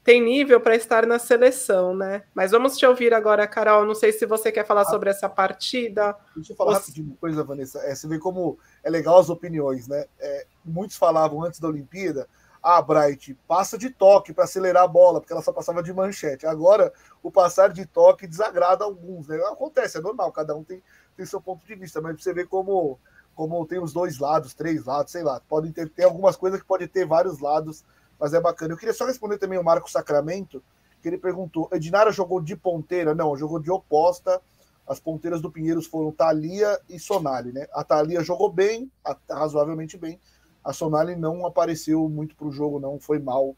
tem 0.03 0.21
nível 0.21 0.59
para 0.59 0.75
estar 0.75 1.05
na 1.05 1.17
seleção, 1.17 1.95
né? 1.95 2.23
Mas 2.33 2.51
vamos 2.51 2.77
te 2.77 2.85
ouvir 2.85 3.13
agora, 3.13 3.47
Carol. 3.47 3.85
Não 3.85 3.95
sei 3.95 4.11
se 4.11 4.25
você 4.25 4.51
quer 4.51 4.65
falar 4.65 4.81
ah, 4.81 4.85
sobre 4.85 5.09
essa 5.09 5.29
partida. 5.29 6.17
Deixa 6.35 6.51
eu 6.51 6.57
falar 6.57 6.81
uma 6.97 7.15
coisa, 7.15 7.43
Vanessa. 7.43 7.79
É, 7.79 7.95
você 7.95 8.07
vê 8.07 8.19
como 8.19 8.57
é 8.83 8.89
legal 8.89 9.19
as 9.19 9.29
opiniões, 9.29 9.87
né? 9.87 10.05
É, 10.19 10.45
muitos 10.65 10.97
falavam 10.97 11.43
antes 11.43 11.59
da 11.59 11.69
Olimpíada, 11.69 12.27
ah, 12.63 12.81
Bright, 12.81 13.33
passa 13.47 13.77
de 13.77 13.89
toque 13.89 14.33
para 14.33 14.43
acelerar 14.43 14.83
a 14.83 14.87
bola, 14.87 15.19
porque 15.19 15.33
ela 15.33 15.41
só 15.41 15.51
passava 15.51 15.81
de 15.81 15.91
manchete. 15.91 16.45
Agora, 16.45 16.93
o 17.23 17.31
passar 17.31 17.69
de 17.69 17.85
toque 17.85 18.27
desagrada 18.27 18.83
alguns, 18.83 19.27
né? 19.27 19.37
Acontece, 19.51 19.97
é 19.97 20.01
normal, 20.01 20.31
cada 20.31 20.55
um 20.55 20.63
tem 20.63 20.81
tem 21.15 21.25
seu 21.25 21.41
ponto 21.41 21.65
de 21.65 21.75
vista, 21.75 22.01
mas 22.01 22.21
você 22.21 22.33
vê 22.33 22.45
como, 22.45 22.99
como 23.35 23.65
tem 23.65 23.79
os 23.79 23.93
dois 23.93 24.19
lados, 24.19 24.53
três 24.53 24.85
lados, 24.85 25.11
sei 25.11 25.23
lá. 25.23 25.39
Podem 25.47 25.71
ter, 25.71 25.89
ter 25.89 26.03
algumas 26.03 26.35
coisas 26.35 26.59
que 26.59 26.65
podem 26.65 26.87
ter 26.87 27.05
vários 27.05 27.39
lados, 27.39 27.83
mas 28.19 28.33
é 28.33 28.41
bacana. 28.41 28.73
Eu 28.73 28.77
queria 28.77 28.93
só 28.93 29.05
responder 29.05 29.37
também 29.37 29.59
o 29.59 29.63
Marco 29.63 29.89
Sacramento, 29.89 30.63
que 31.01 31.07
ele 31.07 31.17
perguntou: 31.17 31.69
Edinara 31.71 32.11
jogou 32.11 32.41
de 32.41 32.55
ponteira? 32.55 33.13
Não, 33.13 33.35
jogou 33.37 33.59
de 33.59 33.71
oposta. 33.71 34.41
As 34.87 34.99
ponteiras 34.99 35.41
do 35.41 35.51
Pinheiros 35.51 35.85
foram 35.85 36.11
Thalia 36.11 36.79
e 36.89 36.99
Sonali, 36.99 37.53
né? 37.53 37.67
A 37.71 37.83
Thalia 37.83 38.23
jogou 38.23 38.51
bem, 38.51 38.91
razoavelmente 39.29 39.95
bem. 39.95 40.19
A 40.63 40.73
Sonali 40.73 41.15
não 41.15 41.45
apareceu 41.45 42.07
muito 42.07 42.35
para 42.35 42.47
o 42.47 42.51
jogo, 42.51 42.79
não 42.79 42.99
foi 42.99 43.19
mal. 43.19 43.55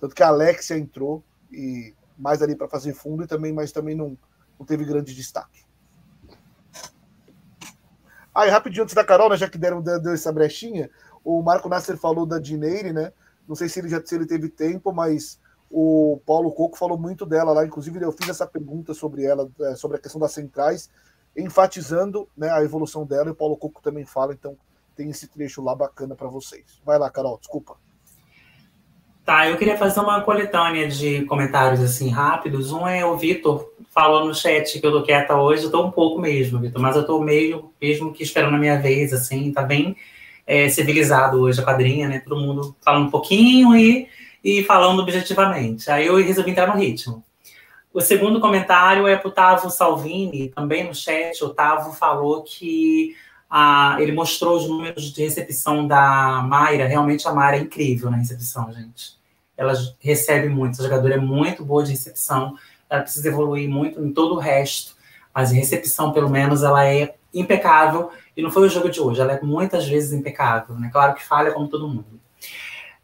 Tanto 0.00 0.14
que 0.14 0.22
a 0.22 0.28
Alexia 0.28 0.78
entrou 0.78 1.22
e 1.50 1.94
mais 2.16 2.42
ali 2.42 2.54
para 2.54 2.68
fazer 2.68 2.94
fundo 2.94 3.24
e 3.24 3.26
também, 3.26 3.52
mas 3.52 3.72
também 3.72 3.94
não, 3.94 4.16
não 4.58 4.64
teve 4.64 4.84
grande 4.84 5.14
destaque. 5.14 5.64
Aí, 8.34 8.50
rapidinho 8.50 8.82
antes 8.82 8.94
da 8.94 9.04
Carol, 9.04 9.30
né, 9.30 9.36
já 9.36 9.48
que 9.48 9.58
deram 9.58 9.80
deu 9.80 10.12
essa 10.12 10.32
brechinha, 10.32 10.90
o 11.24 11.40
Marco 11.40 11.68
Nasser 11.68 11.96
falou 11.96 12.26
da 12.26 12.38
Dineire, 12.38 12.92
né? 12.92 13.12
Não 13.46 13.54
sei 13.54 13.68
se 13.68 13.78
ele 13.78 13.88
já 13.88 14.04
se 14.04 14.14
ele 14.14 14.26
teve 14.26 14.48
tempo, 14.48 14.92
mas 14.92 15.38
o 15.70 16.20
Paulo 16.26 16.52
Coco 16.52 16.76
falou 16.76 16.98
muito 16.98 17.24
dela 17.24 17.52
lá. 17.52 17.64
Inclusive, 17.64 18.00
eu 18.02 18.12
fiz 18.12 18.28
essa 18.28 18.46
pergunta 18.46 18.92
sobre 18.92 19.24
ela, 19.24 19.48
é, 19.60 19.74
sobre 19.76 19.96
a 19.96 20.00
questão 20.00 20.20
das 20.20 20.32
centrais, 20.32 20.90
enfatizando 21.36 22.28
né, 22.36 22.50
a 22.50 22.62
evolução 22.62 23.06
dela. 23.06 23.28
E 23.28 23.32
o 23.32 23.34
Paulo 23.34 23.56
Coco 23.56 23.80
também 23.82 24.04
fala, 24.04 24.34
então 24.34 24.56
tem 24.94 25.10
esse 25.10 25.28
trecho 25.28 25.62
lá 25.62 25.74
bacana 25.74 26.14
para 26.14 26.28
vocês. 26.28 26.80
Vai 26.84 26.98
lá, 26.98 27.10
Carol, 27.10 27.38
desculpa. 27.38 27.76
Tá, 29.24 29.48
eu 29.48 29.56
queria 29.56 29.78
fazer 29.78 30.00
uma 30.00 30.20
coletânea 30.20 30.86
de 30.86 31.24
comentários 31.24 31.80
assim 31.80 32.10
rápidos. 32.10 32.72
Um 32.72 32.86
é 32.86 33.06
o 33.06 33.16
Vitor 33.16 33.72
falou 33.90 34.26
no 34.26 34.34
chat 34.34 34.78
que 34.78 34.86
eu 34.86 34.92
tô 34.92 35.02
quieta 35.02 35.34
hoje, 35.34 35.64
eu 35.64 35.70
tô 35.70 35.82
um 35.82 35.90
pouco 35.90 36.20
mesmo, 36.20 36.60
Vitor, 36.60 36.82
mas 36.82 36.94
eu 36.94 37.06
tô 37.06 37.20
meio 37.20 37.72
mesmo 37.80 38.12
que 38.12 38.22
esperando 38.22 38.56
a 38.56 38.58
minha 38.58 38.78
vez, 38.78 39.14
assim, 39.14 39.50
tá 39.50 39.62
bem 39.62 39.96
é, 40.46 40.68
civilizado 40.68 41.40
hoje 41.40 41.60
a 41.60 41.64
quadrinha, 41.64 42.06
né? 42.06 42.18
Todo 42.20 42.40
mundo 42.40 42.76
falando 42.84 43.06
um 43.06 43.10
pouquinho 43.10 43.74
e, 43.74 44.08
e 44.42 44.62
falando 44.64 45.00
objetivamente. 45.00 45.90
Aí 45.90 46.06
eu 46.06 46.16
resolvi 46.16 46.50
entrar 46.50 46.66
no 46.66 46.78
ritmo. 46.78 47.24
O 47.94 48.00
segundo 48.00 48.40
comentário 48.40 49.06
é 49.06 49.16
para 49.16 49.28
o 49.28 49.32
Tavo 49.32 49.70
Salvini, 49.70 50.48
também 50.48 50.84
no 50.84 50.94
chat. 50.94 51.42
O 51.44 51.50
Tavo 51.50 51.92
falou 51.92 52.42
que 52.42 53.14
ele 54.00 54.12
mostrou 54.12 54.56
os 54.56 54.68
números 54.68 55.12
de 55.12 55.22
recepção 55.22 55.86
da 55.86 56.42
Mayra. 56.42 56.86
Realmente 56.86 57.26
a 57.28 57.32
Mayra 57.32 57.58
é 57.58 57.60
incrível 57.60 58.10
na 58.10 58.16
recepção, 58.16 58.72
gente. 58.72 59.16
Ela 59.56 59.74
recebe 60.00 60.48
muito, 60.48 60.80
a 60.80 60.84
jogadora 60.84 61.14
é 61.14 61.18
muito 61.18 61.64
boa 61.64 61.84
de 61.84 61.92
recepção. 61.92 62.56
Ela 62.90 63.02
precisa 63.02 63.28
evoluir 63.28 63.68
muito 63.68 64.00
em 64.00 64.12
todo 64.12 64.34
o 64.34 64.38
resto, 64.38 64.96
mas 65.32 65.52
em 65.52 65.56
recepção, 65.56 66.12
pelo 66.12 66.28
menos, 66.28 66.62
ela 66.62 66.84
é 66.84 67.14
impecável. 67.32 68.10
E 68.36 68.42
não 68.42 68.50
foi 68.50 68.66
o 68.66 68.70
jogo 68.70 68.90
de 68.90 69.00
hoje, 69.00 69.20
ela 69.20 69.32
é 69.32 69.40
muitas 69.40 69.86
vezes 69.86 70.12
impecável, 70.12 70.74
né? 70.74 70.90
Claro 70.92 71.14
que 71.14 71.24
falha 71.24 71.52
como 71.52 71.68
todo 71.68 71.88
mundo. 71.88 72.20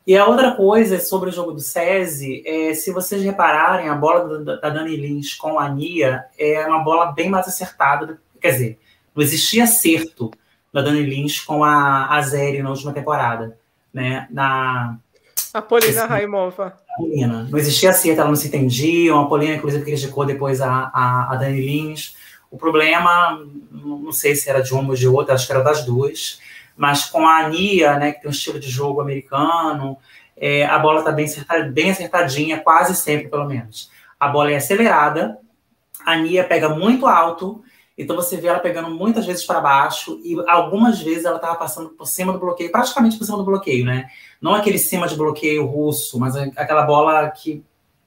E 0.05 0.17
a 0.17 0.27
outra 0.27 0.57
coisa 0.57 0.99
sobre 0.99 1.29
o 1.29 1.33
jogo 1.33 1.53
do 1.53 1.61
SESI, 1.61 2.43
é, 2.45 2.75
se 2.75 2.91
vocês 2.91 3.23
repararem, 3.23 3.89
a 3.89 3.95
bola 3.95 4.41
da, 4.41 4.57
da 4.57 4.71
Dani 4.71 4.97
Lins 4.97 5.35
com 5.35 5.59
a 5.59 5.69
Nia 5.69 6.25
é 6.37 6.67
uma 6.67 6.83
bola 6.83 7.13
bem 7.13 7.31
mais 7.31 7.47
acertada. 7.47 8.21
Quer 8.41 8.51
dizer, 8.51 8.79
não 9.21 9.23
existia 9.23 9.65
acerto 9.65 10.31
da 10.73 10.81
Dani 10.81 11.03
Lins 11.03 11.41
com 11.41 11.63
a 11.63 12.15
Azeri 12.17 12.63
na 12.63 12.71
última 12.71 12.93
temporada. 12.93 13.59
Né? 13.93 14.27
Na, 14.31 14.97
a 15.53 15.61
Polina 15.61 16.07
Raimova. 16.07 16.75
Polina. 16.97 17.47
Não 17.51 17.59
existia 17.59 17.91
acerto, 17.91 18.21
ela 18.21 18.31
não 18.31 18.37
se 18.37 18.49
entendia. 18.49 19.15
A 19.15 19.25
Polina, 19.27 19.55
inclusive, 19.55 19.85
criticou 19.85 20.25
depois 20.25 20.63
a, 20.63 20.91
a, 20.95 21.33
a 21.33 21.37
Dani 21.37 21.61
Lins. 21.61 22.17
O 22.51 22.57
problema, 22.57 23.45
não 23.71 24.11
sei 24.11 24.35
se 24.35 24.49
era 24.49 24.63
de 24.63 24.73
uma 24.73 24.89
ou 24.89 24.95
de 24.95 25.07
outra, 25.07 25.35
acho 25.35 25.47
que 25.47 25.53
era 25.53 25.63
das 25.63 25.85
duas, 25.85 26.41
mas 26.77 27.05
com 27.05 27.27
a 27.27 27.41
Ania, 27.41 27.97
né, 27.97 28.13
que 28.13 28.23
tem 28.23 28.29
um 28.29 28.33
estilo 28.33 28.59
de 28.59 28.69
jogo 28.69 29.01
americano, 29.01 29.97
é, 30.37 30.65
a 30.65 30.79
bola 30.79 31.01
está 31.01 31.13
bem, 31.13 31.27
bem 31.73 31.91
acertadinha, 31.91 32.59
quase 32.59 32.97
sempre, 32.97 33.29
pelo 33.29 33.47
menos. 33.47 33.91
A 34.19 34.29
bola 34.29 34.51
é 34.51 34.57
acelerada, 34.57 35.39
a 36.05 36.17
Nia 36.17 36.43
pega 36.43 36.69
muito 36.69 37.07
alto, 37.07 37.63
então 38.01 38.17
você 38.17 38.37
vê 38.37 38.49
ela 38.49 38.59
pegando 38.59 38.89
muitas 38.91 39.27
vezes 39.27 39.45
para 39.45 39.61
baixo 39.61 40.21
e 40.25 40.35
algumas 40.49 41.01
vezes 41.01 41.25
ela 41.25 41.37
estava 41.37 41.55
passando 41.57 41.91
por 41.91 42.07
cima 42.07 42.33
do 42.33 42.39
bloqueio, 42.39 42.73
praticamente 42.73 43.19
por 43.19 43.25
cima 43.25 43.37
do 43.37 43.45
bloqueio, 43.45 43.85
né? 43.85 44.09
Não 44.41 44.55
aquele 44.55 44.79
cima 44.79 45.07
de 45.07 45.15
bloqueio 45.15 45.67
russo, 45.67 46.19
mas 46.19 46.35
aquela 46.35 46.83
bola 46.83 47.29
que 47.31 47.63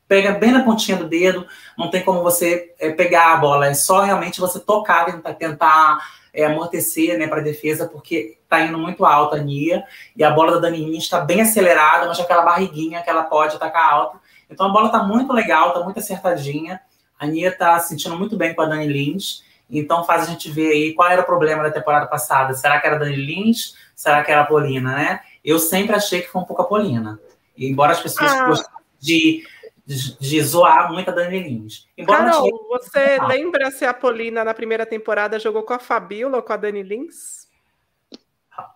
pega 0.07 0.31
bem 0.31 0.51
na 0.51 0.63
pontinha 0.63 0.97
do 0.97 1.07
dedo, 1.07 1.45
não 1.77 1.89
tem 1.89 2.03
como 2.03 2.21
você 2.21 2.73
é, 2.79 2.91
pegar 2.91 3.33
a 3.33 3.37
bola, 3.37 3.67
é 3.67 3.73
só 3.73 4.01
realmente 4.01 4.39
você 4.39 4.59
tocar, 4.59 5.05
tentar, 5.05 5.33
tentar 5.33 5.99
é, 6.33 6.45
amortecer 6.45 7.17
né, 7.17 7.27
para 7.27 7.39
a 7.39 7.43
defesa, 7.43 7.87
porque 7.87 8.37
está 8.43 8.61
indo 8.61 8.77
muito 8.77 9.05
alto 9.05 9.35
a 9.35 9.39
Nia, 9.39 9.83
e 10.15 10.23
a 10.23 10.31
bola 10.31 10.53
da 10.53 10.59
Dani 10.69 10.97
está 10.97 11.21
bem 11.21 11.41
acelerada, 11.41 12.07
mas 12.07 12.19
aquela 12.19 12.43
barriguinha 12.43 13.01
que 13.01 13.09
ela 13.09 13.23
pode 13.23 13.55
atacar 13.55 13.91
alto. 13.91 14.19
Então 14.49 14.67
a 14.67 14.69
bola 14.69 14.87
está 14.87 15.03
muito 15.03 15.31
legal, 15.33 15.69
está 15.69 15.81
muito 15.81 15.99
acertadinha. 15.99 16.81
A 17.17 17.25
Nia 17.25 17.49
está 17.49 17.79
se 17.79 17.89
sentindo 17.89 18.17
muito 18.17 18.35
bem 18.35 18.53
com 18.53 18.61
a 18.61 18.65
Dani 18.65 18.87
Lins, 18.87 19.43
então 19.79 20.03
faz 20.03 20.23
a 20.23 20.31
gente 20.31 20.49
ver 20.49 20.71
aí 20.71 20.93
qual 20.93 21.09
era 21.09 21.21
o 21.21 21.25
problema 21.25 21.63
da 21.63 21.71
temporada 21.71 22.07
passada. 22.07 22.53
Será 22.53 22.79
que 22.79 22.87
era 22.87 22.95
a 22.95 22.99
Dani 22.99 23.15
Lins? 23.15 23.75
Será 23.95 24.23
que 24.23 24.31
era 24.31 24.41
a 24.41 24.45
Polina, 24.45 24.93
né? 24.93 25.19
Eu 25.43 25.59
sempre 25.59 25.95
achei 25.95 26.21
que 26.21 26.29
foi 26.29 26.41
um 26.41 26.45
pouco 26.45 26.61
a 26.61 26.65
Polina. 26.65 27.19
E, 27.55 27.67
embora 27.67 27.91
as 27.91 27.99
pessoas 27.99 28.31
ah. 28.31 28.45
gostem 28.47 28.73
de 28.99 29.43
de, 29.85 30.17
de 30.17 30.41
zoar 30.41 30.91
muito 30.91 31.09
a 31.09 31.13
Dani 31.13 31.39
Lins. 31.39 31.87
Embora 31.97 32.25
Carol, 32.25 32.43
tinha... 32.43 32.67
você 32.69 33.17
ah. 33.19 33.27
lembra 33.27 33.69
se 33.71 33.85
a 33.85 33.93
Polina 33.93 34.43
na 34.43 34.53
primeira 34.53 34.85
temporada 34.85 35.37
jogou 35.39 35.63
com 35.63 35.73
a 35.73 35.79
Fabiola 35.79 36.37
ou 36.37 36.43
com 36.43 36.53
a 36.53 36.57
Dani 36.57 36.83
Lins? 36.83 37.47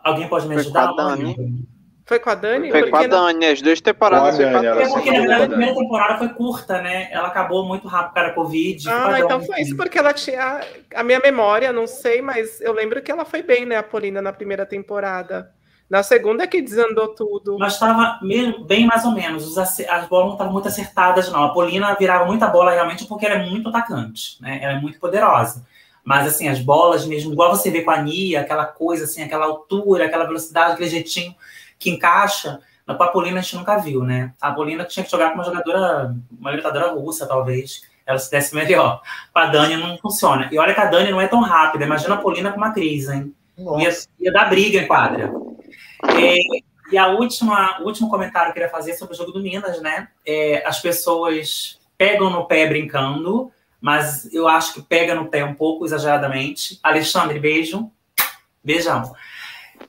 Alguém 0.03 0.27
pode 0.27 0.47
me 0.47 0.55
ajudar? 0.55 0.87
Foi 0.87 0.95
com 0.95 1.01
a 1.01 1.15
Dani. 1.15 1.67
Foi 2.07 2.19
com 2.19 2.29
a 2.29 2.35
Dani? 2.35 2.71
Foi 2.71 2.89
com 2.89 2.95
a 2.95 3.05
Dani, 3.05 3.45
as 3.47 3.61
duas 3.61 3.81
temporadas. 3.81 4.38
Foi 4.38 4.49
com 4.49 4.57
a 4.57 4.61
Dani, 4.61 4.81
é 4.81 4.88
porque 4.88 5.11
na 5.11 5.19
verdade 5.19 5.43
a 5.43 5.47
primeira 5.47 5.75
temporada 5.75 6.17
foi 6.17 6.29
curta, 6.29 6.81
né? 6.81 7.09
Ela 7.11 7.27
acabou 7.27 7.65
muito 7.65 7.85
rápido 7.85 8.13
para 8.13 8.29
a 8.29 8.34
Covid. 8.34 8.89
Ah, 8.89 9.19
então 9.19 9.43
foi 9.43 9.59
isso, 9.59 9.75
porque 9.75 9.99
ela 9.99 10.13
tinha. 10.13 10.61
A 10.95 11.03
minha 11.03 11.19
memória, 11.19 11.73
não 11.73 11.85
sei, 11.85 12.21
mas 12.21 12.61
eu 12.61 12.71
lembro 12.71 13.01
que 13.01 13.11
ela 13.11 13.25
foi 13.25 13.43
bem, 13.43 13.65
né, 13.65 13.75
a 13.75 13.84
Polina, 13.84 14.21
na 14.21 14.31
primeira 14.31 14.65
temporada. 14.65 15.51
Na 15.89 16.01
segunda 16.01 16.45
é 16.45 16.47
que 16.47 16.61
desandou 16.61 17.09
tudo. 17.09 17.57
Mas 17.59 17.73
estava 17.73 18.19
bem 18.65 18.85
mais 18.85 19.03
ou 19.03 19.11
menos. 19.11 19.57
As 19.57 20.07
bolas 20.07 20.27
não 20.27 20.34
estavam 20.34 20.53
muito 20.53 20.69
acertadas, 20.69 21.29
não. 21.29 21.43
A 21.43 21.49
Polina 21.49 21.93
virava 21.93 22.23
muita 22.23 22.47
bola 22.47 22.71
realmente 22.71 23.03
porque 23.05 23.25
ela 23.25 23.35
é 23.35 23.45
muito 23.45 23.67
atacante, 23.67 24.41
né? 24.41 24.59
Ela 24.61 24.77
é 24.77 24.79
muito 24.79 24.97
poderosa. 24.97 25.65
Mas, 26.05 26.25
assim, 26.25 26.47
as 26.47 26.59
bolas 26.59 27.05
mesmo, 27.05 27.34
igual 27.34 27.53
você 27.53 27.69
vê 27.69 27.81
com 27.81 27.91
a 27.91 28.01
Nia, 28.01 28.39
aquela 28.39 28.65
coisa, 28.65 29.03
assim, 29.03 29.23
aquela 29.23 29.45
altura, 29.45 30.05
aquela 30.05 30.23
velocidade, 30.23 30.71
aquele 30.71 30.89
jeitinho 30.89 31.35
que 31.79 31.89
encaixa, 31.89 32.59
com 32.85 33.03
a 33.03 33.07
Polina 33.07 33.39
a 33.39 33.41
gente 33.41 33.55
nunca 33.55 33.77
viu, 33.77 34.03
né? 34.03 34.33
A 34.39 34.51
Polina 34.51 34.85
tinha 34.85 35.03
que 35.03 35.11
jogar 35.11 35.29
com 35.29 35.35
uma 35.35 35.43
jogadora, 35.43 36.15
uma 36.39 36.49
libertadora 36.51 36.91
russa, 36.91 37.25
talvez. 37.25 37.81
Ela 38.05 38.17
se 38.17 38.31
desse 38.31 38.55
melhor. 38.55 39.01
Com 39.33 39.39
a 39.39 39.47
Dani 39.47 39.75
não 39.75 39.97
funciona. 39.97 40.47
E 40.51 40.57
olha 40.57 40.73
que 40.73 40.79
a 40.79 40.85
Dani 40.85 41.11
não 41.11 41.19
é 41.19 41.27
tão 41.27 41.41
rápida. 41.41 41.83
Imagina 41.83 42.15
a 42.15 42.17
Polina 42.17 42.51
com 42.51 42.57
uma 42.57 42.71
Cris, 42.71 43.09
hein? 43.09 43.35
Ia, 43.57 43.89
ia 44.19 44.31
dar 44.31 44.49
briga 44.49 44.79
em 44.79 44.87
quadra. 44.87 45.29
É, 46.17 46.37
e 46.89 46.97
a 46.97 47.07
última, 47.07 47.81
o 47.81 47.85
último 47.85 48.09
comentário 48.09 48.53
que 48.53 48.59
eu 48.59 48.63
queria 48.63 48.69
fazer 48.69 48.93
sobre 48.93 49.13
o 49.13 49.17
jogo 49.17 49.31
do 49.31 49.41
Minas, 49.41 49.81
né? 49.81 50.07
É, 50.25 50.65
as 50.65 50.79
pessoas 50.79 51.77
pegam 51.97 52.29
no 52.29 52.45
pé 52.45 52.65
brincando, 52.65 53.51
mas 53.81 54.33
eu 54.33 54.47
acho 54.47 54.75
que 54.75 54.81
pega 54.81 55.13
no 55.13 55.27
pé 55.27 55.43
um 55.43 55.53
pouco 55.53 55.83
exageradamente. 55.83 56.79
Alexandre, 56.81 57.39
beijo. 57.39 57.91
Beijão. 58.63 59.13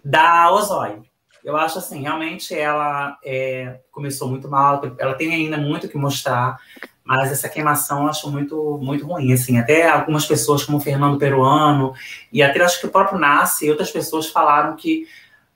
Da 0.05 0.51
Ozói. 0.51 1.08
Eu 1.49 1.57
acho 1.57 1.79
assim, 1.79 2.03
realmente 2.03 2.55
ela 2.55 3.17
é, 3.25 3.81
começou 3.91 4.29
muito 4.29 4.47
mal, 4.51 4.83
ela 4.99 5.15
tem 5.15 5.33
ainda 5.33 5.57
muito 5.57 5.89
que 5.89 5.97
mostrar, 5.97 6.59
mas 7.03 7.33
essa 7.33 7.49
queimação 7.49 8.03
eu 8.03 8.09
acho 8.11 8.31
muito, 8.31 8.79
muito 8.83 9.07
ruim. 9.07 9.33
Assim, 9.33 9.59
até 9.59 9.89
algumas 9.89 10.27
pessoas, 10.27 10.63
como 10.63 10.77
o 10.77 10.81
Fernando 10.81 11.19
Peruano, 11.19 11.95
e 12.31 12.43
até 12.43 12.61
acho 12.63 12.79
que 12.79 12.87
o 12.87 12.91
próprio 12.91 13.19
Nasce 13.19 13.65
e 13.65 13.71
outras 13.71 13.91
pessoas 13.91 14.29
falaram 14.29 14.77
que 14.77 15.07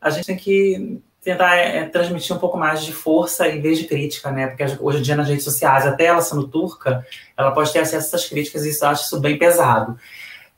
a 0.01 0.09
gente 0.09 0.25
tem 0.25 0.37
que 0.39 0.99
tentar 1.21 1.57
é, 1.57 1.85
transmitir 1.85 2.35
um 2.35 2.39
pouco 2.39 2.57
mais 2.57 2.83
de 2.83 2.93
força 2.95 3.47
em 3.47 3.61
vez 3.61 3.79
de 3.79 3.85
crítica, 3.85 4.31
né? 4.31 4.47
Porque 4.47 4.65
hoje 4.81 5.01
em 5.01 5.03
dia 5.03 5.15
nas 5.15 5.29
redes 5.29 5.45
sociais, 5.45 5.87
até 5.87 6.07
ela 6.07 6.23
sendo 6.23 6.49
turca, 6.49 7.07
ela 7.37 7.51
pode 7.51 7.71
ter 7.71 7.81
acesso 7.81 8.15
a 8.15 8.17
essas 8.17 8.27
críticas 8.27 8.65
e 8.65 8.71
isso 8.71 8.83
eu 8.83 8.89
acho 8.89 9.05
isso 9.05 9.21
bem 9.21 9.37
pesado. 9.37 9.99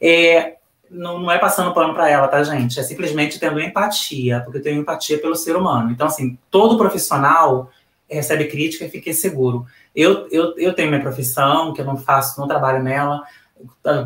É, 0.00 0.58
não, 0.94 1.18
não 1.18 1.30
é 1.30 1.38
passando 1.38 1.74
pano 1.74 1.92
para 1.92 2.08
ela, 2.08 2.28
tá, 2.28 2.42
gente? 2.42 2.78
É 2.78 2.82
simplesmente 2.82 3.38
tendo 3.38 3.60
empatia, 3.60 4.40
porque 4.40 4.58
eu 4.58 4.62
tenho 4.62 4.80
empatia 4.80 5.18
pelo 5.18 5.34
ser 5.34 5.56
humano. 5.56 5.90
Então, 5.90 6.06
assim, 6.06 6.38
todo 6.50 6.78
profissional 6.78 7.70
recebe 8.08 8.46
crítica 8.46 8.84
e 8.84 8.88
fique 8.88 9.12
seguro. 9.12 9.66
Eu, 9.94 10.28
eu, 10.30 10.54
eu 10.56 10.72
tenho 10.72 10.88
minha 10.88 11.02
profissão, 11.02 11.72
que 11.72 11.80
eu 11.80 11.84
não 11.84 11.96
faço, 11.96 12.40
não 12.40 12.46
trabalho 12.46 12.82
nela. 12.82 13.22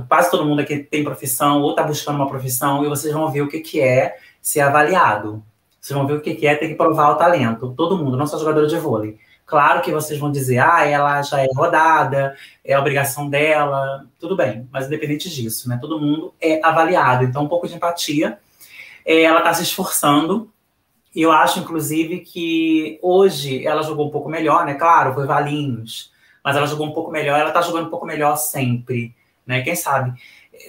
Quase 0.09 0.31
todo 0.31 0.45
mundo 0.45 0.61
aqui 0.61 0.79
tem 0.79 1.05
profissão 1.05 1.63
ou 1.63 1.71
está 1.71 1.83
buscando 1.83 2.17
uma 2.17 2.29
profissão, 2.29 2.85
e 2.85 2.89
vocês 2.89 3.13
vão 3.13 3.31
ver 3.31 3.43
o 3.43 3.49
que, 3.49 3.61
que 3.61 3.81
é 3.81 4.17
ser 4.41 4.61
avaliado. 4.61 5.43
Vocês 5.81 5.97
vão 5.97 6.07
ver 6.07 6.15
o 6.15 6.21
que 6.21 6.47
é 6.47 6.55
ter 6.55 6.69
que 6.69 6.75
provar 6.75 7.11
o 7.11 7.17
talento. 7.17 7.75
Todo 7.77 7.99
mundo, 7.99 8.17
não 8.17 8.27
só 8.27 8.39
jogador 8.39 8.67
de 8.67 8.77
vôlei. 8.77 9.19
Claro 9.49 9.81
que 9.81 9.91
vocês 9.91 10.21
vão 10.21 10.31
dizer, 10.31 10.59
ah, 10.59 10.85
ela 10.85 11.23
já 11.23 11.43
é 11.43 11.49
rodada, 11.57 12.37
é 12.63 12.75
a 12.75 12.81
obrigação 12.81 13.31
dela, 13.31 14.05
tudo 14.21 14.37
bem, 14.37 14.69
mas 14.71 14.87
independente 14.87 15.31
disso, 15.31 15.71
né? 15.71 15.79
Todo 15.81 15.99
mundo 15.99 16.35
é 16.39 16.61
avaliado. 16.63 17.25
Então, 17.25 17.45
um 17.45 17.49
pouco 17.49 17.67
de 17.67 17.75
empatia. 17.75 18.39
É, 19.07 19.23
ela 19.23 19.39
está 19.39 19.55
se 19.55 19.63
esforçando. 19.63 20.53
E 21.15 21.23
eu 21.23 21.33
acho, 21.33 21.61
inclusive, 21.61 22.21
que 22.21 22.99
hoje 23.01 23.67
ela 23.67 23.83
jogou 23.83 24.09
um 24.09 24.11
pouco 24.11 24.29
melhor, 24.29 24.67
né? 24.67 24.75
Claro, 24.75 25.15
foi 25.15 25.25
Valinhos, 25.25 26.13
mas 26.45 26.55
ela 26.55 26.67
jogou 26.67 26.87
um 26.87 26.93
pouco 26.93 27.11
melhor, 27.11 27.41
ela 27.41 27.49
está 27.49 27.63
jogando 27.63 27.87
um 27.87 27.91
pouco 27.91 28.05
melhor 28.05 28.37
sempre, 28.37 29.17
né? 29.47 29.63
Quem 29.63 29.75
sabe? 29.75 30.13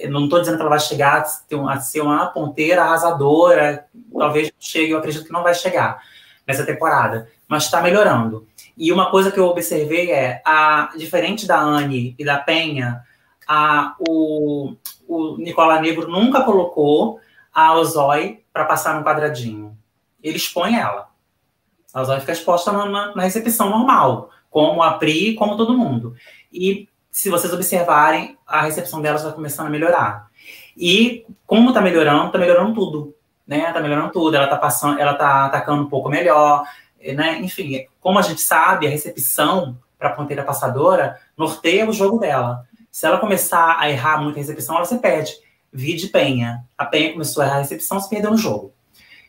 não 0.08 0.24
estou 0.24 0.40
dizendo 0.40 0.56
que 0.56 0.62
ela 0.62 0.70
vai 0.70 0.80
chegar 0.80 1.22
a 1.68 1.80
ser 1.80 2.00
uma 2.00 2.28
ponteira 2.28 2.82
arrasadora, 2.82 3.86
talvez 4.16 4.50
chegue, 4.58 4.92
eu 4.92 4.98
acredito 4.98 5.24
que 5.24 5.32
não 5.32 5.42
vai 5.42 5.52
chegar 5.52 6.00
nessa 6.46 6.64
temporada, 6.64 7.28
mas 7.48 7.64
está 7.64 7.82
melhorando. 7.82 8.46
E 8.80 8.90
uma 8.90 9.10
coisa 9.10 9.30
que 9.30 9.38
eu 9.38 9.44
observei 9.44 10.10
é, 10.10 10.40
a, 10.42 10.90
diferente 10.96 11.46
da 11.46 11.60
Anne 11.60 12.14
e 12.18 12.24
da 12.24 12.38
Penha, 12.38 13.02
a, 13.46 13.94
o, 13.98 14.74
o 15.06 15.36
Nicola 15.36 15.78
Negro 15.82 16.08
nunca 16.08 16.42
colocou 16.42 17.20
a 17.52 17.74
Ozói 17.74 18.42
para 18.50 18.64
passar 18.64 18.94
no 18.94 19.04
quadradinho. 19.04 19.76
Ele 20.22 20.38
expõe 20.38 20.76
ela. 20.76 21.10
A 21.92 22.00
Ozói 22.00 22.20
fica 22.20 22.32
exposta 22.32 22.72
na, 22.72 23.14
na, 23.14 23.22
recepção 23.22 23.68
normal, 23.68 24.30
como 24.48 24.82
a 24.82 24.94
Pri, 24.94 25.34
como 25.34 25.58
todo 25.58 25.76
mundo. 25.76 26.14
E 26.50 26.88
se 27.10 27.28
vocês 27.28 27.52
observarem, 27.52 28.38
a 28.46 28.62
recepção 28.62 29.02
dela 29.02 29.18
está 29.18 29.30
começando 29.30 29.66
a 29.66 29.70
melhorar. 29.70 30.30
E 30.74 31.26
como 31.46 31.68
está 31.68 31.82
melhorando, 31.82 32.28
está 32.28 32.38
melhorando 32.38 32.72
tudo. 32.72 33.14
Né? 33.46 33.68
Está 33.68 33.80
melhorando 33.80 34.10
tudo. 34.10 34.34
Ela 34.34 34.44
está 34.44 34.56
passando, 34.56 34.98
ela 34.98 35.12
está 35.12 35.44
atacando 35.44 35.82
um 35.82 35.88
pouco 35.90 36.08
melhor. 36.08 36.64
Né? 37.00 37.40
Enfim, 37.40 37.86
como 38.00 38.18
a 38.18 38.22
gente 38.22 38.40
sabe, 38.40 38.86
a 38.86 38.90
recepção 38.90 39.78
para 39.98 40.10
a 40.10 40.12
ponteira 40.12 40.42
passadora 40.42 41.18
norteia 41.36 41.88
o 41.88 41.92
jogo 41.92 42.18
dela. 42.18 42.66
Se 42.90 43.06
ela 43.06 43.18
começar 43.18 43.76
a 43.78 43.88
errar 43.90 44.20
muito 44.20 44.36
a 44.36 44.38
recepção, 44.38 44.76
ela 44.76 44.84
se 44.84 44.98
perde. 44.98 45.32
Vi 45.72 45.94
de 45.94 46.08
Penha. 46.08 46.64
A 46.76 46.84
Penha 46.84 47.12
começou 47.12 47.42
a 47.42 47.46
errar 47.46 47.56
a 47.56 47.60
recepção, 47.60 48.00
se 48.00 48.08
perdeu 48.08 48.30
no 48.30 48.36
jogo. 48.36 48.72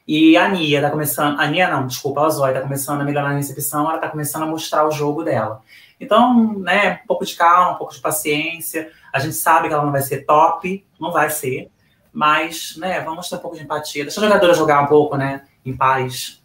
E 0.07 0.35
a 0.35 0.49
Nia 0.49 0.81
tá 0.81 0.89
começando. 0.89 1.39
A 1.39 1.48
Nia 1.48 1.69
não, 1.69 1.85
desculpa, 1.85 2.26
a 2.26 2.30
Zoe 2.30 2.53
tá 2.53 2.61
começando 2.61 3.02
a 3.02 3.03
melhorar 3.03 3.30
na 3.30 3.38
recepção, 3.38 3.89
ela 3.89 3.99
tá 3.99 4.10
começando 4.10 4.43
a 4.43 4.48
mostrar 4.48 4.88
o 4.88 4.91
jogo 4.91 5.23
dela. 5.23 5.61
Então, 5.99 6.57
né, 6.60 7.02
um 7.03 7.07
pouco 7.07 7.23
de 7.23 7.35
calma, 7.35 7.73
um 7.73 7.77
pouco 7.77 7.93
de 7.93 7.99
paciência. 7.99 8.91
A 9.14 9.19
gente 9.19 9.35
sabe 9.35 9.68
que 9.68 9.73
ela 9.73 9.85
não 9.85 9.91
vai 9.91 10.02
ser 10.02 10.26
top, 10.26 10.84
não 10.99 11.11
vai 11.11 11.30
ser, 11.30 11.69
mas, 12.11 12.76
né, 12.77 12.99
vamos 13.02 13.30
ter 13.30 13.35
um 13.35 13.39
pouco 13.39 13.56
de 13.56 13.64
empatia. 13.64 14.03
Deixa 14.03 14.19
a 14.19 14.23
jogadora 14.23 14.53
jogar 14.56 14.81
um 14.81 14.88
pouco, 14.88 15.15
né, 15.15 15.43
em 15.64 15.77
paz. 15.77 16.40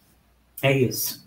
É 0.63 0.73
isso. 0.73 1.27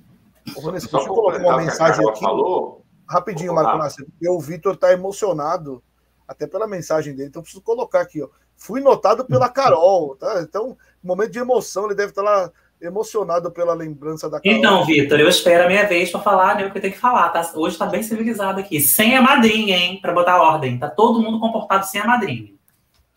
Vanessa, 0.61 0.87
deixa 0.91 1.07
eu 1.07 1.13
colocar 1.13 1.39
uma 1.39 1.57
mensagem 1.57 2.09
aqui. 2.09 2.19
Falou. 2.19 2.83
Rapidinho, 3.07 3.53
Marco 3.53 3.77
Nasser. 3.77 4.05
O 4.27 4.39
Vitor 4.39 4.75
tá 4.75 4.91
emocionado, 4.93 5.83
até 6.27 6.45
pela 6.45 6.67
mensagem 6.67 7.15
dele, 7.15 7.29
então 7.29 7.41
preciso 7.41 7.63
colocar 7.63 8.01
aqui, 8.01 8.21
ó. 8.21 8.27
Fui 8.55 8.81
notado 8.81 9.25
pela 9.25 9.49
Carol, 9.49 10.15
tá? 10.15 10.41
Então, 10.41 10.77
momento 11.01 11.31
de 11.31 11.39
emoção, 11.39 11.85
ele 11.85 11.95
deve 11.95 12.09
estar 12.09 12.21
lá 12.21 12.51
emocionado 12.81 13.49
pela 13.51 13.73
lembrança 13.73 14.29
da 14.29 14.39
Carol. 14.39 14.57
Então, 14.57 14.85
Vitor, 14.85 15.19
eu 15.19 15.29
espero 15.29 15.63
a 15.63 15.67
minha 15.67 15.87
vez 15.87 16.11
para 16.11 16.19
falar 16.19 16.57
né, 16.57 16.65
o 16.65 16.71
que 16.71 16.77
eu 16.77 16.81
tenho 16.81 16.93
que 16.93 16.99
falar. 16.99 17.29
Tá? 17.29 17.49
Hoje 17.55 17.75
está 17.75 17.85
bem 17.85 18.03
civilizado 18.03 18.59
aqui. 18.59 18.79
Sem 18.79 19.15
a 19.15 19.21
madrinha, 19.21 19.77
hein? 19.77 19.99
Para 20.01 20.13
botar 20.13 20.41
ordem. 20.41 20.77
Tá 20.77 20.89
todo 20.89 21.21
mundo 21.21 21.39
comportado 21.39 21.85
sem 21.85 22.01
a 22.01 22.05
madrinha. 22.05 22.53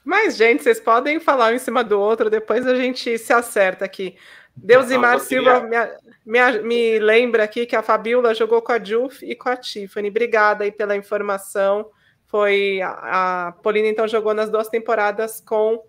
Mas, 0.05 0.36
gente, 0.36 0.62
vocês 0.62 0.80
podem 0.80 1.20
falar 1.20 1.52
um 1.52 1.56
em 1.56 1.59
cima 1.59 1.84
do 1.84 2.01
outro, 2.01 2.30
depois 2.30 2.66
a 2.66 2.74
gente 2.74 3.18
se 3.18 3.32
acerta 3.32 3.84
aqui. 3.84 4.16
Deusimar 4.56 5.18
Silva 5.20 5.60
me, 5.60 5.76
me, 6.24 6.58
me, 6.60 6.98
lembra 6.98 7.44
aqui 7.44 7.66
que 7.66 7.74
a 7.74 7.82
Fabiola 7.82 8.34
jogou 8.34 8.62
com 8.62 8.72
a 8.72 8.82
Juf 8.82 9.24
e 9.24 9.34
com 9.34 9.48
a 9.48 9.56
Tiffany. 9.56 10.08
Obrigada 10.08 10.64
aí 10.64 10.70
pela 10.70 10.96
informação. 10.96 11.90
Foi 12.26 12.80
a, 12.80 13.48
a 13.48 13.52
Polina, 13.52 13.88
então, 13.88 14.08
jogou 14.08 14.32
nas 14.32 14.50
duas 14.50 14.68
temporadas 14.68 15.40
com 15.40 15.82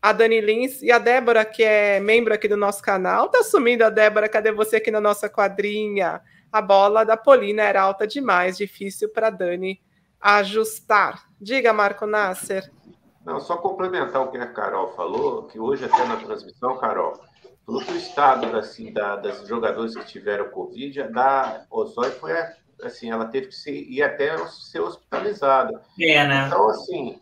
a 0.00 0.12
Dani 0.12 0.40
Lins 0.40 0.82
e 0.82 0.92
a 0.92 0.98
Débora, 0.98 1.44
que 1.44 1.62
é 1.62 2.00
membro 2.00 2.34
aqui 2.34 2.48
do 2.48 2.56
nosso 2.56 2.82
canal. 2.82 3.28
Tá 3.28 3.42
sumindo 3.42 3.84
a 3.84 3.90
Débora, 3.90 4.28
cadê 4.28 4.52
você 4.52 4.76
aqui 4.76 4.90
na 4.90 5.00
nossa 5.00 5.28
quadrinha? 5.28 6.20
A 6.52 6.62
bola 6.62 7.04
da 7.04 7.16
Polina 7.16 7.62
era 7.62 7.82
alta 7.82 8.06
demais, 8.06 8.56
difícil 8.56 9.08
para 9.08 9.30
Dani 9.30 9.80
ajustar. 10.20 11.24
Diga, 11.40 11.72
Marco 11.72 12.06
Nasser. 12.06 12.70
Não, 13.24 13.40
só 13.40 13.56
complementar 13.56 14.22
o 14.22 14.30
que 14.30 14.38
a 14.38 14.46
Carol 14.46 14.92
falou, 14.92 15.44
que 15.44 15.58
hoje 15.58 15.84
até 15.84 16.04
na 16.06 16.16
transmissão, 16.16 16.78
Carol, 16.78 17.20
falou 17.68 17.84
que 17.84 17.92
o 17.92 17.96
estado 17.96 18.56
assim, 18.56 18.90
da, 18.90 19.16
das 19.16 19.46
jogadores 19.46 19.94
que 19.94 20.06
tiveram 20.06 20.48
Covid, 20.48 21.02
da 21.12 21.66
Osório 21.70 22.12
foi 22.12 22.32
assim, 22.82 23.10
ela 23.10 23.26
teve 23.26 23.48
que 23.48 23.54
ser, 23.54 23.72
ir 23.72 24.02
até 24.02 24.38
ser 24.48 24.80
hospitalizada. 24.80 25.82
É, 26.00 26.26
né? 26.26 26.46
Então, 26.46 26.66
assim, 26.70 27.20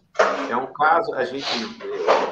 é 0.49 0.57
um 0.57 0.73
caso, 0.73 1.13
a 1.15 1.25
gente 1.25 1.49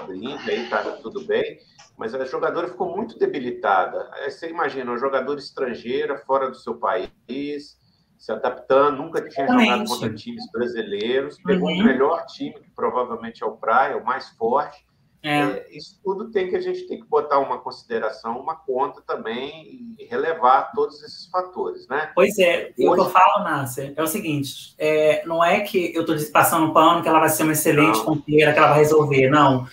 brinca 0.07 0.49
aí, 0.49 0.69
tá 0.69 0.83
tudo 1.03 1.27
bem, 1.27 1.59
mas 1.99 2.15
a 2.15 2.25
jogadora 2.25 2.69
ficou 2.69 2.95
muito 2.95 3.19
debilitada. 3.19 4.09
Você 4.29 4.49
imagina, 4.49 4.93
uma 4.93 4.99
jogadora 4.99 5.41
estrangeira, 5.41 6.19
fora 6.19 6.51
do 6.51 6.57
seu 6.57 6.77
país, 6.77 7.81
se 8.17 8.31
adaptando, 8.31 8.99
nunca 8.99 9.29
tinha 9.29 9.45
Exatamente. 9.45 9.71
jogado 9.71 9.89
contra 9.89 10.15
times 10.15 10.53
brasileiros, 10.53 11.37
pegou 11.43 11.69
uhum. 11.69 11.81
o 11.81 11.85
melhor 11.85 12.25
time, 12.27 12.61
que 12.61 12.71
provavelmente 12.71 13.43
é 13.43 13.47
o 13.47 13.57
Praia, 13.57 13.97
o 13.97 14.05
mais 14.05 14.29
forte, 14.37 14.87
é. 15.25 15.41
É, 15.41 15.67
isso 15.71 15.99
tudo 16.05 16.31
tem 16.31 16.51
que 16.51 16.57
a 16.57 16.61
gente 16.61 16.87
tem 16.87 17.01
que 17.01 17.09
botar 17.09 17.39
uma 17.39 17.59
consideração, 17.59 18.39
uma 18.39 18.55
conta 18.55 19.01
também 19.01 19.95
e 19.99 20.05
relevar 20.05 20.71
todos 20.75 21.03
esses 21.03 21.27
fatores, 21.31 21.89
né? 21.89 22.11
Pois 22.15 22.39
é, 22.39 22.73
Hoje... 22.79 22.89
o 22.89 22.95
que 22.95 23.01
eu 23.01 23.11
falo, 23.11 23.43
Nasser, 23.43 23.95
é 23.97 24.03
o 24.03 24.07
seguinte: 24.07 24.75
é, 24.79 25.25
não 25.25 25.43
é 25.43 25.61
que 25.61 25.95
eu 25.95 26.03
estou 26.03 26.15
passando 26.31 26.75
pano 26.75 27.03
que 27.03 27.09
ela 27.09 27.21
vai 27.21 27.31
ser 27.31 27.45
uma 27.45 27.53
excelente 27.53 27.97
não. 28.01 28.05
ponteira, 28.05 28.53
que 28.53 28.59
ela 28.59 28.69
vai 28.69 28.79
resolver, 28.81 29.31
não. 29.31 29.67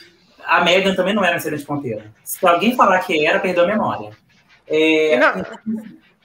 A 0.45 0.63
Megan 0.63 0.95
também 0.95 1.13
não 1.13 1.23
era 1.23 1.33
uma 1.33 1.39
excelente 1.39 1.65
ponteira. 1.65 2.13
Se 2.23 2.47
alguém 2.47 2.73
falar 2.75 2.99
que 2.99 3.25
era, 3.25 3.37
perdeu 3.37 3.65
a 3.65 3.67
memória. 3.67 4.11
É... 4.65 5.17
Não... 5.17 5.33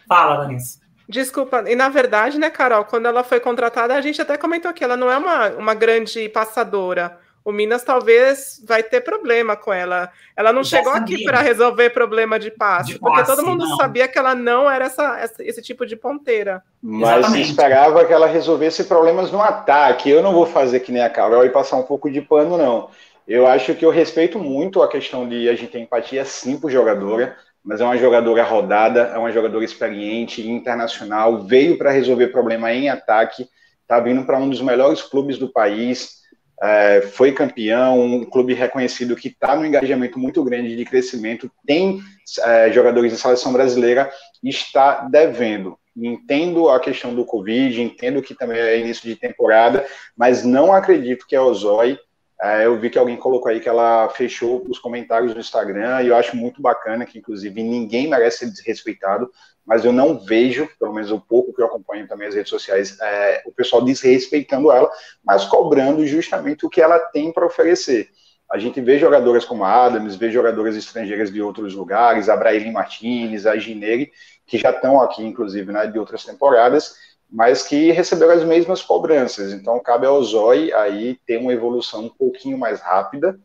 Fala, 0.08 0.36
Vanessa. 0.36 0.78
Desculpa, 1.08 1.64
e 1.66 1.74
na 1.74 1.88
verdade, 1.88 2.38
né, 2.38 2.48
Carol, 2.48 2.84
quando 2.84 3.06
ela 3.06 3.24
foi 3.24 3.40
contratada, 3.40 3.94
a 3.94 4.00
gente 4.00 4.22
até 4.22 4.36
comentou 4.36 4.72
que 4.72 4.84
ela 4.84 4.96
não 4.96 5.10
é 5.10 5.16
uma, 5.16 5.48
uma 5.50 5.74
grande 5.74 6.28
passadora 6.28 7.25
o 7.46 7.52
Minas 7.52 7.84
talvez 7.84 8.60
vai 8.66 8.82
ter 8.82 9.02
problema 9.02 9.54
com 9.54 9.72
ela. 9.72 10.10
Ela 10.36 10.52
não 10.52 10.64
chegou 10.64 10.92
sabia. 10.92 11.14
aqui 11.14 11.24
para 11.24 11.40
resolver 11.40 11.90
problema 11.90 12.40
de 12.40 12.50
passe, 12.50 12.94
de 12.94 12.98
porque 12.98 13.20
passe, 13.20 13.36
todo 13.36 13.46
mundo 13.46 13.64
não. 13.64 13.76
sabia 13.76 14.08
que 14.08 14.18
ela 14.18 14.34
não 14.34 14.68
era 14.68 14.86
essa, 14.86 15.16
essa, 15.20 15.44
esse 15.44 15.62
tipo 15.62 15.86
de 15.86 15.94
ponteira. 15.94 16.60
Mas 16.82 17.18
Exatamente. 17.18 17.50
esperava 17.50 18.04
que 18.04 18.12
ela 18.12 18.26
resolvesse 18.26 18.82
problemas 18.82 19.30
no 19.30 19.40
ataque. 19.40 20.10
Eu 20.10 20.24
não 20.24 20.32
vou 20.32 20.44
fazer 20.44 20.80
que 20.80 20.90
nem 20.90 21.00
a 21.00 21.08
Carol 21.08 21.46
e 21.46 21.50
passar 21.50 21.76
um 21.76 21.84
pouco 21.84 22.10
de 22.10 22.20
pano, 22.20 22.58
não. 22.58 22.90
Eu 23.28 23.46
acho 23.46 23.76
que 23.76 23.86
eu 23.86 23.90
respeito 23.90 24.40
muito 24.40 24.82
a 24.82 24.88
questão 24.88 25.28
de 25.28 25.48
a 25.48 25.54
gente 25.54 25.70
ter 25.70 25.78
empatia 25.78 26.24
sim 26.24 26.58
por 26.58 26.68
jogadora, 26.68 27.36
mas 27.64 27.80
é 27.80 27.84
uma 27.84 27.96
jogadora 27.96 28.42
rodada, 28.42 29.12
é 29.14 29.18
uma 29.18 29.30
jogadora 29.30 29.64
experiente, 29.64 30.44
internacional, 30.44 31.44
veio 31.44 31.78
para 31.78 31.92
resolver 31.92 32.26
problema 32.26 32.72
em 32.72 32.88
ataque, 32.88 33.48
tá 33.86 34.00
vindo 34.00 34.24
para 34.24 34.36
um 34.36 34.50
dos 34.50 34.60
melhores 34.60 35.00
clubes 35.00 35.38
do 35.38 35.48
país, 35.48 36.25
é, 36.62 37.02
foi 37.02 37.32
campeão, 37.32 38.00
um 38.00 38.24
clube 38.24 38.54
reconhecido 38.54 39.16
que 39.16 39.28
está 39.28 39.54
no 39.54 39.66
engajamento 39.66 40.18
muito 40.18 40.42
grande 40.42 40.74
de 40.74 40.84
crescimento, 40.84 41.50
tem 41.66 42.00
é, 42.44 42.72
jogadores 42.72 43.12
da 43.12 43.18
seleção 43.18 43.52
brasileira, 43.52 44.10
está 44.42 45.06
devendo. 45.08 45.78
Entendo 45.96 46.68
a 46.68 46.78
questão 46.78 47.14
do 47.14 47.24
Covid, 47.24 47.80
entendo 47.80 48.22
que 48.22 48.34
também 48.34 48.58
é 48.58 48.78
início 48.78 49.08
de 49.08 49.16
temporada, 49.16 49.86
mas 50.16 50.44
não 50.44 50.72
acredito 50.72 51.26
que 51.26 51.34
a 51.34 51.42
Ozói 51.42 51.98
é, 52.42 52.66
eu 52.66 52.78
vi 52.78 52.90
que 52.90 52.98
alguém 52.98 53.16
colocou 53.16 53.50
aí 53.50 53.60
que 53.60 53.68
ela 53.68 54.08
fechou 54.10 54.62
os 54.68 54.78
comentários 54.78 55.32
no 55.32 55.40
Instagram 55.40 56.02
e 56.02 56.08
eu 56.08 56.16
acho 56.16 56.36
muito 56.36 56.60
bacana 56.60 57.06
que, 57.06 57.18
inclusive, 57.18 57.62
ninguém 57.62 58.08
merece 58.08 58.38
ser 58.38 58.50
desrespeitado, 58.50 59.30
mas 59.66 59.84
eu 59.84 59.92
não 59.92 60.18
vejo, 60.18 60.68
pelo 60.78 60.94
menos 60.94 61.10
o 61.10 61.20
pouco 61.20 61.52
que 61.52 61.60
eu 61.60 61.66
acompanho 61.66 62.06
também 62.06 62.28
as 62.28 62.34
redes 62.34 62.50
sociais, 62.50 62.96
é, 63.00 63.42
o 63.44 63.52
pessoal 63.52 63.82
desrespeitando 63.82 64.70
ela, 64.70 64.88
mas 65.24 65.44
cobrando 65.44 66.06
justamente 66.06 66.64
o 66.64 66.70
que 66.70 66.80
ela 66.80 66.98
tem 66.98 67.32
para 67.32 67.44
oferecer. 67.44 68.08
A 68.50 68.58
gente 68.58 68.80
vê 68.80 68.96
jogadoras 68.96 69.44
como 69.44 69.64
a 69.64 69.86
Adams, 69.86 70.14
vê 70.14 70.30
jogadoras 70.30 70.76
estrangeiras 70.76 71.32
de 71.32 71.42
outros 71.42 71.74
lugares, 71.74 72.28
a 72.28 72.36
Brailin 72.36 72.70
Martinez, 72.70 73.44
a 73.44 73.56
Gineri, 73.56 74.12
que 74.46 74.56
já 74.56 74.70
estão 74.70 75.02
aqui, 75.02 75.24
inclusive, 75.24 75.72
né, 75.72 75.88
de 75.88 75.98
outras 75.98 76.24
temporadas, 76.24 76.94
mas 77.28 77.64
que 77.64 77.90
receberam 77.90 78.34
as 78.34 78.44
mesmas 78.44 78.82
cobranças. 78.82 79.52
Então, 79.52 79.80
cabe 79.80 80.06
ao 80.06 80.22
Zói 80.22 80.72
aí 80.72 81.18
ter 81.26 81.38
uma 81.38 81.52
evolução 81.52 82.04
um 82.04 82.08
pouquinho 82.08 82.56
mais 82.56 82.80
rápida, 82.80 83.36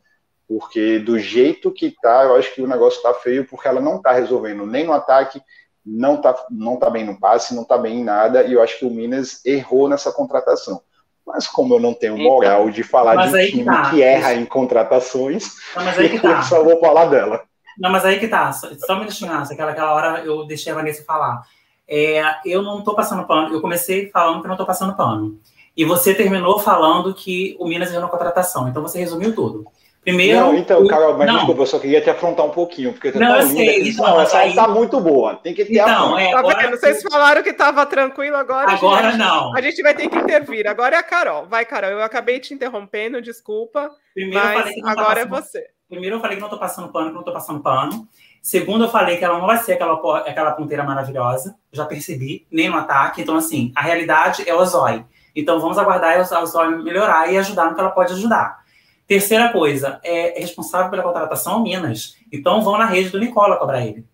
porque 0.46 1.00
do 1.00 1.18
jeito 1.18 1.72
que 1.72 1.90
tá, 2.00 2.24
eu 2.24 2.36
acho 2.36 2.54
que 2.54 2.62
o 2.62 2.68
negócio 2.68 2.98
está 2.98 3.12
feio, 3.12 3.44
porque 3.44 3.66
ela 3.66 3.80
não 3.80 3.96
está 3.96 4.12
resolvendo 4.12 4.64
nem 4.64 4.84
no 4.84 4.92
ataque, 4.92 5.42
não 5.84 6.16
está 6.16 6.34
não 6.50 6.76
tá 6.76 6.88
bem 6.88 7.04
no 7.04 7.18
passe, 7.18 7.54
não 7.54 7.62
está 7.62 7.76
bem 7.76 8.00
em 8.00 8.04
nada, 8.04 8.44
e 8.44 8.52
eu 8.52 8.62
acho 8.62 8.78
que 8.78 8.84
o 8.84 8.90
Minas 8.90 9.44
errou 9.44 9.88
nessa 9.88 10.12
contratação. 10.12 10.80
Mas 11.26 11.46
como 11.46 11.74
eu 11.74 11.80
não 11.80 11.94
tenho 11.94 12.18
moral 12.18 12.70
de 12.70 12.82
falar 12.82 13.14
mas 13.14 13.30
de 13.30 13.36
um 13.36 13.40
time 13.46 13.58
que, 13.58 13.64
tá. 13.64 13.90
que 13.90 14.02
erra 14.02 14.34
em 14.34 14.44
contratações, 14.44 15.54
não, 15.76 15.84
mas 15.84 15.98
aí 15.98 16.08
que 16.10 16.20
tá. 16.20 16.28
eu 16.28 16.42
só 16.42 16.64
vou 16.64 16.80
falar 16.80 17.06
dela. 17.06 17.42
Não, 17.78 17.90
mas 17.90 18.04
aí 18.04 18.18
que 18.18 18.28
tá, 18.28 18.52
só, 18.52 18.68
só 18.74 18.94
um 18.94 19.00
minutinho, 19.00 19.32
aquela, 19.32 19.70
aquela 19.70 19.94
hora 19.94 20.24
eu 20.24 20.44
deixei 20.46 20.72
a 20.72 20.74
Vanessa 20.74 21.04
falar. 21.04 21.42
É, 21.88 22.22
eu 22.46 22.62
não 22.62 22.78
estou 22.78 22.94
passando 22.94 23.26
pano. 23.26 23.52
Eu 23.52 23.60
comecei 23.60 24.08
falando 24.10 24.40
que 24.40 24.46
não 24.46 24.54
estou 24.54 24.66
passando 24.66 24.96
pano. 24.96 25.38
E 25.76 25.84
você 25.84 26.14
terminou 26.14 26.58
falando 26.58 27.14
que 27.14 27.56
o 27.58 27.66
Minas 27.66 27.90
errou 27.90 28.02
na 28.02 28.08
contratação. 28.08 28.68
Então 28.68 28.82
você 28.82 28.98
resumiu 28.98 29.34
tudo. 29.34 29.66
Primeiro. 30.02 30.40
Não, 30.40 30.54
então, 30.56 30.84
Carol, 30.88 31.16
mas 31.16 31.28
não. 31.28 31.36
desculpa, 31.36 31.62
eu 31.62 31.66
só 31.66 31.78
queria 31.78 32.00
te 32.00 32.10
afrontar 32.10 32.44
um 32.44 32.50
pouquinho, 32.50 32.92
porque 32.92 33.12
você 33.12 33.20
não, 33.20 33.28
tá 33.28 33.42
linda. 33.42 33.54
Sei, 33.54 33.88
então, 33.88 34.04
não, 34.04 34.20
essa 34.20 34.38
aí 34.38 34.52
tá 34.52 34.66
muito 34.66 35.00
boa. 35.00 35.36
Tem 35.36 35.54
que 35.54 35.64
ter 35.64 35.74
então, 35.74 36.18
é, 36.18 36.32
tá 36.32 36.42
vendo? 36.42 36.70
Vocês 36.76 37.02
falaram 37.02 37.40
que 37.40 37.50
estava 37.50 37.86
tranquilo 37.86 38.36
agora. 38.36 38.72
Agora 38.72 39.10
gente, 39.10 39.18
não. 39.18 39.54
A 39.54 39.60
gente 39.60 39.80
vai 39.80 39.94
ter 39.94 40.08
que 40.08 40.18
intervir. 40.18 40.66
Agora 40.66 40.96
é 40.96 40.98
a 40.98 41.04
Carol. 41.04 41.46
Vai, 41.46 41.64
Carol. 41.64 41.90
Eu 41.90 42.02
acabei 42.02 42.40
te 42.40 42.52
interrompendo, 42.52 43.22
desculpa. 43.22 43.92
Primeiro 44.12 44.44
mas 44.44 44.74
agora 44.84 45.20
é 45.20 45.26
você. 45.26 45.68
Primeiro 45.88 46.16
eu 46.16 46.20
falei 46.20 46.36
que 46.36 46.40
não 46.40 46.48
estou 46.48 46.58
passando 46.58 46.88
pano, 46.88 47.08
que 47.08 47.12
não 47.12 47.20
estou 47.20 47.34
passando 47.34 47.60
pano. 47.60 48.08
Segundo, 48.42 48.86
eu 48.86 48.90
falei 48.90 49.18
que 49.18 49.24
ela 49.24 49.38
não 49.38 49.46
vai 49.46 49.58
ser 49.58 49.74
aquela, 49.74 50.18
aquela 50.26 50.50
ponteira 50.50 50.82
maravilhosa, 50.82 51.54
já 51.70 51.84
percebi, 51.84 52.44
nem 52.50 52.68
no 52.68 52.76
ataque. 52.76 53.22
Então, 53.22 53.36
assim, 53.36 53.70
a 53.76 53.82
realidade 53.82 54.42
é 54.48 54.54
o 54.54 54.64
Zói. 54.64 55.04
Então, 55.36 55.60
vamos 55.60 55.78
aguardar 55.78 56.20
o 56.20 56.46
Zói 56.46 56.82
melhorar 56.82 57.32
e 57.32 57.38
ajudar 57.38 57.66
no 57.66 57.74
que 57.76 57.80
ela 57.80 57.90
pode 57.90 58.14
ajudar. 58.14 58.61
Terceira 59.06 59.52
coisa, 59.52 60.00
é, 60.02 60.40
responsável 60.40 60.90
pela 60.90 61.02
contratação 61.02 61.62
Minas. 61.62 62.16
Então, 62.32 62.62
vão 62.62 62.78
na 62.78 62.86
rede 62.86 63.10
do 63.10 63.18
Nicola 63.18 63.56
cobrar 63.56 63.84
ele. 63.84 64.06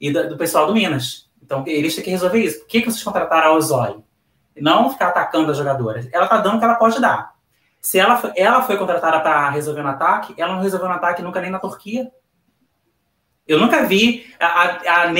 E 0.00 0.12
do, 0.12 0.30
do 0.30 0.36
pessoal 0.36 0.66
do 0.66 0.74
Minas. 0.74 1.28
Então, 1.42 1.64
eles 1.66 1.94
têm 1.94 2.04
que 2.04 2.10
resolver 2.10 2.38
isso. 2.38 2.60
Por 2.60 2.68
que, 2.68 2.80
que 2.80 2.90
vocês 2.90 3.02
contrataram 3.02 3.48
a 3.48 3.54
Ozói? 3.54 3.96
Não 4.56 4.90
ficar 4.90 5.08
atacando 5.08 5.50
as 5.50 5.56
jogadoras. 5.56 6.08
Ela 6.12 6.24
está 6.24 6.38
dando 6.38 6.56
o 6.56 6.58
que 6.58 6.64
ela 6.64 6.74
pode 6.74 7.00
dar. 7.00 7.32
Se 7.80 7.98
ela, 7.98 8.20
ela 8.36 8.62
foi 8.62 8.76
contratada 8.76 9.20
para 9.20 9.50
resolver 9.50 9.80
um 9.80 9.86
ataque, 9.88 10.34
ela 10.36 10.54
não 10.54 10.62
resolveu 10.62 10.88
um 10.88 10.92
ataque 10.92 11.22
nunca 11.22 11.40
nem 11.40 11.50
na 11.50 11.58
Turquia. 11.58 12.10
Eu 13.48 13.58
nunca 13.58 13.84
vi 13.84 14.32
a, 14.38 15.06
a 15.06 15.10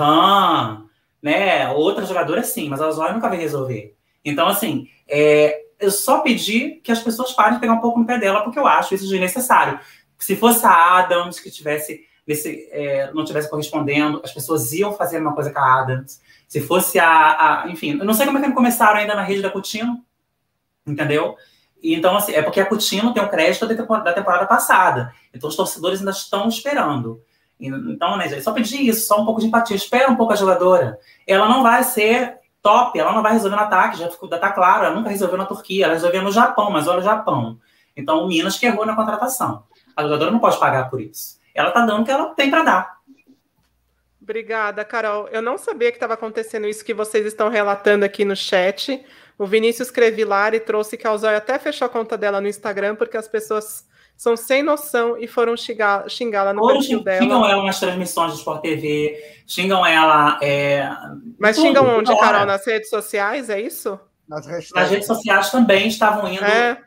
Han, 0.00 0.86
né, 1.20 1.68
outras 1.70 2.08
jogadoras 2.08 2.46
sim, 2.46 2.68
mas 2.68 2.80
a 2.80 2.90
Zoe 2.90 3.12
nunca 3.12 3.28
vi 3.28 3.36
resolver. 3.36 3.96
Então, 4.24 4.46
assim, 4.48 4.88
é, 5.08 5.65
eu 5.78 5.90
só 5.90 6.20
pedi 6.20 6.80
que 6.82 6.90
as 6.90 7.00
pessoas 7.00 7.32
parem 7.32 7.54
de 7.54 7.60
pegar 7.60 7.74
um 7.74 7.80
pouco 7.80 7.98
no 7.98 8.06
pé 8.06 8.18
dela, 8.18 8.42
porque 8.42 8.58
eu 8.58 8.66
acho 8.66 8.94
isso 8.94 9.08
desnecessário. 9.08 9.78
Se 10.18 10.36
fosse 10.36 10.64
a 10.64 10.98
Adams 10.98 11.38
que 11.38 11.50
tivesse 11.50 12.06
é, 12.28 13.12
não 13.12 13.24
tivesse 13.24 13.48
correspondendo, 13.48 14.20
as 14.24 14.32
pessoas 14.32 14.72
iam 14.72 14.92
fazer 14.92 15.18
uma 15.20 15.34
coisa 15.34 15.50
com 15.52 15.60
a 15.60 15.80
Adams. 15.80 16.20
Se 16.48 16.60
fosse 16.60 16.98
a, 16.98 17.62
a 17.64 17.68
enfim, 17.68 17.98
eu 17.98 18.04
não 18.04 18.14
sei 18.14 18.26
como 18.26 18.38
é 18.38 18.42
que 18.42 18.52
começaram 18.52 18.98
ainda 18.98 19.14
na 19.14 19.22
rede 19.22 19.42
da 19.42 19.50
Coutinho, 19.50 20.02
entendeu? 20.86 21.36
então, 21.82 22.16
assim, 22.16 22.32
é 22.32 22.42
porque 22.42 22.60
a 22.60 22.66
Coutinho 22.66 23.12
tem 23.12 23.22
o 23.22 23.28
crédito 23.28 23.66
da 23.66 24.12
temporada 24.12 24.46
passada. 24.46 25.12
Então, 25.32 25.48
os 25.48 25.54
torcedores 25.54 26.00
ainda 26.00 26.10
estão 26.10 26.48
esperando. 26.48 27.22
Então, 27.60 28.16
né, 28.16 28.40
só 28.40 28.52
pedir 28.52 28.86
isso, 28.86 29.06
só 29.06 29.20
um 29.20 29.24
pouco 29.24 29.40
de 29.40 29.46
empatia. 29.46 29.76
Espera 29.76 30.10
um 30.10 30.16
pouco 30.16 30.32
a 30.32 30.36
jogadora. 30.36 30.98
Ela 31.26 31.48
não 31.48 31.62
vai 31.62 31.84
ser 31.84 32.38
top, 32.66 32.98
ela 32.98 33.12
não 33.12 33.22
vai 33.22 33.32
resolver 33.32 33.54
no 33.54 33.62
ataque, 33.62 33.98
já 33.98 34.08
está 34.08 34.50
claro, 34.50 34.86
ela 34.86 34.94
nunca 34.94 35.08
resolveu 35.08 35.38
na 35.38 35.46
Turquia, 35.46 35.84
ela 35.84 35.94
resolveu 35.94 36.20
no 36.20 36.32
Japão, 36.32 36.68
mas 36.68 36.88
olha 36.88 36.98
o 36.98 37.02
Japão. 37.02 37.60
Então, 37.96 38.24
o 38.24 38.26
Minas 38.26 38.58
que 38.58 38.66
errou 38.66 38.84
na 38.84 38.96
contratação. 38.96 39.62
A 39.96 40.02
jogadora 40.02 40.32
não 40.32 40.40
pode 40.40 40.58
pagar 40.58 40.90
por 40.90 41.00
isso. 41.00 41.38
Ela 41.54 41.68
está 41.68 41.86
dando 41.86 42.02
o 42.02 42.04
que 42.04 42.10
ela 42.10 42.34
tem 42.34 42.50
para 42.50 42.64
dar. 42.64 42.96
Obrigada, 44.20 44.84
Carol. 44.84 45.28
Eu 45.28 45.40
não 45.40 45.56
sabia 45.56 45.92
que 45.92 45.96
estava 45.96 46.14
acontecendo 46.14 46.66
isso 46.66 46.84
que 46.84 46.92
vocês 46.92 47.24
estão 47.24 47.48
relatando 47.48 48.04
aqui 48.04 48.24
no 48.24 48.34
chat. 48.34 49.06
O 49.38 49.46
Vinícius 49.46 49.88
Crevilar 49.88 50.52
e 50.52 50.58
trouxe 50.58 50.96
que 50.96 51.06
a 51.06 51.10
Alzóia 51.10 51.38
até 51.38 51.60
fechou 51.60 51.86
a 51.86 51.88
conta 51.88 52.18
dela 52.18 52.40
no 52.40 52.48
Instagram 52.48 52.96
porque 52.96 53.16
as 53.16 53.28
pessoas 53.28 53.86
são 54.16 54.36
sem 54.36 54.62
noção 54.62 55.16
e 55.18 55.26
foram 55.26 55.56
xingá-la 55.56 56.08
xingá 56.08 56.52
no 56.52 56.62
Hoje, 56.62 56.78
perfil 56.78 57.04
dela. 57.04 57.22
Xingam 57.22 57.46
ela 57.46 57.64
nas 57.64 57.78
transmissões 57.78 58.32
do 58.32 58.38
Sport 58.38 58.62
TV, 58.62 59.22
xingam 59.46 59.84
ela. 59.84 60.38
É... 60.42 60.88
Mas 61.38 61.56
tudo, 61.56 61.66
xingam 61.66 61.98
onde, 61.98 62.18
Carol? 62.18 62.46
Nas 62.46 62.66
redes 62.66 62.88
sociais, 62.88 63.50
é 63.50 63.60
isso? 63.60 63.98
Nas, 64.26 64.46
nas 64.72 64.90
redes 64.90 65.06
sociais 65.06 65.50
também 65.50 65.86
estavam 65.88 66.32
indo. 66.32 66.44
É. 66.44 66.78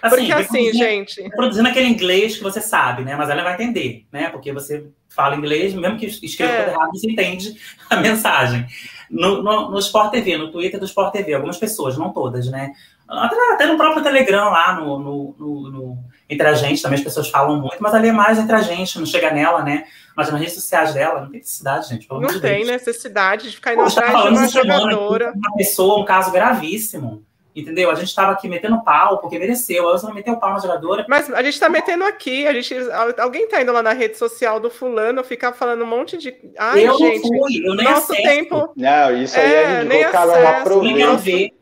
Assim, 0.00 0.16
Porque 0.16 0.32
assim, 0.32 0.72
gente. 0.72 1.28
Produzindo 1.30 1.68
aquele 1.68 1.88
inglês 1.88 2.36
que 2.36 2.42
você 2.42 2.60
sabe, 2.60 3.04
né? 3.04 3.16
Mas 3.16 3.28
ela 3.28 3.42
vai 3.42 3.54
entender, 3.54 4.06
né? 4.10 4.30
Porque 4.30 4.52
você 4.52 4.86
fala 5.08 5.36
inglês, 5.36 5.74
mesmo 5.74 5.98
que 5.98 6.06
escreva 6.06 6.52
é. 6.52 6.68
errado, 6.70 6.90
você 6.92 7.10
entende 7.10 7.54
a 7.90 7.96
mensagem. 8.00 8.66
No, 9.10 9.42
no, 9.42 9.70
no 9.70 9.78
Sport 9.78 10.12
TV, 10.12 10.38
no 10.38 10.50
Twitter 10.50 10.78
do 10.78 10.86
Sport 10.86 11.12
TV, 11.12 11.34
algumas 11.34 11.58
pessoas, 11.58 11.98
não 11.98 12.12
todas, 12.12 12.46
né? 12.46 12.72
Até, 13.10 13.36
até 13.52 13.66
no 13.66 13.76
próprio 13.76 14.04
Telegram 14.04 14.50
lá, 14.50 14.74
no, 14.74 14.98
no, 14.98 15.34
no, 15.70 15.98
entre 16.28 16.46
a 16.46 16.54
gente, 16.54 16.80
também 16.80 16.96
as 16.96 17.04
pessoas 17.04 17.28
falam 17.28 17.60
muito, 17.60 17.78
mas 17.80 17.92
ali 17.92 18.08
é 18.08 18.12
mais 18.12 18.38
entre 18.38 18.54
a 18.54 18.60
gente, 18.62 18.98
não 19.00 19.06
chega 19.06 19.32
nela, 19.32 19.64
né? 19.64 19.84
Mas 20.16 20.30
nas 20.30 20.38
redes 20.38 20.54
sociais 20.54 20.94
dela, 20.94 21.22
não 21.22 21.30
tem 21.30 21.40
necessidade, 21.40 21.88
gente. 21.88 22.06
Não 22.08 22.20
de 22.20 22.40
tem 22.40 22.58
Deus. 22.58 22.68
necessidade 22.68 23.50
de 23.50 23.56
ficar 23.56 23.74
indo 23.74 23.82
atrás 23.82 24.22
de 24.22 24.28
uma 24.28 24.48
jogadora. 24.48 25.32
Uma 25.34 25.56
pessoa, 25.56 26.00
um 26.00 26.04
caso 26.04 26.30
gravíssimo. 26.30 27.24
Entendeu? 27.54 27.90
A 27.90 27.96
gente 27.96 28.08
estava 28.08 28.30
aqui 28.30 28.48
metendo 28.48 28.82
pau, 28.84 29.18
porque 29.18 29.36
mereceu. 29.36 29.82
Você 29.82 30.06
não 30.06 30.14
meteu 30.14 30.36
pau 30.36 30.52
na 30.52 30.60
jogadora. 30.60 31.04
Mas 31.08 31.28
a 31.32 31.42
gente 31.42 31.54
está 31.54 31.68
metendo 31.68 32.04
aqui. 32.04 32.46
A 32.46 32.52
gente, 32.52 32.72
alguém 33.18 33.42
está 33.44 33.60
indo 33.60 33.72
lá 33.72 33.82
na 33.82 33.92
rede 33.92 34.16
social 34.16 34.60
do 34.60 34.70
fulano 34.70 35.24
ficar 35.24 35.52
falando 35.52 35.82
um 35.82 35.86
monte 35.86 36.16
de. 36.16 36.32
Ai, 36.56 36.86
eu 36.86 36.96
gente, 36.96 37.28
não 37.28 37.38
fui, 37.38 37.66
eu 37.66 37.74
nem 37.74 37.84
nosso 37.84 38.12
acesso. 38.12 38.28
tempo. 38.28 38.72
Não, 38.76 39.16
isso 39.16 39.36
aí 39.36 39.52
é, 39.52 39.62
é 39.62 39.84
nem 39.84 40.04
acesso, 40.04 40.80
nem 40.80 41.16
ver. 41.16 41.59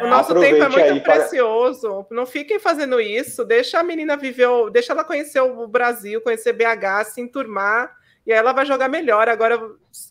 O 0.00 0.06
nosso 0.06 0.34
tempo 0.40 0.62
é 0.62 0.68
muito 0.68 1.02
precioso. 1.02 2.04
Para... 2.04 2.16
Não 2.16 2.26
fiquem 2.26 2.58
fazendo 2.58 3.00
isso. 3.00 3.44
Deixa 3.44 3.78
a 3.78 3.82
menina 3.82 4.16
viver, 4.16 4.48
deixa 4.72 4.92
ela 4.92 5.04
conhecer 5.04 5.40
o 5.40 5.66
Brasil, 5.66 6.20
conhecer 6.20 6.52
BH, 6.52 7.04
se 7.06 7.20
enturmar 7.20 7.94
e 8.26 8.32
aí 8.32 8.38
ela 8.38 8.52
vai 8.52 8.64
jogar 8.64 8.88
melhor. 8.88 9.28
Agora 9.28 9.60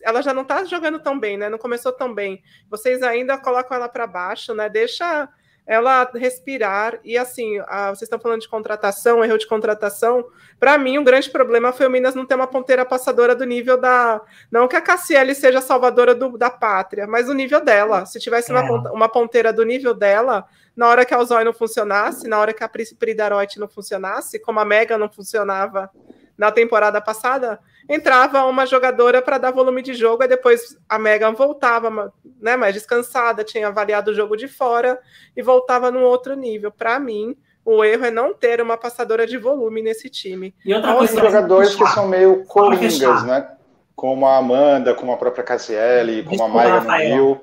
ela 0.02 0.22
já 0.22 0.34
não 0.34 0.42
está 0.42 0.64
jogando 0.66 1.00
tão 1.00 1.20
bem, 1.20 1.38
né? 1.38 1.50
Não 1.50 1.58
começou 1.58 1.92
tão 1.92 2.14
bem. 2.14 2.44
Vocês 2.70 3.02
ainda 3.02 3.38
colocam 3.38 3.78
ela 3.78 3.88
para 3.88 4.06
baixo, 4.06 4.54
né? 4.54 4.70
Deixa 4.70 5.30
ela 5.66 6.10
respirar. 6.14 7.00
E 7.04 7.18
assim, 7.18 7.60
a, 7.68 7.90
vocês 7.90 8.04
estão 8.04 8.20
falando 8.20 8.42
de 8.42 8.50
contratação, 8.50 9.24
erro 9.24 9.38
de 9.38 9.48
contratação. 9.48 10.26
Para 10.60 10.78
mim, 10.78 10.98
um 10.98 11.04
grande 11.04 11.30
problema 11.30 11.72
foi 11.72 11.88
o 11.88 11.90
Minas 11.90 12.16
não 12.16 12.26
ter 12.26 12.36
uma 12.36 12.48
ponteira 12.48 12.86
passadora 12.86 13.36
do 13.36 13.46
nível 13.46 13.78
da. 13.78 14.22
Não 14.52 14.68
que 14.68 14.76
a 14.76 14.82
Cassiele 14.82 15.34
seja 15.36 15.62
salvadora 15.62 16.14
do, 16.14 16.38
da 16.38 16.50
pátria, 16.50 17.08
mas 17.08 17.30
o 17.30 17.34
nível 17.34 17.64
dela. 17.64 18.06
Se 18.06 18.20
tivesse 18.20 18.52
uma, 18.52 18.62
é. 18.62 18.92
uma 18.92 19.10
ponteira 19.10 19.54
do 19.54 19.64
nível 19.64 19.94
dela, 19.94 20.46
na 20.76 20.88
hora 20.88 21.06
que 21.06 21.14
a 21.14 21.20
Ozói 21.20 21.44
não 21.44 21.54
funcionasse, 21.54 22.28
na 22.28 22.40
hora 22.40 22.54
que 22.54 22.64
a 22.64 22.70
Pridarote 22.70 23.60
não 23.60 23.68
funcionasse, 23.68 24.40
como 24.40 24.60
a 24.60 24.66
Mega 24.66 24.98
não 24.98 25.10
funcionava 25.10 25.90
na 26.38 26.52
temporada 26.52 27.00
passada, 27.00 27.60
entrava 27.90 28.46
uma 28.46 28.66
jogadora 28.66 29.22
para 29.22 29.38
dar 29.38 29.52
volume 29.52 29.82
de 29.82 29.94
jogo, 29.94 30.24
e 30.24 30.28
depois 30.28 30.78
a 30.88 30.98
Megan 30.98 31.34
voltava 31.34 32.14
né, 32.40 32.56
mais 32.56 32.74
descansada, 32.74 33.44
tinha 33.44 33.68
avaliado 33.68 34.12
o 34.12 34.14
jogo 34.14 34.36
de 34.36 34.48
fora 34.48 35.00
e 35.36 35.42
voltava 35.42 35.92
num 35.92 36.04
outro 36.04 36.36
nível. 36.36 36.72
Para 36.72 37.00
mim, 37.00 37.36
o 37.66 37.84
erro 37.84 38.06
é 38.06 38.12
não 38.12 38.34
ter 38.34 38.62
uma 38.62 38.78
passadora 38.78 39.28
de 39.28 39.38
volume 39.38 39.82
nesse 39.82 40.10
time. 40.10 40.54
E 40.66 40.74
outra 40.74 40.96
coisa, 40.96 41.20
jogadores 41.20 41.76
que 41.76 41.88
são 41.88 42.08
meio 42.08 42.44
coringas, 42.46 43.24
né? 43.24 43.48
Como 43.96 44.26
a 44.26 44.38
Amanda, 44.38 44.96
como 44.96 45.12
a 45.12 45.18
própria 45.18 45.44
Cassiele, 45.44 46.24
como 46.24 46.38
Desculpa, 46.38 46.62
a 46.62 46.82
Maia 46.82 47.10
no 47.10 47.16
Rio. 47.16 47.42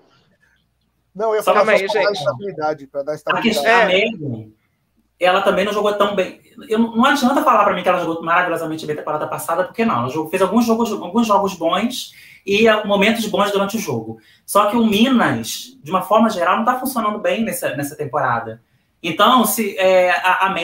Não, 1.14 1.30
eu 1.30 1.36
ia 1.36 1.42
falar 1.42 1.60
só 1.60 1.64
para 1.64 2.02
dar 2.02 2.12
estabilidade, 2.12 2.86
para 2.86 3.02
dar 3.02 3.14
estabilidade. 3.14 3.48
A 3.48 3.96
questão 3.96 4.44
é 4.44 4.57
ela 5.20 5.42
também 5.42 5.64
não 5.64 5.72
jogou 5.72 5.92
tão 5.94 6.14
bem. 6.14 6.40
Eu, 6.68 6.78
não 6.78 7.04
adianta 7.04 7.42
falar 7.42 7.64
para 7.64 7.74
mim 7.74 7.82
que 7.82 7.88
ela 7.88 7.98
jogou 7.98 8.22
maravilhosamente 8.22 8.86
bem 8.86 8.94
a 8.94 8.98
temporada 8.98 9.26
passada, 9.26 9.64
porque 9.64 9.84
não. 9.84 10.00
Ela 10.00 10.08
jogou, 10.08 10.30
fez 10.30 10.42
alguns 10.42 10.64
jogos, 10.64 10.92
alguns 10.92 11.26
jogos 11.26 11.54
bons 11.54 12.12
e 12.46 12.66
momentos 12.84 13.26
bons 13.26 13.50
durante 13.50 13.76
o 13.76 13.80
jogo. 13.80 14.18
Só 14.46 14.66
que 14.66 14.76
o 14.76 14.86
Minas, 14.86 15.76
de 15.82 15.90
uma 15.90 16.02
forma 16.02 16.30
geral, 16.30 16.56
não 16.56 16.64
está 16.64 16.78
funcionando 16.78 17.18
bem 17.18 17.44
nessa, 17.44 17.74
nessa 17.76 17.96
temporada. 17.96 18.62
Então, 19.02 19.44
se 19.44 19.76
é, 19.78 20.10
a, 20.10 20.46
a 20.46 20.54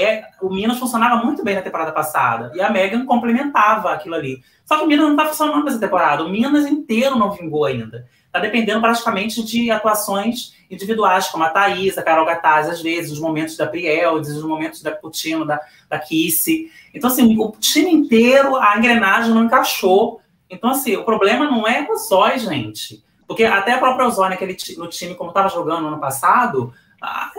o 0.42 0.52
Minas 0.52 0.78
funcionava 0.78 1.22
muito 1.22 1.44
bem 1.44 1.54
na 1.54 1.62
temporada 1.62 1.92
passada 1.92 2.50
e 2.54 2.60
a 2.60 2.70
Megan 2.70 3.06
complementava 3.06 3.92
aquilo 3.92 4.14
ali. 4.14 4.42
Só 4.64 4.78
que 4.78 4.84
o 4.84 4.86
Minas 4.86 5.04
não 5.04 5.12
está 5.12 5.26
funcionando 5.26 5.64
nessa 5.64 5.78
temporada. 5.78 6.24
O 6.24 6.28
Minas 6.28 6.66
inteiro 6.66 7.16
não 7.16 7.30
vingou 7.30 7.64
ainda. 7.64 8.06
Está 8.34 8.40
dependendo 8.40 8.80
praticamente 8.80 9.44
de 9.44 9.70
atuações 9.70 10.54
individuais, 10.68 11.28
como 11.28 11.44
a 11.44 11.50
Thaís, 11.50 11.96
a 11.96 12.02
Carol 12.02 12.26
Gataz, 12.26 12.68
às 12.68 12.82
vezes, 12.82 13.12
os 13.12 13.20
momentos 13.20 13.56
da 13.56 13.64
Prieldes, 13.64 14.30
os 14.30 14.42
momentos 14.42 14.82
da 14.82 14.90
Coutinho, 14.90 15.44
da, 15.44 15.60
da 15.88 16.00
Kissy. 16.00 16.68
Então, 16.92 17.08
assim, 17.08 17.38
o 17.38 17.52
time 17.52 17.92
inteiro, 17.92 18.56
a 18.56 18.76
engrenagem 18.76 19.32
não 19.32 19.44
encaixou. 19.44 20.20
Então, 20.50 20.70
assim, 20.70 20.96
o 20.96 21.04
problema 21.04 21.48
não 21.48 21.64
é 21.64 21.86
o 21.88 21.94
Zói, 21.94 22.40
gente. 22.40 23.04
Porque 23.24 23.44
até 23.44 23.74
a 23.74 23.78
própria 23.78 24.08
Ozônia, 24.08 24.34
aquele 24.34 24.56
no 24.78 24.88
time, 24.88 25.14
como 25.14 25.30
estava 25.30 25.48
jogando 25.48 25.82
no 25.82 25.88
ano 25.88 26.00
passado, 26.00 26.74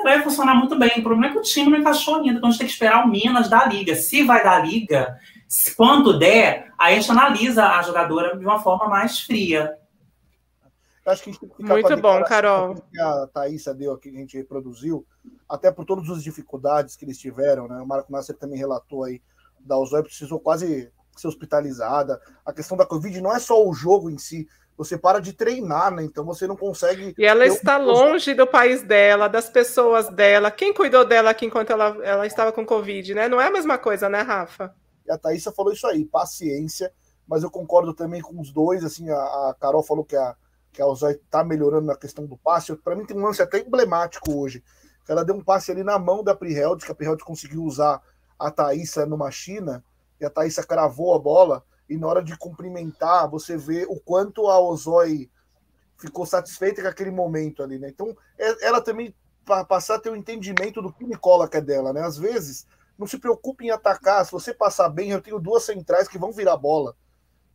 ia 0.06 0.24
funcionar 0.24 0.56
muito 0.56 0.80
bem. 0.80 0.92
O 1.00 1.04
problema 1.04 1.26
é 1.26 1.32
que 1.32 1.40
o 1.40 1.42
time 1.42 1.70
não 1.70 1.78
encaixou 1.78 2.16
ainda. 2.16 2.38
Então, 2.38 2.48
a 2.48 2.52
gente 2.54 2.60
tem 2.60 2.68
que 2.68 2.74
esperar 2.74 3.04
o 3.04 3.10
Minas 3.10 3.50
da 3.50 3.66
Liga. 3.66 3.96
Se 3.96 4.24
vai 4.24 4.42
dar 4.42 4.66
Liga, 4.66 5.20
quando 5.76 6.18
der, 6.18 6.72
aí 6.80 6.96
a 6.96 7.00
gente 7.02 7.12
analisa 7.12 7.66
a 7.66 7.82
jogadora 7.82 8.38
de 8.38 8.46
uma 8.46 8.60
forma 8.60 8.88
mais 8.88 9.20
fria. 9.20 9.74
Acho 11.06 11.23
que 11.23 11.30
a 11.30 11.34
gente 11.34 11.40
tem 11.40 11.49
que 11.49 11.57
ficar 11.57 11.73
Muito 11.73 11.98
bom, 11.98 12.23
Carol. 12.23 12.76
Que 12.76 12.99
a 12.99 13.27
Thaísa 13.27 13.76
deu 13.76 13.94
aqui, 13.94 14.10
que 14.10 14.18
a 14.18 14.19
gente 14.19 14.38
reproduziu, 14.38 15.06
até 15.48 15.72
por 15.72 15.86
todas 15.86 16.10
as 16.10 16.23
dificuldades 16.23 16.95
que 16.95 17.06
eles 17.06 17.19
tiveram, 17.19 17.68
né? 17.68 17.80
O 17.80 17.86
Marco 17.86 18.11
Nasser 18.11 18.36
também 18.36 18.57
relatou 18.57 19.03
aí 19.03 19.22
da 19.60 19.77
Ozói, 19.77 20.02
precisou 20.02 20.40
quase 20.40 20.91
ser 21.15 21.27
hospitalizada. 21.27 22.19
A 22.44 22.52
questão 22.52 22.76
da 22.76 22.86
Covid 22.86 23.22
não 23.22 23.34
é 23.34 23.40
só 23.40 23.64
o 23.64 23.73
jogo 23.73 24.10
em 24.10 24.18
si, 24.18 24.48
você 24.77 24.98
para 24.98 25.19
de 25.19 25.32
treinar, 25.32 25.94
né? 25.94 26.03
Então 26.03 26.26
você 26.26 26.48
não 26.48 26.56
consegue. 26.56 27.14
E 27.18 27.26
ela 27.26 27.45
está 27.45 27.77
um... 27.77 27.86
longe 27.86 28.34
do 28.34 28.48
país 28.48 28.82
dela, 28.82 29.27
das 29.27 29.48
pessoas 29.48 30.10
dela. 30.10 30.52
Quem 30.52 30.73
cuidou 30.73 31.06
dela 31.06 31.30
aqui 31.30 31.45
enquanto 31.45 31.69
ela, 31.69 31.98
ela 32.03 32.27
estava 32.27 32.52
com 32.52 32.65
Covid, 32.65 33.14
né? 33.14 33.27
Não 33.27 33.40
é 33.40 33.48
a 33.48 33.52
mesma 33.52 33.77
coisa, 33.77 34.10
né, 34.10 34.22
Rafa? 34.22 34.73
E 35.06 35.11
a 35.11 35.18
Thaisa 35.18 35.52
falou 35.52 35.72
isso 35.72 35.86
aí, 35.88 36.03
paciência, 36.03 36.91
mas 37.27 37.44
eu 37.44 37.52
concordo 37.52 37.94
também 37.94 38.22
com 38.22 38.40
os 38.41 38.52
dois. 38.52 38.84
Assim, 38.84 39.10
a, 39.10 39.15
a 39.15 39.56
Carol 39.60 39.84
falou 39.84 40.03
que 40.03 40.15
a, 40.15 40.36
que 40.76 40.82
a 40.82 40.86
Ozai 40.86 41.14
está 41.14 41.44
melhorando 41.44 41.88
na 41.88 41.96
questão 41.96 42.26
do 42.26 42.38
passe. 42.38 42.76
Para 42.76 42.96
mim 42.96 43.06
tem 43.06 43.18
um 43.18 43.24
lance 43.24 43.42
até 43.42 43.60
emblemático 43.60 44.38
hoje. 44.38 44.62
Ela 45.08 45.24
deu 45.24 45.36
um 45.36 45.44
passe 45.44 45.72
ali 45.72 45.84
na 45.84 45.98
mão 45.98 46.24
da 46.24 46.36
Priheld, 46.36 46.84
que 46.84 46.92
a 46.92 46.96
Priheld 46.96 47.24
conseguiu 47.24 47.64
usar 47.64 48.02
a 48.38 48.52
Thaísa 48.52 49.06
numa 49.06 49.32
China, 49.32 49.84
e 50.20 50.26
a 50.26 50.30
Thaísa 50.30 50.64
cravou 50.64 51.14
a 51.14 51.20
bola. 51.20 51.64
e 51.88 51.98
na 51.98 52.08
hora 52.08 52.24
de 52.24 52.36
cumprimentar, 52.36 53.30
você 53.30 53.56
vê 53.56 53.86
o 53.88 54.00
quanto 54.00 54.48
a 54.48 54.60
Ozoi 54.60 55.30
ficou 55.98 56.26
satisfeita 56.26 56.82
com 56.82 56.88
aquele 56.88 57.12
momento 57.12 57.62
ali, 57.62 57.78
né? 57.78 57.90
Então, 57.90 58.18
é, 58.38 58.68
ela 58.68 58.82
também 58.82 59.16
para 59.46 59.64
passar 59.64 59.96
a 59.96 60.00
ter 60.00 60.10
um 60.10 60.16
entendimento 60.16 60.82
do 60.82 60.92
que 60.92 61.06
Nicola 61.06 61.48
quer 61.48 61.62
dela, 61.62 61.94
né? 61.94 62.02
Às 62.02 62.18
vezes, 62.18 62.66
não 62.98 63.06
se 63.06 63.20
preocupe 63.20 63.66
em 63.66 63.70
atacar, 63.70 64.26
se 64.26 64.32
você 64.32 64.52
passar 64.52 64.90
bem, 64.90 65.12
eu 65.12 65.22
tenho 65.22 65.40
duas 65.40 65.64
centrais 65.64 66.08
que 66.08 66.18
vão 66.18 66.32
virar 66.32 66.58
bola. 66.58 66.96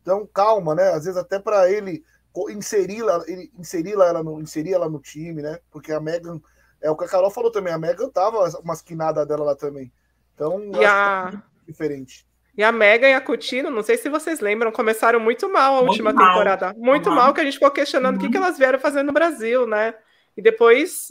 Então, 0.01 0.25
calma, 0.25 0.73
né? 0.73 0.93
Às 0.93 1.03
vezes 1.03 1.17
até 1.17 1.37
para 1.37 1.69
ele 1.69 2.03
inserir-la, 2.49 3.23
inserir 3.57 3.93
ela 3.93 4.23
no, 4.23 4.39
inserir 4.41 4.73
ela 4.73 4.89
no 4.89 4.99
time, 4.99 5.41
né? 5.41 5.59
Porque 5.69 5.91
a 5.91 5.99
Megan, 5.99 6.39
é 6.81 6.89
o 6.89 6.95
que 6.95 7.05
a 7.05 7.07
Carol 7.07 7.31
falou 7.31 7.51
também, 7.51 7.73
a 7.73 7.77
Megan 7.77 8.09
tava 8.09 8.49
uma 8.59 8.73
esquinada 8.73 9.25
dela 9.25 9.43
lá 9.43 9.55
também. 9.55 9.91
Então, 10.33 10.71
e 10.73 10.85
a... 10.85 11.29
Tá 11.31 11.43
diferente. 11.67 12.25
E 12.57 12.63
a 12.63 12.71
Megan 12.71 13.09
e 13.09 13.13
a 13.13 13.21
Coutinho, 13.21 13.69
não 13.69 13.81
sei 13.81 13.97
se 13.97 14.09
vocês 14.09 14.39
lembram, 14.39 14.71
começaram 14.71 15.19
muito 15.19 15.49
mal 15.49 15.75
a 15.75 15.77
muito 15.77 15.91
última 15.91 16.11
mal. 16.11 16.27
temporada. 16.27 16.73
Muito 16.77 17.09
uhum. 17.09 17.15
mal, 17.15 17.33
que 17.33 17.39
a 17.39 17.43
gente 17.43 17.53
ficou 17.53 17.71
questionando 17.71 18.15
uhum. 18.15 18.19
o 18.19 18.23
que, 18.25 18.29
que 18.29 18.37
elas 18.37 18.57
vieram 18.57 18.79
fazendo 18.79 19.07
no 19.07 19.13
Brasil, 19.13 19.65
né? 19.65 19.93
E 20.35 20.41
depois 20.41 21.07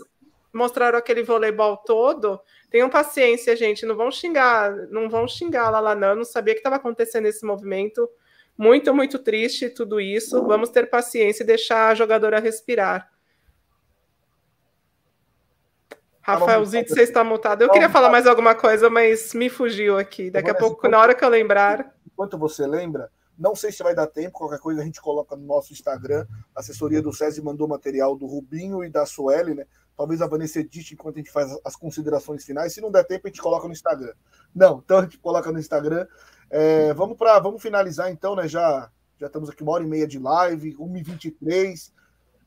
mostraram 0.52 0.98
aquele 0.98 1.22
voleibol 1.22 1.78
todo. 1.78 2.40
Tenham 2.70 2.90
paciência, 2.90 3.56
gente. 3.56 3.86
Não 3.86 3.96
vão 3.96 4.10
xingar, 4.10 4.70
não 4.90 5.08
vão 5.08 5.26
xingar 5.26 5.70
lá, 5.70 5.80
lá 5.80 5.94
não. 5.94 6.14
Não 6.14 6.24
sabia 6.24 6.54
que 6.54 6.60
estava 6.60 6.76
acontecendo 6.76 7.26
esse 7.26 7.44
movimento. 7.44 8.08
Muito, 8.60 8.94
muito 8.94 9.18
triste 9.18 9.70
tudo 9.70 9.98
isso. 9.98 10.44
Vamos 10.44 10.68
ter 10.68 10.90
paciência 10.90 11.42
e 11.42 11.46
deixar 11.46 11.88
a 11.88 11.94
jogadora 11.94 12.38
respirar. 12.38 13.10
Rafaelzito, 16.20 16.90
você 16.90 17.00
está 17.00 17.24
mutado. 17.24 17.62
Eu 17.62 17.70
queria 17.70 17.88
falar 17.88 18.10
mais 18.10 18.26
alguma 18.26 18.54
coisa, 18.54 18.90
mas 18.90 19.32
me 19.32 19.48
fugiu 19.48 19.96
aqui. 19.96 20.30
Daqui 20.30 20.50
a 20.50 20.54
pouco, 20.54 20.86
na 20.88 20.98
hora 20.98 21.14
que 21.14 21.24
eu 21.24 21.30
lembrar. 21.30 21.94
Enquanto 22.06 22.36
você 22.36 22.66
lembra, 22.66 23.10
não 23.38 23.56
sei 23.56 23.72
se 23.72 23.82
vai 23.82 23.94
dar 23.94 24.06
tempo, 24.06 24.32
qualquer 24.36 24.58
coisa 24.58 24.82
a 24.82 24.84
gente 24.84 25.00
coloca 25.00 25.34
no 25.34 25.46
nosso 25.46 25.72
Instagram. 25.72 26.26
A 26.54 26.60
assessoria 26.60 27.00
do 27.00 27.14
SESI 27.14 27.40
mandou 27.40 27.66
material 27.66 28.14
do 28.14 28.26
Rubinho 28.26 28.84
e 28.84 28.90
da 28.90 29.06
Sueli, 29.06 29.54
né? 29.54 29.64
Talvez 29.96 30.20
a 30.20 30.26
Vanessa 30.26 30.60
edite 30.60 30.92
enquanto 30.92 31.16
a 31.16 31.18
gente 31.20 31.32
faz 31.32 31.50
as 31.64 31.74
considerações 31.76 32.44
finais. 32.44 32.74
Se 32.74 32.82
não 32.82 32.90
der 32.90 33.04
tempo, 33.04 33.26
a 33.26 33.30
gente 33.30 33.40
coloca 33.40 33.66
no 33.66 33.72
Instagram. 33.72 34.12
Não, 34.54 34.82
então 34.84 34.98
a 34.98 35.02
gente 35.02 35.16
coloca 35.16 35.50
no 35.50 35.58
Instagram. 35.58 36.06
É, 36.50 36.92
vamos 36.94 37.16
para 37.16 37.38
vamos 37.38 37.62
finalizar 37.62 38.10
então, 38.10 38.34
né? 38.34 38.48
Já, 38.48 38.90
já 39.18 39.26
estamos 39.26 39.48
aqui 39.48 39.62
uma 39.62 39.72
hora 39.72 39.84
e 39.84 39.86
meia 39.86 40.06
de 40.06 40.18
live, 40.18 40.76
1h23. 40.76 41.92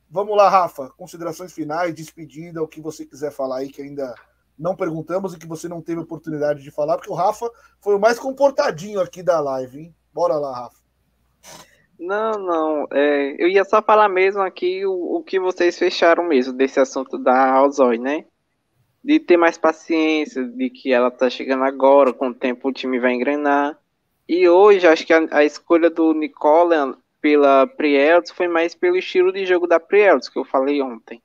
Vamos 0.09 0.35
lá, 0.35 0.49
Rafa. 0.49 0.89
Considerações 0.89 1.53
finais, 1.53 1.95
despedida, 1.95 2.61
o 2.61 2.67
que 2.67 2.81
você 2.81 3.05
quiser 3.05 3.31
falar 3.31 3.59
aí, 3.59 3.69
que 3.69 3.81
ainda 3.81 4.13
não 4.57 4.75
perguntamos 4.75 5.33
e 5.33 5.39
que 5.39 5.47
você 5.47 5.67
não 5.67 5.81
teve 5.81 6.01
oportunidade 6.01 6.61
de 6.61 6.69
falar, 6.69 6.97
porque 6.97 7.11
o 7.11 7.15
Rafa 7.15 7.49
foi 7.81 7.95
o 7.95 7.99
mais 7.99 8.19
comportadinho 8.19 8.99
aqui 8.99 9.23
da 9.23 9.39
live, 9.39 9.79
hein? 9.79 9.95
Bora 10.13 10.35
lá, 10.35 10.53
Rafa. 10.53 10.77
Não, 11.99 12.33
não. 12.33 12.87
É, 12.91 13.35
eu 13.41 13.47
ia 13.47 13.63
só 13.63 13.81
falar 13.81 14.09
mesmo 14.09 14.41
aqui 14.41 14.85
o, 14.85 15.17
o 15.17 15.23
que 15.23 15.39
vocês 15.39 15.77
fecharam 15.77 16.23
mesmo 16.23 16.53
desse 16.53 16.79
assunto 16.79 17.17
da 17.17 17.51
Alzoi, 17.51 17.97
né? 17.97 18.25
De 19.03 19.19
ter 19.19 19.37
mais 19.37 19.57
paciência, 19.57 20.43
de 20.43 20.69
que 20.69 20.91
ela 20.91 21.09
tá 21.09 21.29
chegando 21.29 21.63
agora, 21.63 22.13
com 22.13 22.27
o 22.27 22.33
tempo 22.33 22.69
o 22.69 22.73
time 22.73 22.99
vai 22.99 23.13
engrenar. 23.13 23.77
E 24.27 24.47
hoje, 24.47 24.87
acho 24.87 25.05
que 25.05 25.13
a, 25.13 25.27
a 25.31 25.43
escolha 25.43 25.89
do 25.89 26.13
Nicola 26.13 26.97
pela 27.21 27.67
Prielts 27.67 28.31
foi 28.31 28.47
mais 28.47 28.75
pelo 28.75 28.97
estilo 28.97 29.31
de 29.31 29.45
jogo 29.45 29.67
da 29.67 29.79
Prielts, 29.79 30.29
que 30.29 30.39
eu 30.39 30.45
falei 30.45 30.81
ontem. 30.81 31.21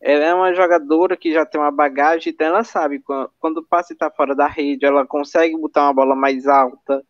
Ela 0.00 0.24
é 0.24 0.34
uma 0.34 0.52
jogadora 0.52 1.16
que 1.16 1.32
já 1.32 1.46
tem 1.46 1.60
uma 1.60 1.70
bagagem, 1.70 2.32
então 2.32 2.48
ela 2.48 2.64
sabe 2.64 2.98
quando, 2.98 3.30
quando 3.38 3.58
o 3.58 3.66
passe 3.66 3.92
está 3.92 4.10
fora 4.10 4.34
da 4.34 4.48
rede, 4.48 4.84
ela 4.84 5.06
consegue 5.06 5.56
botar 5.56 5.84
uma 5.84 5.94
bola 5.94 6.16
mais 6.16 6.48
alta, 6.48 7.04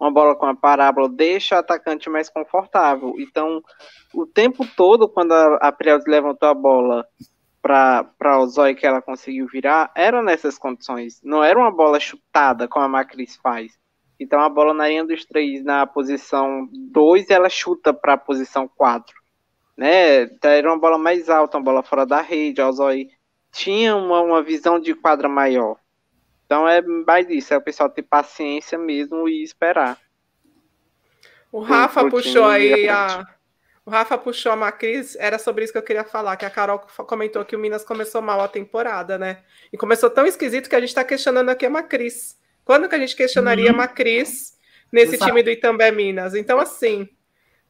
uma 0.00 0.10
bola 0.10 0.34
com 0.34 0.46
a 0.46 0.54
parábola, 0.54 1.08
deixa 1.08 1.56
o 1.56 1.58
atacante 1.58 2.08
mais 2.08 2.30
confortável. 2.30 3.14
Então, 3.18 3.62
o 4.14 4.26
tempo 4.26 4.66
todo, 4.76 5.08
quando 5.08 5.32
a, 5.32 5.56
a 5.56 5.72
Prielts 5.72 6.06
levantou 6.06 6.48
a 6.48 6.54
bola 6.54 7.06
para 7.60 8.38
o 8.38 8.46
Zói 8.46 8.74
que 8.74 8.86
ela 8.86 9.02
conseguiu 9.02 9.46
virar, 9.46 9.90
era 9.94 10.22
nessas 10.22 10.56
condições. 10.56 11.20
Não 11.22 11.44
era 11.44 11.58
uma 11.58 11.70
bola 11.70 12.00
chutada, 12.00 12.66
como 12.66 12.84
a 12.84 12.88
Macris 12.88 13.36
faz. 13.36 13.78
Então 14.18 14.40
a 14.40 14.48
bola 14.48 14.74
na 14.74 14.88
linha 14.88 15.04
dos 15.04 15.24
três, 15.24 15.64
na 15.64 15.86
posição 15.86 16.68
2, 16.72 17.30
ela 17.30 17.48
chuta 17.48 17.92
para 17.92 18.14
a 18.14 18.18
posição 18.18 18.68
4. 18.68 19.14
Né? 19.76 20.22
Então, 20.22 20.50
era 20.50 20.68
uma 20.68 20.78
bola 20.78 20.98
mais 20.98 21.30
alta, 21.30 21.56
uma 21.56 21.64
bola 21.64 21.82
fora 21.84 22.04
da 22.04 22.20
rede. 22.20 22.60
O 22.60 22.72
Zói 22.72 23.10
tinha 23.52 23.94
uma, 23.94 24.20
uma 24.20 24.42
visão 24.42 24.80
de 24.80 24.94
quadra 24.94 25.28
maior. 25.28 25.76
Então 26.48 26.66
é 26.66 26.80
mais 26.80 27.28
isso, 27.28 27.52
é 27.52 27.58
o 27.58 27.62
pessoal 27.62 27.90
ter 27.90 28.02
paciência 28.02 28.78
mesmo 28.78 29.28
e 29.28 29.42
esperar. 29.42 29.98
O 31.52 31.60
Rafa 31.60 32.08
puxou 32.08 32.46
aí 32.46 32.88
a. 32.88 33.26
O 33.84 33.90
Rafa 33.90 34.16
puxou 34.18 34.52
a 34.52 34.56
Macris, 34.56 35.14
era 35.16 35.38
sobre 35.38 35.64
isso 35.64 35.72
que 35.72 35.78
eu 35.78 35.82
queria 35.82 36.04
falar, 36.04 36.36
que 36.36 36.44
a 36.44 36.50
Carol 36.50 36.78
comentou 37.06 37.44
que 37.44 37.56
o 37.56 37.58
Minas 37.58 37.84
começou 37.84 38.20
mal 38.20 38.40
a 38.40 38.48
temporada, 38.48 39.16
né? 39.18 39.42
E 39.72 39.76
começou 39.76 40.10
tão 40.10 40.26
esquisito 40.26 40.68
que 40.68 40.76
a 40.76 40.80
gente 40.80 40.90
está 40.90 41.04
questionando 41.04 41.50
aqui 41.50 41.66
a 41.66 41.70
Macris. 41.70 42.37
Quando 42.68 42.86
que 42.86 42.94
a 42.94 42.98
gente 42.98 43.16
questionaria 43.16 43.70
uhum. 43.70 43.78
Macris 43.78 44.52
nesse 44.92 45.14
Exato. 45.14 45.30
time 45.30 45.42
do 45.42 45.48
Itambé 45.48 45.90
Minas? 45.90 46.34
Então, 46.34 46.60
assim, 46.60 47.08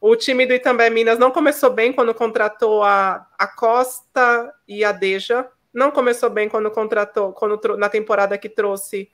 o 0.00 0.16
time 0.16 0.44
do 0.44 0.52
Itambé 0.52 0.90
Minas 0.90 1.20
não 1.20 1.30
começou 1.30 1.70
bem 1.70 1.92
quando 1.92 2.12
contratou 2.12 2.82
a, 2.82 3.24
a 3.38 3.46
Costa 3.46 4.52
e 4.66 4.82
a 4.82 4.90
Deja. 4.90 5.48
Não 5.72 5.92
começou 5.92 6.28
bem 6.28 6.48
quando 6.48 6.68
contratou, 6.72 7.32
quando 7.32 7.76
na 7.76 7.88
temporada 7.88 8.36
que 8.36 8.48
trouxe 8.48 9.08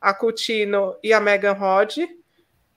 a 0.00 0.12
Coutinho 0.12 0.96
e 1.04 1.12
a 1.12 1.20
Megan 1.20 1.52
Rod. 1.52 1.98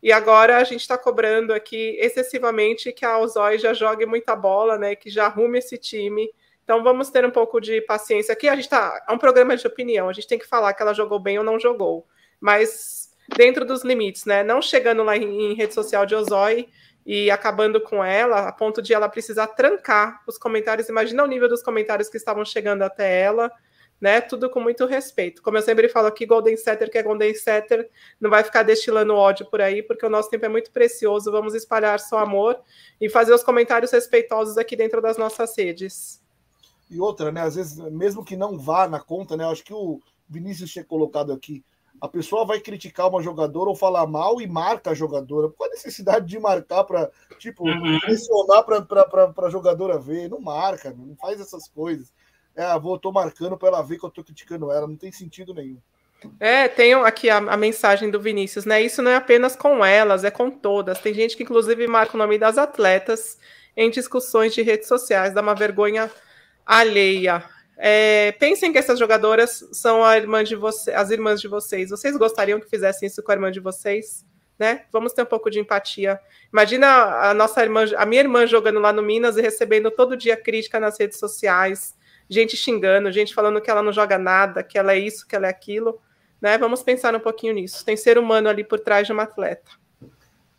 E 0.04 0.12
agora 0.12 0.58
a 0.58 0.64
gente 0.64 0.82
está 0.82 1.00
cobrando 1.00 1.56
aqui 1.56 1.98
excessivamente 2.00 2.92
que 2.92 3.04
a 3.04 3.18
Ozói 3.18 3.58
já 3.58 3.74
jogue 3.74 4.06
muita 4.06 4.36
bola, 4.36 4.78
né? 4.78 4.94
Que 4.94 5.10
já 5.10 5.26
arrume 5.26 5.58
esse 5.58 5.80
time. 5.80 6.30
Então 6.64 6.84
vamos 6.84 7.10
ter 7.10 7.26
um 7.26 7.32
pouco 7.32 7.60
de 7.60 7.82
paciência 7.82 8.34
aqui. 8.34 8.48
A 8.48 8.54
gente 8.54 8.66
está 8.66 9.04
é 9.10 9.12
um 9.12 9.18
programa 9.18 9.58
de 9.58 9.66
opinião. 9.66 10.08
A 10.08 10.14
gente 10.14 10.28
tem 10.28 10.38
que 10.38 10.48
falar 10.48 10.76
que 10.76 10.84
ela 10.84 10.94
jogou 10.94 11.20
bem 11.20 11.40
ou 11.40 11.44
não 11.44 11.60
jogou 11.60 12.06
mas 12.42 13.12
dentro 13.38 13.64
dos 13.64 13.84
limites, 13.84 14.26
né? 14.26 14.44
Não 14.44 14.62
chegando 14.62 15.04
lá 15.04 15.16
em, 15.16 15.52
em 15.52 15.54
rede 15.54 15.74
social 15.74 16.06
de 16.06 16.16
Ozói 16.16 16.68
e 17.06 17.32
acabando 17.32 17.80
com 17.80 18.04
ela, 18.04 18.48
a 18.48 18.52
ponto 18.52 18.82
de 18.82 18.94
ela 18.94 19.08
precisar 19.08 19.48
trancar 19.48 20.22
os 20.28 20.38
comentários. 20.38 20.90
Imagina 20.90 21.24
o 21.24 21.28
nível 21.28 21.48
dos 21.48 21.64
comentários 21.64 22.10
que 22.10 22.18
estavam 22.18 22.44
chegando 22.44 22.82
até 22.82 23.22
ela, 23.22 23.52
né? 24.00 24.20
Tudo 24.20 24.50
com 24.50 24.60
muito 24.60 24.86
respeito. 24.86 25.42
Como 25.42 25.58
eu 25.58 25.62
sempre 25.62 25.88
falo 25.88 26.08
aqui, 26.08 26.26
Golden 26.26 26.58
Setter, 26.58 26.92
que 26.92 26.98
é 26.98 27.04
Golden 27.04 27.34
Setter, 27.34 27.90
não 28.20 28.30
vai 28.30 28.44
ficar 28.44 28.64
destilando 28.64 29.16
ódio 29.16 29.46
por 29.46 29.62
aí, 29.62 29.82
porque 29.82 30.06
o 30.06 30.10
nosso 30.10 30.30
tempo 30.30 30.46
é 30.46 30.50
muito 30.50 30.72
precioso. 30.72 31.32
Vamos 31.32 31.54
espalhar 31.54 32.00
só 32.00 32.20
amor 32.20 32.60
e 33.00 33.10
fazer 33.10 33.34
os 33.34 33.44
comentários 33.44 33.92
respeitosos 33.92 34.58
aqui 34.58 34.76
dentro 34.76 35.02
das 35.02 35.18
nossas 35.18 35.56
redes. 35.58 36.22
E 36.90 37.00
outra, 37.00 37.32
né? 37.32 37.42
Às 37.42 37.56
vezes, 37.56 37.78
mesmo 37.92 38.26
que 38.26 38.36
não 38.36 38.60
vá 38.60 38.88
na 38.88 39.00
conta, 39.00 39.38
né? 39.38 39.46
Acho 39.46 39.64
que 39.64 39.74
o 39.74 40.00
Vinícius 40.28 40.72
tinha 40.72 40.84
colocado 40.84 41.32
aqui 41.32 41.64
a 42.02 42.08
pessoa 42.08 42.44
vai 42.44 42.60
criticar 42.60 43.08
uma 43.08 43.22
jogadora 43.22 43.70
ou 43.70 43.76
falar 43.76 44.08
mal 44.08 44.42
e 44.42 44.48
marca 44.48 44.90
a 44.90 44.96
jogadora. 44.96 45.50
Qual 45.50 45.70
a 45.70 45.72
necessidade 45.72 46.26
de 46.26 46.40
marcar 46.40 46.84
para, 46.84 47.12
tipo, 47.38 47.64
uhum. 47.64 48.00
pressionar 48.00 48.64
para 48.64 49.48
a 49.48 49.50
jogadora 49.52 50.00
ver? 50.00 50.28
Não 50.28 50.42
marca, 50.42 50.90
não 50.90 51.16
faz 51.16 51.40
essas 51.40 51.68
coisas. 51.70 52.12
É, 52.56 52.78
vou, 52.80 52.98
tô 52.98 53.12
marcando 53.12 53.56
para 53.56 53.68
ela 53.68 53.82
ver 53.84 54.00
que 54.00 54.06
eu 54.06 54.10
tô 54.10 54.24
criticando 54.24 54.72
ela, 54.72 54.88
não 54.88 54.96
tem 54.96 55.12
sentido 55.12 55.54
nenhum. 55.54 55.78
É, 56.40 56.68
tem 56.68 56.94
aqui 56.94 57.30
a, 57.30 57.38
a, 57.38 57.58
mensagem 57.58 58.10
do 58.10 58.20
Vinícius, 58.20 58.66
né? 58.66 58.82
Isso 58.82 59.02
não 59.02 59.12
é 59.12 59.16
apenas 59.16 59.56
com 59.56 59.86
elas, 59.86 60.24
é 60.24 60.32
com 60.32 60.50
todas. 60.50 61.00
Tem 61.00 61.14
gente 61.14 61.38
que, 61.38 61.44
inclusive, 61.44 61.88
marca 61.88 62.16
o 62.16 62.18
nome 62.18 62.38
das 62.38 62.58
atletas 62.58 63.38
em 63.78 63.90
discussões 63.90 64.54
de 64.54 64.62
redes 64.62 64.88
sociais, 64.88 65.34
dá 65.34 65.42
uma 65.42 65.56
vergonha 65.56 66.12
alheia. 66.66 67.44
É, 67.84 68.34
pensem 68.34 68.72
que 68.72 68.78
essas 68.78 69.00
jogadoras 69.00 69.68
são 69.72 70.06
irmã 70.14 70.44
as 70.96 71.10
irmãs 71.10 71.42
de 71.42 71.48
vocês. 71.48 71.90
Vocês 71.90 72.16
gostariam 72.16 72.60
que 72.60 72.70
fizessem 72.70 73.08
isso 73.08 73.24
com 73.24 73.32
a 73.32 73.34
irmã 73.34 73.52
de 73.52 73.60
vocês? 73.60 74.24
Né? 74.60 74.86
Vamos 74.92 75.14
ter 75.14 75.24
um 75.24 75.26
pouco 75.26 75.50
de 75.50 75.60
empatia. 75.60 76.20
Imagina 76.54 76.88
a 76.88 77.34
nossa 77.34 77.60
irmã, 77.64 77.86
a 77.98 78.06
minha 78.06 78.22
irmã 78.22 78.46
jogando 78.46 78.80
lá 78.80 78.94
no 78.94 79.02
Minas 79.02 79.36
e 79.36 79.42
recebendo 79.42 79.90
todo 79.90 80.16
dia 80.16 80.38
crítica 80.38 80.80
nas 80.80 81.00
redes 81.00 81.18
sociais, 81.18 81.98
gente 82.30 82.56
xingando, 82.56 83.12
gente 83.12 83.34
falando 83.34 83.60
que 83.60 83.72
ela 83.72 83.82
não 83.82 83.92
joga 83.92 84.20
nada, 84.20 84.62
que 84.62 84.78
ela 84.78 84.94
é 84.94 85.00
isso, 85.00 85.28
que 85.28 85.36
ela 85.36 85.48
é 85.48 85.50
aquilo. 85.50 86.00
Né? 86.40 86.60
Vamos 86.60 86.84
pensar 86.84 87.16
um 87.16 87.20
pouquinho 87.20 87.56
nisso. 87.56 87.84
Tem 87.84 87.98
ser 87.98 88.16
humano 88.20 88.48
ali 88.48 88.64
por 88.64 88.80
trás 88.80 89.08
de 89.08 89.14
uma 89.14 89.24
atleta. 89.24 89.72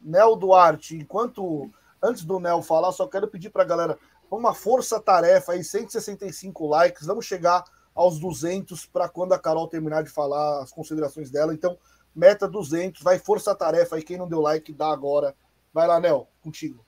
Nel 0.01 0.35
Duarte, 0.35 0.97
enquanto 0.97 1.71
antes 2.03 2.25
do 2.25 2.41
Nel 2.41 2.63
falar, 2.63 2.91
só 2.91 3.07
quero 3.07 3.29
pedir 3.29 3.51
para 3.51 3.63
a 3.63 3.67
galera 3.67 3.99
uma 4.39 4.55
força-tarefa 4.55 5.53
aí, 5.53 5.65
165 5.65 6.67
likes. 6.67 7.07
Vamos 7.07 7.27
chegar 7.27 7.65
aos 7.95 8.19
200 8.19 8.87
para 8.87 9.09
quando 9.09 9.33
a 9.33 9.39
Carol 9.39 9.69
terminar 9.69 10.03
de 10.03 10.11
falar 10.11 10.63
as 10.63 10.73
considerações 10.73 11.31
dela. 11.31 11.53
Então, 11.53 11.77
meta 12.15 12.49
200, 12.49 13.03
vai 13.03 13.19
força-tarefa 13.19 13.97
aí. 13.97 14.03
Quem 14.03 14.17
não 14.17 14.29
deu 14.29 14.41
like, 14.41 14.73
dá 14.73 14.89
agora. 14.89 15.35
Vai 15.73 15.87
lá, 15.87 15.99
Nel, 16.01 16.29
contigo. 16.43 16.85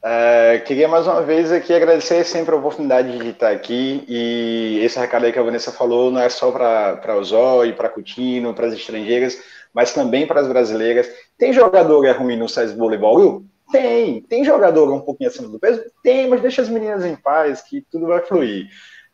É, 0.00 0.62
queria 0.64 0.86
mais 0.86 1.08
uma 1.08 1.22
vez 1.22 1.50
aqui 1.50 1.74
agradecer 1.74 2.24
sempre 2.24 2.54
a 2.54 2.58
oportunidade 2.58 3.18
de 3.18 3.30
estar 3.30 3.50
aqui 3.50 4.04
e 4.08 4.78
esse 4.84 4.96
recado 4.96 5.26
aí 5.26 5.32
que 5.32 5.38
a 5.40 5.42
Vanessa 5.42 5.72
falou 5.72 6.08
não 6.08 6.20
é 6.20 6.28
só 6.28 6.52
para 6.52 7.16
o 7.16 7.24
Zói, 7.24 7.72
para 7.72 7.88
Coutinho, 7.88 8.54
para 8.54 8.68
as 8.68 8.74
estrangeiras, 8.74 9.36
mas 9.74 9.92
também 9.92 10.24
para 10.24 10.40
as 10.40 10.46
brasileiras. 10.46 11.08
Tem 11.36 11.52
jogador 11.52 12.00
que 12.00 12.06
é 12.06 12.12
ruim 12.12 12.36
no 12.36 12.48
SES 12.48 12.72
Voleibol? 12.74 13.42
Tem. 13.70 14.22
Tem 14.22 14.44
jogador 14.44 14.92
um 14.92 15.00
pouquinho 15.00 15.30
acima 15.30 15.48
do 15.48 15.58
peso? 15.58 15.82
Tem, 16.02 16.28
mas 16.28 16.40
deixa 16.40 16.62
as 16.62 16.68
meninas 16.68 17.04
em 17.04 17.16
paz 17.16 17.60
que 17.62 17.84
tudo 17.90 18.06
vai 18.06 18.20
fluir. 18.24 18.68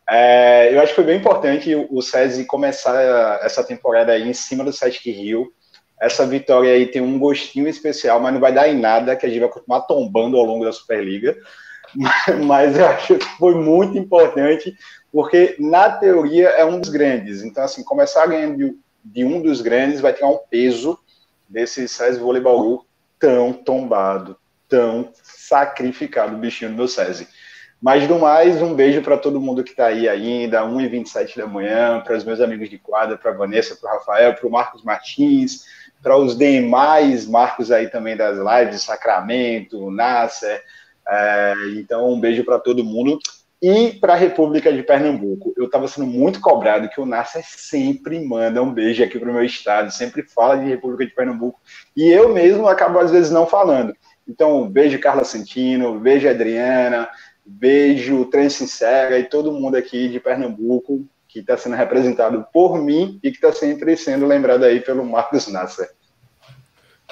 É, 0.09 0.75
eu 0.75 0.81
acho 0.81 0.89
que 0.89 0.97
foi 0.97 1.05
bem 1.05 1.19
importante 1.19 1.75
o 1.75 2.03
SESI 2.03 2.45
começar 2.45 3.41
essa 3.43 3.65
temporada 3.65 4.13
aí 4.13 4.29
em 4.29 4.35
cima 4.35 4.63
do 4.63 4.73
Sete 4.73 5.11
Rio 5.11 5.51
essa 6.01 6.27
vitória 6.27 6.73
aí 6.73 6.87
tem 6.87 7.01
um 7.01 7.19
gostinho 7.19 7.69
especial, 7.69 8.21
mas 8.21 8.33
não 8.33 8.41
vai 8.41 8.53
dar 8.53 8.69
em 8.69 8.79
nada, 8.79 9.17
que 9.17 9.25
a 9.25 9.29
gente 9.29 9.41
vai 9.41 9.49
continuar 9.49 9.83
tombando 9.83 10.37
ao 10.37 10.45
longo 10.45 10.65
da 10.65 10.73
Superliga. 10.73 11.37
Mas 12.45 12.77
eu 12.77 12.87
acho 12.87 13.17
que 13.19 13.25
foi 13.39 13.55
muito 13.55 13.97
importante, 13.97 14.75
porque 15.13 15.57
na 15.59 15.91
teoria 15.91 16.49
é 16.49 16.65
um 16.65 16.81
dos 16.81 16.91
grandes. 16.91 17.43
Então, 17.43 17.63
assim, 17.63 17.85
começar 17.85 18.27
ganhando 18.27 18.59
de, 18.59 18.77
de 19.05 19.25
um 19.25 19.41
dos 19.41 19.61
grandes 19.61 20.01
vai 20.01 20.13
tirar 20.13 20.29
um 20.29 20.41
peso 20.51 20.99
desse 21.49 21.87
SESI 21.87 22.19
Voleibol 22.19 22.85
tão 23.19 23.53
tombado, 23.53 24.37
tão 24.75 25.11
sacrificado, 25.23 26.35
o 26.35 26.39
bichinho 26.39 26.73
do 26.73 26.77
meu 26.77 26.89
SESI. 26.89 27.29
Mas 27.81 28.09
do 28.09 28.19
mais, 28.19 28.61
um 28.61 28.75
beijo 28.75 29.03
para 29.03 29.17
todo 29.17 29.41
mundo 29.41 29.63
que 29.63 29.71
está 29.71 29.87
aí 29.87 30.09
ainda, 30.09 30.65
1h27 30.65 31.37
da 31.37 31.47
manhã, 31.47 32.01
para 32.01 32.17
os 32.17 32.25
meus 32.25 32.41
amigos 32.41 32.69
de 32.69 32.79
quadra, 32.79 33.17
para 33.17 33.31
Vanessa, 33.31 33.77
para 33.77 33.89
o 33.89 33.99
Rafael, 33.99 34.35
para 34.35 34.49
o 34.49 34.51
Marcos 34.51 34.83
Martins, 34.83 35.65
para 36.03 36.17
os 36.17 36.37
demais 36.37 37.25
marcos 37.27 37.71
aí 37.71 37.89
também 37.89 38.17
das 38.17 38.37
lives, 38.37 38.83
Sacramento, 38.83 39.91
Nasser. 39.93 40.61
É, 41.07 41.55
então, 41.77 42.13
um 42.13 42.19
beijo 42.19 42.43
para 42.43 42.59
todo 42.59 42.83
mundo. 42.83 43.19
E 43.63 43.93
para 43.93 44.15
a 44.15 44.17
República 44.17 44.73
de 44.73 44.83
Pernambuco, 44.83 45.55
eu 45.57 45.67
estava 45.67 45.87
sendo 45.87 46.07
muito 46.07 46.41
cobrado 46.41 46.89
que 46.89 47.01
o 47.01 47.07
Nasser 47.07 47.45
sempre 47.47 48.19
manda 48.19 48.63
um 48.63 48.73
beijo 48.73 49.05
aqui 49.05 49.19
para 49.19 49.31
o 49.31 49.33
meu 49.33 49.45
estado, 49.45 49.91
sempre 49.93 50.23
fala 50.23 50.57
de 50.57 50.69
República 50.69 51.07
de 51.07 51.15
Pernambuco, 51.15 51.61
e 51.97 52.11
eu 52.11 52.33
mesmo 52.35 52.67
acabo 52.67 52.99
às 52.99 53.11
vezes 53.11 53.31
não 53.31 53.47
falando. 53.47 53.95
Então, 54.27 54.69
beijo 54.69 54.99
Carla 55.01 55.25
Santino, 55.25 55.99
beijo 55.99 56.29
Adriana, 56.29 57.09
beijo 57.45 58.25
Trans 58.27 58.55
Sincera 58.55 59.19
e 59.19 59.25
todo 59.25 59.53
mundo 59.53 59.77
aqui 59.77 60.09
de 60.09 60.19
Pernambuco 60.19 61.07
que 61.29 61.41
está 61.41 61.57
sendo 61.57 61.75
representado 61.75 62.47
por 62.53 62.81
mim 62.81 63.19
e 63.23 63.31
que 63.31 63.37
está 63.37 63.53
sempre 63.53 63.97
sendo 63.97 64.25
lembrado 64.27 64.65
aí 64.65 64.81
pelo 64.81 65.05
Marcos 65.05 65.49
Nasser. 65.49 65.91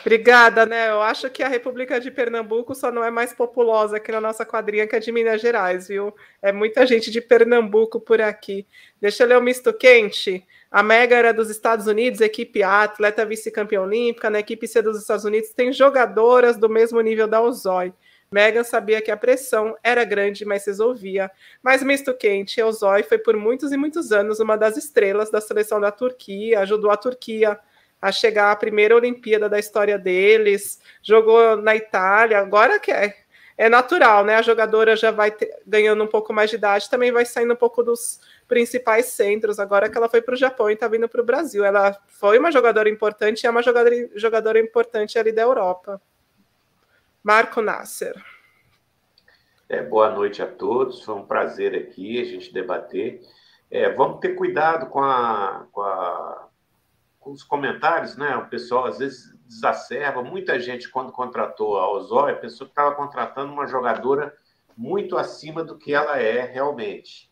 Obrigada, 0.01 0.67
né? 0.67 0.91
Eu 0.91 1.01
acho 1.01 1.31
que 1.31 1.43
a 1.43 1.49
República 1.49 2.01
de 2.01 2.11
Pernambuco 2.11 2.75
só 2.75 2.91
não 2.91 3.05
é 3.05 3.11
mais 3.11 3.33
populosa 3.33 3.97
aqui 3.97 4.11
na 4.11 4.21
nossa 4.21 4.45
quadrinha 4.45 4.87
que 4.87 4.97
a 4.97 4.99
de 4.99 5.13
Minas 5.13 5.41
Gerais, 5.41 5.89
viu? 5.89 6.15
É 6.41 6.53
muita 6.53 6.85
gente 6.87 7.11
de 7.11 7.21
Pernambuco 7.21 8.01
por 8.01 8.21
aqui. 8.21 8.67
Deixa 9.01 9.23
eu 9.23 9.29
ler 9.29 9.39
o 9.39 9.43
misto 9.43 9.73
quente. 9.73 10.45
A 10.73 10.83
Mega 10.83 11.15
era 11.15 11.35
dos 11.35 11.51
Estados 11.51 11.87
Unidos, 11.87 12.23
equipe 12.23 12.63
A, 12.63 12.85
atleta 12.85 13.27
vice-campeã 13.27 13.83
olímpica, 13.83 14.31
na 14.31 14.41
equipe 14.41 14.67
C 14.67 14.81
dos 14.81 14.99
Estados 14.99 15.27
Unidos 15.27 15.51
tem 15.51 15.71
jogadoras 15.71 16.57
do 16.57 16.67
mesmo 16.67 16.99
nível 17.03 17.29
da 17.29 17.43
Ozói. 17.43 17.93
Megan 18.31 18.65
sabia 18.65 19.03
que 19.03 19.11
a 19.11 19.17
pressão 19.17 19.77
era 19.85 20.03
grande, 20.03 20.47
mas 20.47 20.65
resolvia. 20.67 21.31
Mas 21.63 21.83
misto 21.83 22.15
quente, 22.15 22.59
Eusói 22.59 23.03
foi 23.03 23.19
por 23.19 23.37
muitos 23.37 23.71
e 23.71 23.77
muitos 23.77 24.11
anos 24.13 24.41
uma 24.41 24.57
das 24.57 24.79
estrelas 24.79 25.31
da 25.31 25.43
seleção 25.43 25.79
da 25.79 25.93
Turquia, 25.93 26.61
ajudou 26.61 26.91
a 26.91 26.97
Turquia 26.97 27.61
a 28.01 28.11
chegar 28.11 28.51
à 28.51 28.57
primeira 28.57 28.97
Olimpíada 28.97 29.51
da 29.51 29.59
história 29.59 29.99
deles, 29.99 30.81
jogou 31.03 31.59
na 31.59 31.77
Itália, 31.77 32.39
agora 32.39 32.81
que 32.81 32.91
é, 32.91 33.15
é 33.59 33.69
natural, 33.69 34.25
né? 34.25 34.37
A 34.37 34.43
jogadora 34.43 34.97
já 34.97 35.11
vai 35.11 35.31
ter, 35.31 35.55
ganhando 35.67 36.03
um 36.03 36.09
pouco 36.09 36.33
mais 36.33 36.49
de 36.49 36.57
idade, 36.57 36.89
também 36.89 37.13
vai 37.13 37.27
saindo 37.27 37.53
um 37.53 37.57
pouco 37.57 37.83
dos 37.83 38.19
principais 38.53 39.07
centros, 39.07 39.59
agora 39.59 39.89
que 39.89 39.97
ela 39.97 40.11
foi 40.11 40.21
para 40.21 40.35
o 40.35 40.37
Japão 40.37 40.69
e 40.69 40.75
está 40.75 40.87
vindo 40.87 41.09
para 41.09 41.23
o 41.23 41.25
Brasil. 41.25 41.65
Ela 41.65 41.99
foi 42.07 42.39
uma 42.39 42.53
jogadora 42.53 42.87
importante 42.87 43.43
e 43.43 43.47
é 43.47 43.51
uma 43.51 43.63
jogadora, 43.63 44.11
jogadora 44.15 44.61
importante 44.61 45.19
ali 45.19 45.33
da 45.33 45.41
Europa. 45.41 45.99
Marco 47.23 47.63
Nasser. 47.63 48.15
É, 49.71 49.83
boa 49.83 50.11
noite 50.11 50.43
a 50.43 50.47
todos, 50.47 51.03
foi 51.03 51.15
um 51.15 51.25
prazer 51.25 51.75
aqui 51.75 52.21
a 52.21 52.25
gente 52.25 52.53
debater. 52.53 53.23
É, 53.71 53.89
vamos 53.89 54.21
ter 54.21 54.35
cuidado 54.35 54.91
com, 54.91 55.03
a, 55.03 55.67
com, 55.73 55.81
a, 55.81 56.49
com, 57.21 57.31
os 57.31 57.43
comentários, 57.43 58.19
né? 58.19 58.37
O 58.37 58.51
pessoal 58.51 58.85
às 58.85 58.99
vezes 58.99 59.35
desacerba. 59.47 60.23
Muita 60.23 60.61
gente, 60.61 60.91
quando 60.91 61.11
contratou 61.11 61.79
a 61.79 61.91
Ozóia, 61.91 62.37
pensou 62.37 62.67
que 62.67 62.73
estava 62.73 62.95
contratando 62.95 63.51
uma 63.51 63.67
jogadora 63.67 64.37
muito 64.77 65.17
acima 65.17 65.65
do 65.65 65.79
que 65.79 65.95
ela 65.95 66.19
é 66.19 66.43
realmente. 66.43 67.32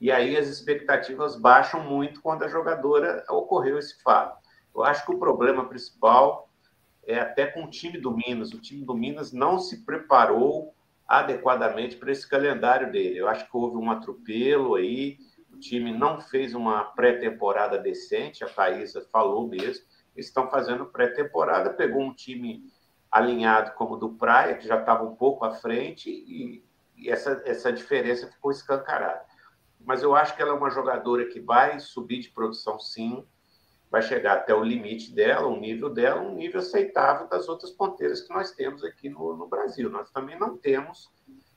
E 0.00 0.12
aí 0.12 0.36
as 0.36 0.46
expectativas 0.46 1.36
baixam 1.36 1.82
muito 1.82 2.20
quando 2.20 2.44
a 2.44 2.48
jogadora 2.48 3.24
ocorreu 3.28 3.78
esse 3.78 4.00
fato. 4.02 4.38
Eu 4.74 4.84
acho 4.84 5.04
que 5.04 5.12
o 5.12 5.18
problema 5.18 5.68
principal 5.68 6.48
é, 7.06 7.18
até 7.18 7.46
com 7.46 7.64
o 7.64 7.70
time 7.70 7.98
do 7.98 8.14
Minas. 8.14 8.52
O 8.52 8.60
time 8.60 8.84
do 8.84 8.94
Minas 8.94 9.32
não 9.32 9.58
se 9.58 9.84
preparou 9.84 10.74
adequadamente 11.06 11.96
para 11.96 12.12
esse 12.12 12.28
calendário 12.28 12.92
dele. 12.92 13.18
Eu 13.18 13.28
acho 13.28 13.50
que 13.50 13.56
houve 13.56 13.78
um 13.78 13.90
atropelo 13.90 14.74
aí, 14.74 15.18
o 15.50 15.58
time 15.58 15.90
não 15.90 16.20
fez 16.20 16.54
uma 16.54 16.84
pré-temporada 16.84 17.78
decente, 17.78 18.44
a 18.44 18.48
Thaisa 18.48 19.00
falou 19.10 19.48
mesmo. 19.48 19.84
Eles 20.14 20.26
estão 20.26 20.50
fazendo 20.50 20.84
pré-temporada, 20.84 21.70
pegou 21.70 22.02
um 22.02 22.12
time 22.12 22.62
alinhado 23.10 23.72
como 23.72 23.94
o 23.94 23.96
do 23.96 24.10
Praia, 24.10 24.56
que 24.56 24.66
já 24.66 24.78
estava 24.78 25.02
um 25.04 25.16
pouco 25.16 25.46
à 25.46 25.52
frente, 25.52 26.10
e, 26.10 26.62
e 26.94 27.10
essa, 27.10 27.42
essa 27.46 27.72
diferença 27.72 28.30
ficou 28.30 28.50
escancarada. 28.50 29.24
Mas 29.88 30.02
eu 30.02 30.14
acho 30.14 30.36
que 30.36 30.42
ela 30.42 30.50
é 30.50 30.54
uma 30.54 30.68
jogadora 30.68 31.24
que 31.24 31.40
vai 31.40 31.80
subir 31.80 32.18
de 32.18 32.28
produção 32.28 32.78
sim, 32.78 33.24
vai 33.90 34.02
chegar 34.02 34.34
até 34.34 34.54
o 34.54 34.62
limite 34.62 35.14
dela, 35.14 35.46
o 35.46 35.58
nível 35.58 35.88
dela, 35.88 36.20
um 36.20 36.34
nível 36.34 36.60
aceitável 36.60 37.26
das 37.26 37.48
outras 37.48 37.70
ponteiras 37.70 38.20
que 38.20 38.28
nós 38.28 38.50
temos 38.50 38.84
aqui 38.84 39.08
no, 39.08 39.34
no 39.34 39.48
Brasil. 39.48 39.88
Nós 39.88 40.10
também 40.10 40.38
não 40.38 40.58
temos 40.58 41.10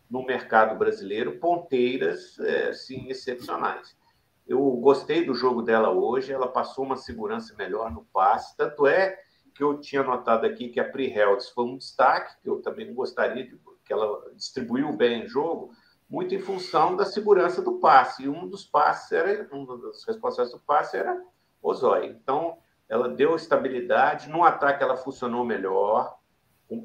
no 0.10 0.26
mercado 0.26 0.80
brasileiro 0.80 1.40
ponteiras 1.40 2.40
é, 2.40 2.70
assim, 2.70 3.10
excepcionais. 3.10 3.98
Eu 4.48 4.62
gostei 4.78 5.26
do 5.26 5.34
jogo 5.34 5.62
dela 5.62 5.90
hoje, 5.90 6.32
ela 6.32 6.48
passou 6.48 6.86
uma 6.86 6.96
segurança 6.96 7.54
melhor 7.58 7.92
no 7.92 8.06
passe, 8.14 8.56
tanto 8.56 8.88
é 8.88 9.20
que 9.54 9.62
eu 9.62 9.78
tinha 9.82 10.04
notado 10.04 10.46
aqui 10.46 10.70
que 10.70 10.80
a 10.80 10.90
Pri 10.90 11.12
Helds 11.12 11.50
foi 11.50 11.66
um 11.66 11.78
destaque, 11.78 12.42
que 12.42 12.50
eu 12.50 12.62
também 12.62 12.94
gostaria 12.94 13.44
de, 13.46 13.60
que 13.84 13.92
ela 13.92 14.32
distribuiu 14.36 14.96
bem 14.96 15.26
o 15.26 15.28
jogo, 15.28 15.74
muito 16.12 16.36
em 16.36 16.40
função 16.40 16.98
da 16.98 17.06
segurança 17.06 17.62
do 17.62 17.80
passe. 17.80 18.24
E 18.24 18.30
um 18.30 18.46
dos 18.46 18.66
passes 18.66 19.14
era, 19.14 19.48
um 19.56 19.64
dos 19.64 20.04
responsáveis 20.04 20.52
do 20.52 20.60
passe 20.60 20.98
era 20.98 21.24
Ozói. 21.64 22.08
Então, 22.08 22.58
ela 22.90 23.08
deu 23.08 23.34
estabilidade. 23.34 24.30
No 24.30 24.44
ataque, 24.44 24.84
ela 24.84 24.98
funcionou 24.98 25.46
melhor, 25.46 26.20
é, 26.70 26.76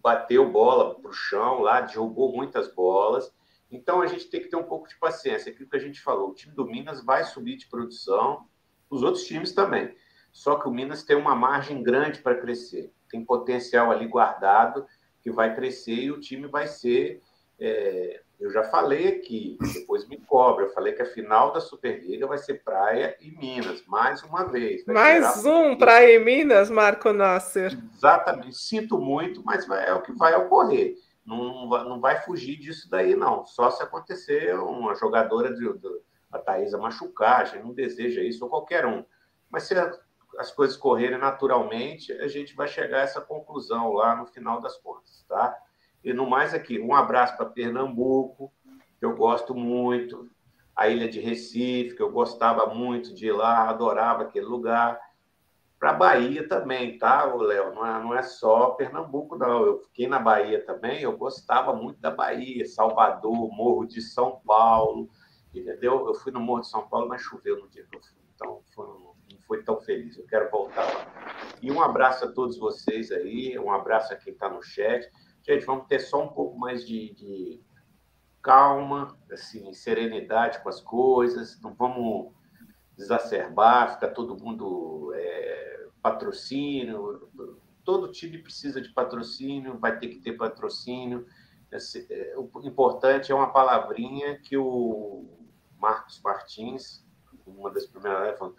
bateu 0.00 0.48
bola 0.48 0.94
para 0.94 1.10
o 1.10 1.12
chão 1.12 1.62
lá, 1.62 1.80
derrubou 1.80 2.32
muitas 2.32 2.72
bolas. 2.72 3.34
Então, 3.72 4.00
a 4.00 4.06
gente 4.06 4.30
tem 4.30 4.40
que 4.40 4.48
ter 4.48 4.56
um 4.56 4.62
pouco 4.62 4.88
de 4.88 4.96
paciência. 5.00 5.50
Aquilo 5.50 5.68
que 5.68 5.76
a 5.76 5.80
gente 5.80 6.00
falou, 6.00 6.30
o 6.30 6.34
time 6.34 6.54
do 6.54 6.64
Minas 6.64 7.04
vai 7.04 7.24
subir 7.24 7.56
de 7.56 7.66
produção, 7.66 8.46
os 8.88 9.02
outros 9.02 9.24
times 9.24 9.52
também. 9.52 9.92
Só 10.30 10.54
que 10.54 10.68
o 10.68 10.70
Minas 10.70 11.02
tem 11.02 11.16
uma 11.16 11.34
margem 11.34 11.82
grande 11.82 12.20
para 12.20 12.40
crescer. 12.40 12.92
Tem 13.10 13.24
potencial 13.24 13.90
ali 13.90 14.06
guardado 14.06 14.86
que 15.20 15.30
vai 15.32 15.56
crescer 15.56 15.94
e 15.94 16.12
o 16.12 16.20
time 16.20 16.46
vai 16.46 16.68
ser 16.68 17.20
é, 17.58 18.22
eu 18.38 18.50
já 18.52 18.62
falei 18.64 19.08
aqui, 19.08 19.58
depois 19.72 20.06
me 20.06 20.16
cobra, 20.16 20.66
eu 20.66 20.70
falei 20.70 20.92
que 20.92 21.02
a 21.02 21.06
final 21.06 21.52
da 21.52 21.60
Superliga 21.60 22.26
vai 22.26 22.38
ser 22.38 22.62
Praia 22.62 23.16
e 23.20 23.32
Minas, 23.32 23.84
mais 23.86 24.22
uma 24.22 24.44
vez. 24.44 24.84
Mais 24.86 25.44
um 25.44 25.76
Praia 25.76 26.14
e 26.14 26.24
Minas, 26.24 26.70
Marco 26.70 27.12
Nasser. 27.12 27.76
Exatamente, 27.92 28.56
sinto 28.56 28.96
muito, 28.96 29.42
mas 29.44 29.68
é 29.68 29.92
o 29.92 30.02
que 30.02 30.12
vai 30.12 30.34
ocorrer. 30.36 30.94
Não, 31.26 31.66
não 31.66 32.00
vai 32.00 32.22
fugir 32.22 32.56
disso 32.58 32.88
daí, 32.88 33.14
não. 33.16 33.44
Só 33.44 33.70
se 33.70 33.82
acontecer 33.82 34.54
uma 34.54 34.94
jogadora 34.94 35.52
de, 35.52 35.72
de 35.78 36.00
a 36.30 36.38
Thaisa 36.38 36.78
machucar, 36.78 37.40
a 37.40 37.44
gente 37.44 37.64
não 37.64 37.74
deseja 37.74 38.22
isso, 38.22 38.44
ou 38.44 38.50
qualquer 38.50 38.86
um. 38.86 39.04
Mas 39.50 39.64
se 39.64 39.74
as 40.38 40.52
coisas 40.52 40.76
correrem 40.76 41.18
naturalmente, 41.18 42.12
a 42.12 42.28
gente 42.28 42.54
vai 42.54 42.68
chegar 42.68 42.98
a 42.98 43.02
essa 43.02 43.20
conclusão 43.20 43.92
lá 43.92 44.14
no 44.14 44.26
final 44.26 44.60
das 44.60 44.76
contas, 44.76 45.24
tá? 45.28 45.56
E 46.04 46.12
no 46.12 46.28
mais 46.28 46.54
aqui, 46.54 46.78
um 46.78 46.94
abraço 46.94 47.36
para 47.36 47.46
Pernambuco, 47.46 48.52
que 48.98 49.04
eu 49.04 49.16
gosto 49.16 49.54
muito, 49.54 50.28
a 50.74 50.88
ilha 50.88 51.08
de 51.08 51.20
Recife, 51.20 51.96
que 51.96 52.02
eu 52.02 52.10
gostava 52.10 52.72
muito 52.72 53.12
de 53.12 53.26
ir 53.26 53.32
lá, 53.32 53.68
adorava 53.68 54.22
aquele 54.22 54.46
lugar. 54.46 55.00
Para 55.78 55.92
Bahia 55.92 56.46
também, 56.46 56.98
tá, 56.98 57.24
Léo? 57.24 57.74
Não 57.74 57.86
é, 57.86 58.02
não 58.02 58.14
é 58.14 58.22
só 58.22 58.70
Pernambuco, 58.70 59.36
não. 59.36 59.64
Eu 59.64 59.78
fiquei 59.80 60.08
na 60.08 60.18
Bahia 60.18 60.64
também, 60.64 61.02
eu 61.02 61.16
gostava 61.16 61.72
muito 61.72 62.00
da 62.00 62.10
Bahia, 62.10 62.64
Salvador, 62.64 63.50
Morro 63.52 63.86
de 63.86 64.00
São 64.00 64.40
Paulo, 64.46 65.08
entendeu? 65.54 66.06
Eu 66.06 66.14
fui 66.14 66.32
no 66.32 66.40
Morro 66.40 66.60
de 66.60 66.68
São 66.68 66.88
Paulo, 66.88 67.08
mas 67.08 67.22
choveu 67.22 67.60
no 67.60 67.68
dia 67.68 67.84
que 67.88 67.96
eu 67.96 68.00
fui, 68.00 68.18
então 68.34 68.62
foi, 68.74 68.86
não 68.86 69.40
foi 69.46 69.62
tão 69.62 69.80
feliz. 69.80 70.16
Eu 70.16 70.26
quero 70.26 70.50
voltar 70.50 70.84
lá. 70.84 71.06
E 71.60 71.72
um 71.72 71.82
abraço 71.82 72.24
a 72.24 72.32
todos 72.32 72.56
vocês 72.58 73.10
aí, 73.10 73.58
um 73.58 73.72
abraço 73.72 74.12
a 74.12 74.16
quem 74.16 74.32
está 74.32 74.48
no 74.48 74.62
chat. 74.62 75.08
Gente, 75.48 75.64
vamos 75.64 75.86
ter 75.86 76.00
só 76.00 76.24
um 76.24 76.28
pouco 76.28 76.58
mais 76.58 76.86
de, 76.86 77.14
de 77.14 77.60
calma, 78.42 79.16
assim, 79.32 79.72
serenidade 79.72 80.62
com 80.62 80.68
as 80.68 80.80
coisas, 80.80 81.58
não 81.60 81.74
vamos 81.74 82.32
exacerbar, 82.98 83.94
ficar 83.94 84.08
todo 84.08 84.36
mundo 84.36 85.12
é, 85.14 85.86
patrocínio, 86.02 87.28
todo 87.84 88.12
time 88.12 88.38
precisa 88.38 88.80
de 88.80 88.92
patrocínio, 88.92 89.78
vai 89.78 89.98
ter 89.98 90.08
que 90.08 90.18
ter 90.18 90.32
patrocínio. 90.32 91.26
É, 91.70 92.34
o 92.36 92.50
importante 92.64 93.32
é 93.32 93.34
uma 93.34 93.52
palavrinha 93.52 94.38
que 94.38 94.56
o 94.56 95.26
Marcos 95.78 96.20
Martins, 96.22 97.06
uma 97.46 97.70
das 97.70 97.86
primeiras 97.86 98.22
lives, 98.22 98.38
falou: 98.38 98.54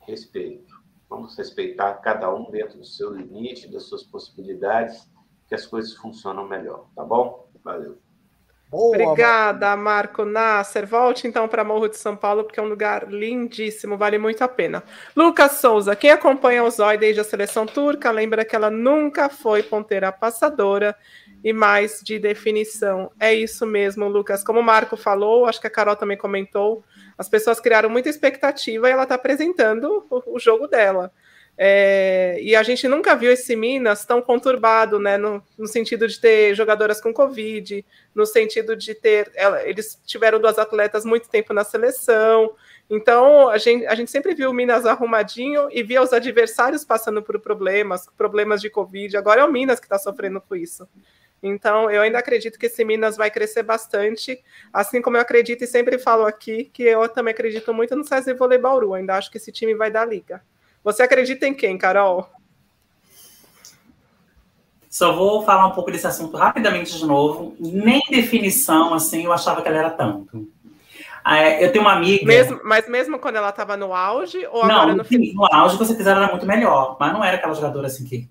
respeito. 0.00 0.82
Vamos 1.08 1.36
respeitar 1.36 1.94
cada 1.96 2.32
um 2.34 2.50
dentro 2.50 2.78
do 2.78 2.84
seu 2.84 3.14
limite, 3.14 3.70
das 3.70 3.84
suas 3.84 4.02
possibilidades, 4.02 5.11
que 5.52 5.56
as 5.56 5.66
coisas 5.66 5.92
funcionam 5.92 6.48
melhor, 6.48 6.86
tá 6.96 7.04
bom? 7.04 7.46
Valeu. 7.62 7.98
Boa, 8.70 8.96
Obrigada, 8.96 9.76
Marco 9.76 10.24
Nasser. 10.24 10.86
Volte 10.86 11.28
então 11.28 11.46
para 11.46 11.62
Morro 11.62 11.88
de 11.88 11.98
São 11.98 12.16
Paulo, 12.16 12.44
porque 12.44 12.58
é 12.58 12.62
um 12.62 12.70
lugar 12.70 13.06
lindíssimo, 13.12 13.98
vale 13.98 14.16
muito 14.16 14.42
a 14.42 14.48
pena. 14.48 14.82
Lucas 15.14 15.52
Souza, 15.52 15.94
quem 15.94 16.10
acompanha 16.10 16.64
o 16.64 16.70
Zói 16.70 16.96
desde 16.96 17.20
a 17.20 17.24
seleção 17.24 17.66
turca, 17.66 18.10
lembra 18.10 18.46
que 18.46 18.56
ela 18.56 18.70
nunca 18.70 19.28
foi 19.28 19.62
ponteira 19.62 20.10
passadora 20.10 20.96
e 21.44 21.52
mais 21.52 22.00
de 22.02 22.18
definição. 22.18 23.12
É 23.20 23.34
isso 23.34 23.66
mesmo, 23.66 24.08
Lucas. 24.08 24.42
Como 24.42 24.60
o 24.60 24.64
Marco 24.64 24.96
falou, 24.96 25.44
acho 25.44 25.60
que 25.60 25.66
a 25.66 25.70
Carol 25.70 25.96
também 25.96 26.16
comentou, 26.16 26.82
as 27.18 27.28
pessoas 27.28 27.60
criaram 27.60 27.90
muita 27.90 28.08
expectativa 28.08 28.88
e 28.88 28.92
ela 28.92 29.02
está 29.02 29.16
apresentando 29.16 30.06
o, 30.08 30.36
o 30.36 30.38
jogo 30.38 30.66
dela. 30.66 31.12
É, 31.56 32.38
e 32.40 32.56
a 32.56 32.62
gente 32.62 32.88
nunca 32.88 33.14
viu 33.14 33.30
esse 33.30 33.54
Minas 33.54 34.06
tão 34.06 34.22
conturbado, 34.22 34.98
né? 34.98 35.18
No, 35.18 35.42
no, 35.56 35.66
sentido 35.66 36.08
de 36.08 36.18
ter 36.18 36.54
jogadoras 36.54 37.00
com 37.00 37.12
Covid, 37.12 37.84
no 38.14 38.24
sentido 38.24 38.74
de 38.74 38.94
ter. 38.94 39.30
Ela, 39.34 39.62
eles 39.66 40.00
tiveram 40.06 40.40
duas 40.40 40.58
atletas 40.58 41.04
muito 41.04 41.28
tempo 41.28 41.52
na 41.52 41.62
seleção. 41.62 42.54
Então, 42.88 43.48
a 43.48 43.58
gente, 43.58 43.86
a 43.86 43.94
gente 43.94 44.10
sempre 44.10 44.34
viu 44.34 44.50
o 44.50 44.54
Minas 44.54 44.86
arrumadinho 44.86 45.68
e 45.70 45.82
via 45.82 46.02
os 46.02 46.12
adversários 46.12 46.84
passando 46.84 47.22
por 47.22 47.38
problemas, 47.38 48.06
problemas 48.16 48.60
de 48.60 48.70
Covid. 48.70 49.16
Agora 49.16 49.42
é 49.42 49.44
o 49.44 49.52
Minas 49.52 49.78
que 49.78 49.86
está 49.86 49.98
sofrendo 49.98 50.40
com 50.40 50.56
isso. 50.56 50.88
Então, 51.42 51.90
eu 51.90 52.02
ainda 52.02 52.18
acredito 52.18 52.58
que 52.58 52.66
esse 52.66 52.84
Minas 52.84 53.16
vai 53.16 53.30
crescer 53.30 53.62
bastante, 53.62 54.42
assim 54.72 55.02
como 55.02 55.16
eu 55.16 55.20
acredito 55.20 55.64
e 55.64 55.66
sempre 55.66 55.98
falo 55.98 56.24
aqui 56.24 56.66
que 56.72 56.84
eu 56.84 57.08
também 57.08 57.32
acredito 57.32 57.74
muito 57.74 57.96
no 57.96 58.04
César 58.04 58.34
Vôlei 58.34 58.58
Bauru. 58.58 58.94
Ainda 58.94 59.16
acho 59.16 59.30
que 59.30 59.38
esse 59.38 59.50
time 59.50 59.74
vai 59.74 59.90
dar 59.90 60.04
liga. 60.04 60.42
Você 60.84 61.02
acredita 61.02 61.46
em 61.46 61.54
quem, 61.54 61.78
Carol? 61.78 62.28
Só 64.92 65.12
vou 65.12 65.42
falar 65.42 65.66
um 65.66 65.70
pouco 65.70 65.90
desse 65.90 66.06
assunto 66.06 66.36
rapidamente 66.36 66.98
de 66.98 67.06
novo. 67.06 67.56
Nem 67.58 68.02
definição, 68.10 68.92
assim, 68.92 69.24
eu 69.24 69.32
achava 69.32 69.62
que 69.62 69.68
ela 69.68 69.78
era 69.78 69.90
tanto. 69.90 70.46
É, 71.26 71.64
eu 71.64 71.72
tenho 71.72 71.84
uma 71.84 71.94
amiga. 71.94 72.26
Mesmo, 72.26 72.60
mas 72.64 72.88
mesmo 72.88 73.18
quando 73.18 73.36
ela 73.36 73.50
estava 73.50 73.76
no 73.76 73.94
auge 73.94 74.44
ou 74.50 74.66
não, 74.66 74.80
agora 74.80 74.94
no 74.94 75.04
fim? 75.04 75.32
No 75.32 75.46
auge, 75.50 75.76
você 75.76 75.98
ela 76.02 76.24
era 76.24 76.30
muito 76.30 76.44
melhor. 76.44 76.96
Mas 76.98 77.12
não 77.12 77.24
era 77.24 77.36
aquela 77.36 77.54
jogadora 77.54 77.86
assim 77.86 78.04
que, 78.04 78.28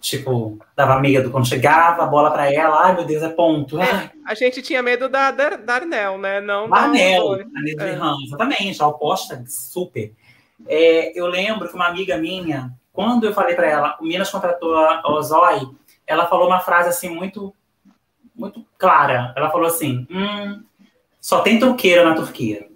tipo, 0.00 0.58
dava 0.74 0.98
medo 0.98 1.30
quando 1.30 1.46
chegava, 1.46 2.02
a 2.02 2.06
bola 2.06 2.30
para 2.30 2.52
ela, 2.52 2.84
ai 2.84 2.94
meu 2.94 3.04
Deus, 3.04 3.22
é 3.22 3.28
ponto. 3.28 3.80
É, 3.80 4.10
a 4.26 4.34
gente 4.34 4.62
tinha 4.62 4.82
medo 4.82 5.08
da, 5.08 5.30
da, 5.30 5.74
Arnel, 5.74 6.18
né? 6.18 6.40
Não 6.40 6.72
Arnel, 6.72 7.34
a 7.34 7.38
é. 7.38 8.24
exatamente, 8.24 8.82
a 8.82 8.88
oposta, 8.88 9.44
super. 9.46 10.12
É, 10.66 11.18
eu 11.18 11.26
lembro 11.26 11.68
que 11.68 11.74
uma 11.74 11.86
amiga 11.86 12.16
minha, 12.16 12.72
quando 12.92 13.24
eu 13.24 13.32
falei 13.32 13.54
para 13.54 13.68
ela, 13.68 13.96
o 14.00 14.04
Minas 14.04 14.30
contratou 14.30 14.74
a 14.76 15.02
Ozói, 15.10 15.68
ela 16.06 16.26
falou 16.26 16.46
uma 16.46 16.60
frase 16.60 16.88
assim 16.88 17.08
muito, 17.08 17.54
muito 18.34 18.66
clara. 18.78 19.32
Ela 19.36 19.50
falou 19.50 19.66
assim: 19.66 20.06
hum, 20.10 20.62
só 21.20 21.40
tem 21.40 21.58
truqueira 21.58 22.04
na 22.04 22.14
Turquia. 22.14 22.68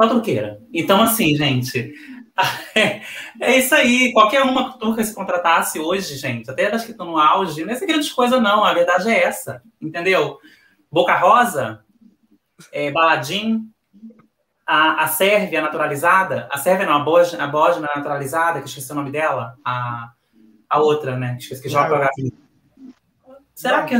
Só 0.00 0.08
truqueira. 0.08 0.60
Então, 0.72 1.02
assim, 1.02 1.34
gente, 1.36 1.94
é 3.40 3.56
isso 3.56 3.74
aí. 3.74 4.12
Qualquer 4.12 4.42
uma 4.42 4.72
turca 4.78 5.04
se 5.04 5.14
contratasse 5.14 5.78
hoje, 5.78 6.16
gente, 6.16 6.50
até 6.50 6.70
das 6.70 6.84
que 6.84 6.92
estão 6.92 7.06
no 7.06 7.18
auge, 7.18 7.64
não 7.64 7.72
é 7.72 7.80
grande 7.80 8.12
coisa, 8.12 8.40
não. 8.40 8.64
A 8.64 8.72
verdade 8.72 9.08
é 9.10 9.22
essa, 9.22 9.62
entendeu? 9.80 10.38
Boca 10.90 11.16
Rosa, 11.16 11.84
é, 12.70 12.90
Baladim, 12.90 13.70
a, 14.72 15.02
a 15.02 15.06
Sérvia 15.06 15.60
naturalizada, 15.60 16.48
a 16.50 16.56
Sérvia 16.56 16.86
não, 16.86 16.94
a 16.94 17.00
Bósnia, 17.00 17.44
a 17.44 17.46
Bósnia 17.46 17.90
naturalizada, 17.94 18.58
que 18.62 18.68
esqueci 18.68 18.90
o 18.90 18.94
nome 18.94 19.10
dela, 19.10 19.54
a, 19.62 20.12
a 20.66 20.80
outra, 20.80 21.14
né? 21.14 21.36
Esqueci 21.38 21.60
que 21.60 21.68
joga 21.68 21.88
para 21.88 22.10
Será 23.54 23.84
que 23.84 23.98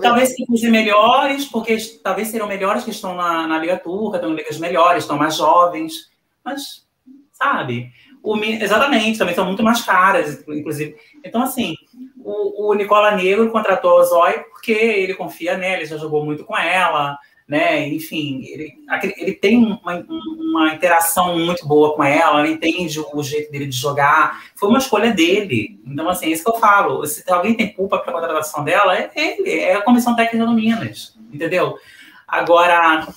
talvez 0.00 0.32
sejam 0.36 0.70
melhores, 0.70 1.44
porque 1.46 1.76
talvez 2.04 2.28
serão 2.28 2.46
melhores 2.46 2.84
que 2.84 2.90
estão 2.90 3.16
na, 3.16 3.48
na 3.48 3.58
Liga 3.58 3.76
Turca, 3.76 4.18
estão 4.18 4.30
em 4.30 4.36
ligas 4.36 4.58
melhores, 4.58 5.02
estão 5.02 5.18
mais 5.18 5.36
jovens, 5.36 6.08
mas, 6.44 6.86
sabe? 7.32 7.90
O, 8.22 8.36
exatamente, 8.36 9.18
também 9.18 9.34
são 9.34 9.44
muito 9.44 9.64
mais 9.64 9.82
caras, 9.82 10.40
inclusive. 10.46 10.94
Então, 11.24 11.42
assim, 11.42 11.74
o, 12.16 12.68
o 12.68 12.74
Nicola 12.74 13.16
Negro 13.16 13.50
contratou 13.50 13.98
a 13.98 14.04
Zoe 14.04 14.38
porque 14.50 14.70
ele 14.70 15.14
confia 15.14 15.58
nela, 15.58 15.78
ele 15.78 15.86
já 15.86 15.96
jogou 15.96 16.24
muito 16.24 16.44
com 16.44 16.56
ela, 16.56 17.18
né? 17.48 17.88
Enfim, 17.88 18.44
ele, 18.44 18.74
ele 19.16 19.32
tem 19.32 19.56
uma, 19.56 20.04
uma, 20.04 20.74
interação 20.74 21.38
muito 21.38 21.66
boa 21.66 21.96
com 21.96 22.04
ela, 22.04 22.40
ela 22.40 22.48
entende 22.48 23.00
o 23.00 23.22
jeito 23.22 23.50
dele 23.50 23.66
de 23.66 23.76
jogar. 23.76 24.44
Foi 24.54 24.68
uma 24.68 24.78
escolha 24.78 25.12
dele. 25.14 25.80
Então, 25.86 26.10
assim, 26.10 26.26
é 26.26 26.28
isso 26.28 26.44
que 26.44 26.50
eu 26.50 26.60
falo. 26.60 27.06
Se 27.06 27.24
alguém 27.32 27.54
tem 27.54 27.72
culpa 27.72 27.98
para 27.98 28.10
a 28.10 28.14
contratação 28.14 28.62
dela, 28.62 28.94
é 28.94 29.10
ele, 29.16 29.50
é 29.50 29.76
a 29.76 29.82
comissão 29.82 30.14
técnica 30.14 30.44
do 30.44 30.52
Minas, 30.52 31.18
entendeu? 31.32 31.78
Agora, 32.26 33.08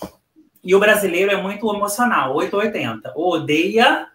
e 0.64 0.74
o 0.74 0.80
brasileiro 0.80 1.32
é 1.32 1.42
muito 1.42 1.70
emocional, 1.76 2.34
880. 2.34 3.12
Ou 3.18 3.34
odeia 3.34 4.08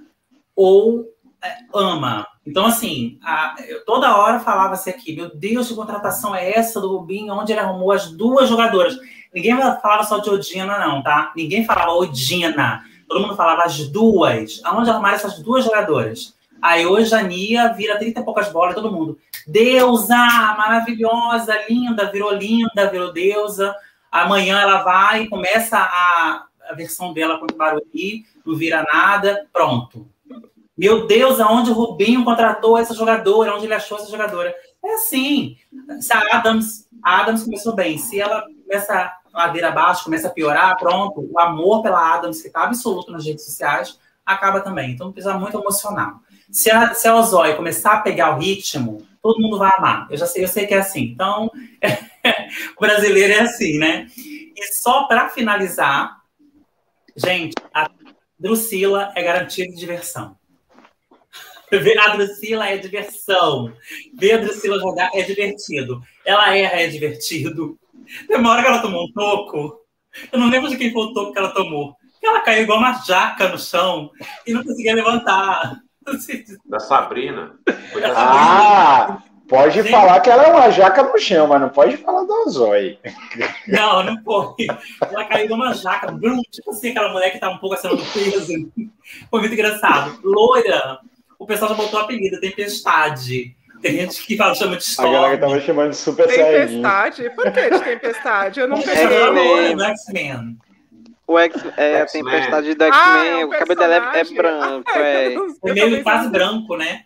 ou 0.55 1.05
é, 1.44 1.59
ama. 1.74 2.26
Então, 2.47 2.64
assim, 2.64 3.18
a, 3.22 3.56
eu 3.68 3.84
toda 3.84 4.16
hora 4.16 4.40
falava-se 4.40 4.88
aqui, 4.88 5.14
meu 5.14 5.36
Deus, 5.36 5.68
que 5.68 5.74
contratação 5.74 6.34
é 6.34 6.52
essa 6.52 6.80
do 6.80 6.97
Rubinho, 6.97 7.34
onde 7.34 7.52
ele 7.52 7.60
arrumou 7.60 7.93
as 7.93 8.10
duas 8.10 8.48
jogadoras? 8.48 8.97
Ninguém 9.36 9.54
falava 9.54 10.02
só 10.02 10.16
de 10.16 10.30
Odina, 10.30 10.78
não, 10.78 11.02
tá? 11.02 11.30
Ninguém 11.36 11.62
falava 11.62 11.92
Odina. 11.92 12.82
Todo 13.06 13.20
mundo 13.20 13.36
falava 13.36 13.64
as 13.64 13.86
duas. 13.86 14.62
Aonde 14.64 14.88
arrumaram 14.88 15.14
essas 15.14 15.38
duas 15.40 15.62
jogadoras? 15.62 16.34
Aí 16.62 16.86
hoje 16.86 17.14
a 17.14 17.20
Nia 17.22 17.68
vira 17.74 17.98
30 17.98 18.18
e 18.18 18.24
poucas 18.24 18.50
bolas, 18.50 18.74
todo 18.74 18.90
mundo. 18.90 19.18
Deusa, 19.46 20.16
maravilhosa, 20.16 21.54
linda, 21.68 22.10
virou 22.10 22.32
linda, 22.32 22.88
virou 22.90 23.12
deusa. 23.12 23.76
Amanhã 24.10 24.58
ela 24.58 24.82
vai 24.82 25.26
começa 25.26 25.76
a, 25.76 26.46
a 26.70 26.74
versão 26.74 27.12
dela 27.12 27.38
com 27.38 27.44
o 27.44 27.54
Barueri, 27.54 28.24
não 28.42 28.56
vira 28.56 28.86
nada, 28.90 29.46
pronto. 29.52 30.08
Meu 30.74 31.06
Deus, 31.06 31.40
aonde 31.40 31.70
o 31.70 31.74
Rubinho 31.74 32.24
contratou 32.24 32.78
essa 32.78 32.94
jogadora, 32.94 33.54
onde 33.54 33.66
ele 33.66 33.74
achou 33.74 33.98
essa 33.98 34.10
jogadora? 34.10 34.54
É 34.82 34.94
assim. 34.94 35.58
Se 36.00 36.10
a 36.14 36.22
Adams, 36.32 36.88
a 37.02 37.20
Adams 37.20 37.44
começou 37.44 37.74
bem, 37.74 37.98
se 37.98 38.18
ela 38.18 38.42
começa 38.66 39.12
ladeira 39.36 39.68
abaixo, 39.68 40.04
começa 40.04 40.28
a 40.28 40.30
piorar, 40.30 40.76
pronto, 40.78 41.28
o 41.30 41.38
amor 41.38 41.82
pela 41.82 42.14
Adams, 42.14 42.40
que 42.40 42.48
está 42.48 42.64
absoluto 42.64 43.12
nas 43.12 43.24
redes 43.24 43.44
sociais, 43.44 43.98
acaba 44.24 44.60
também. 44.60 44.92
Então 44.92 45.12
precisa 45.12 45.34
muito 45.34 45.58
emocional. 45.58 46.20
Se 46.50 46.70
a, 46.70 46.94
se 46.94 47.06
a 47.06 47.14
Ozói 47.14 47.54
começar 47.54 47.94
a 47.94 48.00
pegar 48.00 48.34
o 48.34 48.38
ritmo, 48.38 49.06
todo 49.22 49.40
mundo 49.40 49.58
vai 49.58 49.70
amar. 49.76 50.06
Eu 50.10 50.16
já 50.16 50.26
sei, 50.26 50.44
eu 50.44 50.48
sei 50.48 50.66
que 50.66 50.74
é 50.74 50.78
assim. 50.78 51.02
Então, 51.02 51.50
o 52.76 52.80
brasileiro 52.80 53.32
é 53.32 53.40
assim, 53.40 53.78
né? 53.78 54.06
E 54.16 54.62
só 54.72 55.04
para 55.04 55.28
finalizar, 55.28 56.16
gente, 57.14 57.54
a 57.74 57.90
Drusila 58.38 59.12
é 59.14 59.22
garantia 59.22 59.66
de 59.66 59.74
diversão. 59.74 60.36
Ver 61.70 61.98
a 61.98 62.16
Drusila 62.16 62.68
é 62.68 62.78
diversão. 62.78 63.72
Ver 64.14 64.32
a 64.32 64.38
Drusila 64.38 64.78
jogar 64.78 65.10
é 65.12 65.22
divertido. 65.22 66.00
Ela 66.24 66.56
erra, 66.56 66.80
é 66.80 66.86
divertido. 66.86 67.78
Tem 68.26 68.36
uma 68.36 68.52
hora 68.52 68.62
que 68.62 68.68
ela 68.68 68.82
tomou 68.82 69.04
um 69.04 69.12
toco. 69.12 69.80
Eu 70.32 70.38
não 70.38 70.48
lembro 70.48 70.68
de 70.70 70.76
quem 70.76 70.92
foi 70.92 71.02
o 71.02 71.12
toco 71.12 71.32
que 71.32 71.38
ela 71.38 71.52
tomou. 71.52 71.94
Ela 72.22 72.40
caiu 72.40 72.62
igual 72.62 72.78
uma 72.78 72.92
jaca 73.04 73.48
no 73.48 73.58
chão 73.58 74.10
e 74.46 74.52
não 74.52 74.64
conseguia 74.64 74.94
levantar. 74.94 75.80
Da 76.66 76.78
Sabrina. 76.78 77.58
Da 77.66 78.12
ah, 78.14 79.18
pode 79.48 79.74
Gente, 79.74 79.90
falar 79.90 80.20
que 80.20 80.30
ela 80.30 80.44
é 80.44 80.52
uma 80.52 80.70
jaca 80.70 81.02
no 81.02 81.18
chão, 81.18 81.48
mas 81.48 81.60
não 81.60 81.68
pode 81.68 81.96
falar 81.96 82.22
do 82.22 82.48
Zói. 82.48 82.96
Não, 83.66 84.04
não 84.04 84.22
pode. 84.22 84.68
Ela 85.00 85.24
caiu 85.24 85.46
igual 85.46 85.58
uma 85.58 85.74
jaca. 85.74 86.16
Tipo 86.52 86.70
assim, 86.70 86.90
aquela 86.90 87.12
mulher 87.12 87.30
que 87.30 87.40
tá 87.40 87.50
um 87.50 87.58
pouco 87.58 87.74
acima 87.74 87.96
do 87.96 88.04
peso. 88.04 88.70
Foi 89.28 89.40
muito 89.40 89.52
engraçado. 89.52 90.20
Loira. 90.22 91.00
O 91.40 91.44
pessoal 91.44 91.70
já 91.70 91.76
botou 91.76 91.98
o 91.98 92.02
apelido, 92.04 92.38
Tempestade. 92.38 93.56
Tem 93.86 94.00
gente 94.00 94.26
que 94.26 94.36
fala, 94.36 94.54
chama 94.54 94.76
de 94.76 94.82
Storm. 94.82 95.08
A 95.08 95.12
galera 95.12 95.38
tava 95.38 95.60
chamando 95.60 95.90
de 95.90 95.96
Super 95.96 96.26
Tempestade? 96.26 97.30
Por 97.30 97.52
que 97.52 97.70
de 97.70 97.80
Tempestade? 97.80 98.60
Eu 98.60 98.68
não 98.68 98.82
peguei. 98.82 99.06
É 99.06 99.74
o 99.74 99.80
X-Men. 99.80 100.58
O 101.26 101.38
X, 101.38 101.64
é 101.76 102.02
a 102.02 102.06
tempestade 102.06 102.74
do 102.74 102.84
X-Men, 102.84 102.92
ah, 102.92 103.40
é 103.40 103.44
o 103.44 103.50
cabelo 103.50 103.80
dela 103.80 104.16
é, 104.16 104.20
é 104.20 104.24
branco, 104.24 104.90
é. 104.90 105.34
É 105.34 105.72
meio 105.72 106.02
quase 106.04 106.28
branco, 106.30 106.76
né? 106.76 107.02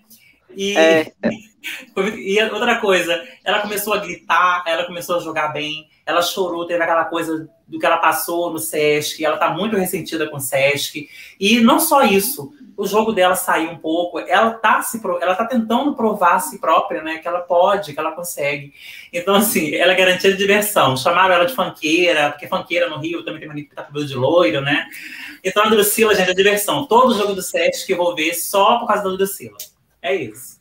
E, 0.55 0.77
é. 0.77 1.11
e 2.19 2.43
outra 2.43 2.81
coisa, 2.81 3.23
ela 3.43 3.61
começou 3.61 3.94
a 3.94 3.98
gritar, 3.98 4.62
ela 4.66 4.85
começou 4.85 5.16
a 5.16 5.20
jogar 5.20 5.48
bem, 5.48 5.89
ela 6.05 6.20
chorou, 6.20 6.66
teve 6.66 6.82
aquela 6.82 7.07
coisa 7.07 7.48
do 7.66 7.78
que 7.78 7.86
ela 7.86 7.97
passou 7.97 8.52
no 8.52 8.59
Sesc, 8.59 9.24
ela 9.24 9.39
tá 9.39 9.51
muito 9.51 9.77
ressentida 9.77 10.28
com 10.28 10.36
o 10.36 10.40
Sesc. 10.40 11.09
E 11.39 11.61
não 11.61 11.81
só 11.81 12.02
isso, 12.02 12.52
o 12.81 12.86
jogo 12.86 13.12
dela 13.12 13.35
saiu 13.35 13.73
um 13.73 13.77
pouco, 13.77 14.19
ela 14.19 14.52
tá 14.52 14.81
se 14.81 14.98
ela 15.20 15.35
tá 15.35 15.44
tentando 15.44 15.94
provar 15.94 16.36
a 16.36 16.40
si 16.40 16.59
própria, 16.59 17.02
né, 17.02 17.19
que 17.19 17.28
ela 17.28 17.40
pode, 17.40 17.93
que 17.93 18.01
ela 18.01 18.12
consegue. 18.12 18.73
Então 19.12 19.35
assim, 19.35 19.74
ela 19.74 19.93
é 19.93 19.94
garantia 19.94 20.32
de 20.32 20.39
diversão. 20.39 20.97
Chamaram 20.97 21.35
ela 21.35 21.44
de 21.44 21.55
fanqueira, 21.55 22.31
porque 22.31 22.48
fanqueira 22.48 22.89
no 22.89 22.98
Rio 22.98 23.23
também 23.23 23.40
tem 23.40 23.48
uma 23.48 23.55
que 23.55 23.74
tá 23.74 23.82
cabelo 23.82 24.07
de 24.07 24.15
loiro, 24.15 24.62
né? 24.62 24.86
Então 25.44 25.62
a 25.62 25.69
Drusila, 25.69 26.15
gente, 26.15 26.31
é 26.31 26.35
diversão. 26.35 26.86
Todo 26.86 27.15
jogo 27.15 27.35
do 27.35 27.43
Sesc 27.43 27.90
eu 27.90 27.98
vou 27.98 28.15
ver 28.15 28.32
só 28.32 28.78
por 28.78 28.86
causa 28.86 29.05
da 29.05 29.11
Drusila. 29.11 29.59
É 30.01 30.15
isso. 30.15 30.60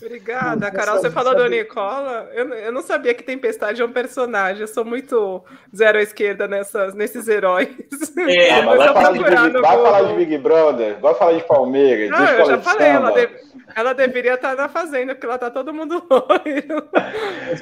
Obrigada, 0.00 0.70
Carol. 0.70 0.98
Você 0.98 1.10
falou 1.10 1.34
do 1.34 1.46
Nicola. 1.48 2.30
Eu, 2.32 2.48
eu 2.54 2.72
não 2.72 2.82
sabia 2.82 3.12
que 3.14 3.22
Tempestade 3.22 3.82
é 3.82 3.84
um 3.84 3.90
personagem. 3.92 4.60
Eu 4.60 4.68
sou 4.68 4.84
muito 4.84 5.42
zero 5.74 5.98
à 5.98 6.02
esquerda 6.02 6.46
nessas, 6.46 6.94
nesses 6.94 7.26
heróis. 7.26 7.68
É, 8.16 8.50
ah, 8.54 8.60
vai, 8.62 8.92
falar 8.92 9.12
de, 9.12 9.18
Big, 9.18 9.60
vai 9.60 9.76
falar 9.76 10.02
de 10.02 10.14
Big 10.14 10.38
Brother, 10.38 11.00
vai 11.00 11.14
falar 11.14 11.32
de 11.32 11.44
Palmeiras. 11.44 12.10
Não, 12.10 12.24
eu 12.24 12.46
já 12.46 12.58
falei, 12.60 12.88
ela, 12.88 13.10
de, 13.10 13.28
ela, 13.74 13.92
deveria 13.92 14.34
estar 14.34 14.54
na 14.54 14.68
fazenda, 14.68 15.14
porque 15.14 15.26
ela 15.26 15.38
tá 15.38 15.50
todo 15.50 15.74
mundo 15.74 16.02
loiro. 16.08 16.88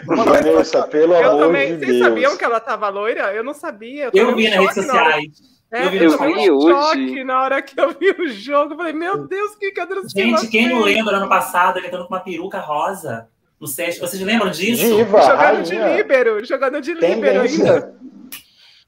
Vanessa, 0.05 0.83
pelo 0.89 1.15
eu 1.15 1.31
amor 1.31 1.47
também, 1.47 1.79
de 1.79 1.79
vocês 1.79 1.81
Deus. 1.81 1.99
Vocês 1.99 2.09
sabiam 2.09 2.37
que 2.37 2.45
ela 2.45 2.59
estava 2.59 2.89
loira? 2.91 3.33
Eu 3.33 3.43
não 3.43 3.55
sabia. 3.55 4.11
Eu, 4.13 4.29
eu 4.29 4.37
vi 4.37 4.51
nas 4.51 4.59
redes 4.59 4.75
sociais. 4.75 5.50
É, 5.73 5.87
eu 5.87 5.91
vi, 5.91 5.99
eu 5.99 6.19
vi 6.19 6.51
um 6.51 6.61
choque 6.61 7.25
na 7.25 7.43
hora 7.43 7.63
que 7.63 7.81
eu 7.81 7.95
vi 7.97 8.11
o 8.11 8.29
jogo. 8.29 8.77
falei, 8.77 8.93
meu 8.93 9.27
Deus, 9.27 9.53
o 9.53 9.59
que 9.59 9.71
que 9.71 9.81
a 9.81 9.85
Drusila 9.85 10.39
Gente, 10.39 10.49
quem 10.49 10.69
não 10.69 10.81
lembra 10.81 11.17
ano 11.17 11.29
passado, 11.29 11.79
ele 11.79 11.87
entrando 11.87 12.07
com 12.07 12.15
uma 12.15 12.21
peruca 12.21 12.59
rosa 12.59 13.29
no 13.61 13.69
set? 13.69 14.01
Vocês 14.01 14.21
lembram 14.21 14.51
disso? 14.51 14.83
Diva, 14.83 15.21
jogando 15.23 15.39
rainha. 15.39 15.63
de 15.63 15.97
líbero, 15.97 16.45
jogando 16.45 16.81
de 16.81 16.93
líbero 16.95 17.43
ainda. 17.43 17.95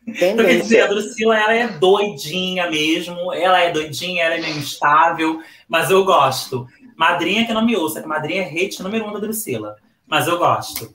Então, 0.04 0.44
quer 0.44 0.60
dizer, 0.60 0.80
a 0.80 0.86
Drusila, 0.88 1.38
ela 1.38 1.54
é 1.54 1.68
doidinha 1.68 2.68
mesmo, 2.68 3.32
ela 3.32 3.60
é 3.60 3.70
doidinha, 3.70 4.24
ela 4.24 4.34
é 4.34 4.40
meio 4.40 4.56
instável, 4.56 5.40
mas 5.68 5.90
eu 5.90 6.04
gosto. 6.04 6.66
Madrinha 6.96 7.46
que 7.46 7.52
não 7.52 7.64
me 7.64 7.76
ouça, 7.76 8.02
que 8.02 8.08
madrinha 8.08 8.42
é 8.42 8.46
hate 8.46 8.82
número 8.82 9.06
um 9.06 9.12
da 9.12 9.20
Drusila, 9.20 9.76
mas 10.04 10.26
eu 10.26 10.38
gosto. 10.38 10.92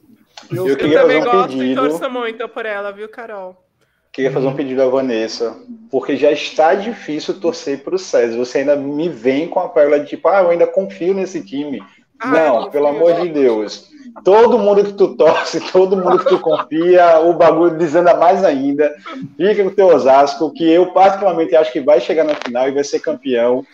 Eu, 0.52 0.68
eu, 0.68 0.78
eu 0.78 0.78
também 0.78 1.22
um 1.22 1.24
gosto 1.24 1.58
pedido. 1.58 1.64
e 1.64 1.76
torço 1.76 2.10
muito 2.10 2.48
por 2.50 2.66
ela, 2.66 2.92
viu, 2.92 3.08
Carol? 3.08 3.67
Queria 4.12 4.32
fazer 4.32 4.48
um 4.48 4.56
pedido 4.56 4.82
à 4.82 4.88
Vanessa, 4.88 5.56
porque 5.92 6.18
já 6.18 6.32
está 6.32 6.74
difícil 6.74 7.40
torcer 7.40 7.84
para 7.84 7.96
o 7.96 8.00
César. 8.00 8.36
Você 8.38 8.60
ainda 8.60 8.76
me 8.76 9.10
vem 9.10 9.48
com 9.48 9.60
a 9.60 9.70
pérola 9.70 10.00
de 10.00 10.08
tipo, 10.08 10.28
ah, 10.28 10.42
eu 10.42 10.50
ainda 10.50 10.66
confio 10.66 11.14
nesse 11.14 11.44
time. 11.44 11.84
Ah, 12.20 12.28
não, 12.28 12.72
pelo 12.72 12.88
amor 12.88 13.22
de 13.22 13.30
Deus. 13.30 13.90
Todo 14.24 14.58
mundo 14.58 14.84
que 14.84 14.94
tu 14.94 15.16
torce, 15.16 15.60
todo 15.72 15.98
mundo 15.98 16.20
que 16.20 16.30
tu 16.30 16.40
confia, 16.40 17.20
o 17.20 17.34
bagulho 17.34 17.78
desanda 17.78 18.16
mais 18.16 18.44
ainda. 18.44 18.96
Fica 19.36 19.64
com 19.64 19.70
o 19.70 19.76
teu 19.76 19.88
Osasco, 19.88 20.52
que 20.54 20.70
eu 20.70 20.92
particularmente 20.94 21.56
acho 21.56 21.72
que 21.72 21.80
vai 21.80 22.00
chegar 22.00 22.24
na 22.24 22.36
final 22.36 22.68
e 22.68 22.72
vai 22.72 22.84
ser 22.84 23.00
campeão. 23.00 23.66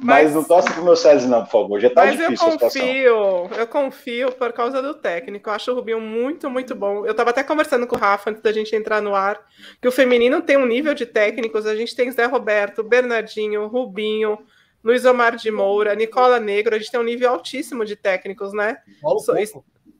Mas, 0.00 0.24
mas 0.24 0.34
não 0.34 0.44
torce 0.44 0.72
pro 0.72 0.84
meu 0.84 0.96
César, 0.96 1.28
não, 1.28 1.44
por 1.44 1.50
favor. 1.50 1.80
Já 1.80 1.90
tá 1.90 2.06
mas 2.06 2.16
difícil 2.16 2.48
eu 2.48 2.58
confio, 2.58 3.50
eu 3.58 3.66
confio 3.66 4.32
por 4.32 4.52
causa 4.52 4.82
do 4.82 4.94
técnico. 4.94 5.48
Eu 5.48 5.54
acho 5.54 5.70
o 5.70 5.74
Rubinho 5.74 6.00
muito, 6.00 6.48
muito 6.48 6.74
bom. 6.74 7.04
Eu 7.04 7.14
tava 7.14 7.30
até 7.30 7.42
conversando 7.42 7.86
com 7.86 7.96
o 7.96 7.98
Rafa 7.98 8.30
antes 8.30 8.42
da 8.42 8.52
gente 8.52 8.74
entrar 8.74 9.00
no 9.00 9.14
ar, 9.14 9.38
que 9.80 9.88
o 9.88 9.92
feminino 9.92 10.40
tem 10.40 10.56
um 10.56 10.66
nível 10.66 10.94
de 10.94 11.06
técnicos. 11.06 11.66
A 11.66 11.76
gente 11.76 11.94
tem 11.94 12.10
Zé 12.10 12.26
Roberto, 12.26 12.82
Bernardinho, 12.82 13.66
Rubinho. 13.66 14.38
Luiz 14.82 15.04
Omar 15.04 15.36
de 15.36 15.50
Moura, 15.50 15.94
Nicola 15.94 16.40
Negro, 16.40 16.74
a 16.74 16.78
gente 16.78 16.90
tem 16.90 16.98
um 16.98 17.04
nível 17.04 17.28
altíssimo 17.28 17.84
de 17.84 17.96
técnicos, 17.96 18.54
né? 18.54 18.78
Paulo 19.02 19.20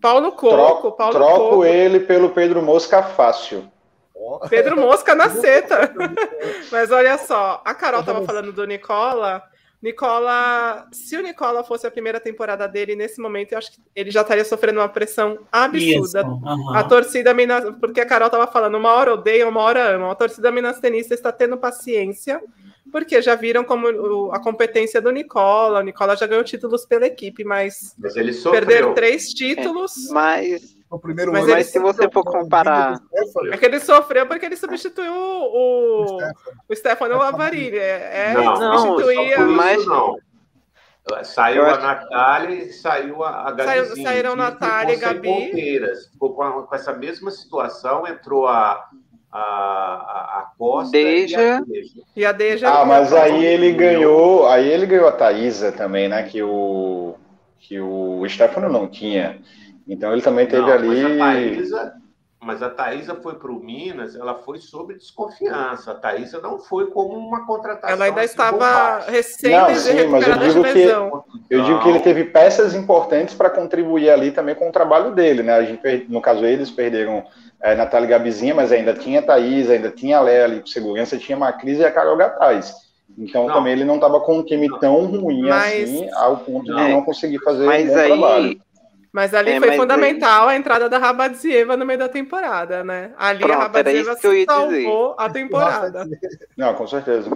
Paulo 0.01 0.33
Coco. 0.33 0.55
Troco, 0.55 0.93
Paulo 0.93 1.15
troco 1.15 1.49
Coco. 1.51 1.65
ele 1.65 2.01
pelo 2.01 2.31
Pedro 2.31 2.63
Mosca 2.63 3.03
fácil. 3.03 3.71
Pedro 4.49 4.77
Mosca 4.77 5.15
na 5.15 5.31
seta. 5.31 5.93
Mas 6.71 6.91
olha 6.91 7.19
só, 7.19 7.61
a 7.65 7.75
Carol 7.75 8.01
estava 8.01 8.25
falando 8.25 8.53
do 8.53 8.67
Nicola. 8.67 9.43
Nicola, 9.83 10.87
se 10.93 11.17
o 11.17 11.23
Nicola 11.23 11.65
fosse 11.65 11.87
a 11.87 11.91
primeira 11.91 12.21
temporada 12.21 12.69
dele 12.69 12.95
nesse 12.95 13.19
momento, 13.19 13.53
eu 13.53 13.59
acho 13.59 13.73
que 13.73 13.81
ele 13.97 14.11
já 14.11 14.21
estaria 14.21 14.45
sofrendo 14.45 14.79
uma 14.79 14.89
pressão 14.91 15.39
absurda. 15.51 16.27
Uhum. 16.27 16.77
A 16.77 16.85
torcida 16.85 17.33
Minas, 17.33 17.65
porque 17.81 18.01
a 18.01 18.07
Carol 18.07 18.27
estava 18.27 18.47
falando, 18.47 18.77
uma 18.77 18.93
hora 18.93 19.15
odeia, 19.15 19.49
uma 19.49 19.63
hora 19.63 19.95
ama. 19.95 20.13
A 20.13 20.15
torcida 20.15 20.51
Minas 20.51 20.81
Tenista 20.81 21.15
está 21.15 21.33
tendo 21.33 21.57
paciência 21.57 22.43
porque 22.91 23.21
já 23.23 23.35
viram 23.35 23.65
como 23.65 24.31
a 24.33 24.39
competência 24.39 25.01
do 25.01 25.11
Nicola. 25.11 25.81
O 25.81 25.83
Nicola 25.83 26.17
já 26.17 26.27
ganhou 26.27 26.45
títulos 26.45 26.85
pela 26.85 27.07
equipe, 27.07 27.45
mas, 27.45 27.95
mas 27.99 28.17
ele 28.17 28.33
perder 28.33 28.93
três 28.95 29.29
títulos. 29.33 30.09
É, 30.09 30.13
mas 30.13 30.77
o 30.91 30.99
primeiro 30.99 31.33
mas, 31.33 31.47
mas 31.47 31.67
se 31.69 31.79
você 31.79 32.11
for 32.11 32.25
comparar. 32.25 32.99
É 33.53 33.57
que 33.57 33.65
ele 33.65 33.79
sofreu 33.79 34.27
porque 34.27 34.47
ele 34.47 34.57
substituiu 34.57 35.15
o, 35.15 36.19
o 36.69 36.75
Stefano 36.75 37.17
Lavarini. 37.17 37.79
É, 37.79 38.31
é 38.31 38.35
não, 38.35 38.79
substituía. 38.79 39.39
Não, 39.39 39.53
mas... 39.53 39.87
não. 39.87 40.17
Saiu 41.25 41.65
a 41.65 41.79
Natália 41.79 42.55
e 42.55 42.73
saiu 42.73 43.25
a 43.25 43.51
Gabi. 43.51 44.03
Saíram 44.03 44.37
Natália 44.37 44.95
e 44.95 44.97
Gabi. 44.97 45.81
Ficou 46.13 46.35
com, 46.35 46.63
com 46.63 46.75
essa 46.75 46.93
mesma 46.93 47.31
situação, 47.31 48.07
entrou 48.07 48.47
a 48.47 48.89
a, 49.33 50.41
a, 50.41 50.51
Costa 50.59 50.91
Deja. 50.91 51.63
e 52.17 52.25
a 52.25 52.33
Deja. 52.33 52.69
Ah, 52.69 52.85
mas 52.85 53.13
aí 53.13 53.45
ele 53.45 53.73
ganhou, 53.73 54.49
aí 54.49 54.69
ele 54.69 54.87
ganhou 54.87 55.09
a 55.09 55.13
Thaisa 55.13 55.71
também, 55.71 56.09
né? 56.09 56.23
Que 56.25 56.43
o 56.43 57.15
que 57.61 57.79
o 57.79 58.27
Stefano 58.29 58.69
não 58.69 58.89
tinha. 58.89 59.39
Então 59.87 60.13
ele 60.13 60.23
também 60.23 60.47
teve 60.47 60.63
não, 60.63 60.73
ali. 60.73 61.15
Mas 61.15 61.73
a 61.73 61.79
Thaisa, 61.79 61.93
mas 62.43 62.63
a 62.63 62.71
Thaisa 62.71 63.15
foi 63.17 63.35
para 63.35 63.53
o 63.53 63.61
Minas, 63.63 64.17
ela 64.17 64.35
foi 64.35 64.59
sob 64.59 64.95
desconfiança. 64.95 65.93
A 65.93 65.95
Thaisa 65.95 66.41
não 66.41 66.59
foi 66.59 66.91
como 66.91 67.17
uma 67.17 67.47
contratação. 67.47 67.91
Ela 67.91 68.07
ainda 68.07 68.25
estava 68.25 69.01
recém 69.09 69.53
não, 69.53 69.75
sim, 69.75 70.07
mas 70.07 70.27
eu 70.27 70.39
digo 70.39 70.65
que 70.65 71.55
eu 71.55 71.65
digo 71.65 71.81
que 71.81 71.89
ele 71.89 72.01
teve 72.01 72.25
peças 72.25 72.75
importantes 72.75 73.35
para 73.35 73.51
contribuir 73.51 74.11
ali 74.11 74.33
também 74.33 74.55
com 74.55 74.69
o 74.69 74.73
trabalho 74.73 75.15
dele, 75.15 75.43
né? 75.43 75.53
A 75.53 75.63
gente, 75.63 76.07
no 76.09 76.21
caso 76.21 76.45
eles 76.45 76.71
perderam 76.71 77.25
é, 77.63 77.75
Natália 77.75 78.09
Gabizinha, 78.09 78.55
mas 78.55 78.73
ainda 78.73 78.95
tinha 78.95 79.23
Thaís, 79.23 79.69
ainda 79.69 79.91
tinha 79.91 80.19
a 80.19 80.21
Léa 80.21 80.45
ali 80.45 80.61
com 80.61 80.67
segurança, 80.67 81.19
tinha 81.19 81.37
a 81.37 81.41
Macris 81.41 81.79
e 81.79 81.85
a 81.85 81.93
Carol 81.93 82.17
Gataz. 82.17 82.75
Então 83.19 83.47
não. 83.47 83.55
também 83.55 83.73
ele 83.73 83.85
não 83.85 83.97
estava 83.97 84.21
com 84.21 84.39
um 84.39 84.45
time 84.45 84.69
tão 84.79 85.05
ruim 85.07 85.43
mas... 85.43 85.85
assim, 85.85 86.11
ao 86.15 86.39
ponto 86.39 86.65
de 86.65 86.73
não 86.73 87.03
conseguir 87.03 87.39
fazer 87.41 87.67
mas 87.67 87.91
um 87.91 87.93
bom 87.93 87.99
aí... 87.99 88.07
trabalho. 88.09 88.61
Mas 89.13 89.35
ali 89.35 89.51
é, 89.51 89.59
foi 89.59 89.77
fundamental 89.77 90.49
aí... 90.49 90.57
a 90.57 90.59
entrada 90.59 90.89
da 90.89 90.97
Rabadzieva 90.97 91.77
no 91.77 91.85
meio 91.85 91.99
da 91.99 92.09
temporada, 92.09 92.85
né? 92.85 93.11
Ali 93.19 93.41
Pronto, 93.41 93.55
a 93.55 93.63
Rabadzieva 93.63 94.17
salvou 94.17 95.17
a 95.19 95.29
temporada. 95.29 96.09
Não, 96.57 96.75
com 96.75 96.87
certeza. 96.87 97.29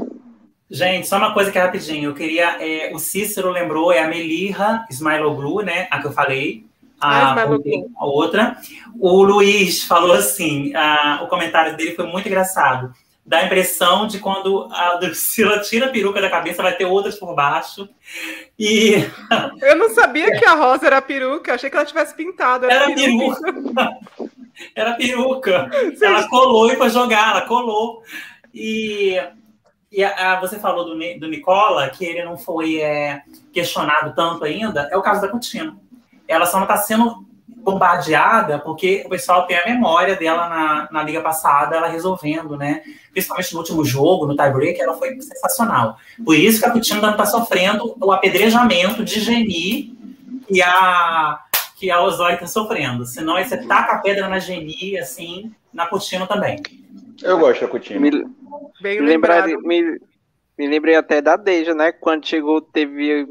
Gente, 0.71 1.07
só 1.07 1.19
uma 1.19 1.35
coisa 1.35 1.51
que 1.51 1.59
é 1.59 1.63
rapidinho. 1.63 2.11
Eu 2.11 2.15
queria. 2.15 2.57
É, 2.65 2.93
o 2.95 2.99
Cícero 2.99 3.51
lembrou, 3.51 3.93
é 3.93 4.01
a 4.01 4.09
Melirra 4.09 4.87
Smiloglu, 4.89 5.63
né? 5.63 5.89
A 5.91 6.01
que 6.01 6.07
eu 6.07 6.13
falei 6.13 6.65
a, 7.05 7.45
a 7.97 8.07
outra. 8.07 8.57
O 8.99 9.23
Luiz 9.23 9.83
falou 9.85 10.13
assim: 10.13 10.75
a, 10.75 11.21
o 11.23 11.29
comentário 11.29 11.77
dele 11.77 11.95
foi 11.95 12.07
muito 12.07 12.27
engraçado. 12.27 12.93
Dá 13.27 13.39
a 13.39 13.45
impressão 13.47 14.07
de 14.07 14.19
quando 14.19 14.69
a 14.71 14.97
Drusila 14.97 15.61
tira 15.61 15.87
a 15.87 15.89
peruca 15.89 16.21
da 16.21 16.29
cabeça, 16.29 16.63
vai 16.63 16.77
ter 16.77 16.85
outras 16.85 17.19
por 17.19 17.35
baixo. 17.35 17.89
E. 18.59 18.97
Eu 19.63 19.77
não 19.77 19.91
sabia 19.91 20.39
que 20.39 20.45
a 20.45 20.55
rosa 20.55 20.87
era 20.87 21.01
peruca, 21.01 21.55
achei 21.55 21.71
que 21.71 21.77
ela 21.77 21.87
tivesse 21.87 22.15
pintado. 22.15 22.67
Era, 22.67 22.85
era 22.85 22.95
peruca. 22.95 23.53
peruca. 23.53 23.91
era 24.77 24.93
peruca. 24.95 25.71
Sim. 25.97 26.05
Ela 26.05 26.29
colou 26.29 26.71
e 26.71 26.77
foi 26.77 26.91
jogar, 26.91 27.31
ela 27.31 27.43
colou. 27.43 28.03
E 28.53 29.19
e 29.95 30.03
a, 30.03 30.33
a, 30.33 30.41
você 30.41 30.59
falou 30.59 30.85
do, 30.85 31.21
do 31.21 31.29
Nicola, 31.29 31.89
que 31.89 32.05
ele 32.05 32.25
não 32.25 32.37
foi 32.37 32.81
é, 32.81 33.23
questionado 33.53 34.13
tanto 34.13 34.45
ainda, 34.45 34.89
é 34.91 34.97
o 34.97 35.03
caso 35.03 35.21
da 35.21 35.29
Coutinho 35.29 35.79
ela 36.29 36.47
só 36.47 36.57
não 36.57 36.65
está 36.65 36.77
sendo 36.77 37.25
bombardeada 37.65 38.59
porque 38.59 39.03
o 39.07 39.09
pessoal 39.09 39.47
tem 39.47 39.57
a 39.57 39.65
memória 39.65 40.15
dela 40.15 40.49
na, 40.49 40.89
na 40.93 41.03
liga 41.03 41.21
passada, 41.21 41.77
ela 41.77 41.89
resolvendo, 41.89 42.57
né? 42.57 42.83
Principalmente 43.11 43.53
no 43.55 43.61
último 43.61 43.85
jogo, 43.85 44.27
no 44.27 44.37
tie-break, 44.37 44.81
ela 44.81 44.95
foi 44.95 45.19
sensacional. 45.21 45.97
Por 46.25 46.37
isso 46.37 46.61
que 46.61 46.67
a 46.67 46.71
Coutinho 46.71 47.01
não 47.01 47.13
está 47.13 47.25
sofrendo 47.25 47.97
o 48.01 48.13
apedrejamento 48.13 49.03
de 49.03 49.19
Geni 49.21 49.97
que 50.47 50.63
a, 50.63 51.41
que 51.79 51.91
a 51.91 52.03
Osório 52.03 52.35
está 52.35 52.47
sofrendo. 52.47 53.07
Senão 53.07 53.43
você 53.43 53.57
taca 53.67 53.95
a 53.95 53.99
pedra 53.99 54.29
na 54.29 54.39
Geni, 54.39 54.99
assim, 54.99 55.51
na 55.73 55.87
Coutinho 55.87 56.27
também. 56.27 56.63
Eu 57.23 57.39
gosto 57.39 57.63
da 57.63 57.69
Coutinho. 57.69 58.01
Me, 58.01 58.11
Bem 58.81 59.01
me, 59.01 59.17
me, 59.63 60.01
me 60.59 60.69
lembrei 60.69 60.97
até 60.97 61.23
da 61.23 61.37
Deja, 61.37 61.75
né? 61.75 61.93
Quando 61.93 62.27
chegou, 62.27 62.61
teve 62.61 63.27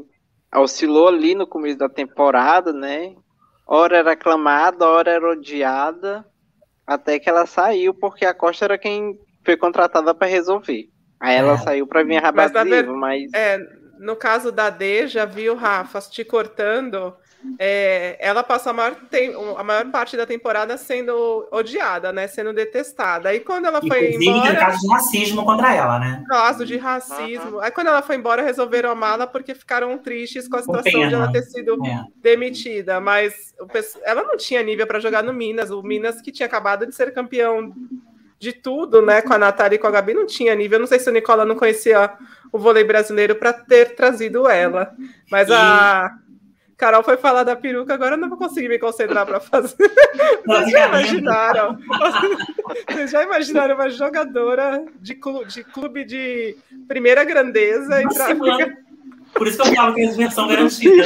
oscilou 0.54 1.08
ali 1.08 1.34
no 1.34 1.46
começo 1.46 1.78
da 1.78 1.88
temporada, 1.88 2.72
né? 2.72 3.14
Ora 3.66 3.98
era 3.98 4.12
aclamada, 4.12 4.86
ora 4.86 5.10
era 5.10 5.30
odiada, 5.30 6.24
até 6.86 7.18
que 7.18 7.28
ela 7.28 7.46
saiu, 7.46 7.94
porque 7.94 8.24
a 8.24 8.34
Costa 8.34 8.66
era 8.66 8.78
quem 8.78 9.18
foi 9.44 9.56
contratada 9.56 10.14
para 10.14 10.26
resolver. 10.26 10.88
Aí 11.18 11.36
ela 11.36 11.54
é. 11.54 11.58
saiu 11.58 11.86
para 11.86 12.02
vir 12.02 12.18
a 12.18 12.20
Rabaziva, 12.20 12.92
mas, 12.92 13.30
mas... 13.30 13.32
É, 13.34 13.58
no 13.98 14.16
caso 14.16 14.52
da 14.52 14.68
D, 14.68 15.06
já 15.06 15.24
viu, 15.24 15.54
Rafa, 15.54 16.00
te 16.00 16.24
cortando, 16.24 17.16
é, 17.58 18.16
ela 18.20 18.42
passa 18.42 18.70
a 18.70 18.72
maior, 18.72 18.96
a 19.56 19.62
maior 19.64 19.90
parte 19.90 20.16
da 20.16 20.26
temporada 20.26 20.76
sendo 20.76 21.46
odiada, 21.50 22.12
né? 22.12 22.26
Sendo 22.26 22.52
detestada. 22.52 23.28
Aí 23.28 23.40
quando 23.40 23.66
ela 23.66 23.80
foi 23.80 24.08
Inclusive, 24.08 24.26
embora. 24.30 24.50
tem 24.50 24.58
caso 24.58 24.80
de 24.80 24.88
racismo 24.92 25.44
contra 25.44 25.74
ela, 25.74 25.98
né? 25.98 26.24
Caso 26.28 26.64
de 26.66 26.76
racismo. 26.76 27.60
Aí 27.60 27.70
quando 27.70 27.88
ela 27.88 28.02
foi 28.02 28.16
embora, 28.16 28.42
resolveram 28.42 28.90
amá-la 28.90 29.26
porque 29.26 29.54
ficaram 29.54 29.96
tristes 29.98 30.48
com 30.48 30.56
a 30.56 30.60
situação 30.62 30.92
pena. 30.92 31.08
de 31.08 31.14
ela 31.14 31.32
ter 31.32 31.42
sido 31.42 31.74
É. 31.86 32.04
demitida. 32.22 33.00
Mas 33.00 33.54
o 33.60 33.66
ela 34.04 34.22
não 34.22 34.36
tinha 34.36 34.62
nível 34.62 34.86
para 34.86 35.00
jogar 35.00 35.22
no 35.22 35.32
Minas. 35.32 35.70
O 35.70 35.82
Minas, 35.82 36.20
que 36.20 36.32
tinha 36.32 36.46
acabado 36.46 36.86
de 36.86 36.94
ser 36.94 37.12
campeão 37.12 37.72
de 38.38 38.52
tudo, 38.52 39.00
né? 39.00 39.22
Com 39.22 39.32
a 39.32 39.38
Natália 39.38 39.76
e 39.76 39.78
com 39.78 39.86
a 39.86 39.90
Gabi, 39.90 40.12
não 40.12 40.26
tinha 40.26 40.54
nível. 40.54 40.78
Não 40.78 40.86
sei 40.86 40.98
se 40.98 41.08
a 41.08 41.12
Nicola 41.12 41.44
não 41.44 41.54
conhecia 41.56 42.10
o 42.52 42.58
vôlei 42.58 42.84
brasileiro 42.84 43.36
para 43.36 43.52
ter 43.52 43.94
trazido 43.94 44.48
ela. 44.48 44.92
Mas 45.30 45.50
a. 45.50 46.10
Carol 46.76 47.02
foi 47.02 47.16
falar 47.16 47.44
da 47.44 47.54
peruca, 47.54 47.94
agora 47.94 48.14
eu 48.14 48.18
não 48.18 48.28
vou 48.28 48.36
conseguir 48.38 48.68
me 48.68 48.78
concentrar 48.78 49.24
para 49.24 49.38
fazer. 49.40 49.76
Vocês 50.46 50.70
já 50.70 50.88
imaginaram? 50.88 51.78
Vocês 52.90 53.10
já 53.10 53.22
imaginaram 53.22 53.74
uma 53.74 53.88
jogadora 53.90 54.84
de 55.00 55.14
clube 55.14 55.46
de, 55.46 55.64
clube 55.64 56.04
de 56.04 56.56
primeira 56.88 57.24
grandeza 57.24 58.02
mano. 58.36 58.76
Por 59.34 59.46
isso 59.46 59.62
que 59.62 59.68
eu 59.68 59.74
falo 59.74 59.94
que 59.94 60.00
é 60.02 60.10
versão 60.10 60.48
garantida. 60.48 61.04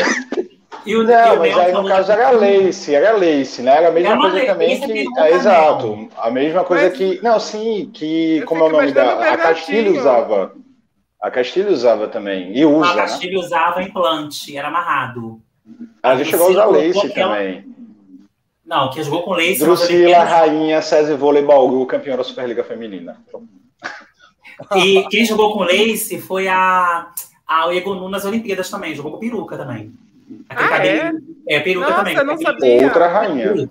E 0.84 0.96
o, 0.96 1.02
e 1.02 1.06
Não, 1.06 1.34
o 1.34 1.38
mas 1.38 1.58
aí 1.58 1.72
no 1.72 1.86
caso 1.86 2.12
era 2.12 2.30
Lace, 2.30 2.94
era 2.94 3.12
Lace, 3.16 3.62
né? 3.62 3.76
Era 3.76 3.88
a 3.88 3.90
mesma 3.90 4.18
coisa 4.20 4.46
também 4.46 4.72
esse 4.74 4.86
que. 4.86 5.20
é, 5.20 5.30
exato. 5.32 6.08
A 6.16 6.30
mesma 6.30 6.64
coisa 6.64 6.88
Mas- 6.88 6.96
que. 6.96 7.20
Não, 7.22 7.40
sim, 7.40 7.90
que. 7.92 8.42
Como 8.46 8.64
é 8.64 8.66
o 8.66 8.70
nome 8.70 8.92
da. 8.92 9.32
A 9.32 9.36
Castilho 9.36 9.98
usava. 9.98 10.54
A 11.20 11.30
Castilho 11.30 11.72
usava 11.72 12.06
também. 12.08 12.56
E 12.56 12.62
A 12.62 12.68
usa, 12.68 12.94
né? 12.94 13.02
Castilho 13.02 13.40
usava 13.40 13.82
implante, 13.82 14.56
era 14.56 14.68
amarrado. 14.68 15.42
Ela 16.02 16.16
já 16.18 16.24
chegou 16.24 16.46
a 16.46 16.50
usar 16.50 16.64
Lace 16.66 17.08
também. 17.14 17.64
Não, 18.64 18.90
que 18.90 19.02
jogou 19.02 19.22
com 19.22 19.32
lace. 19.32 19.60
Drusila. 19.60 20.24
Rainha, 20.24 20.82
César 20.82 21.16
Vôlei 21.16 21.42
Bauru, 21.42 21.86
campeã 21.86 22.16
da 22.16 22.22
Superliga 22.24 22.62
Feminina. 22.62 23.16
E 24.76 25.06
quem 25.08 25.24
jogou 25.24 25.52
com 25.54 25.62
lace 25.62 26.20
foi 26.20 26.48
a, 26.48 27.08
a 27.46 27.74
Egonu 27.74 28.08
nas 28.08 28.24
Olimpíadas 28.24 28.68
também. 28.68 28.94
Jogou 28.94 29.12
com 29.12 29.18
peruca 29.18 29.56
também. 29.56 29.92
Aquele 30.50 30.66
Ah, 30.66 30.70
cabelo- 30.76 31.18
é? 31.48 31.60
peruca 31.60 31.86
Nossa, 31.88 31.98
também. 32.00 32.16
eu 32.16 32.24
não 32.24 32.38
sabia. 32.38 32.84
Outra 32.84 33.08
rainha. 33.08 33.70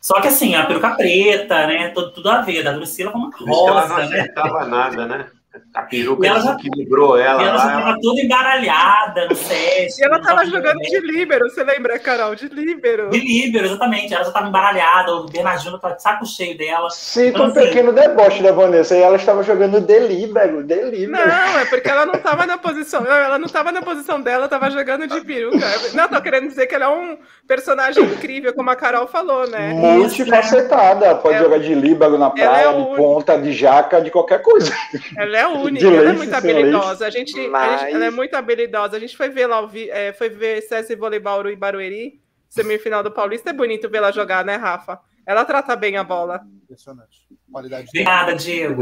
Só 0.00 0.20
que 0.20 0.28
assim, 0.28 0.54
a 0.54 0.64
peruca 0.64 0.94
preta, 0.96 1.66
né? 1.66 1.88
Tudo, 1.90 2.12
tudo 2.12 2.30
a 2.30 2.40
ver. 2.40 2.62
Da 2.62 2.72
Drusila 2.72 3.12
como 3.12 3.30
que 3.30 3.42
ela 3.44 3.52
não 3.86 3.96
rosa, 3.96 4.06
né? 4.08 4.28
nada, 4.68 5.06
né? 5.06 5.26
A 5.74 5.82
peruca 5.82 6.26
ela 6.26 6.40
já- 6.40 6.52
desequilibrou 6.54 7.18
E 7.18 7.22
ela 7.22 7.42
ela 7.42 7.58
já 7.58 7.64
lá. 7.64 7.80
tava 7.82 7.98
toda 8.00 8.20
embaralhada 8.22 9.28
no 9.28 9.34
set. 9.36 9.98
E 9.98 10.04
ela 10.04 10.16
não 10.16 10.22
tava 10.24 10.38
tava 10.38 10.50
jogando 10.50 10.78
de 10.78 11.00
líbero, 11.00 11.48
você 11.50 11.62
lembra, 11.62 11.98
Carol? 11.98 12.34
De 12.34 12.48
líbero. 12.48 13.10
De 13.10 13.18
líbero, 13.20 13.66
exatamente. 13.66 14.14
Ela 14.14 14.24
já 14.24 14.30
tava 14.30 14.48
embaralhada, 14.48 15.12
o 15.14 15.26
Bernardino 15.26 15.78
tá 15.78 15.90
de 15.90 16.02
saco 16.02 16.24
cheio 16.24 16.56
dela. 16.56 16.88
Sinto 16.90 17.28
Então, 17.28 17.42
um 17.46 17.50
assim- 17.50 17.60
pequeno 17.60 17.92
deboche 17.92 18.42
da 18.42 18.52
Vanessa. 18.52 18.96
E 18.96 19.02
ela 19.02 19.16
estava 19.16 19.42
jogando 19.42 19.80
delíbero, 19.80 20.62
delíbero. 20.64 21.10
Não, 21.28 21.58
é 21.58 21.64
porque 21.66 21.88
ela 21.88 22.06
não 22.06 22.14
tava 22.14 22.46
na 22.46 22.56
posição. 22.56 23.04
Ela 23.06 23.38
não 23.38 23.48
tava 23.48 23.70
na 23.72 23.82
posição 23.82 24.20
dela, 24.20 24.48
tava 24.48 24.70
jogando 24.70 25.06
de 25.06 25.20
peruca. 25.22 25.58
Não, 25.94 26.08
tô 26.08 26.20
querendo 26.22 26.48
dizer 26.48 26.66
que 26.66 26.74
ela 26.74 26.86
é 26.86 26.88
um 26.88 27.18
personagem 27.46 28.02
incrível, 28.04 28.54
como 28.54 28.70
a 28.70 28.76
Carol 28.76 29.06
falou, 29.06 29.46
né? 29.48 29.74
Multifacetada. 29.74 31.14
Pode 31.16 31.36
É- 31.36 31.38
jogar 31.40 31.58
de 31.58 31.74
líbero 31.74 32.12
na 32.18 32.26
ela 32.26 32.30
praia, 32.30 32.66
é 32.68 32.72
de 32.72 32.96
ponta, 32.96 33.38
de 33.38 33.52
jaca, 33.52 34.00
de 34.00 34.10
qualquer 34.10 34.40
coisa. 34.42 34.72
Ela 35.16 35.36
é 35.38 35.41
única, 35.48 35.88
De 35.88 35.94
ela 35.96 36.10
é 36.10 36.12
muito 36.12 36.34
habilidosa. 36.34 37.06
A 37.06 37.10
gente, 37.10 37.38
a 37.38 37.50
Mas- 37.50 37.80
gente- 37.80 37.94
ela 37.94 38.04
é 38.06 38.10
muito 38.10 38.34
habilidosa. 38.34 38.96
A 38.96 39.00
gente 39.00 39.16
foi 39.16 39.28
ver 39.28 39.46
lá, 39.46 39.60
o 39.60 39.68
vi- 39.68 39.90
é, 39.90 40.12
foi 40.12 40.28
ver 40.28 40.60
CS 40.62 40.94
Voleibol 40.96 41.48
e 41.48 41.56
Barueri, 41.56 42.20
semifinal 42.48 43.02
do 43.02 43.10
Paulista. 43.10 43.50
É 43.50 43.52
bonito 43.52 43.88
ver 43.88 43.98
ela 43.98 44.12
jogar, 44.12 44.44
né, 44.44 44.56
Rafa? 44.56 45.00
Ela 45.26 45.44
trata 45.44 45.76
bem 45.76 45.96
a 45.96 46.02
bola. 46.04 46.40
Impressionante. 46.64 47.20
Qualidade 47.50 47.84
de 47.84 47.90
Obrigada, 47.90 48.34
Diego. 48.34 48.80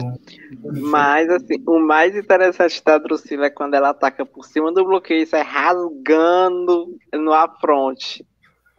Mas, 0.80 1.28
assim, 1.28 1.62
o 1.66 1.78
mais 1.78 2.16
interessante 2.16 2.82
da 2.84 2.96
Drusila 2.98 3.46
é 3.46 3.50
quando 3.50 3.74
ela 3.74 3.90
ataca 3.90 4.24
por 4.24 4.44
cima 4.46 4.72
do 4.72 4.84
bloqueio, 4.84 5.26
sai 5.26 5.42
rasgando 5.42 6.96
no 7.12 7.32
afronte. 7.32 8.24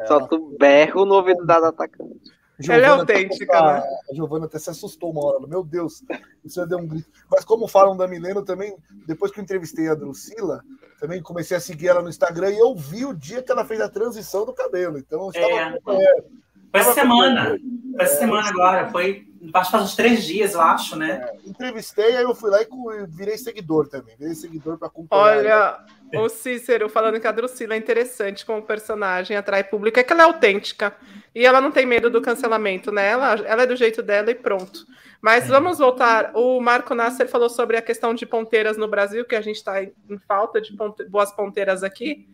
Solta 0.07 0.35
o 0.35 0.57
berro 0.57 1.05
no 1.05 1.15
ouvido 1.15 1.45
das 1.45 1.63
atacantes. 1.63 2.31
Ela 2.69 2.75
é 2.75 2.79
Giovana 2.85 3.01
autêntica, 3.01 3.57
até- 3.57 3.73
né? 3.89 3.97
A 4.09 4.13
Giovana 4.13 4.45
até 4.45 4.59
se 4.59 4.69
assustou 4.69 5.11
uma 5.11 5.25
hora. 5.25 5.47
Meu 5.47 5.63
Deus, 5.63 6.03
você 6.43 6.65
deu 6.65 6.77
um 6.79 6.87
grito. 6.87 7.09
Mas 7.29 7.43
como 7.45 7.67
falam 7.67 7.95
da 7.95 8.07
Milena 8.07 8.43
também, 8.43 8.75
depois 9.07 9.31
que 9.31 9.39
eu 9.39 9.43
entrevistei 9.43 9.87
a 9.89 9.95
Drusila, 9.95 10.63
também 10.99 11.21
comecei 11.21 11.55
a 11.57 11.59
seguir 11.59 11.87
ela 11.87 12.01
no 12.01 12.09
Instagram 12.09 12.51
e 12.51 12.59
eu 12.59 12.75
vi 12.75 13.05
o 13.05 13.13
dia 13.13 13.41
que 13.41 13.51
ela 13.51 13.65
fez 13.65 13.79
a 13.81 13.89
transição 13.89 14.45
do 14.45 14.53
cabelo. 14.53 14.97
Então 14.97 15.21
eu 15.23 15.29
estava 15.29 15.47
É. 15.47 15.63
acompanhando. 15.69 16.40
Foi 16.71 16.79
essa 16.79 16.93
semana. 16.93 17.45
Foi 17.49 18.05
essa 18.05 18.15
É, 18.15 18.17
semana 18.17 18.47
agora. 18.47 18.89
Foi. 18.89 19.27
Acho 19.53 19.71
faz 19.71 19.83
uns 19.83 19.95
três 19.95 20.23
dias, 20.23 20.53
eu 20.53 20.61
acho, 20.61 20.95
né? 20.95 21.27
Entrevistei, 21.45 22.15
aí 22.15 22.23
eu 22.23 22.35
fui 22.35 22.51
lá 22.51 22.61
e 22.61 22.67
virei 23.07 23.37
seguidor 23.37 23.87
também. 23.87 24.15
Virei 24.17 24.35
seguidor 24.35 24.77
para 24.77 24.87
acompanhar. 24.87 25.23
Olha, 25.23 25.79
o 26.23 26.29
Cícero 26.29 26.87
falando 26.87 27.19
que 27.19 27.25
a 27.25 27.31
Drusila 27.31 27.73
é 27.73 27.77
interessante 27.77 28.45
como 28.45 28.61
personagem, 28.61 29.35
atrai 29.35 29.63
público, 29.63 29.99
é 29.99 30.03
que 30.03 30.13
ela 30.13 30.21
é 30.21 30.25
autêntica. 30.25 30.95
E 31.33 31.43
ela 31.43 31.59
não 31.59 31.71
tem 31.71 31.87
medo 31.87 32.07
do 32.09 32.21
cancelamento, 32.21 32.91
né? 32.91 33.09
Ela, 33.09 33.33
ela 33.45 33.63
é 33.63 33.67
do 33.67 33.75
jeito 33.75 34.03
dela 34.03 34.29
e 34.29 34.35
pronto. 34.35 34.85
Mas 35.21 35.47
vamos 35.47 35.77
voltar. 35.77 36.31
O 36.33 36.59
Marco 36.59 36.95
Nasser 36.95 37.27
falou 37.27 37.47
sobre 37.49 37.77
a 37.77 37.81
questão 37.81 38.13
de 38.13 38.25
ponteiras 38.25 38.75
no 38.75 38.87
Brasil, 38.87 39.23
que 39.23 39.35
a 39.35 39.41
gente 39.41 39.57
está 39.57 39.83
em 39.83 39.93
falta 40.27 40.59
de 40.59 40.73
ponte- 40.75 41.03
boas 41.05 41.31
ponteiras 41.31 41.83
aqui. 41.83 42.27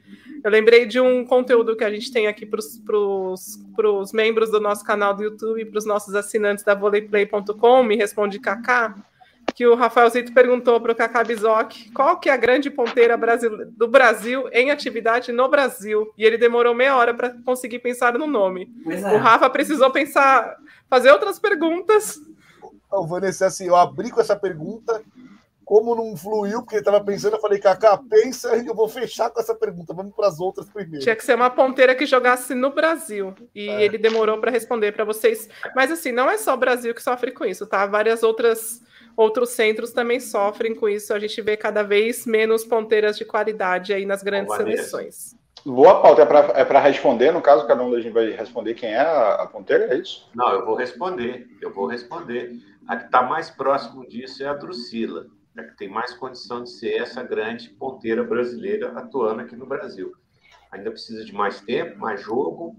Eu 0.44 0.50
lembrei 0.50 0.86
de 0.86 1.00
um 1.00 1.26
conteúdo 1.26 1.76
que 1.76 1.84
a 1.84 1.90
gente 1.92 2.12
tem 2.14 2.28
aqui 2.28 2.46
para 2.46 2.60
os 3.02 4.12
membros 4.14 4.50
do 4.52 4.60
nosso 4.62 4.86
canal 4.86 5.14
do 5.14 5.24
YouTube, 5.24 5.66
para 5.66 5.78
os 5.80 5.86
nossos 5.86 6.16
assinantes 6.16 6.64
da 6.64 6.74
voleiplay.com, 6.76 7.84
me 7.84 7.96
responde 7.98 8.40
Kaká, 8.40 8.96
que 9.54 9.66
o 9.66 9.76
Rafael 9.76 10.10
Zito 10.10 10.34
perguntou 10.34 10.80
para 10.80 10.92
o 10.92 10.96
Kaká 10.96 11.24
Bizoc 11.24 11.92
qual 11.94 12.20
que 12.20 12.30
é 12.30 12.34
a 12.34 12.38
grande 12.38 12.70
ponteira 12.70 13.18
brasile- 13.18 13.66
do 13.66 13.88
Brasil 13.88 14.48
em 14.52 14.70
atividade 14.72 15.32
no 15.32 15.50
Brasil. 15.50 16.10
E 16.18 16.24
ele 16.24 16.38
demorou 16.38 16.74
meia 16.76 16.96
hora 16.96 17.14
para 17.14 17.32
conseguir 17.44 17.80
pensar 17.80 18.14
no 18.18 18.28
nome. 18.28 18.72
Pois 18.84 19.04
O 19.04 19.08
é. 19.08 19.18
Rafa 19.18 19.50
precisou 19.50 19.90
pensar, 19.90 20.56
fazer 20.90 21.12
outras 21.12 21.40
perguntas. 21.40 22.22
Então, 22.88 23.06
Vanessa, 23.06 23.46
assim, 23.46 23.68
eu 23.68 23.76
abri 23.76 24.10
com 24.10 24.22
essa 24.22 24.36
pergunta, 24.36 25.02
como 25.66 25.94
não 25.94 26.16
fluiu, 26.16 26.62
porque 26.62 26.76
ele 26.76 26.82
estava 26.82 27.04
pensando, 27.04 27.36
eu 27.36 27.42
falei, 27.42 27.60
Kaká, 27.60 27.98
pensa, 28.10 28.56
eu 28.56 28.74
vou 28.74 28.88
fechar 28.88 29.30
com 29.30 29.40
essa 29.40 29.54
pergunta, 29.54 29.94
vamos 29.94 30.16
para 30.16 30.28
as 30.28 30.40
outras 30.40 30.70
primeiro. 30.70 31.04
Tinha 31.04 31.16
que 31.16 31.26
ser 31.26 31.36
uma 31.36 31.50
ponteira 31.50 31.94
que 31.94 32.06
jogasse 32.06 32.56
no 32.56 32.72
Brasil. 32.72 33.36
E 33.54 33.68
É. 33.68 33.84
ele 33.84 33.98
demorou 33.98 34.40
para 34.40 34.50
responder 34.50 34.94
para 34.94 35.04
vocês. 35.04 35.50
Mas 35.76 35.92
assim, 35.92 36.14
não 36.14 36.30
é 36.30 36.38
só 36.38 36.54
o 36.54 36.58
Brasil 36.58 36.96
que 36.96 37.04
sofre 37.04 37.32
com 37.32 37.44
isso, 37.44 37.68
tá? 37.68 37.86
Várias 37.86 38.24
outras 38.24 38.82
outros 39.18 39.50
centros 39.50 39.92
também 39.92 40.20
sofrem 40.20 40.76
com 40.76 40.88
isso. 40.88 41.12
A 41.12 41.20
gente 41.20 41.42
vê 41.42 41.58
cada 41.58 41.82
vez 41.82 42.26
menos 42.28 42.64
ponteiras 42.64 43.18
de 43.18 43.26
qualidade 43.26 43.92
aí 43.92 44.06
nas 44.06 44.22
grandes 44.22 44.56
seleções. 44.56 45.36
Boa 45.66 46.02
pauta. 46.02 46.22
É 46.54 46.64
para 46.64 46.80
responder, 46.80 47.32
no 47.32 47.42
caso, 47.42 47.66
cada 47.68 47.84
um 47.84 47.92
da 47.92 48.00
gente 48.00 48.14
vai 48.14 48.30
responder 48.30 48.76
quem 48.76 48.94
é 48.94 49.00
a, 49.00 49.34
a 49.42 49.48
ponteira, 49.48 49.94
é 49.94 49.98
isso? 49.98 50.30
Não, 50.36 50.50
eu 50.54 50.64
vou 50.66 50.76
responder. 50.76 51.48
Eu 51.60 51.74
vou 51.74 51.88
responder. 51.88 52.52
A 52.88 52.96
que 52.96 53.06
está 53.06 53.22
mais 53.22 53.50
próximo 53.50 54.08
disso 54.08 54.44
é 54.44 54.48
a 54.48 54.54
Drusila, 54.54 55.28
a 55.58 55.64
que 55.64 55.76
tem 55.76 55.90
mais 55.90 56.14
condição 56.14 56.64
de 56.64 56.70
ser 56.70 57.02
essa 57.02 57.22
grande 57.22 57.70
ponteira 57.70 58.24
brasileira 58.24 58.98
atuando 58.98 59.42
aqui 59.42 59.56
no 59.56 59.66
Brasil. 59.66 60.14
Ainda 60.72 60.92
precisa 60.92 61.26
de 61.26 61.34
mais 61.34 61.60
tempo, 61.62 62.00
mais 62.00 62.22
jogo, 62.22 62.76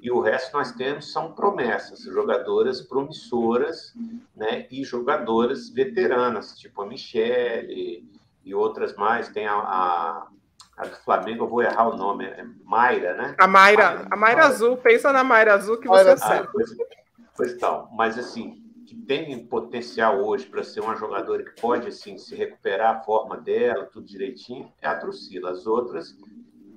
e 0.00 0.10
o 0.12 0.20
resto 0.20 0.52
nós 0.56 0.72
temos 0.72 1.12
são 1.12 1.32
promessas, 1.32 2.02
jogadoras 2.02 2.80
promissoras, 2.80 3.92
né, 4.36 4.66
e 4.70 4.84
jogadoras 4.84 5.68
veteranas, 5.70 6.56
tipo 6.56 6.82
a 6.82 6.86
Michele 6.86 8.08
e 8.44 8.54
outras 8.54 8.94
mais. 8.94 9.28
Tem 9.28 9.46
a, 9.46 9.54
a, 9.54 10.28
a 10.76 10.86
do 10.86 10.96
Flamengo, 11.04 11.44
eu 11.44 11.48
vou 11.48 11.62
errar 11.62 11.88
o 11.88 11.96
nome, 11.96 12.26
é 12.26 12.46
Mayra, 12.64 13.16
né? 13.16 13.34
A 13.38 13.48
Mayra, 13.48 14.06
a 14.08 14.16
Mayra 14.16 14.46
Azul, 14.46 14.76
pensa 14.76 15.12
na 15.12 15.24
Mayra 15.24 15.54
Azul 15.54 15.78
que 15.78 15.88
você 15.88 16.04
Mayra 16.04 16.12
acerta. 16.14 16.44
Ah, 16.44 16.50
pois, 16.52 16.70
pois 17.36 17.52
então, 17.52 17.88
mas 17.92 18.16
assim, 18.16 18.67
que 18.88 18.96
tem 18.96 19.46
potencial 19.46 20.24
hoje 20.24 20.46
para 20.46 20.64
ser 20.64 20.80
uma 20.80 20.96
jogadora 20.96 21.44
que 21.44 21.60
pode 21.60 21.88
assim 21.88 22.16
se 22.16 22.34
recuperar 22.34 22.96
a 22.96 23.00
forma 23.00 23.36
dela, 23.36 23.84
tudo 23.84 24.06
direitinho, 24.06 24.72
é 24.80 24.88
a 24.88 24.94
Drusila. 24.94 25.50
As 25.50 25.66
outras 25.66 26.16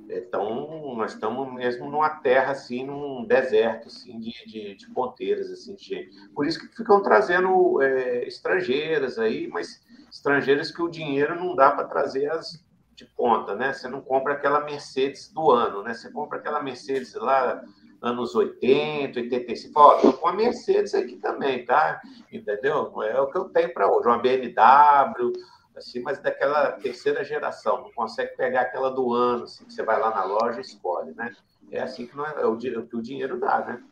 então 0.10 0.94
nós 0.98 1.14
estamos 1.14 1.54
mesmo 1.54 1.90
numa 1.90 2.10
terra 2.10 2.52
assim, 2.52 2.86
num 2.86 3.24
deserto 3.26 3.88
assim 3.88 4.20
de, 4.20 4.34
de, 4.46 4.76
de 4.76 4.90
ponteiras 4.90 5.50
assim 5.50 5.74
de 5.74 5.86
gente. 5.86 6.30
Por 6.36 6.46
isso 6.46 6.60
que 6.60 6.76
ficam 6.76 7.02
trazendo 7.02 7.82
é, 7.82 8.28
estrangeiras 8.28 9.18
aí, 9.18 9.48
mas 9.48 9.82
estrangeiras 10.12 10.70
que 10.70 10.82
o 10.82 10.90
dinheiro 10.90 11.36
não 11.36 11.56
dá 11.56 11.72
para 11.72 11.88
trazer 11.88 12.30
as 12.30 12.62
de 12.94 13.06
ponta, 13.06 13.56
né? 13.56 13.72
Você 13.72 13.88
não 13.88 14.02
compra 14.02 14.34
aquela 14.34 14.60
Mercedes 14.66 15.32
do 15.32 15.50
ano, 15.50 15.82
né? 15.82 15.94
Você 15.94 16.12
compra 16.12 16.40
aquela 16.40 16.62
Mercedes 16.62 17.14
lá 17.16 17.64
anos 18.02 18.34
80, 18.34 19.20
85. 19.20 19.80
Ó, 19.80 19.98
tô 19.98 20.14
com 20.14 20.28
a 20.28 20.34
Mercedes 20.34 20.96
aqui 20.96 21.18
também, 21.18 21.64
tá? 21.66 22.02
Entendeu? 22.32 23.02
É 23.04 23.20
o 23.22 23.28
que 23.28 23.38
eu 23.38 23.46
tenho 23.46 23.74
para 23.74 23.90
hoje. 23.90 24.08
Uma 24.08 24.18
BMW, 24.18 25.32
assim, 25.76 26.02
mas 26.02 26.20
daquela 26.20 26.72
terceira 26.72 27.24
geração, 27.24 27.84
não 27.84 27.92
consegue 27.92 28.36
pegar 28.36 28.62
aquela 28.62 28.90
do 28.90 29.14
ano, 29.14 29.44
assim, 29.44 29.64
que 29.66 29.74
você 29.74 29.84
vai 29.84 30.00
lá 30.00 30.10
na 30.10 30.24
loja 30.24 30.58
e 30.58 30.62
escolhe, 30.62 31.14
né? 31.14 31.32
É 31.72 31.82
assim 31.82 32.08
que, 32.08 32.18
não 32.18 32.26
é, 32.26 32.42
é 32.42 32.46
o, 32.46 32.58
que 32.58 32.96
o 32.96 33.02
dinheiro 33.02 33.40
dá, 33.40 33.60
né? 33.60 33.84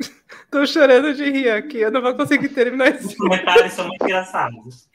Tô 0.50 0.66
chorando 0.66 1.14
de 1.14 1.24
rir 1.30 1.50
aqui, 1.50 1.78
eu 1.78 1.90
não 1.90 2.02
vou 2.02 2.14
conseguir 2.14 2.48
terminar 2.50 2.88
esse. 2.88 3.06
Os 3.06 3.16
comentários 3.16 3.72
são 3.72 3.88
muito 3.88 4.04
engraçados. 4.04 4.88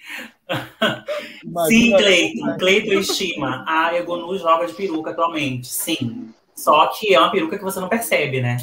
Sim, 1.67 1.95
Cleiton, 1.97 2.57
Cleiton 2.57 2.99
estima. 2.99 3.65
A 3.67 3.95
Egonu 3.95 4.37
joga 4.37 4.67
de 4.67 4.73
peruca 4.73 5.11
atualmente. 5.11 5.67
Sim. 5.67 6.33
Só 6.59 6.87
que 6.87 7.13
é 7.13 7.19
uma 7.19 7.31
peruca 7.31 7.57
que 7.57 7.63
você 7.63 7.79
não 7.79 7.87
percebe, 7.87 8.41
né? 8.41 8.57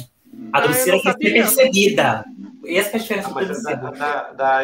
A 0.53 0.61
Drusila 0.61 0.97
ah, 0.97 1.01
quer 1.01 1.11
ser 1.13 1.33
perseguida. 1.33 2.25
Essa 2.65 2.91
é 2.91 2.95
a 2.95 2.99
diferença 2.99 3.31
ah, 3.33 3.75
da, 3.75 3.91
da, 3.91 4.33
da 4.33 4.63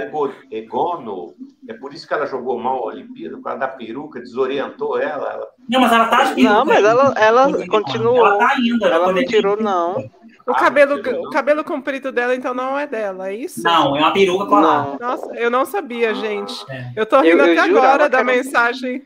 Egono, 0.51 1.34
é 1.68 1.73
por 1.73 1.93
isso 1.93 2.07
que 2.07 2.14
ela 2.14 2.26
jogou 2.26 2.60
mal 2.60 2.84
a 2.84 2.88
Olimpíada, 2.88 3.38
por 3.38 3.43
causa 3.43 3.60
da 3.60 3.68
peruca, 3.68 4.19
desorientou 4.19 4.99
ela. 4.99 5.31
ela... 5.31 5.47
Não, 5.69 5.80
mas 5.80 5.91
ela 5.91 6.07
tá 6.07 6.34
de 6.34 6.43
Não, 6.43 6.65
mas 6.65 6.84
ela, 6.84 7.14
ela 7.18 7.68
continuou. 7.68 8.18
Ela 8.18 8.38
tá 8.38 8.49
ainda. 8.49 8.88
Ela 8.88 9.11
não 9.14 9.26
tirou, 9.26 9.57
não. 9.57 9.97
O, 10.45 10.51
ah, 10.51 10.55
cabelo, 10.55 10.95
o 11.26 11.30
cabelo 11.30 11.64
comprido 11.64 12.11
dela, 12.11 12.35
então, 12.35 12.53
não 12.53 12.77
é 12.77 12.85
dela, 12.85 13.30
é 13.30 13.35
isso? 13.35 13.64
Não, 13.64 13.95
é 13.95 14.01
uma 14.01 14.11
peruca 14.11 14.45
colada. 14.45 14.97
Nossa, 14.99 15.34
eu 15.35 15.49
não 15.49 15.64
sabia, 15.65 16.14
gente. 16.14 16.53
É. 16.69 16.91
Eu 16.97 17.05
tô 17.05 17.22
rindo 17.22 17.41
eu, 17.41 17.45
eu 17.45 17.53
até 17.53 17.61
agora 17.61 18.10
da 18.10 18.23
mensagem. 18.23 19.01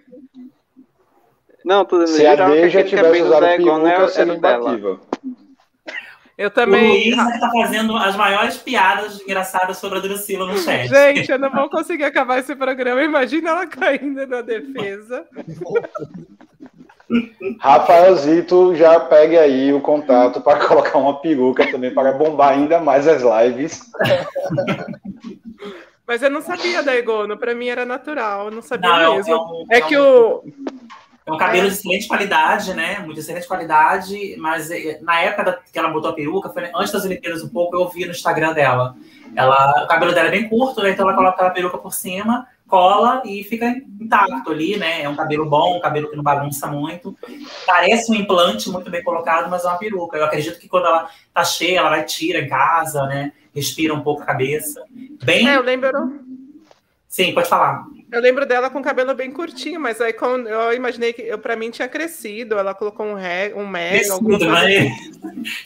Não, 1.68 1.84
tudo 1.84 2.08
Se 2.08 2.26
a 2.26 2.34
D 2.34 2.70
já 2.70 2.82
tivesse 2.82 3.22
usado 3.24 3.46
peruca, 3.46 3.90
é, 3.90 4.08
seria 4.08 4.36
imbatível. 4.36 5.02
Eu 6.38 6.50
também. 6.50 6.86
O 6.86 6.94
Luiz 6.94 7.34
está 7.34 7.52
fazendo 7.52 7.98
as 7.98 8.16
maiores 8.16 8.58
piadas 8.58 9.20
engraçadas 9.20 9.78
sobre 9.78 9.98
a 9.98 10.02
Drusila 10.02 10.46
no 10.46 10.58
chat. 10.58 10.88
Gente, 10.88 11.30
eu 11.30 11.38
não 11.38 11.52
vou 11.52 11.70
conseguir 11.70 12.06
acabar 12.06 12.40
esse 12.40 12.56
programa. 12.56 13.04
Imagina 13.04 13.50
ela 13.50 13.68
caindo 13.68 14.26
na 14.26 14.42
defesa. 14.42 15.26
Rafaelzito, 17.60 18.74
já 18.74 18.98
pegue 19.02 19.38
aí 19.38 19.74
o 19.74 19.82
contato 19.82 20.40
para 20.40 20.60
colocar 20.66 20.98
uma 20.98 21.20
peruca 21.20 21.70
também 21.70 21.94
para 21.94 22.14
bombar 22.14 22.54
ainda 22.54 22.80
mais 22.80 23.10
as 23.10 23.22
lives. 23.22 23.82
Mas 26.08 26.24
eu 26.24 26.30
não 26.30 26.42
sabia 26.42 26.82
da 26.82 26.96
Egono, 26.96 27.38
para 27.38 27.54
mim 27.54 27.68
era 27.68 27.86
natural, 27.86 28.50
não 28.50 28.62
sabia 28.62 28.90
não, 28.90 29.16
mesmo. 29.16 29.34
É, 29.34 29.38
um, 29.38 29.66
é, 29.70 29.78
é 29.78 29.82
que 29.82 29.98
o. 29.98 30.42
É 31.28 31.32
um 31.32 31.38
cabelo 31.38 31.68
é. 31.68 31.70
de 31.70 31.76
excelente 31.76 32.08
qualidade, 32.08 32.74
né? 32.74 33.00
Muito 33.00 33.20
excelente 33.20 33.46
qualidade, 33.46 34.38
mas 34.38 34.72
eh, 34.72 34.98
na 35.02 35.20
época 35.20 35.60
que 35.72 35.78
ela 35.78 35.90
botou 35.90 36.10
a 36.10 36.14
peruca, 36.14 36.50
foi 36.50 36.72
antes 36.74 36.94
das 36.94 37.04
Olimpíadas 37.04 37.44
um 37.44 37.50
pouco, 37.50 37.76
eu 37.76 37.86
vi 37.90 38.06
no 38.06 38.12
Instagram 38.12 38.54
dela. 38.54 38.96
Ela, 39.36 39.84
o 39.84 39.88
cabelo 39.88 40.14
dela 40.14 40.30
é 40.30 40.32
bem 40.32 40.48
curto, 40.48 40.82
né? 40.82 40.92
Então 40.92 41.06
ela 41.06 41.18
coloca 41.18 41.46
a 41.46 41.50
peruca 41.50 41.78
por 41.78 41.94
cima 41.94 42.48
cola 42.68 43.22
e 43.26 43.44
fica 43.44 43.66
intacto 44.00 44.52
ali, 44.52 44.78
né? 44.78 45.04
É 45.04 45.10
um 45.10 45.16
cabelo 45.16 45.46
bom, 45.46 45.78
um 45.78 45.82
cabelo 45.82 46.10
que 46.10 46.16
não 46.16 46.24
bagunça 46.24 46.68
muito. 46.68 47.18
Parece 47.66 48.12
um 48.12 48.16
implante 48.16 48.70
muito 48.70 48.92
bem 48.92 49.04
colocado, 49.04 49.50
mas 49.50 49.64
é 49.64 49.68
uma 49.68 49.78
peruca. 49.78 50.18
Eu 50.18 50.26
acredito 50.26 50.60
que 50.60 50.68
quando 50.68 50.86
ela 50.86 51.10
tá 51.34 51.44
cheia, 51.44 51.80
ela 51.80 51.90
vai 51.90 52.04
tira 52.04 52.40
em 52.40 52.48
casa, 52.48 53.06
né? 53.06 53.32
Respira 53.56 53.94
um 53.94 54.02
pouco 54.02 54.22
a 54.22 54.26
cabeça. 54.26 54.84
Bem. 55.24 55.48
É, 55.48 55.56
eu 55.56 55.64
lembro. 55.64 56.20
Sim, 57.08 57.34
pode 57.34 57.48
falar. 57.50 57.86
Eu 58.12 58.22
lembro 58.22 58.46
dela 58.46 58.70
com 58.70 58.82
cabelo 58.82 59.14
bem 59.14 59.30
curtinho, 59.32 59.80
mas 59.80 60.00
aí 60.00 60.14
quando 60.14 60.48
eu 60.48 60.74
imaginei 60.74 61.12
que 61.12 61.22
eu, 61.22 61.38
pra 61.38 61.56
mim 61.56 61.70
tinha 61.70 61.88
crescido. 61.88 62.58
Ela 62.58 62.74
colocou 62.74 63.06
um, 63.06 63.14
ré, 63.14 63.54
um 63.56 63.68
mega. 63.68 63.98
Crescido, 63.98 64.46
mas... 64.46 64.92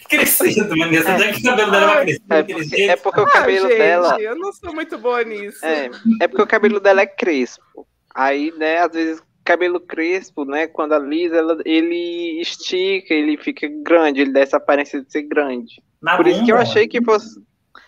crescido, 0.10 0.70
Vanessa. 0.70 1.12
É. 1.12 1.32
que 1.32 1.40
o 1.40 1.44
cabelo 1.44 1.72
dela 1.72 1.88
vai 1.88 2.06
crescer. 2.06 2.22
É 2.30 2.44
porque, 2.44 2.82
é 2.82 2.96
porque 2.96 3.22
o 3.22 3.26
cabelo 3.26 3.66
ah, 3.66 3.70
gente, 3.70 3.78
dela. 3.78 4.22
Eu 4.22 4.36
não 4.36 4.52
sou 4.52 4.74
muito 4.74 4.98
boa 4.98 5.24
nisso. 5.24 5.64
É, 5.66 5.90
é 6.22 6.28
porque 6.28 6.42
o 6.42 6.48
cabelo 6.48 6.80
dela 6.80 7.02
é 7.02 7.06
crespo. 7.06 7.88
Aí, 8.14 8.52
né, 8.58 8.80
às 8.80 8.92
vezes 8.92 9.24
cabelo 9.44 9.80
crespo, 9.80 10.46
né? 10.46 10.68
Quando 10.68 10.94
alisa, 10.94 11.36
ela, 11.36 11.58
ele 11.66 12.40
estica, 12.42 13.14
ele 13.14 13.38
fica 13.38 13.68
grande, 13.84 14.22
ele 14.22 14.32
dá 14.32 14.40
essa 14.40 14.58
aparência 14.58 15.02
de 15.02 15.12
ser 15.12 15.24
grande. 15.24 15.82
Na 16.02 16.16
Por 16.16 16.26
bunda. 16.26 16.36
isso 16.36 16.46
que 16.46 16.52
eu 16.52 16.58
achei 16.58 16.88
que 16.88 17.04
fosse. 17.04 17.40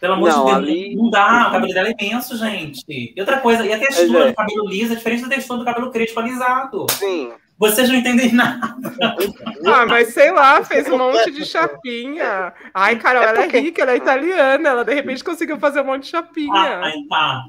Pelo 0.03 0.15
amor 0.15 0.27
não, 0.27 0.43
de 0.43 0.51
Deus, 0.51 0.57
ali... 0.57 0.95
não 0.97 1.09
dá. 1.09 1.47
O 1.47 1.51
cabelo 1.53 1.73
dela 1.73 1.87
é 1.87 1.95
imenso, 1.97 2.35
gente. 2.35 2.83
E 2.89 3.15
outra 3.17 3.39
coisa, 3.39 3.65
e 3.65 3.71
a 3.71 3.79
textura 3.79 4.25
é. 4.25 4.27
do 4.31 4.35
cabelo 4.35 4.67
liso 4.67 4.91
é 4.91 4.95
diferente 4.97 5.21
da 5.21 5.29
textura 5.29 5.59
do 5.59 5.65
cabelo 5.65 5.91
crespo 5.91 6.19
alisado. 6.19 6.85
Sim. 6.91 7.31
Vocês 7.57 7.87
não 7.87 7.95
entendem 7.95 8.33
nada. 8.33 8.75
Ah, 9.65 9.85
mas 9.85 10.13
sei 10.13 10.29
lá, 10.29 10.61
fez 10.61 10.89
um 10.89 10.97
monte 10.97 11.31
de 11.31 11.45
chapinha. 11.45 12.53
Ai, 12.73 12.97
Carol, 12.97 13.23
é 13.23 13.29
ela 13.29 13.43
é 13.45 13.47
rica, 13.47 13.81
ela 13.81 13.93
é 13.93 13.95
italiana. 13.95 14.69
Ela 14.69 14.83
de 14.83 14.93
repente 14.93 15.23
conseguiu 15.23 15.57
fazer 15.57 15.79
um 15.79 15.85
monte 15.85 16.03
de 16.03 16.09
chapinha. 16.09 16.51
Ah, 16.53 16.85
aí 16.87 17.07
tá. 17.07 17.45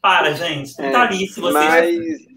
Para, 0.00 0.34
gente. 0.34 0.80
É, 0.80 0.88
tá 0.88 1.02
ali, 1.02 1.26
se 1.26 1.40
vocês. 1.40 1.68
Mas... 1.68 2.32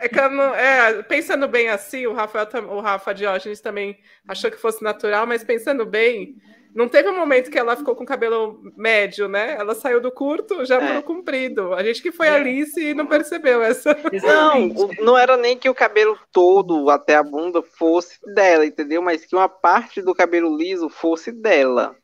É 0.00 0.08
que 0.08 0.28
não, 0.28 0.54
é, 0.54 1.02
pensando 1.02 1.46
bem 1.46 1.68
assim, 1.68 2.06
o 2.06 2.14
Rafael, 2.14 2.48
o 2.70 2.80
Rafa 2.80 3.12
Diógenes 3.12 3.60
também 3.60 3.98
achou 4.26 4.50
que 4.50 4.56
fosse 4.56 4.82
natural, 4.82 5.26
mas 5.26 5.44
pensando 5.44 5.84
bem, 5.84 6.36
não 6.74 6.88
teve 6.88 7.08
um 7.08 7.16
momento 7.16 7.50
que 7.50 7.58
ela 7.58 7.76
ficou 7.76 7.94
com 7.94 8.04
cabelo 8.04 8.60
médio, 8.76 9.28
né? 9.28 9.56
Ela 9.58 9.74
saiu 9.74 10.00
do 10.00 10.10
curto 10.10 10.64
já 10.64 10.80
é. 10.80 10.92
pro 10.92 11.02
comprido. 11.02 11.74
A 11.74 11.82
gente 11.82 12.02
que 12.02 12.10
foi 12.10 12.28
é. 12.28 12.30
Alice 12.30 12.80
e 12.80 12.94
não 12.94 13.06
percebeu 13.06 13.62
essa. 13.62 13.96
Não, 14.22 14.88
não 15.00 15.18
era 15.18 15.36
nem 15.36 15.56
que 15.56 15.68
o 15.68 15.74
cabelo 15.74 16.18
todo 16.32 16.88
até 16.90 17.16
a 17.16 17.22
bunda 17.22 17.62
fosse 17.62 18.18
dela, 18.34 18.64
entendeu? 18.64 19.02
Mas 19.02 19.24
que 19.24 19.36
uma 19.36 19.48
parte 19.48 20.00
do 20.00 20.14
cabelo 20.14 20.56
liso 20.56 20.88
fosse 20.88 21.30
dela. 21.30 21.94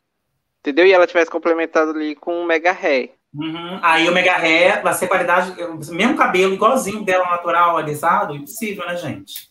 Entendeu? 0.60 0.86
E 0.86 0.92
ela 0.92 1.06
tivesse 1.06 1.30
complementado 1.30 1.92
ali 1.92 2.14
com 2.14 2.42
o 2.42 2.46
mega 2.46 2.72
ré. 2.72 3.12
Uhum. 3.32 3.78
Aí 3.82 4.08
o 4.08 4.12
mega 4.12 4.36
ré 4.36 4.80
vai 4.80 4.92
ser 4.94 5.06
qualidade, 5.06 5.54
mesmo 5.90 6.16
cabelo 6.16 6.54
igualzinho 6.54 7.04
dela 7.04 7.30
natural, 7.30 7.76
alisado, 7.76 8.34
impossível, 8.34 8.86
né, 8.86 8.96
gente? 8.96 9.48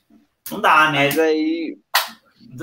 Não 0.52 0.60
dá, 0.60 0.92
né? 0.92 1.06
Mas 1.06 1.20
aí 1.20 1.78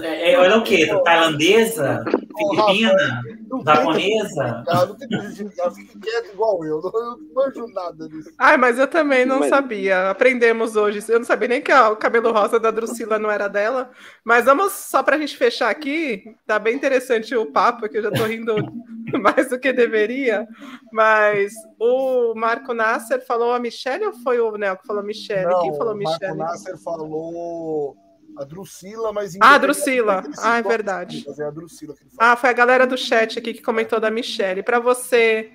é, 0.03 0.33
é, 0.33 0.39
olha 0.39 0.59
o 0.59 0.63
quê? 0.63 0.87
Tailandesa? 1.05 2.05
Filipina? 2.37 3.23
japonesa? 3.63 4.65
Não 4.67 4.95
tem 4.97 5.87
quieto 6.01 6.33
igual 6.33 6.65
eu. 6.65 6.81
Não, 6.81 7.19
manjo 7.35 7.67
nada 7.73 8.09
disso. 8.09 8.31
Ai, 8.39 8.57
mas 8.57 8.79
eu 8.79 8.89
também 8.89 9.25
não 9.25 9.41
mas... 9.41 9.51
sabia. 9.51 10.11
Aprendemos 10.11 10.77
hoje. 10.77 11.05
Eu 11.09 11.19
não 11.19 11.27
sabia 11.27 11.49
nem 11.49 11.63
que 11.63 11.73
o 11.73 11.97
cabelo 11.97 12.33
rosa 12.33 12.59
da 12.59 12.71
Drusila 12.71 13.19
não 13.19 13.31
era 13.31 13.49
dela. 13.49 13.91
Mas 14.25 14.47
vamos, 14.47 14.73
só 14.73 15.03
pra 15.03 15.19
gente 15.19 15.37
fechar 15.37 15.71
aqui, 15.71 16.35
tá 16.47 16.59
bem 16.59 16.75
interessante 16.75 17.35
o 17.37 17.47
papo, 17.47 17.89
que 17.89 17.99
eu 17.99 18.03
já 18.03 18.11
tô 18.11 18.25
rindo 18.25 18.55
mais 19.21 19.49
do 19.49 19.59
que 19.59 19.73
deveria. 19.73 20.49
Mas 20.93 21.53
o 21.79 22.35
Marco 22.35 22.75
Nasser 22.75 23.25
falou 23.25 23.53
a 23.53 23.59
Michelle 23.59 24.07
ou 24.07 24.13
foi 24.13 24.41
o 24.41 24.57
Nel 24.57 24.77
que 24.77 24.87
falou 24.87 25.03
Michelle? 25.03 25.47
Não, 25.47 25.61
Quem 25.61 25.77
falou 25.77 25.95
Michelle? 25.95 26.33
O 26.33 26.37
Marco 26.37 26.53
Nasser 26.53 26.79
falou 26.79 27.97
a 28.37 28.45
Drusila, 28.45 29.13
mas. 29.13 29.37
Ah, 29.41 29.59
Drusila. 29.59 30.25
Ah, 30.39 30.59
é 30.59 30.63
verdade. 30.63 31.25
É 31.39 31.43
a 31.45 31.51
Drusila 31.51 31.95
ah, 32.19 32.37
foi 32.37 32.51
a 32.51 32.53
galera 32.53 32.87
do 32.87 32.97
chat 32.97 33.39
aqui 33.39 33.55
que 33.55 33.63
comentou 33.63 34.01
da 34.01 34.11
Michelle. 34.11 34.63
Para 34.63 34.79
você, 34.79 35.53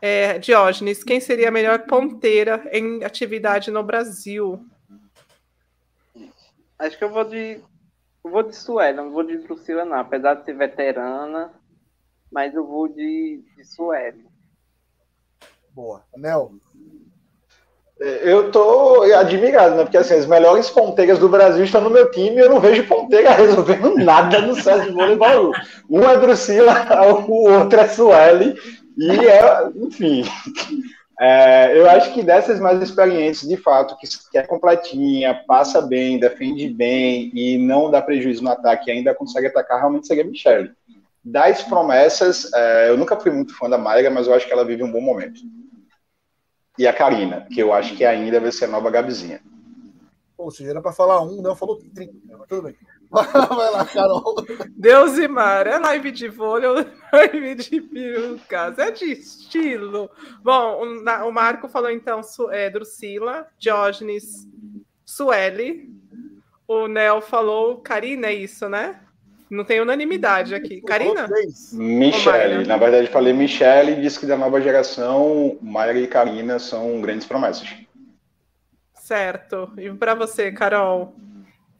é, 0.00 0.38
Diógenes, 0.38 1.02
quem 1.02 1.20
seria 1.20 1.48
a 1.48 1.52
melhor 1.52 1.86
ponteira 1.86 2.68
em 2.72 3.04
atividade 3.04 3.70
no 3.70 3.82
Brasil? 3.82 4.64
Acho 6.78 6.98
que 6.98 7.04
eu 7.04 7.10
vou 7.10 7.24
de. 7.24 7.60
Eu 8.24 8.30
vou 8.30 8.42
de 8.42 8.54
Suela, 8.54 9.02
não 9.02 9.10
vou 9.10 9.22
de 9.22 9.38
Drusila, 9.38 9.84
não. 9.84 9.98
Apesar 9.98 10.34
de 10.34 10.44
ser 10.44 10.54
veterana, 10.54 11.52
mas 12.30 12.54
eu 12.54 12.66
vou 12.66 12.88
de, 12.88 13.42
de 13.56 13.64
Suela. 13.64 14.18
Boa. 15.72 16.04
Anel. 16.14 16.52
Eu 18.00 18.52
tô 18.52 19.02
admirado, 19.12 19.74
né? 19.74 19.82
Porque 19.82 19.96
assim, 19.96 20.14
as 20.14 20.26
melhores 20.26 20.70
ponteiras 20.70 21.18
do 21.18 21.28
Brasil 21.28 21.64
estão 21.64 21.80
no 21.80 21.90
meu 21.90 22.08
time 22.12 22.36
e 22.36 22.38
eu 22.38 22.50
não 22.50 22.60
vejo 22.60 22.86
ponteira 22.86 23.30
resolvendo 23.34 23.96
nada 23.96 24.40
no 24.40 24.54
César 24.54 24.92
Voleibol. 24.92 25.52
Um 25.90 26.08
é 26.08 26.16
Drusila, 26.16 26.86
o 27.26 27.50
outro 27.50 27.80
é 27.80 27.88
Sueli, 27.88 28.54
e 28.96 29.10
é, 29.26 29.68
enfim. 29.76 30.24
É, 31.20 31.76
eu 31.76 31.90
acho 31.90 32.14
que 32.14 32.22
dessas 32.22 32.60
mais 32.60 32.80
experientes, 32.80 33.48
de 33.48 33.56
fato, 33.56 33.96
que, 33.96 34.38
é 34.38 34.42
completinha, 34.42 35.42
passa 35.48 35.82
bem, 35.82 36.20
defende 36.20 36.68
bem 36.68 37.32
e 37.34 37.58
não 37.58 37.90
dá 37.90 38.00
prejuízo 38.00 38.44
no 38.44 38.52
ataque 38.52 38.88
e 38.88 38.92
ainda 38.92 39.12
consegue 39.12 39.48
atacar, 39.48 39.80
realmente 39.80 40.06
seria 40.06 40.22
Michelle. 40.22 40.70
Das 41.24 41.64
promessas, 41.64 42.48
é, 42.54 42.90
eu 42.90 42.96
nunca 42.96 43.18
fui 43.18 43.32
muito 43.32 43.58
fã 43.58 43.68
da 43.68 43.76
Mayra, 43.76 44.08
mas 44.08 44.28
eu 44.28 44.34
acho 44.34 44.46
que 44.46 44.52
ela 44.52 44.64
vive 44.64 44.84
um 44.84 44.92
bom 44.92 45.00
momento 45.00 45.40
e 46.78 46.86
a 46.86 46.92
Karina, 46.92 47.46
que 47.52 47.60
eu 47.60 47.72
acho 47.72 47.96
que 47.96 48.04
ainda 48.04 48.38
vai 48.38 48.52
ser 48.52 48.66
a 48.66 48.68
nova 48.68 48.90
Gabizinha. 48.90 49.40
Ou 50.36 50.52
seja, 50.52 50.70
era 50.70 50.80
para 50.80 50.92
falar 50.92 51.20
um, 51.20 51.42
não 51.42 51.56
falou 51.56 51.82
30, 51.94 52.12
mas 52.38 52.46
tudo 52.46 52.62
bem. 52.62 52.76
Vai 53.10 53.70
lá, 53.72 53.84
Carol. 53.86 54.36
Deus 54.76 55.18
e 55.18 55.26
Mar, 55.26 55.66
é 55.66 55.78
live 55.78 56.12
de 56.12 56.28
vôlei, 56.28 56.68
live 57.12 57.54
de 57.56 57.80
perucas, 57.80 58.78
é 58.78 58.90
de 58.90 59.06
estilo. 59.06 60.08
Bom, 60.42 60.82
o, 61.26 61.32
Marco 61.32 61.68
falou 61.68 61.90
então 61.90 62.20
é, 62.50 62.70
Drusila, 62.70 63.48
Diógenes, 63.58 64.46
Sueli. 65.04 65.90
O 66.68 66.86
Nel 66.86 67.22
falou 67.22 67.78
Karina, 67.78 68.26
é 68.26 68.34
isso, 68.34 68.68
né? 68.68 69.00
Não 69.50 69.64
tem 69.64 69.80
unanimidade 69.80 70.54
aqui. 70.54 70.80
Karina? 70.82 71.26
Michele. 71.72 72.66
Na 72.66 72.76
verdade, 72.76 73.08
falei 73.08 73.32
Michele 73.32 73.92
e 73.92 74.00
disse 74.00 74.20
que 74.20 74.26
da 74.26 74.36
nova 74.36 74.60
geração, 74.60 75.56
Mayra 75.62 75.98
e 75.98 76.06
Karina 76.06 76.58
são 76.58 77.00
grandes 77.00 77.26
promessas. 77.26 77.68
Certo. 78.94 79.72
E 79.78 79.90
para 79.90 80.14
você, 80.14 80.52
Carol? 80.52 81.14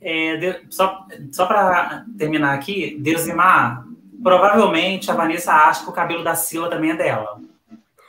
É, 0.00 0.36
de, 0.36 0.60
só 0.70 1.06
só 1.30 1.44
para 1.44 2.04
terminar 2.16 2.54
aqui, 2.54 2.96
Deusimar, 3.00 3.84
provavelmente 4.22 5.10
a 5.10 5.14
Vanessa 5.14 5.52
acha 5.52 5.84
que 5.84 5.90
o 5.90 5.92
cabelo 5.92 6.24
da 6.24 6.34
Sila 6.34 6.70
também 6.70 6.92
é 6.92 6.96
dela. 6.96 7.38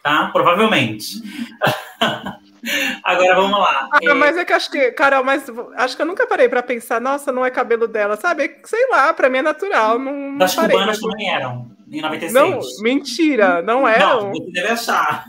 Tá? 0.01 0.29
Provavelmente. 0.31 1.21
Agora 3.03 3.35
vamos 3.35 3.59
lá. 3.59 3.89
Ah, 3.91 3.99
é... 4.01 4.13
Mas 4.13 4.37
é 4.37 4.45
que 4.45 4.53
acho 4.53 4.69
que, 4.69 4.91
Carol, 4.91 5.23
mas 5.23 5.45
acho 5.75 5.95
que 5.95 6.01
eu 6.01 6.05
nunca 6.05 6.27
parei 6.27 6.49
para 6.49 6.63
pensar, 6.63 6.99
nossa, 6.99 7.31
não 7.31 7.45
é 7.45 7.49
cabelo 7.49 7.87
dela, 7.87 8.17
sabe? 8.17 8.59
Sei 8.65 8.87
lá, 8.89 9.13
para 9.13 9.29
mim 9.29 9.39
é 9.39 9.43
natural. 9.43 9.97
Não, 9.97 10.37
Das 10.37 10.55
parei, 10.55 10.71
cubanas 10.71 10.99
mas... 11.01 11.11
também 11.11 11.29
eram, 11.33 11.71
em 11.91 12.01
96. 12.01 12.33
Não, 12.33 12.59
mentira, 12.81 13.61
não 13.61 13.87
eram. 13.87 14.23
Não, 14.23 14.31
você 14.31 14.51
deve 14.51 14.67
achar. 14.67 15.25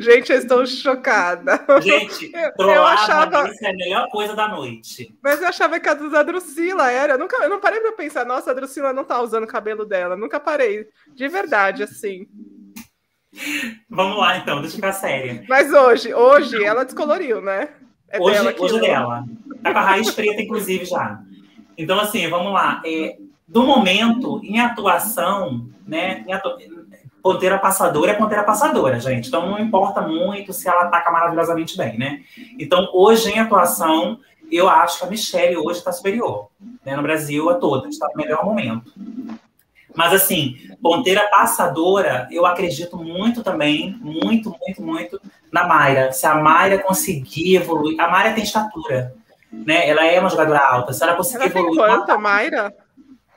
Gente, 0.00 0.32
eu 0.32 0.38
estou 0.38 0.66
chocada. 0.66 1.64
Gente, 1.80 2.30
eu, 2.58 2.68
eu 2.68 2.84
achava 2.84 3.48
isso 3.48 3.64
é 3.64 3.70
a 3.70 3.72
melhor 3.72 4.08
coisa 4.10 4.34
da 4.34 4.48
noite. 4.48 5.16
Mas 5.22 5.40
eu 5.40 5.48
achava 5.48 5.78
que 5.78 5.88
a 5.88 5.94
da 5.94 6.22
Drusila 6.22 6.90
era. 6.90 7.14
Eu, 7.14 7.18
nunca, 7.18 7.42
eu 7.42 7.48
não 7.48 7.60
parei 7.60 7.80
para 7.80 7.92
pensar, 7.92 8.24
nossa, 8.24 8.50
a 8.50 8.54
Drusila 8.54 8.92
não 8.92 9.04
tá 9.04 9.20
usando 9.20 9.44
o 9.44 9.48
cabelo 9.48 9.84
dela. 9.84 10.16
Nunca 10.16 10.40
parei. 10.40 10.86
De 11.14 11.28
verdade, 11.28 11.82
assim. 11.82 12.26
Vamos 13.88 14.18
lá, 14.18 14.38
então, 14.38 14.60
deixa 14.60 14.74
eu 14.74 14.76
ficar 14.76 14.92
séria. 14.92 15.44
Mas 15.48 15.72
hoje, 15.72 16.12
hoje 16.14 16.62
ela 16.64 16.84
descoloriu, 16.84 17.40
né? 17.40 17.68
É 18.08 18.20
hoje, 18.20 18.34
dela 18.34 18.54
hoje 18.58 18.76
é 18.76 18.80
dela. 18.80 19.24
Tá 19.62 19.72
com 19.72 19.78
a 19.78 19.82
raiz 19.82 20.10
preta, 20.10 20.40
inclusive, 20.40 20.84
já. 20.84 21.20
Então, 21.76 21.98
assim, 21.98 22.28
vamos 22.28 22.52
lá. 22.52 22.80
É, 22.84 23.16
do 23.46 23.62
momento, 23.62 24.40
em 24.42 24.60
atuação, 24.60 25.68
né? 25.86 26.24
Em 26.26 26.32
atu... 26.32 26.56
Ponteira 27.22 27.58
passadora 27.58 28.12
é 28.12 28.14
ponteira 28.14 28.44
passadora, 28.44 29.00
gente. 29.00 29.26
Então 29.26 29.50
não 29.50 29.58
importa 29.58 30.00
muito 30.00 30.52
se 30.52 30.68
ela 30.68 30.82
ataca 30.82 31.10
maravilhosamente 31.10 31.76
bem, 31.76 31.98
né? 31.98 32.22
Então, 32.56 32.88
hoje, 32.92 33.32
em 33.32 33.40
atuação, 33.40 34.20
eu 34.48 34.68
acho 34.68 35.00
que 35.00 35.04
a 35.04 35.10
Michelle 35.10 35.56
hoje 35.56 35.80
está 35.80 35.90
superior. 35.90 36.48
Né? 36.84 36.94
No 36.94 37.02
Brasil, 37.02 37.50
a 37.50 37.54
todas, 37.54 37.94
está 37.94 38.06
no 38.06 38.16
melhor 38.16 38.44
momento. 38.44 38.92
Mas, 39.96 40.12
assim, 40.12 40.56
ponteira 40.82 41.28
passadora, 41.30 42.28
eu 42.30 42.44
acredito 42.44 42.96
muito 42.98 43.42
também, 43.42 43.96
muito, 44.00 44.54
muito, 44.60 44.82
muito 44.82 45.20
na 45.50 45.66
Mayra. 45.66 46.12
Se 46.12 46.26
a 46.26 46.34
Mayra 46.34 46.78
conseguir 46.78 47.56
evoluir, 47.56 47.98
a 47.98 48.08
Mayra 48.08 48.34
tem 48.34 48.44
estatura, 48.44 49.14
né? 49.50 49.88
Ela 49.88 50.04
é 50.04 50.20
uma 50.20 50.28
jogadora 50.28 50.60
alta. 50.60 50.92
Se 50.92 51.02
ela 51.02 51.14
conseguir 51.14 51.44
ela 51.44 51.50
evoluir. 51.50 51.80
Tem 51.80 51.96
quanto, 51.96 52.10
a 52.10 52.18
Mayra? 52.18 52.74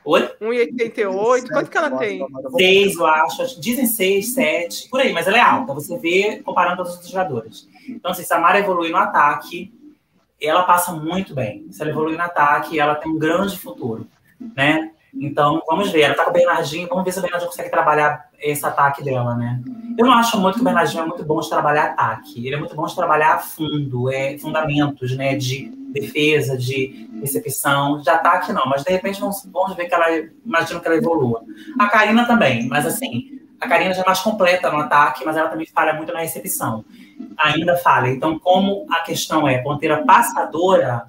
Oi? 0.04 0.30
1,88. 0.40 1.48
Quanto 1.48 1.70
que 1.70 1.78
ela 1.78 1.90
tem? 1.92 2.26
6, 2.56 2.94
eu 2.96 3.06
acho. 3.06 3.60
Dizem 3.60 3.86
6, 3.86 4.34
7, 4.34 4.88
por 4.90 5.00
aí, 5.00 5.12
mas 5.12 5.26
ela 5.26 5.38
é 5.38 5.40
alta. 5.40 5.72
Você 5.72 5.96
vê 5.98 6.42
comparando 6.44 6.76
com 6.76 6.82
as 6.82 6.90
outras 6.90 7.08
jogadoras. 7.08 7.68
Então, 7.88 8.10
assim, 8.10 8.22
se 8.22 8.32
a 8.34 8.38
Mayra 8.38 8.60
evoluir 8.60 8.90
no 8.90 8.98
ataque, 8.98 9.72
ela 10.40 10.62
passa 10.64 10.92
muito 10.92 11.34
bem. 11.34 11.66
Se 11.70 11.80
ela 11.80 11.90
evoluir 11.90 12.16
no 12.16 12.24
ataque, 12.24 12.78
ela 12.78 12.94
tem 12.94 13.10
um 13.10 13.18
grande 13.18 13.58
futuro, 13.58 14.06
né? 14.54 14.90
Então, 15.14 15.62
vamos 15.66 15.90
ver. 15.90 16.02
Ela 16.02 16.14
tá 16.14 16.24
com 16.24 16.30
o 16.30 16.32
Bernardinho, 16.32 16.88
vamos 16.88 17.04
ver 17.04 17.12
se 17.12 17.18
o 17.18 17.22
Bernardinho 17.22 17.50
consegue 17.50 17.70
trabalhar 17.70 18.28
esse 18.38 18.64
ataque 18.64 19.02
dela, 19.02 19.34
né? 19.34 19.60
Eu 19.98 20.06
não 20.06 20.14
acho 20.14 20.38
muito 20.38 20.56
que 20.56 20.60
o 20.60 20.64
Bernardinho 20.64 21.02
é 21.02 21.06
muito 21.06 21.24
bom 21.24 21.40
de 21.40 21.48
trabalhar 21.48 21.86
ataque. 21.86 22.46
Ele 22.46 22.54
é 22.54 22.58
muito 22.58 22.74
bom 22.74 22.86
de 22.86 22.94
trabalhar 22.94 23.38
fundo, 23.38 24.10
é, 24.12 24.38
fundamentos, 24.38 25.16
né? 25.16 25.36
De 25.36 25.68
defesa, 25.92 26.56
de 26.56 27.08
recepção, 27.20 28.00
de 28.00 28.08
ataque 28.08 28.52
não. 28.52 28.66
Mas, 28.66 28.84
de 28.84 28.92
repente, 28.92 29.20
vamos, 29.20 29.46
vamos 29.52 29.76
ver 29.76 29.86
que 29.86 29.94
ela, 29.94 30.06
imagino 30.44 30.80
que 30.80 30.86
ela 30.86 30.96
evolua. 30.96 31.42
A 31.78 31.88
Karina 31.88 32.24
também, 32.26 32.68
mas 32.68 32.86
assim, 32.86 33.40
a 33.60 33.68
Karina 33.68 33.92
já 33.92 34.02
é 34.02 34.06
mais 34.06 34.20
completa 34.20 34.70
no 34.70 34.78
ataque, 34.78 35.24
mas 35.24 35.36
ela 35.36 35.48
também 35.48 35.66
falha 35.66 35.92
muito 35.92 36.12
na 36.12 36.20
recepção. 36.20 36.84
Ainda 37.36 37.76
falha. 37.76 38.08
Então, 38.08 38.38
como 38.38 38.86
a 38.90 39.00
questão 39.00 39.46
é 39.46 39.58
ponteira 39.58 40.02
passadora 40.04 41.04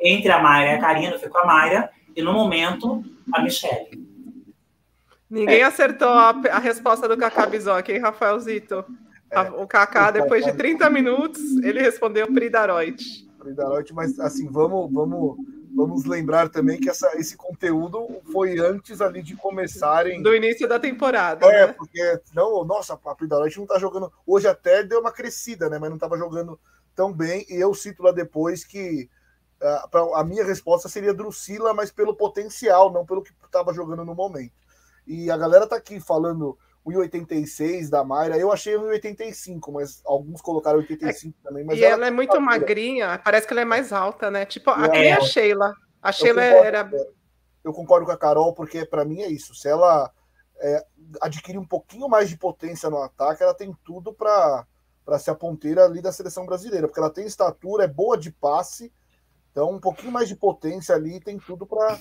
entre 0.00 0.30
a 0.30 0.42
Mayra 0.42 0.72
e 0.72 0.74
a 0.74 0.80
Karina, 0.80 1.14
eu 1.14 1.18
fico 1.18 1.32
com 1.32 1.38
a 1.38 1.46
Mayra, 1.46 1.90
e 2.14 2.22
no 2.22 2.32
momento 2.32 3.02
a 3.32 3.42
Michelle. 3.42 4.10
Ninguém 5.30 5.60
é. 5.60 5.64
acertou 5.64 6.08
a, 6.08 6.30
a, 6.30 6.58
resposta 6.58 7.08
do 7.08 7.16
Kaká 7.16 7.46
Bizoc, 7.46 7.88
hein, 7.88 7.98
Rafaelzito? 7.98 8.84
É. 9.30 9.42
O 9.42 9.66
Kaká, 9.66 10.10
depois 10.10 10.44
de 10.44 10.52
30 10.52 10.90
minutos, 10.90 11.40
ele 11.62 11.80
respondeu 11.80 12.32
Pridaroit. 12.32 13.28
Pridaroit, 13.38 13.94
mas 13.94 14.18
assim, 14.18 14.48
vamos, 14.50 14.92
vamos, 14.92 15.36
vamos 15.72 16.04
lembrar 16.04 16.48
também 16.48 16.80
que 16.80 16.90
essa, 16.90 17.16
esse 17.16 17.36
conteúdo 17.36 18.08
foi 18.32 18.58
antes 18.58 19.00
ali 19.00 19.22
de 19.22 19.36
começarem. 19.36 20.20
Do 20.20 20.34
início 20.34 20.68
da 20.68 20.80
temporada. 20.80 21.46
É, 21.46 21.68
né? 21.68 21.72
porque, 21.72 22.20
não, 22.34 22.64
nossa, 22.64 22.98
a 23.04 23.14
Pridaroit 23.14 23.56
não 23.56 23.66
tá 23.66 23.78
jogando. 23.78 24.12
Hoje 24.26 24.48
até 24.48 24.82
deu 24.82 24.98
uma 24.98 25.12
crescida, 25.12 25.70
né? 25.70 25.78
Mas 25.78 25.90
não 25.90 25.98
tava 25.98 26.18
jogando 26.18 26.58
tão 26.94 27.12
bem. 27.12 27.46
E 27.48 27.54
eu 27.54 27.72
cito 27.72 28.02
lá 28.02 28.10
depois 28.10 28.64
que 28.64 29.08
a 30.14 30.24
minha 30.24 30.44
resposta 30.44 30.88
seria 30.88 31.12
Drusila, 31.12 31.74
mas 31.74 31.90
pelo 31.90 32.16
potencial, 32.16 32.92
não 32.92 33.04
pelo 33.04 33.22
que 33.22 33.32
estava 33.44 33.74
jogando 33.74 34.04
no 34.04 34.14
momento. 34.14 34.54
E 35.06 35.30
a 35.30 35.36
galera 35.36 35.66
tá 35.66 35.76
aqui 35.76 36.00
falando 36.00 36.58
1,86 36.86 37.90
da 37.90 38.02
Mayra. 38.02 38.38
Eu 38.38 38.50
achei 38.52 38.74
1,85, 38.74 39.72
mas 39.72 40.00
alguns 40.04 40.40
colocaram 40.40 40.78
85 40.78 41.36
é, 41.38 41.48
também. 41.48 41.64
Mas 41.64 41.78
e 41.78 41.84
ela, 41.84 41.94
ela 41.94 42.06
é 42.06 42.10
muito 42.10 42.30
altura. 42.30 42.46
magrinha, 42.46 43.20
parece 43.22 43.46
que 43.46 43.52
ela 43.52 43.60
é 43.60 43.64
mais 43.66 43.92
alta, 43.92 44.30
né? 44.30 44.46
Tipo, 44.46 44.70
é, 44.70 44.88
nem 44.88 45.12
a 45.12 45.20
Sheila. 45.20 45.74
A 46.02 46.12
Sheila 46.12 46.42
concordo, 46.42 46.66
era. 46.66 46.90
Eu 47.62 47.72
concordo 47.72 48.06
com 48.06 48.12
a 48.12 48.16
Carol, 48.16 48.54
porque 48.54 48.86
para 48.86 49.04
mim 49.04 49.20
é 49.20 49.28
isso. 49.28 49.54
Se 49.54 49.68
ela 49.68 50.10
é, 50.60 50.84
adquirir 51.20 51.58
um 51.58 51.66
pouquinho 51.66 52.08
mais 52.08 52.28
de 52.28 52.38
potência 52.38 52.88
no 52.88 53.02
ataque, 53.02 53.42
ela 53.42 53.54
tem 53.54 53.76
tudo 53.84 54.12
para 54.12 54.66
ser 55.18 55.32
a 55.32 55.34
ponteira 55.34 55.84
ali 55.84 56.00
da 56.00 56.12
seleção 56.12 56.46
brasileira, 56.46 56.86
porque 56.86 57.00
ela 57.00 57.10
tem 57.10 57.26
estatura, 57.26 57.84
é 57.84 57.88
boa 57.88 58.16
de 58.16 58.30
passe 58.30 58.92
então, 59.50 59.68
um 59.72 59.80
pouquinho 59.80 60.12
mais 60.12 60.28
de 60.28 60.36
potência 60.36 60.94
ali 60.94 61.18
tem 61.18 61.36
tudo 61.36 61.66
para 61.66 61.98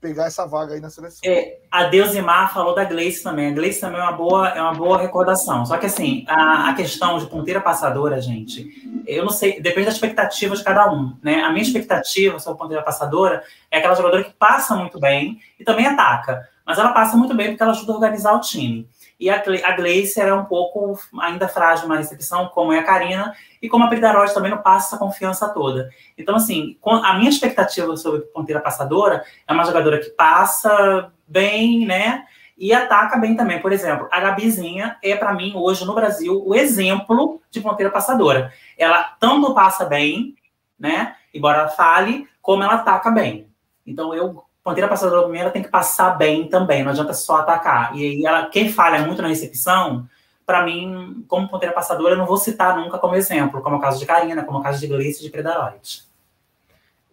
pegar 0.00 0.26
essa 0.26 0.44
vaga 0.46 0.74
aí 0.74 0.80
na 0.80 0.90
seleção. 0.90 1.20
É, 1.24 1.58
a 1.70 1.84
Deusimar 1.84 2.52
falou 2.52 2.74
da 2.74 2.82
Gleice 2.82 3.22
também. 3.22 3.48
A 3.48 3.54
Gleice 3.54 3.80
também 3.80 4.00
é 4.00 4.02
uma 4.02 4.12
boa, 4.12 4.48
é 4.48 4.60
uma 4.60 4.74
boa 4.74 4.98
recordação. 4.98 5.64
Só 5.64 5.78
que, 5.78 5.86
assim, 5.86 6.24
a, 6.26 6.70
a, 6.70 6.74
questão 6.74 7.18
de 7.18 7.26
ponteira 7.26 7.60
passadora, 7.60 8.20
gente, 8.20 8.68
eu 9.06 9.24
não 9.24 9.30
sei, 9.30 9.60
depende 9.60 9.86
da 9.86 9.92
expectativa 9.92 10.56
de 10.56 10.64
cada 10.64 10.92
um. 10.92 11.16
Né? 11.22 11.40
A 11.40 11.50
minha 11.50 11.62
expectativa 11.62 12.40
sobre 12.40 12.58
ponteira 12.58 12.82
passadora 12.82 13.44
é 13.70 13.78
aquela 13.78 13.94
jogadora 13.94 14.24
que 14.24 14.32
passa 14.32 14.74
muito 14.74 14.98
bem 14.98 15.38
e 15.60 15.64
também 15.64 15.86
ataca. 15.86 16.48
Mas 16.66 16.80
ela 16.80 16.92
passa 16.92 17.16
muito 17.16 17.32
bem 17.32 17.50
porque 17.50 17.62
ela 17.62 17.70
ajuda 17.70 17.92
a 17.92 17.94
organizar 17.94 18.34
o 18.34 18.40
time. 18.40 18.88
E 19.18 19.30
a, 19.30 19.42
a 19.64 19.72
Gleice 19.72 20.20
era 20.20 20.34
um 20.34 20.44
pouco 20.44 20.98
ainda 21.20 21.48
frágil 21.48 21.88
na 21.88 21.96
recepção, 21.96 22.48
como 22.48 22.72
é 22.72 22.78
a 22.78 22.84
Karina, 22.84 23.34
e 23.62 23.68
como 23.68 23.84
a 23.84 23.88
Pridarote 23.88 24.34
também 24.34 24.50
não 24.50 24.58
passa 24.58 24.88
essa 24.88 24.98
confiança 24.98 25.48
toda. 25.48 25.88
Então, 26.18 26.36
assim, 26.36 26.78
a 26.84 27.14
minha 27.14 27.30
expectativa 27.30 27.96
sobre 27.96 28.20
ponteira 28.20 28.60
passadora 28.60 29.24
é 29.46 29.52
uma 29.52 29.64
jogadora 29.64 29.98
que 29.98 30.10
passa 30.10 31.10
bem, 31.26 31.86
né? 31.86 32.26
E 32.58 32.72
ataca 32.72 33.18
bem 33.18 33.34
também. 33.36 33.60
Por 33.60 33.72
exemplo, 33.72 34.08
a 34.10 34.20
Gabizinha 34.20 34.96
é, 35.02 35.14
para 35.16 35.34
mim, 35.34 35.52
hoje 35.54 35.84
no 35.84 35.94
Brasil, 35.94 36.42
o 36.46 36.54
exemplo 36.54 37.40
de 37.50 37.60
ponteira 37.60 37.92
passadora. 37.92 38.52
Ela 38.78 39.02
tanto 39.18 39.54
passa 39.54 39.84
bem, 39.84 40.34
né? 40.78 41.16
Embora 41.32 41.58
ela 41.60 41.68
fale, 41.68 42.28
como 42.40 42.62
ela 42.62 42.74
ataca 42.74 43.10
bem. 43.10 43.48
Então, 43.86 44.14
eu 44.14 44.45
ponteira 44.66 44.88
passadora 44.88 45.22
primeiro 45.22 45.52
tem 45.52 45.62
que 45.62 45.68
passar 45.68 46.18
bem 46.18 46.48
também, 46.48 46.82
não 46.82 46.90
adianta 46.90 47.14
só 47.14 47.36
atacar. 47.36 47.96
E 47.96 48.26
ela, 48.26 48.46
quem 48.46 48.72
falha 48.72 49.06
muito 49.06 49.22
na 49.22 49.28
recepção, 49.28 50.08
para 50.44 50.64
mim, 50.64 51.24
como 51.28 51.48
ponteira 51.48 51.72
passadora, 51.72 52.14
eu 52.14 52.18
não 52.18 52.26
vou 52.26 52.36
citar 52.36 52.76
nunca 52.76 52.98
como 52.98 53.14
exemplo, 53.14 53.62
como 53.62 53.76
é 53.76 53.78
o 53.78 53.80
caso 53.80 54.00
de 54.00 54.04
Karina, 54.04 54.42
como 54.42 54.58
é 54.58 54.60
o 54.60 54.64
caso 54.64 54.80
de 54.80 54.88
Gleice 54.88 55.22
de 55.22 55.30
Predaroid. 55.30 56.02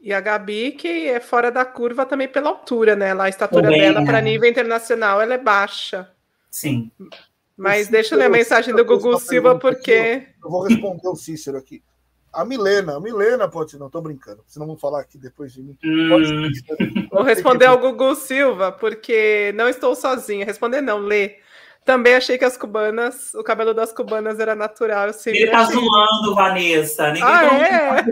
E 0.02 0.12
a 0.12 0.20
Gabi, 0.20 0.72
que 0.72 1.08
é 1.08 1.20
fora 1.20 1.52
da 1.52 1.64
curva 1.64 2.08
também 2.08 2.28
pela 2.28 2.50
altura, 2.50 2.96
né? 2.96 3.14
a 3.14 3.30
estatura 3.30 3.66
também, 3.66 3.82
dela, 3.82 4.04
para 4.04 4.20
nível 4.20 4.50
internacional, 4.50 5.22
ela 5.22 5.36
é 5.36 5.38
baixa. 5.38 6.10
Sim. 6.50 6.92
Mas 7.56 7.88
deixa 7.88 8.16
eu 8.16 8.20
ler 8.20 8.26
a 8.26 8.30
mensagem 8.30 8.76
do 8.76 8.84
Gugu 8.84 9.20
Silva, 9.20 9.60
porque. 9.60 10.28
Eu 10.44 10.50
vou 10.50 10.64
responder 10.64 11.08
o 11.08 11.16
Cícero 11.16 11.60
aqui. 11.60 11.84
A 12.34 12.44
Milena, 12.44 12.96
a 12.96 13.00
Milena 13.00 13.48
pode 13.48 13.78
não, 13.78 13.90
tô 13.90 14.02
brincando, 14.02 14.44
senão 14.48 14.66
vão 14.66 14.76
falar 14.76 15.02
aqui 15.02 15.20
depois 15.20 15.54
de 15.54 15.62
mim. 15.62 15.78
Hum. 15.86 16.50
Vou 17.12 17.22
responder 17.22 17.68
ao 17.68 17.78
Gugu 17.78 18.16
Silva, 18.16 18.72
porque 18.72 19.54
não 19.56 19.70
estou 19.70 19.96
sozinha. 19.96 20.46
Responder 20.46 20.82
não, 20.82 20.98
lê. 21.00 21.38
Também 21.86 22.16
achei 22.16 22.38
que 22.38 22.46
as 22.46 22.58
cubanas, 22.58 23.34
o 23.34 23.44
cabelo 23.44 23.74
das 23.74 23.92
cubanas 23.92 24.40
era 24.40 24.56
natural. 24.56 25.10
Ele 25.26 25.48
tá 25.48 25.60
achei... 25.60 25.76
zoando, 25.76 26.34
Vanessa. 26.34 27.08
Ninguém 27.08 27.24
ah, 27.24 27.46
é? 27.46 28.00
é 28.00 28.04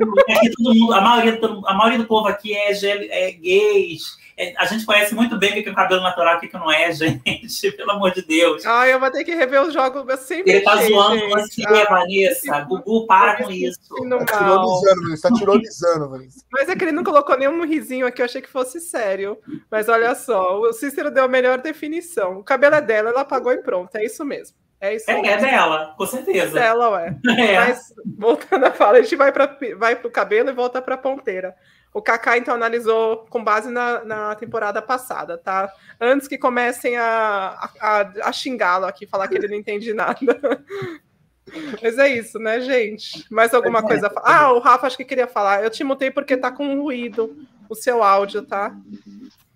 mundo, 0.60 0.94
a, 0.94 1.02
maioria, 1.02 1.40
a 1.66 1.74
maioria 1.74 2.00
do 2.00 2.06
povo 2.06 2.28
aqui 2.28 2.54
é, 2.54 3.28
é 3.28 3.32
gays, 3.32 4.18
a 4.58 4.66
gente 4.66 4.86
conhece 4.86 5.14
muito 5.14 5.38
bem 5.38 5.52
o 5.52 5.64
que 5.64 5.70
é 5.70 5.72
o 5.72 5.76
cabelo 5.76 6.02
natural 6.02 6.36
e 6.36 6.38
o 6.38 6.50
que 6.50 6.54
não 6.54 6.72
é, 6.72 6.92
gente. 6.94 7.72
Pelo 7.72 7.92
amor 7.92 8.12
de 8.12 8.22
Deus. 8.22 8.66
Ah, 8.66 8.88
eu 8.88 9.00
vou 9.00 9.12
ter 9.12 9.24
que 9.24 9.36
rever 9.36 9.62
os 9.62 9.74
jogos. 9.74 10.08
Eu 10.08 10.18
sempre 10.18 10.52
Ele 10.52 10.62
tá 10.62 10.74
achei, 10.74 10.90
zoando 10.90 11.20
gente. 11.20 11.32
você, 11.32 11.64
ah, 11.68 11.86
Vanessa. 11.90 12.60
Gugu, 12.62 13.08
para 13.08 13.44
com 13.44 13.52
isso. 13.52 13.80
Tá 13.80 14.38
tironizando, 14.38 15.14
está 15.14 15.30
tironizando, 15.36 16.10
Vanessa. 16.10 16.46
Mas 16.52 16.70
é 16.70 16.76
que 16.76 16.84
ele 16.84 16.92
não 16.92 17.04
colocou 17.04 17.38
nenhum 17.38 17.66
risinho 17.66 18.06
aqui, 18.08 18.22
eu 18.22 18.26
achei 18.26 18.42
que 18.42 18.50
fosse 18.50 18.80
sério. 18.80 19.38
Mas 19.70 19.90
olha 19.90 20.16
só, 20.16 20.60
o 20.60 20.74
Cícero 20.74 21.12
deu 21.12 21.26
a 21.26 21.28
melhor 21.28 21.60
definição. 21.60 22.40
O 22.40 22.44
cabelo 22.44 22.76
é 22.76 22.82
dela, 22.82 23.10
ela 23.10 23.22
apagou 23.22 23.52
e 23.54 23.62
pronto. 23.62 23.96
É 23.96 24.06
isso 24.06 24.26
mesmo. 24.26 24.56
É 24.82 24.96
isso. 24.96 25.10
É, 25.10 25.28
é 25.28 25.38
dela, 25.38 25.94
com 25.96 26.06
certeza. 26.08 26.58
É 26.58 26.62
dela, 26.64 26.90
ué. 26.90 27.16
É. 27.38 27.60
Mas, 27.60 27.94
voltando 28.18 28.66
a 28.66 28.72
fala, 28.72 28.98
a 28.98 29.02
gente 29.04 29.16
vai 29.16 29.32
para 29.32 29.58
vai 29.78 29.94
o 29.94 30.10
cabelo 30.10 30.50
e 30.50 30.54
volta 30.54 30.82
para 30.82 30.96
a 30.96 30.98
ponteira. 30.98 31.56
O 31.94 32.02
Kaká, 32.02 32.38
então, 32.38 32.56
analisou 32.56 33.26
com 33.30 33.44
base 33.44 33.70
na, 33.70 34.04
na 34.06 34.36
temporada 34.36 34.82
passada, 34.82 35.38
tá? 35.38 35.72
Antes 36.00 36.28
que 36.28 36.38
comecem 36.38 36.96
a, 36.96 37.70
a, 37.80 38.00
a 38.24 38.32
xingá-lo 38.32 38.86
aqui, 38.86 39.06
falar 39.06 39.28
que 39.28 39.36
ele 39.36 39.50
não 39.50 39.58
entende 39.58 39.94
nada. 39.94 40.18
Mas 41.82 41.98
é 41.98 42.08
isso, 42.08 42.40
né, 42.40 42.62
gente? 42.62 43.26
Mais 43.30 43.54
alguma 43.54 43.80
é, 43.80 43.82
coisa? 43.82 44.12
Ah, 44.24 44.54
o 44.54 44.60
Rafa 44.60 44.88
acho 44.88 44.96
que 44.96 45.04
queria 45.04 45.28
falar. 45.28 45.64
Eu 45.64 45.70
te 45.70 45.84
mutei 45.84 46.10
porque 46.10 46.38
tá 46.38 46.50
com 46.50 46.80
ruído 46.80 47.36
o 47.68 47.76
seu 47.76 48.02
áudio, 48.02 48.42
tá? 48.44 48.74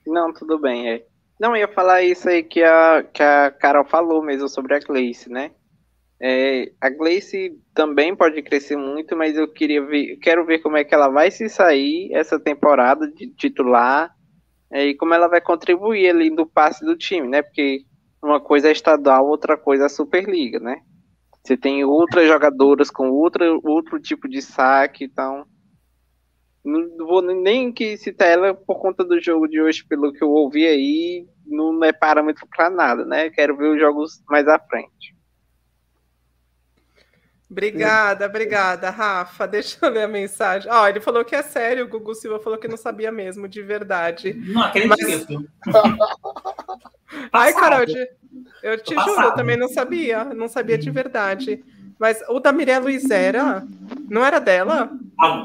Não, 0.05 0.33
tudo 0.33 0.59
bem, 0.59 0.89
é. 0.89 1.05
Não, 1.39 1.55
ia 1.55 1.67
falar 1.67 2.01
isso 2.01 2.29
aí 2.29 2.43
que 2.43 2.63
a, 2.63 3.03
que 3.13 3.21
a 3.21 3.51
Carol 3.51 3.85
falou 3.85 4.21
mesmo 4.21 4.47
sobre 4.47 4.75
a 4.75 4.79
Gleice, 4.79 5.29
né? 5.29 5.51
É, 6.21 6.71
a 6.79 6.89
Gleice 6.89 7.59
também 7.73 8.15
pode 8.15 8.41
crescer 8.41 8.77
muito, 8.77 9.15
mas 9.17 9.37
eu 9.37 9.47
queria 9.51 9.85
ver, 9.85 10.17
quero 10.17 10.45
ver 10.45 10.59
como 10.59 10.77
é 10.77 10.83
que 10.83 10.93
ela 10.95 11.09
vai 11.09 11.29
se 11.29 11.49
sair 11.49 12.13
essa 12.13 12.39
temporada 12.39 13.11
de 13.11 13.27
titular 13.27 14.15
é, 14.71 14.85
e 14.85 14.95
como 14.95 15.13
ela 15.13 15.27
vai 15.27 15.41
contribuir 15.41 16.09
ali 16.09 16.29
no 16.29 16.45
passe 16.45 16.85
do 16.85 16.95
time, 16.95 17.27
né? 17.27 17.41
Porque 17.41 17.85
uma 18.23 18.39
coisa 18.39 18.69
é 18.69 18.71
estadual, 18.71 19.27
outra 19.27 19.57
coisa 19.57 19.83
é 19.83 19.85
a 19.87 19.89
Superliga, 19.89 20.59
né? 20.59 20.81
Você 21.43 21.55
tem 21.55 21.83
outras 21.83 22.27
jogadoras 22.27 22.89
com 22.89 23.09
outra, 23.11 23.45
outro 23.63 23.99
tipo 23.99 24.27
de 24.27 24.41
saque, 24.41 25.05
então 25.05 25.45
não 26.63 27.05
vou 27.05 27.21
nem 27.21 27.71
que 27.71 27.95
citar 27.97 28.27
ela 28.27 28.53
por 28.55 28.79
conta 28.79 29.03
do 29.03 29.21
jogo 29.21 29.47
de 29.47 29.61
hoje, 29.61 29.85
pelo 29.85 30.11
que 30.11 30.23
eu 30.23 30.29
ouvi 30.31 30.65
aí, 30.65 31.27
não 31.45 31.83
é 31.83 31.93
parâmetro 31.93 32.47
para 32.47 32.69
nada, 32.71 33.05
né? 33.05 33.29
Quero 33.29 33.55
ver 33.55 33.75
os 33.75 33.79
jogos 33.79 34.23
mais 34.27 34.47
à 34.47 34.57
frente. 34.57 35.14
Obrigada, 37.55 38.25
obrigada, 38.25 38.89
Rafa. 38.89 39.47
Deixa 39.47 39.77
eu 39.81 39.89
ler 39.89 40.03
a 40.03 40.07
mensagem. 40.09 40.69
Ó, 40.69 40.83
oh, 40.83 40.87
ele 40.87 40.99
falou 40.99 41.23
que 41.23 41.33
é 41.33 41.41
sério, 41.41 41.85
o 41.85 41.87
Gugu 41.87 42.13
Silva 42.13 42.37
falou 42.37 42.59
que 42.59 42.67
não 42.67 42.75
sabia 42.75 43.13
mesmo, 43.13 43.47
de 43.47 43.61
verdade. 43.61 44.33
Não 44.33 44.61
acredito. 44.61 45.47
Mas... 45.65 45.95
Ai, 47.31 47.53
Carol, 47.53 47.85
eu 48.61 48.83
te, 48.83 48.93
juro, 48.93 49.21
eu 49.21 49.31
também 49.31 49.55
não 49.55 49.69
sabia, 49.69 50.25
não 50.25 50.49
sabia 50.49 50.77
de 50.77 50.91
verdade. 50.91 51.63
Mas 51.97 52.21
o 52.27 52.41
da 52.41 52.51
Mirella 52.51 52.83
Luiz 52.83 53.09
era? 53.09 53.65
Não 54.09 54.25
era 54.25 54.39
dela? 54.39 54.89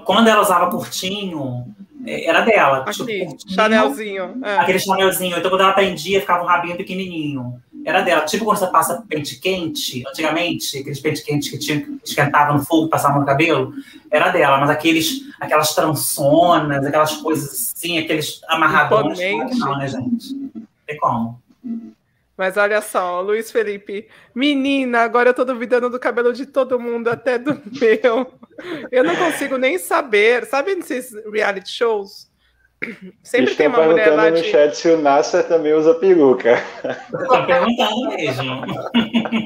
Quando 0.04 0.26
ela 0.26 0.40
usava 0.42 0.68
curtinho, 0.68 1.64
é, 2.04 2.24
era 2.28 2.40
dela. 2.40 2.84
Aqui, 2.88 3.24
tipo, 3.26 3.52
Chanelzinho. 3.52 4.40
É. 4.42 4.58
Aquele 4.58 4.80
chanelzinho. 4.80 5.38
Então, 5.38 5.48
quando 5.48 5.60
ela 5.60 5.72
prendia, 5.72 6.20
ficava 6.20 6.42
um 6.42 6.46
rabinho 6.46 6.76
pequenininho. 6.76 7.62
Era 7.85 8.02
dela. 8.02 8.24
Tipo 8.24 8.44
quando 8.44 8.59
você 8.59 8.66
passa 8.66 9.05
pente 9.09 9.39
quente, 9.39 10.02
antigamente, 10.07 10.78
aqueles 10.78 11.01
pente 11.01 11.24
quentes 11.24 11.51
que 11.51 11.59
tinha, 11.59 11.86
esquentava 12.05 12.52
no 12.52 12.65
fogo, 12.65 12.89
passava 12.89 13.19
no 13.19 13.27
cabelo, 13.27 13.73
era 14.11 14.31
dela. 14.31 14.59
Mas 14.59 14.70
aqueles, 14.70 15.23
aquelas 15.40 15.74
trançonas, 15.74 16.85
aquelas 16.85 17.16
coisas 17.16 17.73
assim, 17.74 17.98
aqueles 17.98 18.40
amarradões, 18.48 19.19
não, 19.59 19.78
né, 19.78 19.89
gente? 19.89 20.35
Não 20.35 20.62
tem 20.86 20.97
como. 20.98 21.40
Mas 22.40 22.57
olha 22.57 22.81
só, 22.81 23.20
Luiz 23.20 23.52
Felipe, 23.52 24.09
menina, 24.35 25.01
agora 25.01 25.28
eu 25.28 25.35
tô 25.35 25.44
duvidando 25.44 25.90
do 25.90 26.01
cabelo 26.01 26.32
de 26.32 26.47
todo 26.47 26.81
mundo, 26.81 27.09
até 27.09 27.39
do 27.39 27.61
meu. 27.78 28.32
Eu 28.90 29.05
não 29.05 29.15
consigo 29.15 29.59
nem 29.59 29.77
saber. 29.77 30.47
Sabe 30.47 30.74
nesses 30.74 31.12
reality 31.31 31.69
shows? 31.69 32.30
Sempre 33.23 33.51
Estão 33.52 33.57
tem 33.57 33.69
uma 33.69 33.89
mulher 33.89 34.11
lá 34.11 34.31
de... 34.31 34.40
no 34.40 34.44
chat 34.44 34.74
se 34.74 34.89
o 34.89 35.01
Nasser 35.01 35.47
também 35.47 35.74
usa 35.74 35.94
peruca. 35.94 36.62
Estou 37.12 37.47
perguntando 37.47 38.09
mesmo. 38.09 38.62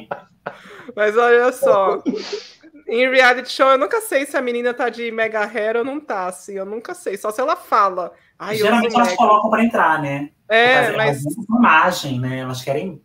Mas 0.94 1.16
olha 1.16 1.50
só, 1.50 2.00
em 2.86 3.10
reality 3.10 3.50
show 3.50 3.70
eu 3.70 3.78
nunca 3.78 4.00
sei 4.00 4.24
se 4.24 4.36
a 4.36 4.42
menina 4.42 4.72
tá 4.72 4.88
de 4.88 5.10
mega 5.10 5.44
hair 5.44 5.76
ou 5.76 5.84
não 5.84 5.98
tá, 5.98 6.26
assim, 6.26 6.54
eu 6.54 6.64
nunca 6.64 6.94
sei, 6.94 7.16
só 7.16 7.32
se 7.32 7.40
ela 7.40 7.56
fala. 7.56 8.12
Ai, 8.38 8.56
Geralmente 8.56 8.94
elas 8.94 9.14
colocam 9.14 9.50
para 9.50 9.64
entrar, 9.64 10.00
né? 10.00 10.30
É, 10.48 10.92
mas. 10.92 11.24
imagem, 11.48 12.20
né? 12.20 12.40
Elas 12.40 12.62
querem 12.62 13.02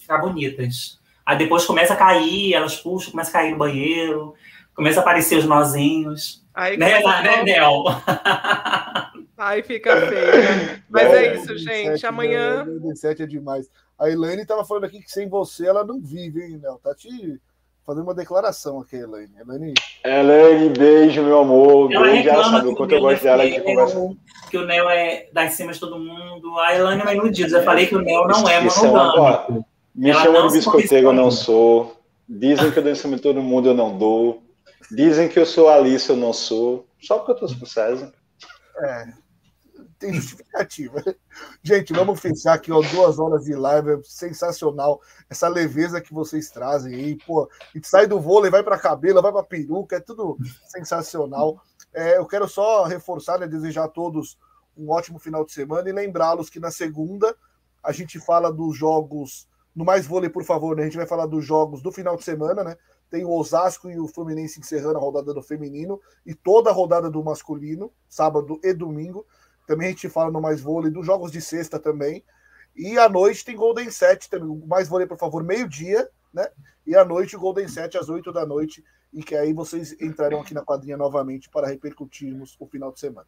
ficar 0.00 0.18
bonitas. 0.18 0.98
Aí 1.24 1.36
depois 1.36 1.66
começa 1.66 1.92
a 1.92 1.96
cair, 1.96 2.54
elas 2.54 2.76
puxam, 2.76 3.10
começa 3.10 3.30
a 3.30 3.32
cair 3.32 3.50
no 3.50 3.58
banheiro, 3.58 4.34
começa 4.74 5.00
a 5.00 5.02
aparecer 5.02 5.36
os 5.36 5.44
nozinhos. 5.44 6.45
Aí 6.56 6.78
né, 6.78 7.02
né, 7.02 7.42
Nel? 7.44 7.84
Aí 9.36 9.62
fica 9.62 9.94
feio, 10.08 10.26
né? 10.26 10.82
Mas 10.88 11.12
é, 11.12 11.26
é 11.26 11.34
isso, 11.34 11.58
gente. 11.58 12.06
Amanhã. 12.06 12.64
17 12.64 13.24
é 13.24 13.26
demais. 13.26 13.70
A 13.98 14.08
Elaine 14.08 14.46
tava 14.46 14.64
falando 14.64 14.84
aqui 14.84 15.02
que 15.02 15.10
sem 15.10 15.28
você 15.28 15.66
ela 15.66 15.84
não 15.84 16.00
vive, 16.00 16.42
hein, 16.42 16.58
Nel? 16.62 16.80
Tá 16.82 16.94
te 16.94 17.38
fazendo 17.84 18.04
uma 18.04 18.14
declaração 18.14 18.80
aqui, 18.80 18.96
Elaine. 18.96 19.34
Elaine, 19.38 19.74
Elaine 20.02 20.68
beijo, 20.70 21.22
meu 21.22 21.40
amor. 21.40 21.88
Beijo, 21.88 22.26
ela 22.26 22.44
sabe 22.44 22.68
o 22.68 22.74
quanto 22.74 22.94
eu 22.94 23.02
gosto 23.02 23.22
dela 23.22 23.46
de 23.46 23.60
conversa. 23.60 24.16
Que 24.50 24.56
o 24.56 24.64
Nel 24.64 24.88
é 24.88 25.28
das 25.34 25.52
cima 25.52 25.74
de 25.74 25.78
todo 25.78 25.98
mundo. 25.98 26.58
A 26.58 26.74
Elaine 26.74 27.02
é 27.02 27.04
uma 27.04 27.14
iludida. 27.14 27.58
Eu 27.58 27.64
falei 27.64 27.86
que 27.86 27.96
o 27.96 28.00
Nel 28.00 28.26
não 28.26 28.48
é 28.48 28.60
monogâmico. 28.62 29.66
Me 29.94 30.10
chama 30.14 30.48
de 30.48 30.54
biscoiteiro, 30.54 31.08
eu 31.08 31.12
não 31.12 31.30
sou. 31.30 32.00
Dizem 32.26 32.70
que 32.70 32.78
eu 32.78 32.82
dou 32.82 32.92
em 32.92 32.96
cima 32.96 33.16
de 33.16 33.22
todo 33.22 33.42
mundo, 33.42 33.68
eu 33.68 33.74
não 33.74 33.96
dou. 33.96 34.45
Dizem 34.90 35.28
que 35.28 35.38
eu 35.38 35.46
sou 35.46 35.68
Alice, 35.68 36.08
eu 36.08 36.16
não 36.16 36.32
sou. 36.32 36.86
Só 37.00 37.18
porque 37.18 37.32
eu 37.32 37.48
tô 37.48 37.58
com 37.58 37.66
César. 37.66 38.12
É, 38.78 39.06
tem 39.98 40.12
justificativa. 40.12 41.02
Gente, 41.62 41.92
vamos 41.92 42.20
fechar 42.20 42.54
aqui, 42.54 42.70
ó, 42.70 42.80
duas 42.80 43.18
horas 43.18 43.44
de 43.44 43.54
live, 43.54 43.92
é 43.92 44.00
sensacional. 44.04 45.00
Essa 45.28 45.48
leveza 45.48 46.00
que 46.00 46.12
vocês 46.12 46.50
trazem 46.50 46.94
aí, 46.94 47.16
pô, 47.16 47.48
sai 47.82 48.06
do 48.06 48.20
vôlei, 48.20 48.50
vai 48.50 48.62
para 48.62 48.78
cabelo, 48.78 49.22
vai 49.22 49.32
para 49.32 49.42
peruca, 49.42 49.96
é 49.96 50.00
tudo 50.00 50.36
sensacional. 50.66 51.60
É, 51.92 52.18
eu 52.18 52.26
quero 52.26 52.46
só 52.48 52.84
reforçar, 52.84 53.38
né, 53.38 53.46
desejar 53.46 53.84
a 53.84 53.88
todos 53.88 54.38
um 54.76 54.90
ótimo 54.90 55.18
final 55.18 55.44
de 55.44 55.52
semana 55.52 55.88
e 55.88 55.92
lembrá-los 55.92 56.50
que 56.50 56.60
na 56.60 56.70
segunda 56.70 57.34
a 57.82 57.92
gente 57.92 58.20
fala 58.20 58.52
dos 58.52 58.76
jogos, 58.76 59.48
no 59.74 59.84
Mais 59.84 60.06
Vôlei, 60.06 60.28
por 60.28 60.44
favor, 60.44 60.76
né, 60.76 60.82
a 60.82 60.84
gente 60.84 60.98
vai 60.98 61.06
falar 61.06 61.26
dos 61.26 61.44
jogos 61.44 61.80
do 61.80 61.90
final 61.90 62.16
de 62.16 62.24
semana, 62.24 62.62
né, 62.62 62.76
tem 63.10 63.24
o 63.24 63.30
Osasco 63.30 63.90
e 63.90 63.98
o 63.98 64.08
Fluminense 64.08 64.60
encerrando 64.60 64.98
a 64.98 65.00
rodada 65.00 65.32
do 65.32 65.42
feminino 65.42 66.00
e 66.24 66.34
toda 66.34 66.70
a 66.70 66.72
rodada 66.72 67.10
do 67.10 67.22
masculino, 67.22 67.92
sábado 68.08 68.60
e 68.62 68.72
domingo. 68.72 69.26
Também 69.66 69.88
a 69.88 69.90
gente 69.90 70.08
fala 70.08 70.30
no 70.30 70.40
Mais 70.40 70.60
Vôlei 70.60 70.90
dos 70.90 71.04
jogos 71.04 71.30
de 71.30 71.40
sexta 71.40 71.78
também. 71.78 72.24
E 72.74 72.98
à 72.98 73.08
noite 73.08 73.44
tem 73.44 73.56
Golden 73.56 73.90
7 73.90 74.28
também. 74.28 74.62
Mais 74.66 74.88
Vôlei, 74.88 75.06
por 75.06 75.16
favor, 75.16 75.42
meio-dia, 75.42 76.08
né? 76.32 76.46
E 76.86 76.94
à 76.94 77.04
noite 77.04 77.34
o 77.34 77.40
Golden 77.40 77.66
7 77.66 77.96
às 77.96 78.08
8 78.08 78.30
da 78.32 78.44
noite. 78.44 78.84
E 79.12 79.22
que 79.22 79.34
aí 79.34 79.52
vocês 79.52 79.96
entrarão 80.00 80.40
aqui 80.40 80.52
na 80.52 80.62
quadrinha 80.62 80.96
novamente 80.96 81.48
para 81.48 81.66
repercutirmos 81.66 82.54
o 82.60 82.66
final 82.66 82.92
de 82.92 83.00
semana. 83.00 83.26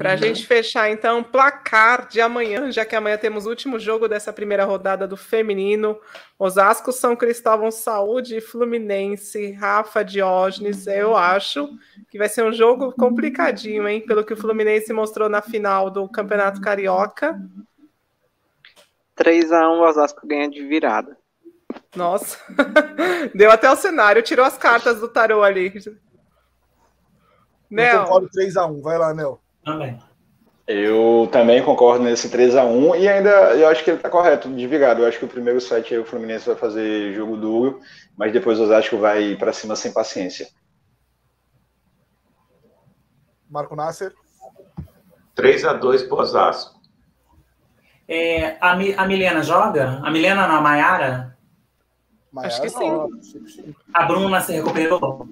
Para 0.00 0.12
a 0.12 0.14
uhum. 0.14 0.18
gente 0.18 0.46
fechar, 0.46 0.90
então, 0.90 1.22
placar 1.22 2.08
de 2.08 2.22
amanhã, 2.22 2.72
já 2.72 2.86
que 2.86 2.96
amanhã 2.96 3.18
temos 3.18 3.44
o 3.44 3.50
último 3.50 3.78
jogo 3.78 4.08
dessa 4.08 4.32
primeira 4.32 4.64
rodada 4.64 5.06
do 5.06 5.14
feminino. 5.14 6.00
Osasco, 6.38 6.90
São 6.90 7.14
Cristóvão, 7.14 7.70
Saúde 7.70 8.38
e 8.38 8.40
Fluminense, 8.40 9.52
Rafa 9.52 10.02
Diógenes. 10.02 10.86
Eu 10.86 11.14
acho 11.14 11.68
que 12.08 12.16
vai 12.16 12.30
ser 12.30 12.42
um 12.42 12.50
jogo 12.50 12.92
complicadinho, 12.92 13.86
hein? 13.86 14.00
Pelo 14.00 14.24
que 14.24 14.32
o 14.32 14.36
Fluminense 14.38 14.90
mostrou 14.90 15.28
na 15.28 15.42
final 15.42 15.90
do 15.90 16.08
Campeonato 16.08 16.62
Carioca. 16.62 17.38
3x1, 19.18 19.86
Osasco 19.86 20.26
ganha 20.26 20.48
de 20.48 20.64
virada. 20.64 21.14
Nossa, 21.94 22.38
deu 23.36 23.50
até 23.50 23.70
o 23.70 23.76
cenário, 23.76 24.22
tirou 24.22 24.46
as 24.46 24.56
cartas 24.56 24.98
do 24.98 25.08
tarô 25.08 25.42
ali. 25.42 25.74
Nel. 27.70 27.96
Eu 27.96 28.04
concordo 28.04 28.30
3x1, 28.30 28.80
vai 28.80 28.96
lá, 28.96 29.12
Nel. 29.12 29.38
Também. 29.64 29.98
Eu 30.66 31.28
também 31.32 31.62
concordo 31.64 32.04
nesse 32.04 32.30
3 32.30 32.54
a 32.54 32.64
1 32.64 32.94
e 32.94 33.08
ainda 33.08 33.30
eu 33.56 33.68
acho 33.68 33.82
que 33.82 33.90
ele 33.90 33.96
está 33.96 34.08
correto 34.08 34.48
de 34.48 34.66
virado. 34.66 35.02
Eu 35.02 35.08
acho 35.08 35.18
que 35.18 35.24
o 35.24 35.28
primeiro 35.28 35.60
set 35.60 35.92
aí 35.92 35.98
o 35.98 36.04
Fluminense 36.04 36.46
vai 36.46 36.54
fazer 36.54 37.12
jogo 37.12 37.36
duro, 37.36 37.80
mas 38.16 38.32
depois 38.32 38.60
o 38.60 38.62
Osasco 38.62 38.96
vai 38.96 39.34
para 39.34 39.52
cima 39.52 39.74
sem 39.74 39.92
paciência. 39.92 40.46
Marco 43.48 43.74
Nasser. 43.74 44.14
3 45.34 45.64
a 45.64 45.72
2 45.72 46.04
para 46.04 46.18
Osasco. 46.18 46.80
É, 48.06 48.56
a, 48.60 48.72
a 48.72 49.06
Milena 49.06 49.42
joga? 49.42 50.00
A 50.04 50.10
Milena 50.10 50.46
na 50.46 50.60
Maiara? 50.60 51.36
Acho 52.38 52.62
que 52.62 52.68
sim. 52.68 52.90
A 53.92 54.04
Bruna 54.04 54.40
se 54.40 54.52
recuperou? 54.52 55.28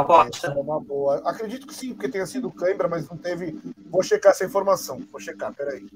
Aposta. 0.00 0.48
É 0.48 0.60
uma 0.60 0.80
boa. 0.80 1.22
Acredito 1.24 1.66
que 1.66 1.74
sim, 1.74 1.94
porque 1.94 2.08
tenha 2.08 2.26
sido 2.26 2.50
cãibra, 2.50 2.88
mas 2.88 3.08
não 3.08 3.16
teve. 3.16 3.58
Vou 3.90 4.02
checar 4.02 4.32
essa 4.32 4.44
informação. 4.44 5.00
Vou 5.10 5.20
checar, 5.20 5.52
peraí. 5.52 5.86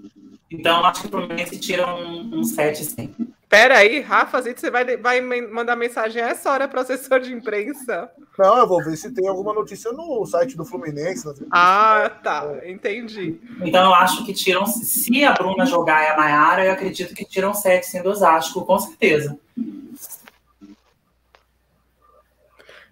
Então, 0.50 0.84
acho 0.84 1.02
que 1.02 1.06
o 1.06 1.10
Fluminense 1.10 1.58
tira 1.58 1.86
um, 1.94 2.40
um 2.40 2.44
7, 2.44 2.84
sim. 2.84 3.14
Peraí, 3.48 4.00
Rafa, 4.00 4.40
você 4.40 4.70
vai, 4.70 4.96
vai 4.96 5.20
mandar 5.20 5.74
mensagem 5.74 6.22
a 6.22 6.28
essa 6.28 6.52
hora 6.52 6.70
assessor 6.72 7.18
de 7.18 7.32
imprensa? 7.32 8.08
Não, 8.38 8.56
eu 8.58 8.66
vou 8.66 8.82
ver 8.82 8.96
se 8.96 9.10
tem 9.10 9.26
alguma 9.26 9.52
notícia 9.52 9.92
no 9.92 10.24
site 10.24 10.56
do 10.56 10.64
Fluminense. 10.64 11.28
Ah, 11.50 12.10
tá. 12.22 12.46
Entendi. 12.64 13.40
Então, 13.60 13.86
eu 13.86 13.94
acho 13.94 14.24
que 14.24 14.32
tiram. 14.32 14.64
Se 14.66 15.24
a 15.24 15.32
Bruna 15.32 15.66
jogar 15.66 16.04
e 16.04 16.06
a 16.06 16.16
Maiara, 16.16 16.64
eu 16.64 16.72
acredito 16.72 17.12
que 17.12 17.24
tiram 17.24 17.52
7 17.52 17.86
sendo 17.86 18.08
Osasco, 18.08 18.64
com 18.64 18.78
certeza. 18.78 19.36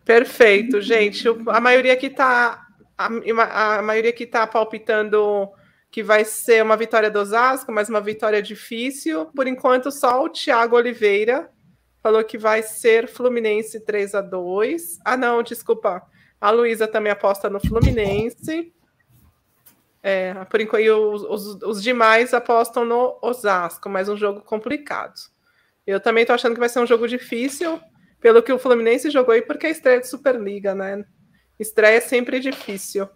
Perfeito, 0.08 0.80
gente. 0.80 1.28
A 1.48 1.60
maioria 1.60 1.94
que 1.94 2.06
está 2.06 2.66
a, 2.96 3.76
a, 3.76 3.82
maioria 3.82 4.10
que 4.10 4.24
está 4.24 4.46
palpitando 4.46 5.50
que 5.90 6.02
vai 6.02 6.24
ser 6.24 6.62
uma 6.62 6.78
vitória 6.78 7.10
do 7.10 7.18
Osasco, 7.18 7.70
mas 7.70 7.90
uma 7.90 8.00
vitória 8.00 8.40
difícil. 8.40 9.26
Por 9.26 9.46
enquanto, 9.46 9.92
só 9.92 10.24
o 10.24 10.30
Thiago 10.30 10.76
Oliveira 10.76 11.50
falou 12.02 12.24
que 12.24 12.38
vai 12.38 12.62
ser 12.62 13.06
Fluminense 13.06 13.84
3 13.84 14.14
a 14.14 14.22
2 14.22 14.98
Ah, 15.04 15.14
não, 15.14 15.42
desculpa. 15.42 16.02
A 16.40 16.50
Luísa 16.50 16.88
também 16.88 17.12
aposta 17.12 17.50
no 17.50 17.60
Fluminense. 17.60 18.72
É, 20.02 20.32
por 20.46 20.58
enquanto, 20.58 20.86
os, 20.86 21.22
os, 21.22 21.62
os, 21.62 21.82
demais 21.82 22.32
apostam 22.32 22.82
no 22.82 23.18
Osasco, 23.20 23.90
mas 23.90 24.08
um 24.08 24.16
jogo 24.16 24.40
complicado. 24.40 25.20
Eu 25.86 26.00
também 26.00 26.22
estou 26.22 26.32
achando 26.32 26.54
que 26.54 26.60
vai 26.60 26.70
ser 26.70 26.80
um 26.80 26.86
jogo 26.86 27.06
difícil, 27.06 27.78
pelo 28.20 28.42
que 28.42 28.52
o 28.52 28.58
Fluminense 28.58 29.10
jogou 29.10 29.34
aí, 29.34 29.42
porque 29.42 29.66
é 29.66 29.70
estreia 29.70 30.00
de 30.00 30.08
Superliga, 30.08 30.74
né? 30.74 31.04
Estreia 31.58 31.98
é 31.98 32.00
sempre 32.00 32.40
difícil. 32.40 33.08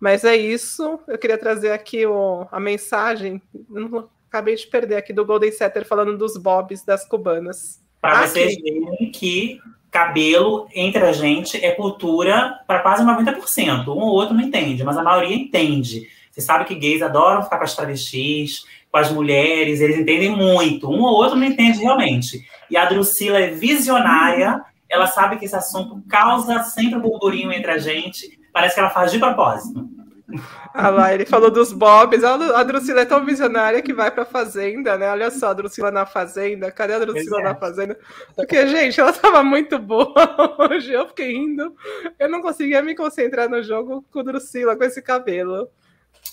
Mas 0.00 0.24
é 0.24 0.36
isso. 0.36 0.98
Eu 1.08 1.16
queria 1.16 1.38
trazer 1.38 1.72
aqui 1.72 2.04
o, 2.06 2.46
a 2.50 2.60
mensagem. 2.60 3.40
Acabei 4.28 4.56
de 4.56 4.66
perder 4.66 4.96
aqui 4.96 5.12
do 5.12 5.24
Golden 5.24 5.52
Setter 5.52 5.86
falando 5.86 6.18
dos 6.18 6.36
bobs 6.36 6.84
das 6.84 7.06
cubanas. 7.06 7.80
Para 8.00 8.26
vocês 8.26 8.56
verem 8.60 9.10
que 9.10 9.60
cabelo 9.90 10.68
entre 10.74 11.04
a 11.04 11.12
gente 11.12 11.64
é 11.64 11.70
cultura 11.70 12.60
para 12.66 12.80
quase 12.80 13.04
90%. 13.04 13.86
Um 13.86 14.00
ou 14.00 14.12
outro 14.12 14.34
não 14.34 14.42
entende, 14.42 14.82
mas 14.82 14.96
a 14.96 15.02
maioria 15.02 15.36
entende. 15.36 16.08
Você 16.30 16.40
sabe 16.40 16.64
que 16.64 16.74
gays 16.74 17.00
adoram 17.00 17.44
ficar 17.44 17.58
com 17.58 17.64
as 17.64 17.76
travestis, 17.76 18.66
com 18.94 18.98
as 18.98 19.10
mulheres, 19.10 19.80
eles 19.80 19.98
entendem 19.98 20.30
muito. 20.30 20.88
Um 20.88 21.02
ou 21.02 21.14
outro 21.14 21.36
não 21.36 21.44
entende 21.44 21.80
realmente. 21.80 22.46
E 22.70 22.76
a 22.76 22.84
Drusila 22.84 23.40
é 23.40 23.48
visionária, 23.48 24.62
ela 24.88 25.08
sabe 25.08 25.36
que 25.36 25.46
esse 25.46 25.56
assunto 25.56 26.00
causa 26.08 26.62
sempre 26.62 27.00
burburinho 27.00 27.52
entre 27.52 27.72
a 27.72 27.78
gente. 27.78 28.38
Parece 28.52 28.74
que 28.74 28.80
ela 28.80 28.90
faz 28.90 29.10
de 29.10 29.18
propósito. 29.18 29.84
Ah 30.72 30.90
lá, 30.90 31.12
ele 31.12 31.26
falou 31.26 31.50
dos 31.50 31.72
bobs. 31.72 32.22
A 32.22 32.62
Drusila 32.62 33.00
é 33.00 33.04
tão 33.04 33.24
visionária 33.24 33.82
que 33.82 33.92
vai 33.92 34.12
pra 34.12 34.24
fazenda, 34.24 34.96
né? 34.96 35.10
Olha 35.10 35.28
só, 35.28 35.48
a 35.48 35.54
Drusila 35.54 35.90
na 35.90 36.06
fazenda. 36.06 36.70
Cadê 36.70 36.94
a 36.94 37.00
Drusila 37.00 37.40
é. 37.40 37.42
na 37.42 37.54
fazenda? 37.56 37.98
Porque, 38.36 38.64
gente, 38.68 39.00
ela 39.00 39.12
tava 39.12 39.42
muito 39.42 39.76
boa 39.76 40.14
hoje. 40.70 40.92
Eu 40.92 41.08
fiquei 41.08 41.32
rindo. 41.32 41.74
Eu 42.16 42.28
não 42.28 42.40
conseguia 42.40 42.80
me 42.80 42.94
concentrar 42.94 43.48
no 43.48 43.60
jogo 43.60 44.04
com 44.12 44.20
a 44.20 44.22
Drusila, 44.22 44.76
com 44.76 44.84
esse 44.84 45.02
cabelo. 45.02 45.68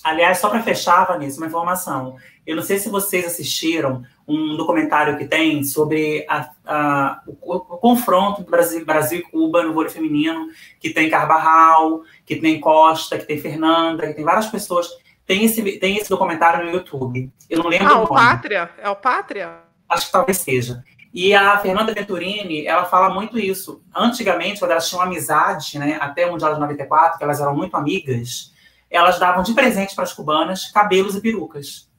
Aliás, 0.04 0.38
só 0.38 0.48
para 0.48 0.62
fechar, 0.62 1.06
Vanessa, 1.06 1.38
uma 1.38 1.46
informação. 1.46 2.16
Eu 2.46 2.56
não 2.56 2.62
sei 2.62 2.78
se 2.78 2.88
vocês 2.88 3.24
assistiram 3.24 4.02
um 4.26 4.56
documentário 4.56 5.16
que 5.16 5.26
tem 5.26 5.62
sobre 5.62 6.26
a, 6.28 6.50
a, 6.66 7.22
o, 7.26 7.56
o, 7.56 7.60
confronto 7.60 8.42
Brasil, 8.42 8.84
Brasil 8.84 9.20
e 9.20 9.22
Cuba 9.22 9.62
no 9.62 9.72
vôlei 9.72 9.90
feminino, 9.90 10.48
que 10.80 10.90
tem 10.90 11.08
Carbarral, 11.08 12.02
que 12.26 12.36
tem 12.36 12.60
Costa, 12.60 13.18
que 13.18 13.26
tem 13.26 13.38
Fernanda, 13.38 14.08
que 14.08 14.14
tem 14.14 14.24
várias 14.24 14.46
pessoas. 14.46 14.88
Tem 15.24 15.44
esse, 15.44 15.62
tem 15.78 15.96
esse 15.96 16.10
documentário 16.10 16.66
no 16.66 16.72
YouTube. 16.72 17.30
Eu 17.48 17.62
não 17.62 17.70
lembro. 17.70 17.88
Ah, 17.88 18.00
o, 18.00 18.04
o 18.04 18.08
Pátria? 18.08 18.70
É 18.78 18.88
o 18.90 18.96
Pátria? 18.96 19.60
Acho 19.88 20.06
que 20.06 20.12
talvez 20.12 20.38
seja. 20.38 20.82
E 21.14 21.34
a 21.34 21.58
Fernanda 21.58 21.92
Venturini, 21.92 22.66
ela 22.66 22.86
fala 22.86 23.12
muito 23.12 23.38
isso. 23.38 23.82
Antigamente, 23.94 24.58
quando 24.58 24.70
elas 24.70 24.88
tinham 24.88 25.02
amizade, 25.02 25.78
né, 25.78 25.98
até 26.00 26.26
o 26.26 26.32
Mundial 26.32 26.54
de 26.54 26.60
94, 26.60 27.18
que 27.18 27.24
elas 27.24 27.38
eram 27.38 27.54
muito 27.54 27.76
amigas, 27.76 28.52
elas 28.90 29.18
davam 29.18 29.42
de 29.42 29.52
presente 29.52 29.94
para 29.94 30.04
as 30.04 30.12
cubanas 30.12 30.70
cabelos 30.70 31.14
e 31.14 31.20
perucas. 31.20 31.91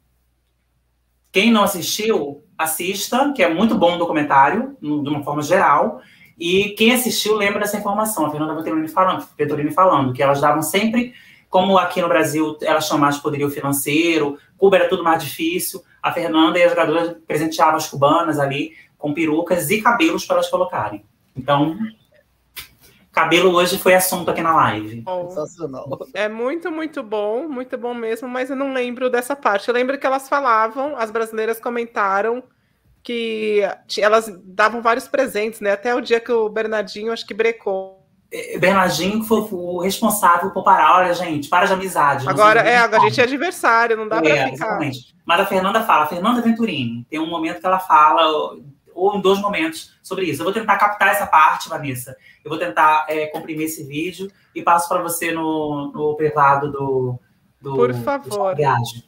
Quem 1.34 1.51
não 1.51 1.64
assistiu, 1.64 2.43
assista, 2.55 3.34
que 3.35 3.41
é 3.41 3.51
muito 3.51 3.76
bom 3.76 3.95
o 3.95 3.97
documentário, 3.97 4.77
de 4.80 4.88
uma 4.88 5.23
forma 5.23 5.41
geral. 5.41 5.99
E 6.39 6.69
quem 6.77 6.93
assistiu 6.93 7.35
lembra 7.35 7.60
dessa 7.60 7.76
informação, 7.76 8.27
a 8.27 8.30
Fernanda 8.30 8.53
Venturini 8.53 8.88
falando, 8.88 9.27
falando 9.73 10.14
que 10.14 10.22
elas 10.22 10.39
davam 10.39 10.61
sempre, 10.61 11.11
como 11.49 11.77
aqui 11.80 12.03
no 12.03 12.07
Brasil 12.07 12.55
elas 12.61 12.85
tinham 12.85 12.99
mais 12.99 13.18
poderio 13.18 13.49
financeiro, 13.49 14.38
Cuba 14.60 14.77
era 14.77 14.88
tudo 14.88 15.03
mais 15.03 15.23
difícil, 15.23 15.84
a 16.01 16.11
Fernanda 16.11 16.60
e 16.60 16.64
as 16.64 16.69
jogadoras 16.69 17.15
presenteavam 17.27 17.77
as 17.77 17.89
cubanas 17.89 18.39
ali 18.39 18.73
com 18.95 19.11
perucas 19.11 19.72
e 19.72 19.81
cabelos 19.81 20.26
para 20.26 20.35
elas 20.35 20.49
colocarem. 20.49 21.03
Então, 21.35 21.76
Cabelo 23.14 23.53
hoje 23.53 23.77
foi 23.77 23.94
assunto 23.94 24.31
aqui 24.31 24.41
na 24.41 24.56
live. 24.56 25.03
Sensacional. 25.30 25.88
É 26.15 26.27
muito, 26.27 26.72
muito 26.72 27.03
bom, 27.03 27.48
muito 27.48 27.77
bom 27.77 27.94
mesmo, 27.94 28.27
mas 28.27 28.49
eu 28.49 28.56
não 28.56 28.73
lembro 28.73 29.07
dessa 29.07 29.35
parte. 29.35 29.69
Eu 29.69 29.73
lembro 29.76 29.99
que 29.99 30.06
elas 30.07 30.27
falavam, 30.27 30.98
as 30.98 31.11
brasileiras 31.11 31.60
comentaram 31.60 32.44
que 33.03 33.61
elas 33.99 34.34
davam 34.44 34.81
vários 34.81 35.07
presentes, 35.07 35.60
né? 35.60 35.73
Até 35.73 35.94
o 35.94 36.02
dia 36.02 36.19
que 36.19 36.31
o 36.31 36.49
Bernardinho, 36.49 37.11
acho 37.11 37.27
que 37.27 37.34
brecou. 37.35 38.03
É, 38.31 38.57
Bernardinho 38.57 39.23
foi 39.23 39.48
o 39.52 39.80
responsável 39.80 40.49
por 40.49 40.64
parar. 40.64 40.98
Olha, 40.98 41.14
gente, 41.14 41.49
para 41.49 41.68
de 41.68 41.73
amizade. 41.73 42.27
Agora, 42.27 42.61
é, 42.61 42.77
a 42.77 42.99
gente 42.99 43.22
é 43.22 43.23
adversário, 43.26 43.95
não 43.95 44.07
dá 44.07 44.18
é, 44.18 44.22
para 44.22 44.30
ficar. 44.30 44.53
Exatamente. 44.53 45.15
Mas 45.23 45.40
a 45.40 45.45
Fernanda 45.45 45.84
fala, 45.84 46.06
a 46.06 46.07
Fernanda 46.07 46.41
Venturini, 46.41 47.06
tem 47.10 47.19
um 47.19 47.30
momento 47.30 47.60
que 47.60 47.65
ela 47.68 47.80
fala 47.80 48.57
ou 48.94 49.15
em 49.15 49.22
dois 49.22 49.40
momentos 49.40 49.94
sobre 50.02 50.26
isso. 50.26 50.41
Eu 50.41 50.45
vou 50.45 50.53
tentar 50.53 50.78
captar 50.78 51.10
essa 51.10 51.26
parte, 51.26 51.70
Vanessa. 51.70 52.15
Eu 52.44 52.49
vou 52.49 52.60
tentar 52.60 53.06
é, 53.07 53.28
comprimir 53.28 53.65
esse 53.65 53.84
vídeo 53.84 54.32
e 54.53 54.61
passo 54.61 54.88
para 54.88 55.02
você 55.02 55.32
no, 55.32 55.91
no 55.94 56.15
privado 56.15 56.72
do, 56.72 57.20
do 57.61 57.76
Por 57.76 57.94
favor. 57.94 58.56
viagem. 58.56 59.03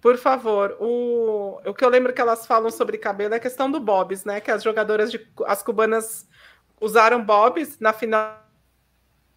Por 0.00 0.18
favor, 0.18 0.76
o, 0.80 1.60
o 1.64 1.72
que 1.72 1.84
eu 1.84 1.88
lembro 1.88 2.12
que 2.12 2.20
elas 2.20 2.44
falam 2.44 2.70
sobre 2.72 2.98
cabelo 2.98 3.34
é 3.34 3.36
a 3.36 3.40
questão 3.40 3.70
do 3.70 3.78
bobs, 3.78 4.24
né? 4.24 4.40
Que 4.40 4.50
as 4.50 4.62
jogadoras 4.62 5.12
de 5.12 5.20
as 5.46 5.62
cubanas 5.62 6.28
usaram 6.80 7.24
bobs 7.24 7.78
na 7.78 7.92
final 7.92 8.42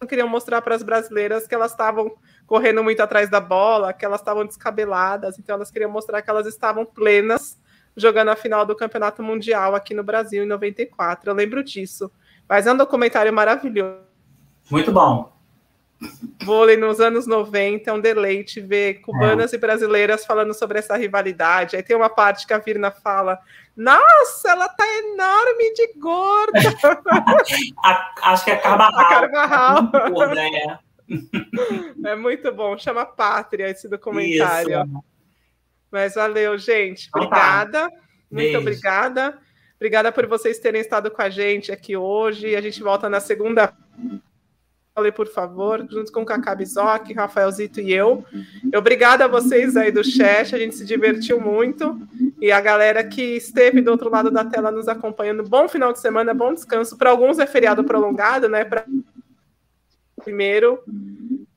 queriam 0.08 0.28
mostrar 0.28 0.60
para 0.60 0.74
as 0.74 0.82
brasileiras 0.82 1.46
que 1.46 1.54
elas 1.54 1.70
estavam 1.70 2.14
correndo 2.46 2.82
muito 2.82 3.00
atrás 3.00 3.30
da 3.30 3.40
bola, 3.40 3.92
que 3.92 4.04
elas 4.04 4.20
estavam 4.20 4.44
descabeladas, 4.44 5.38
então 5.38 5.54
elas 5.54 5.70
queriam 5.70 5.90
mostrar 5.90 6.20
que 6.20 6.28
elas 6.28 6.46
estavam 6.46 6.84
plenas 6.84 7.58
jogando 7.96 8.28
a 8.28 8.36
final 8.36 8.66
do 8.66 8.76
Campeonato 8.76 9.22
Mundial 9.22 9.74
aqui 9.74 9.94
no 9.94 10.04
Brasil 10.04 10.44
em 10.44 10.46
94. 10.46 11.30
Eu 11.30 11.34
lembro 11.34 11.62
disso. 11.62 12.10
Mas 12.48 12.66
é 12.66 12.72
um 12.72 12.76
documentário 12.76 13.32
maravilhoso. 13.32 14.00
Muito 14.70 14.92
bom. 14.92 15.34
Vôlei 16.44 16.76
nos 16.76 17.00
anos 17.00 17.26
90, 17.26 17.88
é 17.88 17.92
um 17.92 18.00
deleite 18.00 18.60
ver 18.60 19.00
cubanas 19.00 19.52
é. 19.52 19.56
e 19.56 19.58
brasileiras 19.58 20.26
falando 20.26 20.52
sobre 20.52 20.78
essa 20.78 20.94
rivalidade. 20.94 21.74
Aí 21.74 21.82
tem 21.82 21.96
uma 21.96 22.10
parte 22.10 22.46
que 22.46 22.52
a 22.52 22.58
Virna 22.58 22.90
fala: 22.90 23.38
Nossa, 23.74 24.50
ela 24.50 24.68
tá 24.68 24.84
enorme 24.86 25.72
de 25.72 25.94
gorda. 25.98 26.58
a, 27.82 28.14
acho 28.30 28.44
que 28.44 28.50
é 28.50 28.54
a 28.54 28.58
Carvajal. 28.58 29.00
A 29.00 29.08
Carvajal. 29.08 30.32
É. 30.36 30.78
é 32.10 32.16
muito 32.16 32.52
bom, 32.52 32.76
chama 32.76 33.06
Pátria 33.06 33.70
esse 33.70 33.88
documentário. 33.88 34.82
Isso. 34.82 35.15
Mas 35.90 36.14
valeu, 36.14 36.56
gente. 36.58 37.08
Então 37.08 37.28
tá. 37.28 37.36
Obrigada. 37.62 37.82
Muito 38.30 38.44
Beijo. 38.44 38.58
obrigada. 38.58 39.38
Obrigada 39.76 40.10
por 40.10 40.26
vocês 40.26 40.58
terem 40.58 40.80
estado 40.80 41.10
com 41.10 41.22
a 41.22 41.28
gente 41.28 41.70
aqui 41.70 41.96
hoje. 41.96 42.56
A 42.56 42.60
gente 42.60 42.82
volta 42.82 43.08
na 43.08 43.20
segunda. 43.20 43.72
Falei, 44.94 45.12
por 45.12 45.26
favor, 45.26 45.86
junto 45.90 46.10
com 46.10 46.22
o 46.22 46.24
Cacá 46.24 46.54
Bizoc, 46.54 47.12
Rafaelzito 47.12 47.82
e 47.82 47.92
eu. 47.92 48.24
Obrigada 48.74 49.26
a 49.26 49.28
vocês 49.28 49.76
aí 49.76 49.92
do 49.92 50.02
chat, 50.02 50.54
a 50.54 50.58
gente 50.58 50.74
se 50.74 50.86
divertiu 50.86 51.38
muito. 51.38 52.00
E 52.40 52.50
a 52.50 52.58
galera 52.62 53.04
que 53.04 53.36
esteve 53.36 53.82
do 53.82 53.90
outro 53.90 54.08
lado 54.08 54.30
da 54.30 54.42
tela 54.42 54.70
nos 54.70 54.88
acompanhando. 54.88 55.42
Bom 55.42 55.68
final 55.68 55.92
de 55.92 56.00
semana, 56.00 56.32
bom 56.32 56.54
descanso. 56.54 56.96
Para 56.96 57.10
alguns 57.10 57.38
é 57.38 57.46
feriado 57.46 57.84
prolongado, 57.84 58.48
né? 58.48 58.64
Para 58.64 58.86
primeiro. 60.24 60.82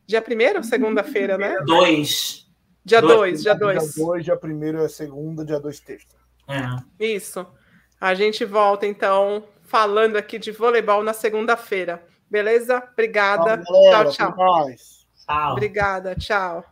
Dia 0.05 0.21
primeiro, 0.21 0.61
segunda-feira, 0.61 1.37
né? 1.37 1.55
Dois. 1.65 2.48
Dia 2.83 3.01
2, 3.01 3.43
dia 3.43 3.53
2. 3.53 3.93
Dia 3.93 4.05
2, 4.05 4.25
dia 4.25 4.39
1 4.41 4.83
é 4.83 4.87
segunda, 4.87 5.45
dia 5.45 5.59
2 5.59 5.79
terça. 5.79 6.15
É. 6.47 7.03
Isso. 7.03 7.45
A 7.99 8.13
gente 8.13 8.45
volta, 8.45 8.85
então, 8.87 9.43
falando 9.63 10.15
aqui 10.15 10.39
de 10.39 10.51
voleibol 10.51 11.03
na 11.03 11.13
segunda-feira. 11.13 12.03
Beleza? 12.29 12.83
Obrigada. 12.93 13.57
Tchau, 13.63 13.73
galera, 13.73 14.11
tchau, 14.11 14.35
tchau. 14.35 14.67
Tchau. 15.25 15.51
Obrigada, 15.51 16.15
tchau. 16.15 16.65